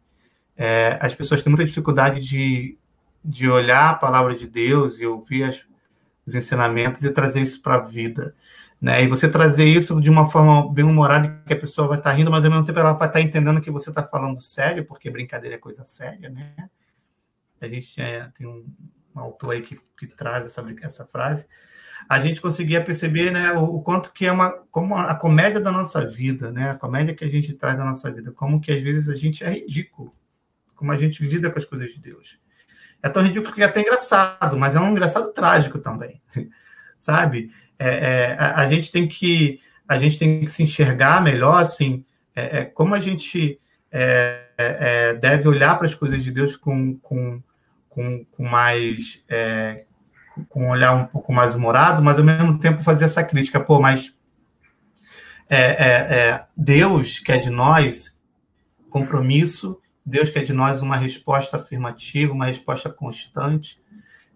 É, 0.57 0.97
as 1.01 1.15
pessoas 1.15 1.41
têm 1.41 1.51
muita 1.51 1.65
dificuldade 1.65 2.21
de, 2.21 2.77
de 3.23 3.49
olhar 3.49 3.89
a 3.89 3.95
palavra 3.95 4.35
de 4.35 4.47
Deus 4.47 4.97
e 4.97 5.05
ouvir 5.05 5.43
as, 5.43 5.65
os 6.25 6.35
ensinamentos 6.35 7.03
e 7.03 7.11
trazer 7.11 7.41
isso 7.41 7.61
para 7.61 7.75
a 7.75 7.81
vida. 7.81 8.35
Né? 8.81 9.03
E 9.03 9.07
você 9.07 9.29
trazer 9.29 9.65
isso 9.65 9.99
de 9.99 10.09
uma 10.09 10.25
forma 10.27 10.71
bem 10.71 10.85
humorada, 10.85 11.41
que 11.45 11.53
a 11.53 11.59
pessoa 11.59 11.87
vai 11.87 11.97
estar 11.97 12.11
tá 12.11 12.15
rindo, 12.15 12.31
mas 12.31 12.45
ao 12.45 12.51
mesmo 12.51 12.65
tempo 12.65 12.79
ela 12.79 12.93
vai 12.93 13.07
estar 13.07 13.19
tá 13.19 13.21
entendendo 13.21 13.61
que 13.61 13.71
você 13.71 13.89
está 13.89 14.03
falando 14.03 14.39
sério, 14.39 14.85
porque 14.85 15.09
brincadeira 15.09 15.55
é 15.55 15.59
coisa 15.59 15.83
séria, 15.83 16.29
né? 16.29 16.53
A 17.59 17.67
gente 17.67 17.99
é, 17.99 18.29
tem 18.37 18.47
um, 18.47 18.65
um, 19.13 19.19
autor 19.19 19.51
aí 19.51 19.61
que, 19.61 19.77
que 19.97 20.07
traz 20.07 20.45
essa, 20.45 20.65
essa 20.81 21.05
frase. 21.05 21.45
A 22.07 22.21
gente 22.21 22.41
conseguia 22.41 22.81
perceber 22.81 23.31
né, 23.31 23.51
o, 23.51 23.75
o, 23.75 23.81
quanto 23.81 24.13
que 24.13 24.25
é 24.25 24.31
uma, 24.31 24.51
como 24.71 24.95
a 24.95 25.13
comédia 25.13 25.59
da 25.59 25.73
nossa 25.73 26.05
vida, 26.07 26.51
né? 26.51 26.71
A 26.71 26.75
comédia 26.75 27.13
que 27.13 27.25
a 27.25 27.29
gente 27.29 27.53
traz 27.53 27.77
da 27.77 27.83
nossa 27.83 28.09
vida, 28.09 28.31
como 28.31 28.61
que 28.61 28.71
às 28.71 28.81
vezes 28.81 29.09
a 29.09 29.15
gente 29.15 29.43
é 29.43 29.49
ridículo, 29.49 30.15
como 30.73 30.93
a 30.93 30.97
gente 30.97 31.21
lida 31.21 31.51
com 31.51 31.59
as 31.59 31.65
coisas 31.65 31.91
de 31.93 31.99
Deus. 31.99 32.39
É 33.01 33.09
tão 33.09 33.23
ridículo 33.23 33.53
que 33.53 33.61
é 33.61 33.65
até 33.65 33.81
engraçado, 33.81 34.57
mas 34.57 34.75
é 34.75 34.79
um 34.79 34.91
engraçado 34.91 35.31
trágico 35.31 35.79
também, 35.79 36.21
sabe? 36.99 37.51
É, 37.77 37.87
é, 37.87 38.35
a, 38.37 38.61
a, 38.61 38.67
gente 38.67 38.91
tem 38.91 39.07
que 39.07 39.61
a 39.87 39.97
gente 39.97 40.17
tem 40.19 40.43
que 40.43 40.51
se 40.51 40.61
enxergar 40.61 41.21
melhor, 41.21 41.61
assim, 41.61 42.03
é, 42.35 42.59
é 42.59 42.65
como 42.65 42.93
a 42.93 42.99
gente 42.99 43.57
é, 43.91 44.41
é, 44.57 45.13
deve 45.13 45.47
olhar 45.47 45.77
para 45.77 45.87
as 45.87 45.95
coisas 45.95 46.21
de 46.21 46.29
Deus 46.29 46.57
com, 46.57 46.97
com, 46.97 47.41
com, 47.87 48.25
com 48.25 48.43
mais 48.43 49.23
com 50.47 50.65
um 50.65 50.69
olhar 50.69 50.93
um 50.93 51.05
pouco 51.05 51.33
mais 51.33 51.55
humorado, 51.55 52.01
mas 52.01 52.17
ao 52.17 52.23
mesmo 52.23 52.59
tempo 52.59 52.83
fazer 52.83 53.05
essa 53.05 53.23
crítica, 53.23 53.59
pô, 53.59 53.79
mas 53.81 54.13
Deus 56.55 57.19
quer 57.19 57.39
de 57.39 57.49
nós 57.49 58.21
compromisso, 58.89 59.79
Deus 60.09 60.29
quer 60.29 60.43
de 60.43 60.53
nós 60.53 60.81
uma 60.81 60.97
resposta 60.97 61.57
afirmativa, 61.57 62.33
uma 62.33 62.47
resposta 62.47 62.89
constante, 62.89 63.79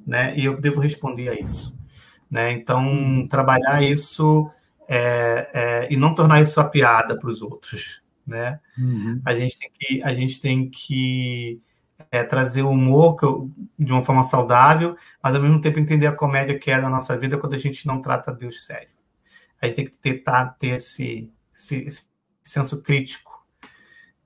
né? 0.06 0.38
E 0.38 0.46
eu 0.46 0.60
devo 0.60 0.80
responder 0.80 1.30
a 1.30 1.34
isso. 1.34 1.78
Né? 2.30 2.52
Então, 2.52 2.86
uhum. 2.86 3.28
trabalhar 3.28 3.84
isso 3.84 4.50
é, 4.88 5.50
é, 5.54 5.88
e 5.94 5.98
não 5.98 6.14
tornar 6.14 6.42
isso 6.42 6.60
a 6.60 6.66
piada 6.66 7.18
para 7.18 7.30
os 7.30 7.42
outros. 7.42 8.02
Né? 8.26 8.60
Uhum. 8.78 9.22
A 9.26 9.36
gente 9.36 9.58
tem 9.58 9.72
que, 9.74 10.04
a 10.04 10.14
gente 10.14 10.40
tem 10.40 10.70
que 10.70 11.62
é, 12.12 12.24
trazer 12.24 12.62
o 12.62 12.70
humor 12.70 13.16
eu, 13.22 13.52
de 13.78 13.92
uma 13.92 14.04
forma 14.04 14.24
saudável, 14.24 14.96
mas 15.22 15.36
ao 15.36 15.42
mesmo 15.42 15.60
tempo 15.62 15.80
entender 15.80 16.08
a 16.08 16.12
comédia 16.12 16.58
que 16.58 16.72
é 16.72 16.80
da 16.80 16.90
nossa 16.90 17.18
vida 17.18 17.38
quando 17.38 17.56
a 17.56 17.60
gente 17.60 17.86
não 17.86 18.02
trata 18.02 18.32
Deus 18.32 18.66
sério. 18.66 18.90
A 19.62 19.66
gente 19.66 19.76
tem 19.76 19.86
que 19.86 19.98
tentar 19.98 20.56
ter 20.60 20.70
esse, 20.70 21.32
esse, 21.54 21.84
esse 21.84 22.06
senso 22.42 22.82
crítico. 22.82 23.33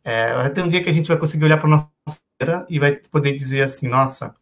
É, 0.07 0.33
vai 0.33 0.49
ter 0.49 0.63
um 0.63 0.69
dia 0.69 0.81
que 0.81 0.89
a 0.89 0.93
gente 0.93 1.09
vai 1.09 1.17
conseguir 1.17 1.43
olhar 1.43 1.57
para 1.57 1.67
nossa 1.67 1.91
vida 2.39 2.65
e 2.69 2.79
vai 2.79 2.93
poder 2.93 3.33
dizer 3.33 3.63
assim, 3.63 3.89
nossa, 3.89 4.33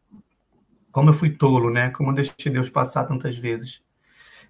como 0.91 1.09
eu 1.09 1.13
fui 1.15 1.31
tolo, 1.31 1.71
né? 1.71 1.89
Como 1.89 2.11
eu 2.11 2.13
deixei 2.13 2.51
Deus 2.51 2.69
passar 2.69 3.05
tantas 3.05 3.35
vezes. 3.35 3.81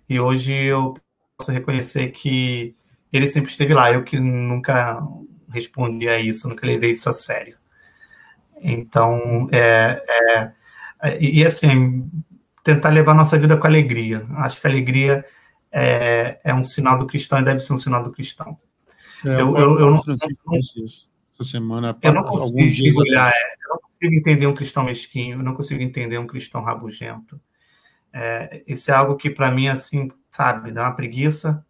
E 0.10 0.20
hoje 0.20 0.52
eu 0.52 0.94
posso 1.38 1.54
reconhecer 1.54 2.12
que 2.12 2.76
ele 3.14 3.30
sempre 3.30 3.50
esteve 3.50 3.74
lá, 3.74 3.94
eu 3.94 4.04
que 4.04 4.20
nunca 4.20 5.02
respondi 5.50 6.10
a 6.10 6.20
isso, 6.20 6.50
nunca 6.50 6.68
levei 6.68 6.92
isso 6.92 7.08
a 7.08 7.14
sério. 7.14 7.58
Então, 8.62 9.48
é, 9.54 10.04
é, 11.02 11.18
e 11.18 11.46
assim, 11.46 12.12
tentar 12.62 12.90
levar 12.90 13.14
nossa 13.14 13.40
vida 13.40 13.56
com 13.56 13.68
alegria. 13.68 14.28
Acho 14.40 14.60
que 14.60 14.68
alegria 14.68 15.24
é, 15.72 16.42
é 16.44 16.54
um 16.54 16.62
sinal 16.62 17.00
do 17.00 17.08
cristão 17.08 17.40
e 17.40 17.46
deve 17.46 17.62
ser 17.62 17.72
um 17.72 17.78
sinal 17.78 18.04
do 18.04 18.12
cristão. 18.12 18.58
É, 19.26 19.42
eu, 19.42 19.58
eu, 19.58 19.80
eu, 19.80 19.92
não, 19.92 20.04
eu, 20.06 20.16
não, 20.46 20.58
essa 21.36 21.44
semana. 21.44 21.98
Eu 22.02 22.14
não 22.14 22.24
consigo 22.24 23.00
olhar, 23.00 23.32
é, 23.32 23.54
eu 23.64 23.70
não 23.70 23.78
consigo 23.80 24.14
entender 24.14 24.48
um 24.48 24.54
cristão 24.54 24.84
mesquinho, 24.84 25.40
eu 25.40 25.44
não 25.44 25.54
consigo 25.54 25.82
entender 25.82 26.18
um 26.18 26.28
cristão 26.28 26.62
rabugento. 26.62 27.40
É, 28.14 28.64
isso 28.66 28.90
é 28.90 28.94
algo 28.94 29.18
que 29.18 29.30
para 29.30 29.52
mim 29.52 29.68
assim, 29.68 30.10
sabe, 30.32 30.72
dá 30.72 30.84
uma 30.84 30.96
preguiça 30.96 31.66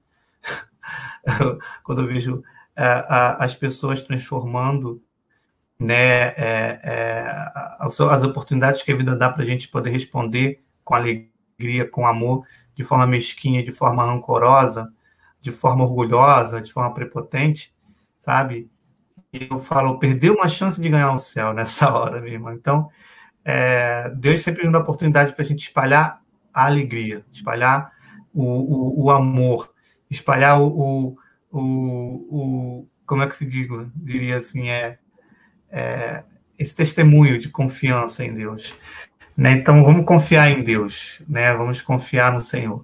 quando 1.83 2.01
eu 2.01 2.07
vejo 2.07 2.43
é, 2.75 2.83
a, 2.85 3.43
as 3.43 3.55
pessoas 3.55 4.03
transformando 4.03 5.01
né, 5.79 6.27
é, 6.37 6.79
é, 6.83 7.51
as, 7.79 7.99
as, 7.99 8.23
oportunidades 8.23 8.81
que 8.81 8.91
a 8.91 8.95
vida 8.95 9.15
dá 9.15 9.29
para 9.29 9.43
a 9.43 9.45
gente 9.45 9.67
poder 9.67 9.89
responder 9.89 10.63
com 10.83 10.93
alegria, 10.93 11.89
com 11.89 12.07
amor, 12.07 12.45
de 12.75 12.83
forma 12.83 13.07
mesquinha, 13.07 13.63
de 13.63 13.71
forma 13.71 14.05
rancorosa, 14.05 14.93
de 15.45 15.51
forma 15.51 15.83
orgulhosa, 15.83 16.59
de 16.59 16.73
forma 16.73 16.91
prepotente, 16.91 17.71
sabe? 18.17 18.67
eu 19.31 19.59
falo, 19.59 19.99
perdeu 19.99 20.33
uma 20.33 20.47
chance 20.47 20.81
de 20.81 20.89
ganhar 20.89 21.13
o 21.13 21.19
céu 21.19 21.53
nessa 21.53 21.87
hora, 21.93 22.19
meu 22.19 22.33
irmão. 22.33 22.51
Então, 22.51 22.89
é, 23.43 24.09
Deus 24.15 24.41
sempre 24.41 24.63
nos 24.63 24.73
dá 24.73 24.79
oportunidade 24.79 25.35
para 25.35 25.43
a 25.43 25.47
gente 25.47 25.67
espalhar 25.67 26.19
a 26.51 26.65
alegria, 26.65 27.23
espalhar 27.31 27.91
o, 28.33 28.43
o, 28.43 29.03
o 29.03 29.11
amor, 29.11 29.71
espalhar 30.09 30.59
o, 30.59 31.15
o, 31.51 32.87
como 33.05 33.21
é 33.21 33.27
que 33.27 33.37
se 33.37 33.45
diga, 33.45 33.87
diria 33.95 34.37
assim, 34.37 34.69
é, 34.69 34.97
é, 35.69 36.23
esse 36.57 36.75
testemunho 36.75 37.37
de 37.37 37.49
confiança 37.49 38.25
em 38.25 38.33
Deus. 38.33 38.73
Né? 39.37 39.51
Então, 39.51 39.83
vamos 39.83 40.05
confiar 40.05 40.49
em 40.49 40.63
Deus, 40.63 41.21
né? 41.29 41.53
vamos 41.53 41.83
confiar 41.83 42.33
no 42.33 42.39
Senhor. 42.39 42.83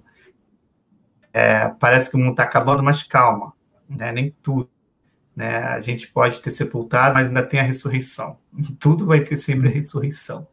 É, 1.32 1.68
parece 1.68 2.10
que 2.10 2.16
o 2.16 2.18
mundo 2.18 2.32
está 2.32 2.42
acabando, 2.42 2.82
mas 2.82 3.02
calma, 3.02 3.52
né? 3.88 4.12
nem 4.12 4.34
tudo. 4.42 4.68
Né? 5.34 5.56
A 5.56 5.80
gente 5.80 6.08
pode 6.08 6.40
ter 6.40 6.50
sepultado, 6.50 7.14
mas 7.14 7.28
ainda 7.28 7.42
tem 7.42 7.60
a 7.60 7.62
ressurreição. 7.62 8.38
Tudo 8.78 9.06
vai 9.06 9.20
ter 9.20 9.36
sempre 9.36 9.68
a 9.68 9.72
ressurreição. 9.72 10.46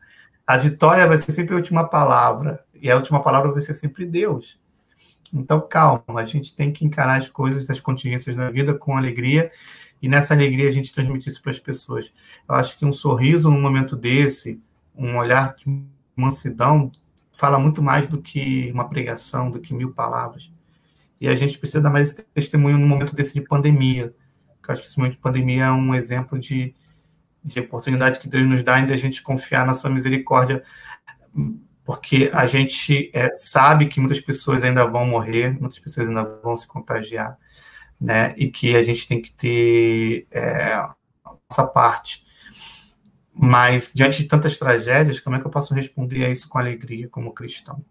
A 0.48 0.58
vitória 0.58 1.06
vai 1.06 1.18
ser 1.18 1.32
sempre 1.32 1.54
a 1.54 1.58
última 1.58 1.88
palavra, 1.88 2.64
e 2.74 2.90
a 2.90 2.96
última 2.96 3.22
palavra 3.22 3.52
vai 3.52 3.62
ser 3.62 3.74
sempre 3.74 4.06
Deus. 4.06 4.58
Então, 5.34 5.62
calma, 5.62 6.22
a 6.22 6.26
gente 6.26 6.56
tem 6.56 6.72
que 6.72 6.86
encarar 6.86 7.20
as 7.20 7.30
coisas, 7.30 7.70
as 7.70 7.80
contingências 7.80 8.36
da 8.36 8.50
vida 8.50 8.74
com 8.74 8.98
alegria, 8.98 9.52
e 10.02 10.08
nessa 10.08 10.34
alegria 10.34 10.68
a 10.68 10.72
gente 10.72 10.94
transmite 10.94 11.30
isso 11.30 11.42
para 11.42 11.52
as 11.52 11.60
pessoas. 11.60 12.12
Eu 12.48 12.56
acho 12.56 12.78
que 12.80 12.86
um 12.86 12.92
sorriso 12.92 13.52
num 13.52 13.62
momento 13.62 13.96
desse, 13.96 14.62
um 14.96 15.18
olhar 15.18 15.56
de 15.56 15.66
mansidão, 16.16 16.92
fala 17.38 17.60
muito 17.60 17.82
mais 17.82 18.08
do 18.08 18.22
que 18.22 18.72
uma 18.72 18.90
pregação, 18.90 19.52
do 19.52 19.60
que 19.60 19.74
mil 19.74 19.94
palavras. 19.94 20.50
E 21.20 21.28
a 21.28 21.36
gente 21.36 21.58
precisa 21.58 21.82
dar 21.82 21.90
mais 21.90 22.12
testemunho 22.34 22.78
num 22.78 22.88
momento 22.88 23.16
desse 23.16 23.34
de 23.34 23.42
pandemia, 23.42 24.14
eu 24.70 24.74
acho 24.74 24.84
que 24.84 24.88
esse 24.88 24.98
momento 25.00 25.14
de 25.14 25.20
pandemia 25.20 25.66
é 25.66 25.72
um 25.72 25.96
exemplo 25.96 26.38
de, 26.38 26.76
de 27.44 27.60
oportunidade 27.60 28.20
que 28.20 28.30
Deus 28.30 28.48
nos 28.48 28.62
dá 28.64 28.80
em 28.80 28.92
a 28.92 28.98
gente 28.98 29.24
confiar 29.24 29.66
na 29.66 29.74
sua 29.74 29.90
misericórdia. 29.90 30.64
porque 31.84 32.30
a 32.32 32.46
gente 32.46 33.10
é, 33.14 33.36
sabe 33.36 33.88
que 33.88 34.00
muitas 34.00 34.22
pessoas 34.22 34.64
ainda 34.64 34.86
vão 34.86 35.06
morrer, 35.06 35.60
muitas 35.60 35.80
pessoas 35.80 36.08
ainda 36.08 36.24
vão 36.44 36.56
se 36.56 36.68
contagiar, 36.68 37.36
né? 38.00 38.36
E 38.38 38.52
que 38.52 38.76
a 38.76 38.84
gente 38.84 39.08
tem 39.08 39.20
que 39.20 39.32
ter 39.32 40.28
é, 40.30 40.88
essa 41.50 41.66
parte. 41.66 42.24
Mas, 43.34 43.92
diante 43.92 44.22
de 44.22 44.28
tantas 44.28 44.58
tragédias, 44.58 45.20
como 45.20 45.36
é 45.36 45.40
que 45.40 45.48
eu 45.48 45.52
posso 45.52 45.74
responder 45.74 46.26
a 46.26 46.30
isso 46.30 46.48
com 46.48 46.60
alegria 46.60 47.08
como 47.10 47.34
cristão? 47.34 47.84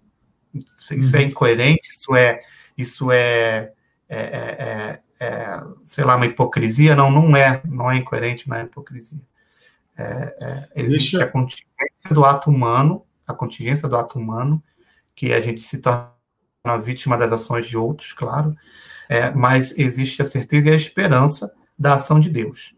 Isso 0.54 1.16
é 1.16 1.20
uhum. 1.20 1.26
incoerente? 1.26 1.88
Isso 1.88 2.14
é, 2.14 2.40
isso 2.78 3.10
é, 3.10 3.72
é, 4.08 4.18
é, 4.18 5.00
é, 5.20 5.62
sei 5.82 6.04
lá, 6.04 6.16
uma 6.16 6.26
hipocrisia? 6.26 6.94
Não, 6.94 7.10
não 7.10 7.36
é. 7.36 7.60
Não 7.64 7.90
é 7.90 7.96
incoerente, 7.96 8.48
não 8.48 8.56
é 8.56 8.62
hipocrisia. 8.62 9.20
existe 10.74 11.16
Deixa... 11.16 11.24
a 11.24 11.30
contingência 11.30 12.12
do 12.12 12.24
ato 12.24 12.48
humano, 12.48 13.04
a 13.26 13.34
contingência 13.34 13.88
do 13.88 13.96
ato 13.96 14.18
humano, 14.18 14.62
que 15.14 15.32
a 15.32 15.40
gente 15.40 15.60
se 15.60 15.78
torna 15.78 16.12
vítima 16.80 17.18
das 17.18 17.32
ações 17.32 17.66
de 17.66 17.76
outros, 17.76 18.12
claro, 18.12 18.56
mas 19.34 19.76
existe 19.76 20.22
a 20.22 20.24
certeza 20.24 20.68
e 20.68 20.72
a 20.72 20.76
esperança 20.76 21.52
da 21.76 21.94
ação 21.94 22.20
de 22.20 22.30
Deus. 22.30 22.74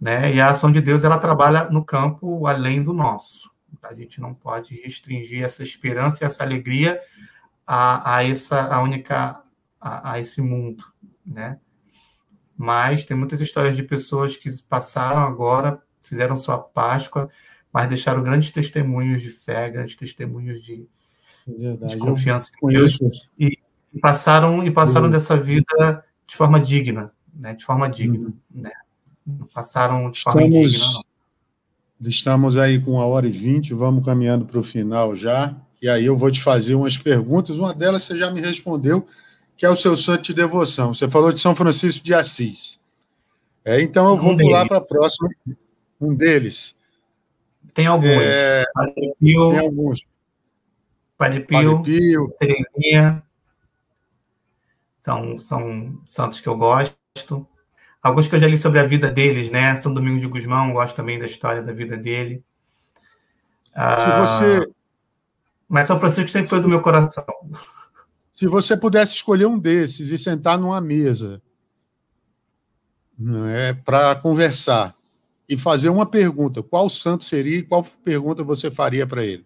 Né? 0.00 0.34
E 0.34 0.40
a 0.40 0.50
ação 0.50 0.70
de 0.70 0.80
Deus 0.80 1.04
ela 1.04 1.18
trabalha 1.18 1.64
no 1.70 1.84
campo 1.84 2.46
além 2.46 2.82
do 2.82 2.92
nosso. 2.92 3.50
A 3.82 3.94
gente 3.94 4.20
não 4.20 4.34
pode 4.34 4.80
restringir 4.82 5.42
essa 5.44 5.62
esperança 5.62 6.22
e 6.22 6.26
essa 6.26 6.42
alegria 6.42 7.00
a, 7.68 8.16
a 8.16 8.24
essa 8.24 8.62
a 8.62 8.82
única 8.82 9.42
a, 9.78 10.12
a, 10.12 10.20
esse 10.20 10.40
mundo, 10.40 10.82
né? 11.24 11.58
Mas 12.56 13.04
tem 13.04 13.14
muitas 13.14 13.42
histórias 13.42 13.76
de 13.76 13.82
pessoas 13.82 14.36
que 14.36 14.50
passaram 14.62 15.20
agora, 15.20 15.80
fizeram 16.00 16.34
sua 16.34 16.58
Páscoa, 16.58 17.28
mas 17.70 17.88
deixaram 17.88 18.22
grandes 18.22 18.50
testemunhos 18.50 19.22
de 19.22 19.28
fé, 19.28 19.68
grandes 19.70 19.94
testemunhos 19.94 20.64
de, 20.64 20.88
de 21.46 21.98
confiança 21.98 22.50
em 22.64 22.66
Deus 22.68 22.98
e, 23.38 23.58
e, 23.92 24.00
passaram 24.00 24.66
e 24.66 24.70
passaram 24.70 25.10
dessa 25.10 25.36
vida 25.36 26.02
de 26.26 26.34
forma 26.34 26.58
digna, 26.58 27.12
né? 27.34 27.54
De 27.54 27.66
forma 27.66 27.88
digna, 27.88 28.28
uhum. 28.28 28.62
né? 28.62 28.72
passaram 29.52 30.10
de 30.10 30.22
forma 30.22 30.40
estamos, 30.40 30.58
indigna, 30.58 30.92
não. 30.94 32.08
Estamos 32.08 32.56
aí 32.56 32.80
com 32.80 32.92
uma 32.92 33.04
hora 33.04 33.26
e 33.26 33.30
vinte, 33.30 33.74
vamos 33.74 34.04
caminhando 34.04 34.46
para 34.46 34.58
o 34.58 34.62
final 34.62 35.14
já, 35.14 35.54
e 35.80 35.88
aí 35.88 36.06
eu 36.06 36.16
vou 36.16 36.30
te 36.30 36.42
fazer 36.42 36.74
umas 36.74 36.98
perguntas, 36.98 37.56
uma 37.56 37.72
delas 37.72 38.02
você 38.02 38.18
já 38.18 38.30
me 38.30 38.40
respondeu, 38.40 39.06
que 39.56 39.64
é 39.64 39.70
o 39.70 39.76
seu 39.76 39.96
santo 39.96 40.22
de 40.22 40.34
devoção. 40.34 40.92
Você 40.92 41.08
falou 41.08 41.32
de 41.32 41.40
São 41.40 41.54
Francisco 41.54 42.04
de 42.04 42.14
Assis. 42.14 42.80
É, 43.64 43.80
então 43.80 44.08
eu 44.08 44.16
vou 44.16 44.32
um 44.32 44.36
pular 44.36 44.66
para 44.66 44.78
a 44.78 44.80
próxima. 44.80 45.28
Um 46.00 46.14
deles. 46.14 46.78
Tem 47.74 47.86
alguns. 47.86 48.10
É, 48.10 48.64
Padre 48.72 49.14
Pio, 49.20 49.50
tem 49.50 49.58
alguns. 49.58 50.06
Padre 51.16 51.40
Pio, 51.40 51.76
Padre 51.76 51.82
Pio. 51.82 52.34
Terezinha. 52.38 53.22
São, 54.98 55.38
são 55.38 56.00
santos 56.06 56.40
que 56.40 56.48
eu 56.48 56.56
gosto. 56.56 57.46
Alguns 58.02 58.28
que 58.28 58.34
eu 58.34 58.38
já 58.38 58.46
li 58.46 58.56
sobre 58.56 58.78
a 58.78 58.86
vida 58.86 59.10
deles, 59.10 59.50
né? 59.50 59.74
São 59.76 59.92
Domingo 59.92 60.20
de 60.20 60.26
Guzmão, 60.26 60.72
gosto 60.72 60.96
também 60.96 61.18
da 61.18 61.26
história 61.26 61.62
da 61.62 61.72
vida 61.72 61.96
dele. 61.96 62.42
Se 63.66 63.74
ah, 63.74 64.26
você. 64.26 64.77
Mas 65.68 65.86
São 65.86 66.00
Francisco 66.00 66.30
sempre 66.30 66.48
foi 66.48 66.60
do 66.60 66.68
meu 66.68 66.80
coração. 66.80 67.24
Se 68.32 68.46
você 68.46 68.76
pudesse 68.76 69.14
escolher 69.16 69.46
um 69.46 69.58
desses 69.58 70.10
e 70.10 70.16
sentar 70.16 70.58
numa 70.58 70.80
mesa 70.80 71.42
é, 73.48 73.72
para 73.72 74.14
conversar 74.16 74.94
e 75.48 75.58
fazer 75.58 75.88
uma 75.88 76.06
pergunta, 76.06 76.62
qual 76.62 76.88
santo 76.88 77.24
seria 77.24 77.58
e 77.58 77.62
qual 77.62 77.82
pergunta 78.04 78.44
você 78.44 78.70
faria 78.70 79.06
para 79.06 79.24
ele? 79.24 79.44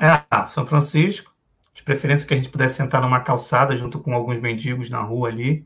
Ah, 0.00 0.46
São 0.46 0.66
Francisco. 0.66 1.34
De 1.74 1.82
preferência 1.84 2.26
que 2.26 2.34
a 2.34 2.36
gente 2.36 2.50
pudesse 2.50 2.76
sentar 2.76 3.00
numa 3.00 3.20
calçada 3.20 3.76
junto 3.76 4.00
com 4.00 4.12
alguns 4.12 4.40
mendigos 4.40 4.90
na 4.90 5.00
rua 5.00 5.28
ali, 5.28 5.64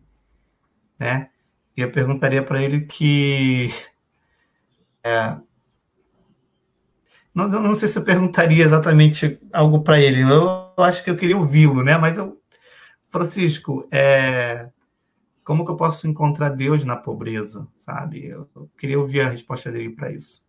né? 0.99 1.31
E 1.75 1.81
eu 1.81 1.91
perguntaria 1.91 2.43
para 2.43 2.63
ele 2.63 2.83
que. 2.83 3.71
É, 5.03 5.37
não, 7.35 7.49
não 7.49 7.75
sei 7.75 7.89
se 7.89 7.99
eu 7.99 8.05
perguntaria 8.05 8.65
exatamente 8.65 9.39
algo 9.53 9.83
para 9.83 10.01
ele. 10.01 10.21
Eu, 10.23 10.73
eu, 10.77 10.85
acho 10.85 11.03
que 11.03 11.11
eu 11.11 11.17
queria 11.17 11.37
ouvi-lo, 11.37 11.83
né? 11.83 11.97
Mas 11.97 12.19
eu, 12.19 12.39
Francisco, 13.09 13.89
é, 13.91 14.69
como 15.45 15.65
que 15.65 15.71
eu 15.71 15.77
posso 15.77 16.07
encontrar 16.07 16.51
Deus 16.51 16.85
na 16.85 16.97
pobreza, 16.97 17.67
sabe? 17.79 18.27
Eu, 18.27 18.49
eu 18.55 18.71
queria 18.79 18.99
ouvir 18.99 19.23
a 19.23 19.31
resposta 19.31 19.73
dele 19.73 19.91
para 19.91 20.13
isso. 20.13 20.45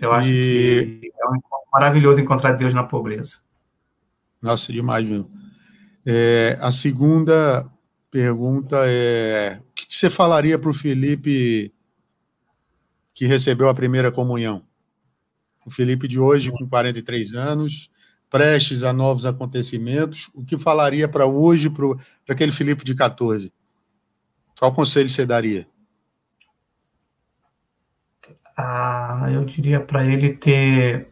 Eu 0.00 0.12
acho 0.12 0.28
e... 0.28 0.98
que 1.00 1.06
é 1.06 1.28
um 1.28 1.40
maravilhoso 1.72 2.20
encontrar 2.20 2.52
Deus 2.52 2.74
na 2.74 2.84
pobreza. 2.84 3.38
Nossa, 4.42 4.72
demais, 4.72 5.06
viu? 5.06 5.30
É, 6.04 6.58
a 6.60 6.70
segunda 6.70 7.70
pergunta 8.10 8.82
é: 8.84 9.60
o 9.60 9.74
que 9.74 9.86
você 9.88 10.10
falaria 10.10 10.58
para 10.58 10.70
o 10.70 10.74
Felipe 10.74 11.72
que 13.14 13.26
recebeu 13.26 13.68
a 13.68 13.74
primeira 13.74 14.12
comunhão? 14.12 14.62
O 15.64 15.70
Felipe 15.70 16.06
de 16.06 16.18
hoje, 16.18 16.50
com 16.50 16.68
43 16.68 17.34
anos, 17.34 17.90
prestes 18.30 18.82
a 18.82 18.92
novos 18.92 19.24
acontecimentos, 19.24 20.30
o 20.34 20.44
que 20.44 20.58
falaria 20.58 21.08
para 21.08 21.26
hoje, 21.26 21.70
para 21.70 21.96
aquele 22.28 22.52
Felipe 22.52 22.84
de 22.84 22.94
14? 22.94 23.52
Qual 24.58 24.74
conselho 24.74 25.08
você 25.08 25.24
daria? 25.24 25.66
Ah, 28.56 29.26
eu 29.32 29.44
diria 29.44 29.80
para 29.80 30.04
ele 30.04 30.34
ter 30.34 31.08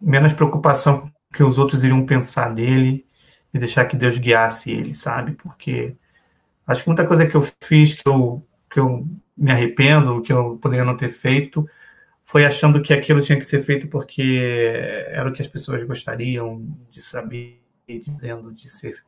menos 0.00 0.32
preocupação 0.32 1.00
com 1.00 1.06
o 1.06 1.12
que 1.34 1.42
os 1.42 1.58
outros 1.58 1.84
iriam 1.84 2.04
pensar 2.04 2.52
dele 2.52 3.06
e 3.54 3.58
deixar 3.58 3.84
que 3.84 3.96
Deus 3.96 4.18
guiasse 4.18 4.70
ele, 4.70 4.94
sabe? 4.94 5.32
Porque 5.32 5.96
Acho 6.66 6.82
que 6.82 6.88
muita 6.88 7.06
coisa 7.06 7.26
que 7.26 7.34
eu 7.34 7.42
fiz 7.62 7.94
que 7.94 8.08
eu, 8.08 8.46
que 8.70 8.78
eu 8.78 9.06
me 9.36 9.50
arrependo, 9.50 10.22
que 10.22 10.32
eu 10.32 10.58
poderia 10.58 10.84
não 10.84 10.96
ter 10.96 11.10
feito, 11.10 11.68
foi 12.32 12.46
achando 12.46 12.80
que 12.80 12.94
aquilo 12.94 13.20
tinha 13.20 13.38
que 13.38 13.44
ser 13.44 13.62
feito 13.62 13.88
porque 13.88 14.40
era 15.08 15.28
o 15.28 15.32
que 15.34 15.42
as 15.42 15.48
pessoas 15.48 15.84
gostariam 15.84 16.66
de 16.90 17.02
saber, 17.02 17.62
dizendo 17.86 18.50
de 18.54 18.70
ser, 18.70 19.04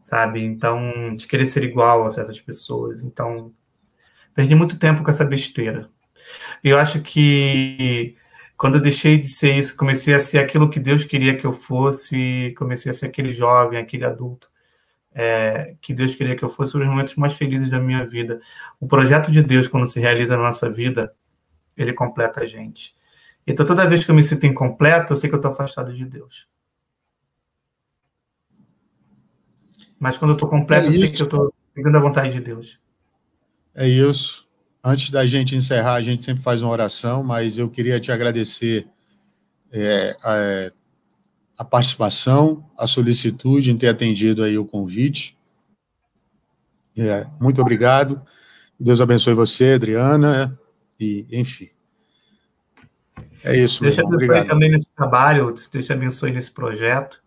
sabe? 0.00 0.44
Então, 0.44 1.12
de 1.12 1.26
querer 1.26 1.46
ser 1.46 1.64
igual 1.64 2.06
a 2.06 2.10
certas 2.12 2.40
pessoas. 2.40 3.02
Então, 3.02 3.52
perdi 4.32 4.54
muito 4.54 4.78
tempo 4.78 5.02
com 5.02 5.10
essa 5.10 5.24
besteira. 5.24 5.90
Eu 6.62 6.78
acho 6.78 7.02
que 7.02 8.16
quando 8.56 8.76
eu 8.76 8.80
deixei 8.80 9.18
de 9.18 9.28
ser 9.28 9.56
isso, 9.56 9.76
comecei 9.76 10.14
a 10.14 10.20
ser 10.20 10.38
aquilo 10.38 10.70
que 10.70 10.78
Deus 10.78 11.02
queria 11.02 11.36
que 11.36 11.44
eu 11.44 11.52
fosse, 11.52 12.54
comecei 12.56 12.90
a 12.90 12.94
ser 12.94 13.06
aquele 13.06 13.32
jovem, 13.32 13.76
aquele 13.76 14.04
adulto 14.04 14.48
é, 15.12 15.74
que 15.80 15.92
Deus 15.92 16.14
queria 16.14 16.36
que 16.36 16.44
eu 16.44 16.48
fosse, 16.48 16.76
os 16.76 16.86
momentos 16.86 17.16
mais 17.16 17.34
felizes 17.34 17.68
da 17.70 17.80
minha 17.80 18.06
vida. 18.06 18.40
O 18.78 18.86
projeto 18.86 19.32
de 19.32 19.42
Deus, 19.42 19.66
quando 19.66 19.88
se 19.88 19.98
realiza 19.98 20.36
na 20.36 20.44
nossa 20.44 20.70
vida, 20.70 21.12
ele 21.76 21.92
completa 21.92 22.40
a 22.40 22.46
gente. 22.46 22.94
Então, 23.46 23.66
toda 23.66 23.88
vez 23.88 24.04
que 24.04 24.10
eu 24.10 24.14
me 24.14 24.22
sinto 24.22 24.46
incompleto, 24.46 25.12
eu 25.12 25.16
sei 25.16 25.28
que 25.28 25.34
eu 25.34 25.38
estou 25.38 25.50
afastado 25.50 25.92
de 25.92 26.04
Deus. 26.04 26.46
Mas 29.98 30.16
quando 30.16 30.32
eu 30.32 30.34
estou 30.34 30.48
completo, 30.48 30.86
é 30.86 30.88
eu 30.88 30.92
sei 30.92 31.10
que 31.10 31.22
eu 31.22 31.26
estou 31.26 31.54
seguindo 31.74 31.96
a 31.96 32.00
vontade 32.00 32.32
de 32.32 32.40
Deus. 32.40 32.78
É 33.74 33.88
isso. 33.88 34.46
Antes 34.82 35.10
da 35.10 35.24
gente 35.24 35.54
encerrar, 35.54 35.94
a 35.94 36.02
gente 36.02 36.22
sempre 36.22 36.42
faz 36.42 36.62
uma 36.62 36.72
oração, 36.72 37.22
mas 37.22 37.56
eu 37.56 37.70
queria 37.70 38.00
te 38.00 38.10
agradecer 38.10 38.86
é, 39.70 40.16
é, 40.24 40.72
a 41.56 41.64
participação, 41.64 42.68
a 42.76 42.86
solicitude 42.86 43.70
em 43.70 43.78
ter 43.78 43.88
atendido 43.88 44.42
aí 44.42 44.58
o 44.58 44.64
convite. 44.64 45.38
É, 46.96 47.26
muito 47.40 47.60
obrigado. 47.60 48.20
Deus 48.78 49.00
abençoe 49.00 49.34
você, 49.34 49.74
Adriana, 49.74 50.58
e 50.98 51.26
enfim. 51.30 51.68
É 53.44 53.56
isso. 53.56 53.82
Deus 53.82 53.94
te 53.94 54.00
abençoe 54.00 54.24
obrigado. 54.24 54.48
também 54.48 54.70
nesse 54.70 54.92
trabalho, 54.94 55.46
Deus 55.46 55.86
te 55.86 55.92
abençoe 55.92 56.32
nesse 56.32 56.52
projeto. 56.52 57.22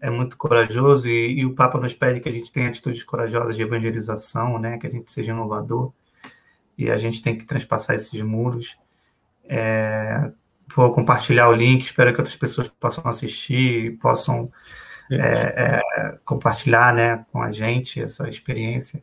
É 0.00 0.08
muito 0.08 0.36
corajoso 0.36 1.08
e, 1.08 1.40
e, 1.40 1.44
o 1.44 1.54
Papa 1.54 1.78
nos 1.78 1.94
pede 1.94 2.20
que 2.20 2.28
a 2.28 2.32
gente 2.32 2.50
tenha 2.50 2.68
atitudes 2.68 3.04
corajosas 3.04 3.54
de 3.54 3.62
evangelização, 3.62 4.58
né? 4.58 4.78
Que 4.78 4.86
a 4.86 4.90
gente 4.90 5.12
seja 5.12 5.32
inovador 5.32 5.92
e 6.78 6.90
a 6.90 6.96
gente 6.96 7.20
tem 7.20 7.36
que 7.36 7.44
transpassar 7.44 7.94
esses 7.94 8.18
muros. 8.22 8.78
É, 9.44 10.30
vou 10.74 10.90
compartilhar 10.92 11.48
o 11.48 11.52
link, 11.52 11.84
espero 11.84 12.14
que 12.14 12.20
outras 12.20 12.36
pessoas 12.36 12.68
possam 12.68 13.06
assistir, 13.06 13.98
possam 13.98 14.50
é. 15.10 15.16
é, 15.16 15.82
é, 15.96 16.18
compartilhar 16.24 16.94
né, 16.94 17.26
com 17.32 17.42
a 17.42 17.52
gente 17.52 18.00
essa 18.00 18.28
experiência. 18.28 19.02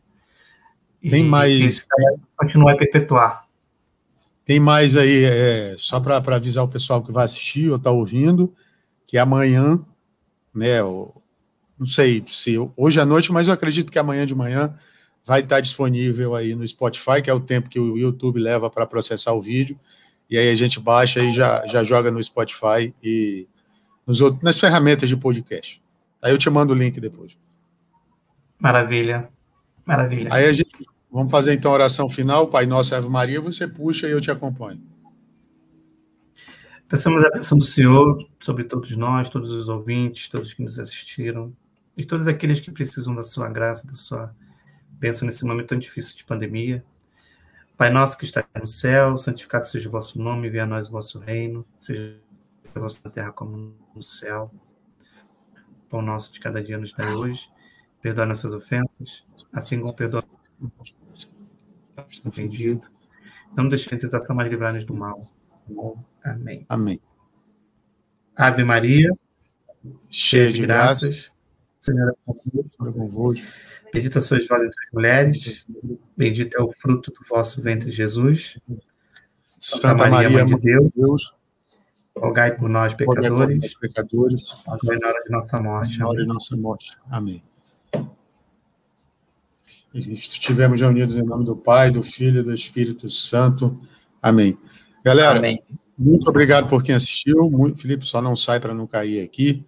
Tem 1.00 1.24
e, 1.24 1.28
mais. 1.28 1.86
continuar 2.36 2.72
a 2.72 2.76
perpetuar. 2.76 3.46
Tem 4.48 4.58
mais 4.58 4.96
aí, 4.96 5.26
é, 5.26 5.74
só 5.76 6.00
para 6.00 6.16
avisar 6.34 6.64
o 6.64 6.68
pessoal 6.68 7.02
que 7.02 7.12
vai 7.12 7.26
assistir 7.26 7.68
ou 7.68 7.76
está 7.76 7.90
ouvindo, 7.90 8.54
que 9.06 9.18
amanhã, 9.18 9.78
né, 10.54 10.80
não 10.80 11.86
sei 11.86 12.24
se 12.26 12.56
hoje 12.74 12.98
à 12.98 13.04
noite, 13.04 13.30
mas 13.30 13.46
eu 13.46 13.52
acredito 13.52 13.92
que 13.92 13.98
amanhã 13.98 14.24
de 14.24 14.34
manhã 14.34 14.74
vai 15.22 15.40
estar 15.40 15.60
disponível 15.60 16.34
aí 16.34 16.54
no 16.54 16.66
Spotify, 16.66 17.20
que 17.22 17.28
é 17.28 17.34
o 17.34 17.40
tempo 17.40 17.68
que 17.68 17.78
o 17.78 17.98
YouTube 17.98 18.40
leva 18.40 18.70
para 18.70 18.86
processar 18.86 19.34
o 19.34 19.42
vídeo 19.42 19.78
e 20.30 20.38
aí 20.38 20.50
a 20.50 20.54
gente 20.54 20.80
baixa 20.80 21.20
e 21.20 21.30
já, 21.30 21.66
já 21.66 21.84
joga 21.84 22.10
no 22.10 22.24
Spotify 22.24 22.94
e, 23.04 23.46
nos 24.06 24.22
outros, 24.22 24.42
nas 24.42 24.58
ferramentas 24.58 25.10
de 25.10 25.16
podcast. 25.18 25.82
Aí 26.22 26.32
eu 26.32 26.38
te 26.38 26.48
mando 26.48 26.72
o 26.72 26.76
link 26.76 26.98
depois. 26.98 27.36
Maravilha. 28.58 29.28
Maravilha. 29.84 30.32
Aí 30.32 30.46
a 30.46 30.52
gente 30.54 30.88
vamos 31.10 31.30
fazer 31.30 31.54
então 31.54 31.70
a 31.70 31.74
oração 31.74 32.08
final, 32.08 32.48
Pai 32.48 32.66
Nosso 32.66 32.94
Ave 32.94 33.08
Maria, 33.08 33.40
você 33.40 33.66
puxa 33.66 34.08
e 34.08 34.12
eu 34.12 34.20
te 34.20 34.30
acompanho. 34.30 34.80
Peçamos 36.88 37.22
a 37.22 37.30
bênção 37.30 37.58
do 37.58 37.64
Senhor 37.64 38.26
sobre 38.40 38.64
todos 38.64 38.96
nós, 38.96 39.28
todos 39.28 39.50
os 39.50 39.68
ouvintes, 39.68 40.28
todos 40.28 40.54
que 40.54 40.62
nos 40.62 40.78
assistiram 40.78 41.52
e 41.94 42.04
todos 42.04 42.26
aqueles 42.26 42.60
que 42.60 42.70
precisam 42.70 43.14
da 43.14 43.22
sua 43.22 43.48
graça, 43.48 43.86
da 43.86 43.94
sua 43.94 44.34
bênção 44.92 45.26
nesse 45.26 45.44
momento 45.44 45.68
tão 45.68 45.78
difícil 45.78 46.16
de 46.16 46.24
pandemia. 46.24 46.82
Pai 47.76 47.90
nosso 47.90 48.16
que 48.16 48.24
está 48.24 48.44
no 48.58 48.66
céu, 48.66 49.16
santificado 49.18 49.68
seja 49.68 49.88
o 49.88 49.92
vosso 49.92 50.18
nome, 50.18 50.48
venha 50.48 50.64
a 50.64 50.66
nós 50.66 50.88
o 50.88 50.92
vosso 50.92 51.18
reino, 51.18 51.64
seja 51.78 52.18
a 52.74 52.80
vossa 52.80 53.10
terra 53.10 53.32
como 53.32 53.74
no 53.94 54.02
céu. 54.02 54.50
O 55.84 55.90
pão 55.90 56.02
nosso 56.02 56.32
de 56.32 56.40
cada 56.40 56.62
dia 56.62 56.78
nos 56.78 56.92
dá 56.92 57.16
hoje, 57.16 57.48
perdoa 58.00 58.26
nossas 58.26 58.54
ofensas, 58.54 59.24
assim 59.52 59.78
como 59.78 59.94
perdoa 59.94 60.24
ofendido. 62.24 62.86
Não 63.56 63.68
deixe 63.68 63.94
em 63.94 63.98
tentação, 63.98 64.36
mas 64.36 64.48
livrar-nos 64.48 64.84
do 64.84 64.94
mal. 64.94 65.20
Amém. 66.24 66.64
Amém. 66.68 67.00
Ave 68.36 68.64
Maria, 68.64 69.10
cheia 70.08 70.52
de 70.52 70.62
graças, 70.62 71.08
graças 71.08 71.30
Senhor 71.80 72.10
é 72.10 72.92
convosco. 72.92 73.46
Bendita 73.92 74.20
sois 74.20 74.46
vós 74.46 74.62
entre 74.62 74.84
as 74.86 74.92
mulheres, 74.92 75.66
bendito 76.16 76.56
é 76.56 76.62
o 76.62 76.70
fruto 76.70 77.10
do 77.10 77.26
vosso 77.26 77.62
ventre, 77.62 77.90
Jesus. 77.90 78.58
Santa, 79.58 79.88
Santa 79.88 79.94
Maria, 79.94 80.30
Maria, 80.30 80.44
Mãe 80.44 80.46
de 80.46 80.62
Deus, 80.62 80.90
Deus 80.94 81.38
rogai 82.18 82.56
por 82.56 82.68
nós, 82.68 82.94
pecadores, 82.94 83.74
pecadores 83.78 84.62
agora 84.66 84.98
na 84.98 85.08
hora 85.08 85.22
de 85.24 85.30
nossa 85.30 85.62
morte. 85.62 85.98
Na 85.98 86.08
hora 86.08 86.20
de 86.20 86.26
nossa 86.26 86.56
morte. 86.56 86.96
Amém. 87.10 87.42
Estivemos 90.06 90.80
reunidos 90.80 91.16
em 91.16 91.22
nome 91.22 91.44
do 91.44 91.56
Pai, 91.56 91.90
do 91.90 92.02
Filho 92.02 92.40
e 92.40 92.42
do 92.42 92.54
Espírito 92.54 93.08
Santo. 93.10 93.80
Amém. 94.22 94.56
Galera, 95.04 95.38
Amém. 95.38 95.62
muito 95.98 96.28
obrigado 96.28 96.68
por 96.68 96.82
quem 96.82 96.94
assistiu. 96.94 97.50
Muito, 97.50 97.80
Felipe, 97.80 98.06
só 98.06 98.20
não 98.20 98.36
sai 98.36 98.60
para 98.60 98.74
não 98.74 98.86
cair 98.86 99.22
aqui. 99.22 99.64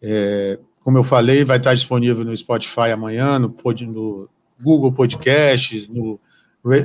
É, 0.00 0.58
como 0.80 0.98
eu 0.98 1.04
falei, 1.04 1.44
vai 1.44 1.58
estar 1.58 1.74
disponível 1.74 2.24
no 2.24 2.36
Spotify 2.36 2.90
amanhã, 2.92 3.38
no, 3.38 3.54
no 3.88 4.28
Google 4.60 4.92
Podcasts, 4.92 5.88
no, 5.88 6.20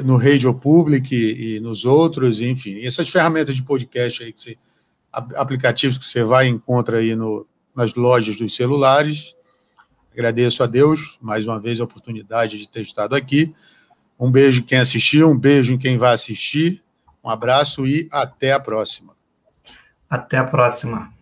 no 0.03 0.18
Radio 0.18 0.53
Public 0.53 1.15
e, 1.15 1.57
e 1.57 1.60
nos 1.60 1.86
outros, 1.86 2.41
enfim. 2.41 2.84
Essas 2.84 3.10
ferramentas 3.10 3.56
de 3.56 3.64
podcast 3.64 4.24
aí, 4.24 4.32
que 4.32 4.41
você, 4.41 4.57
aplicativos 5.11 5.98
que 5.98 6.06
você 6.06 6.24
vai 6.24 6.48
e 6.48 6.52
encontra 6.52 6.99
aí 6.99 7.15
no, 7.15 7.45
nas 7.76 7.94
lojas 7.95 8.36
dos 8.36 8.56
celulares. 8.56 9.36
Agradeço 10.18 10.64
a 10.64 10.65
Deus, 10.65 11.15
mais 11.22 11.45
uma 11.45 11.60
vez, 11.60 11.80
a 11.80 11.84
oportunidade 11.84 12.57
de 12.57 12.68
ter 12.68 12.81
estado 12.81 13.14
aqui. 13.14 13.53
Um 14.19 14.31
beijo 14.31 14.61
em 14.61 14.64
quem 14.64 14.80
assistiu, 14.80 15.30
um 15.30 15.38
beijo 15.38 15.72
em 15.72 15.77
quem 15.77 15.95
vai 15.95 16.11
assistir. 16.11 16.84
Um 17.23 17.30
abraço 17.30 17.85
e 17.85 18.10
até 18.11 18.52
a 18.52 18.60
próxima. 18.60 19.15
Até 20.10 20.38
a 20.38 20.44
próxima. 20.44 21.14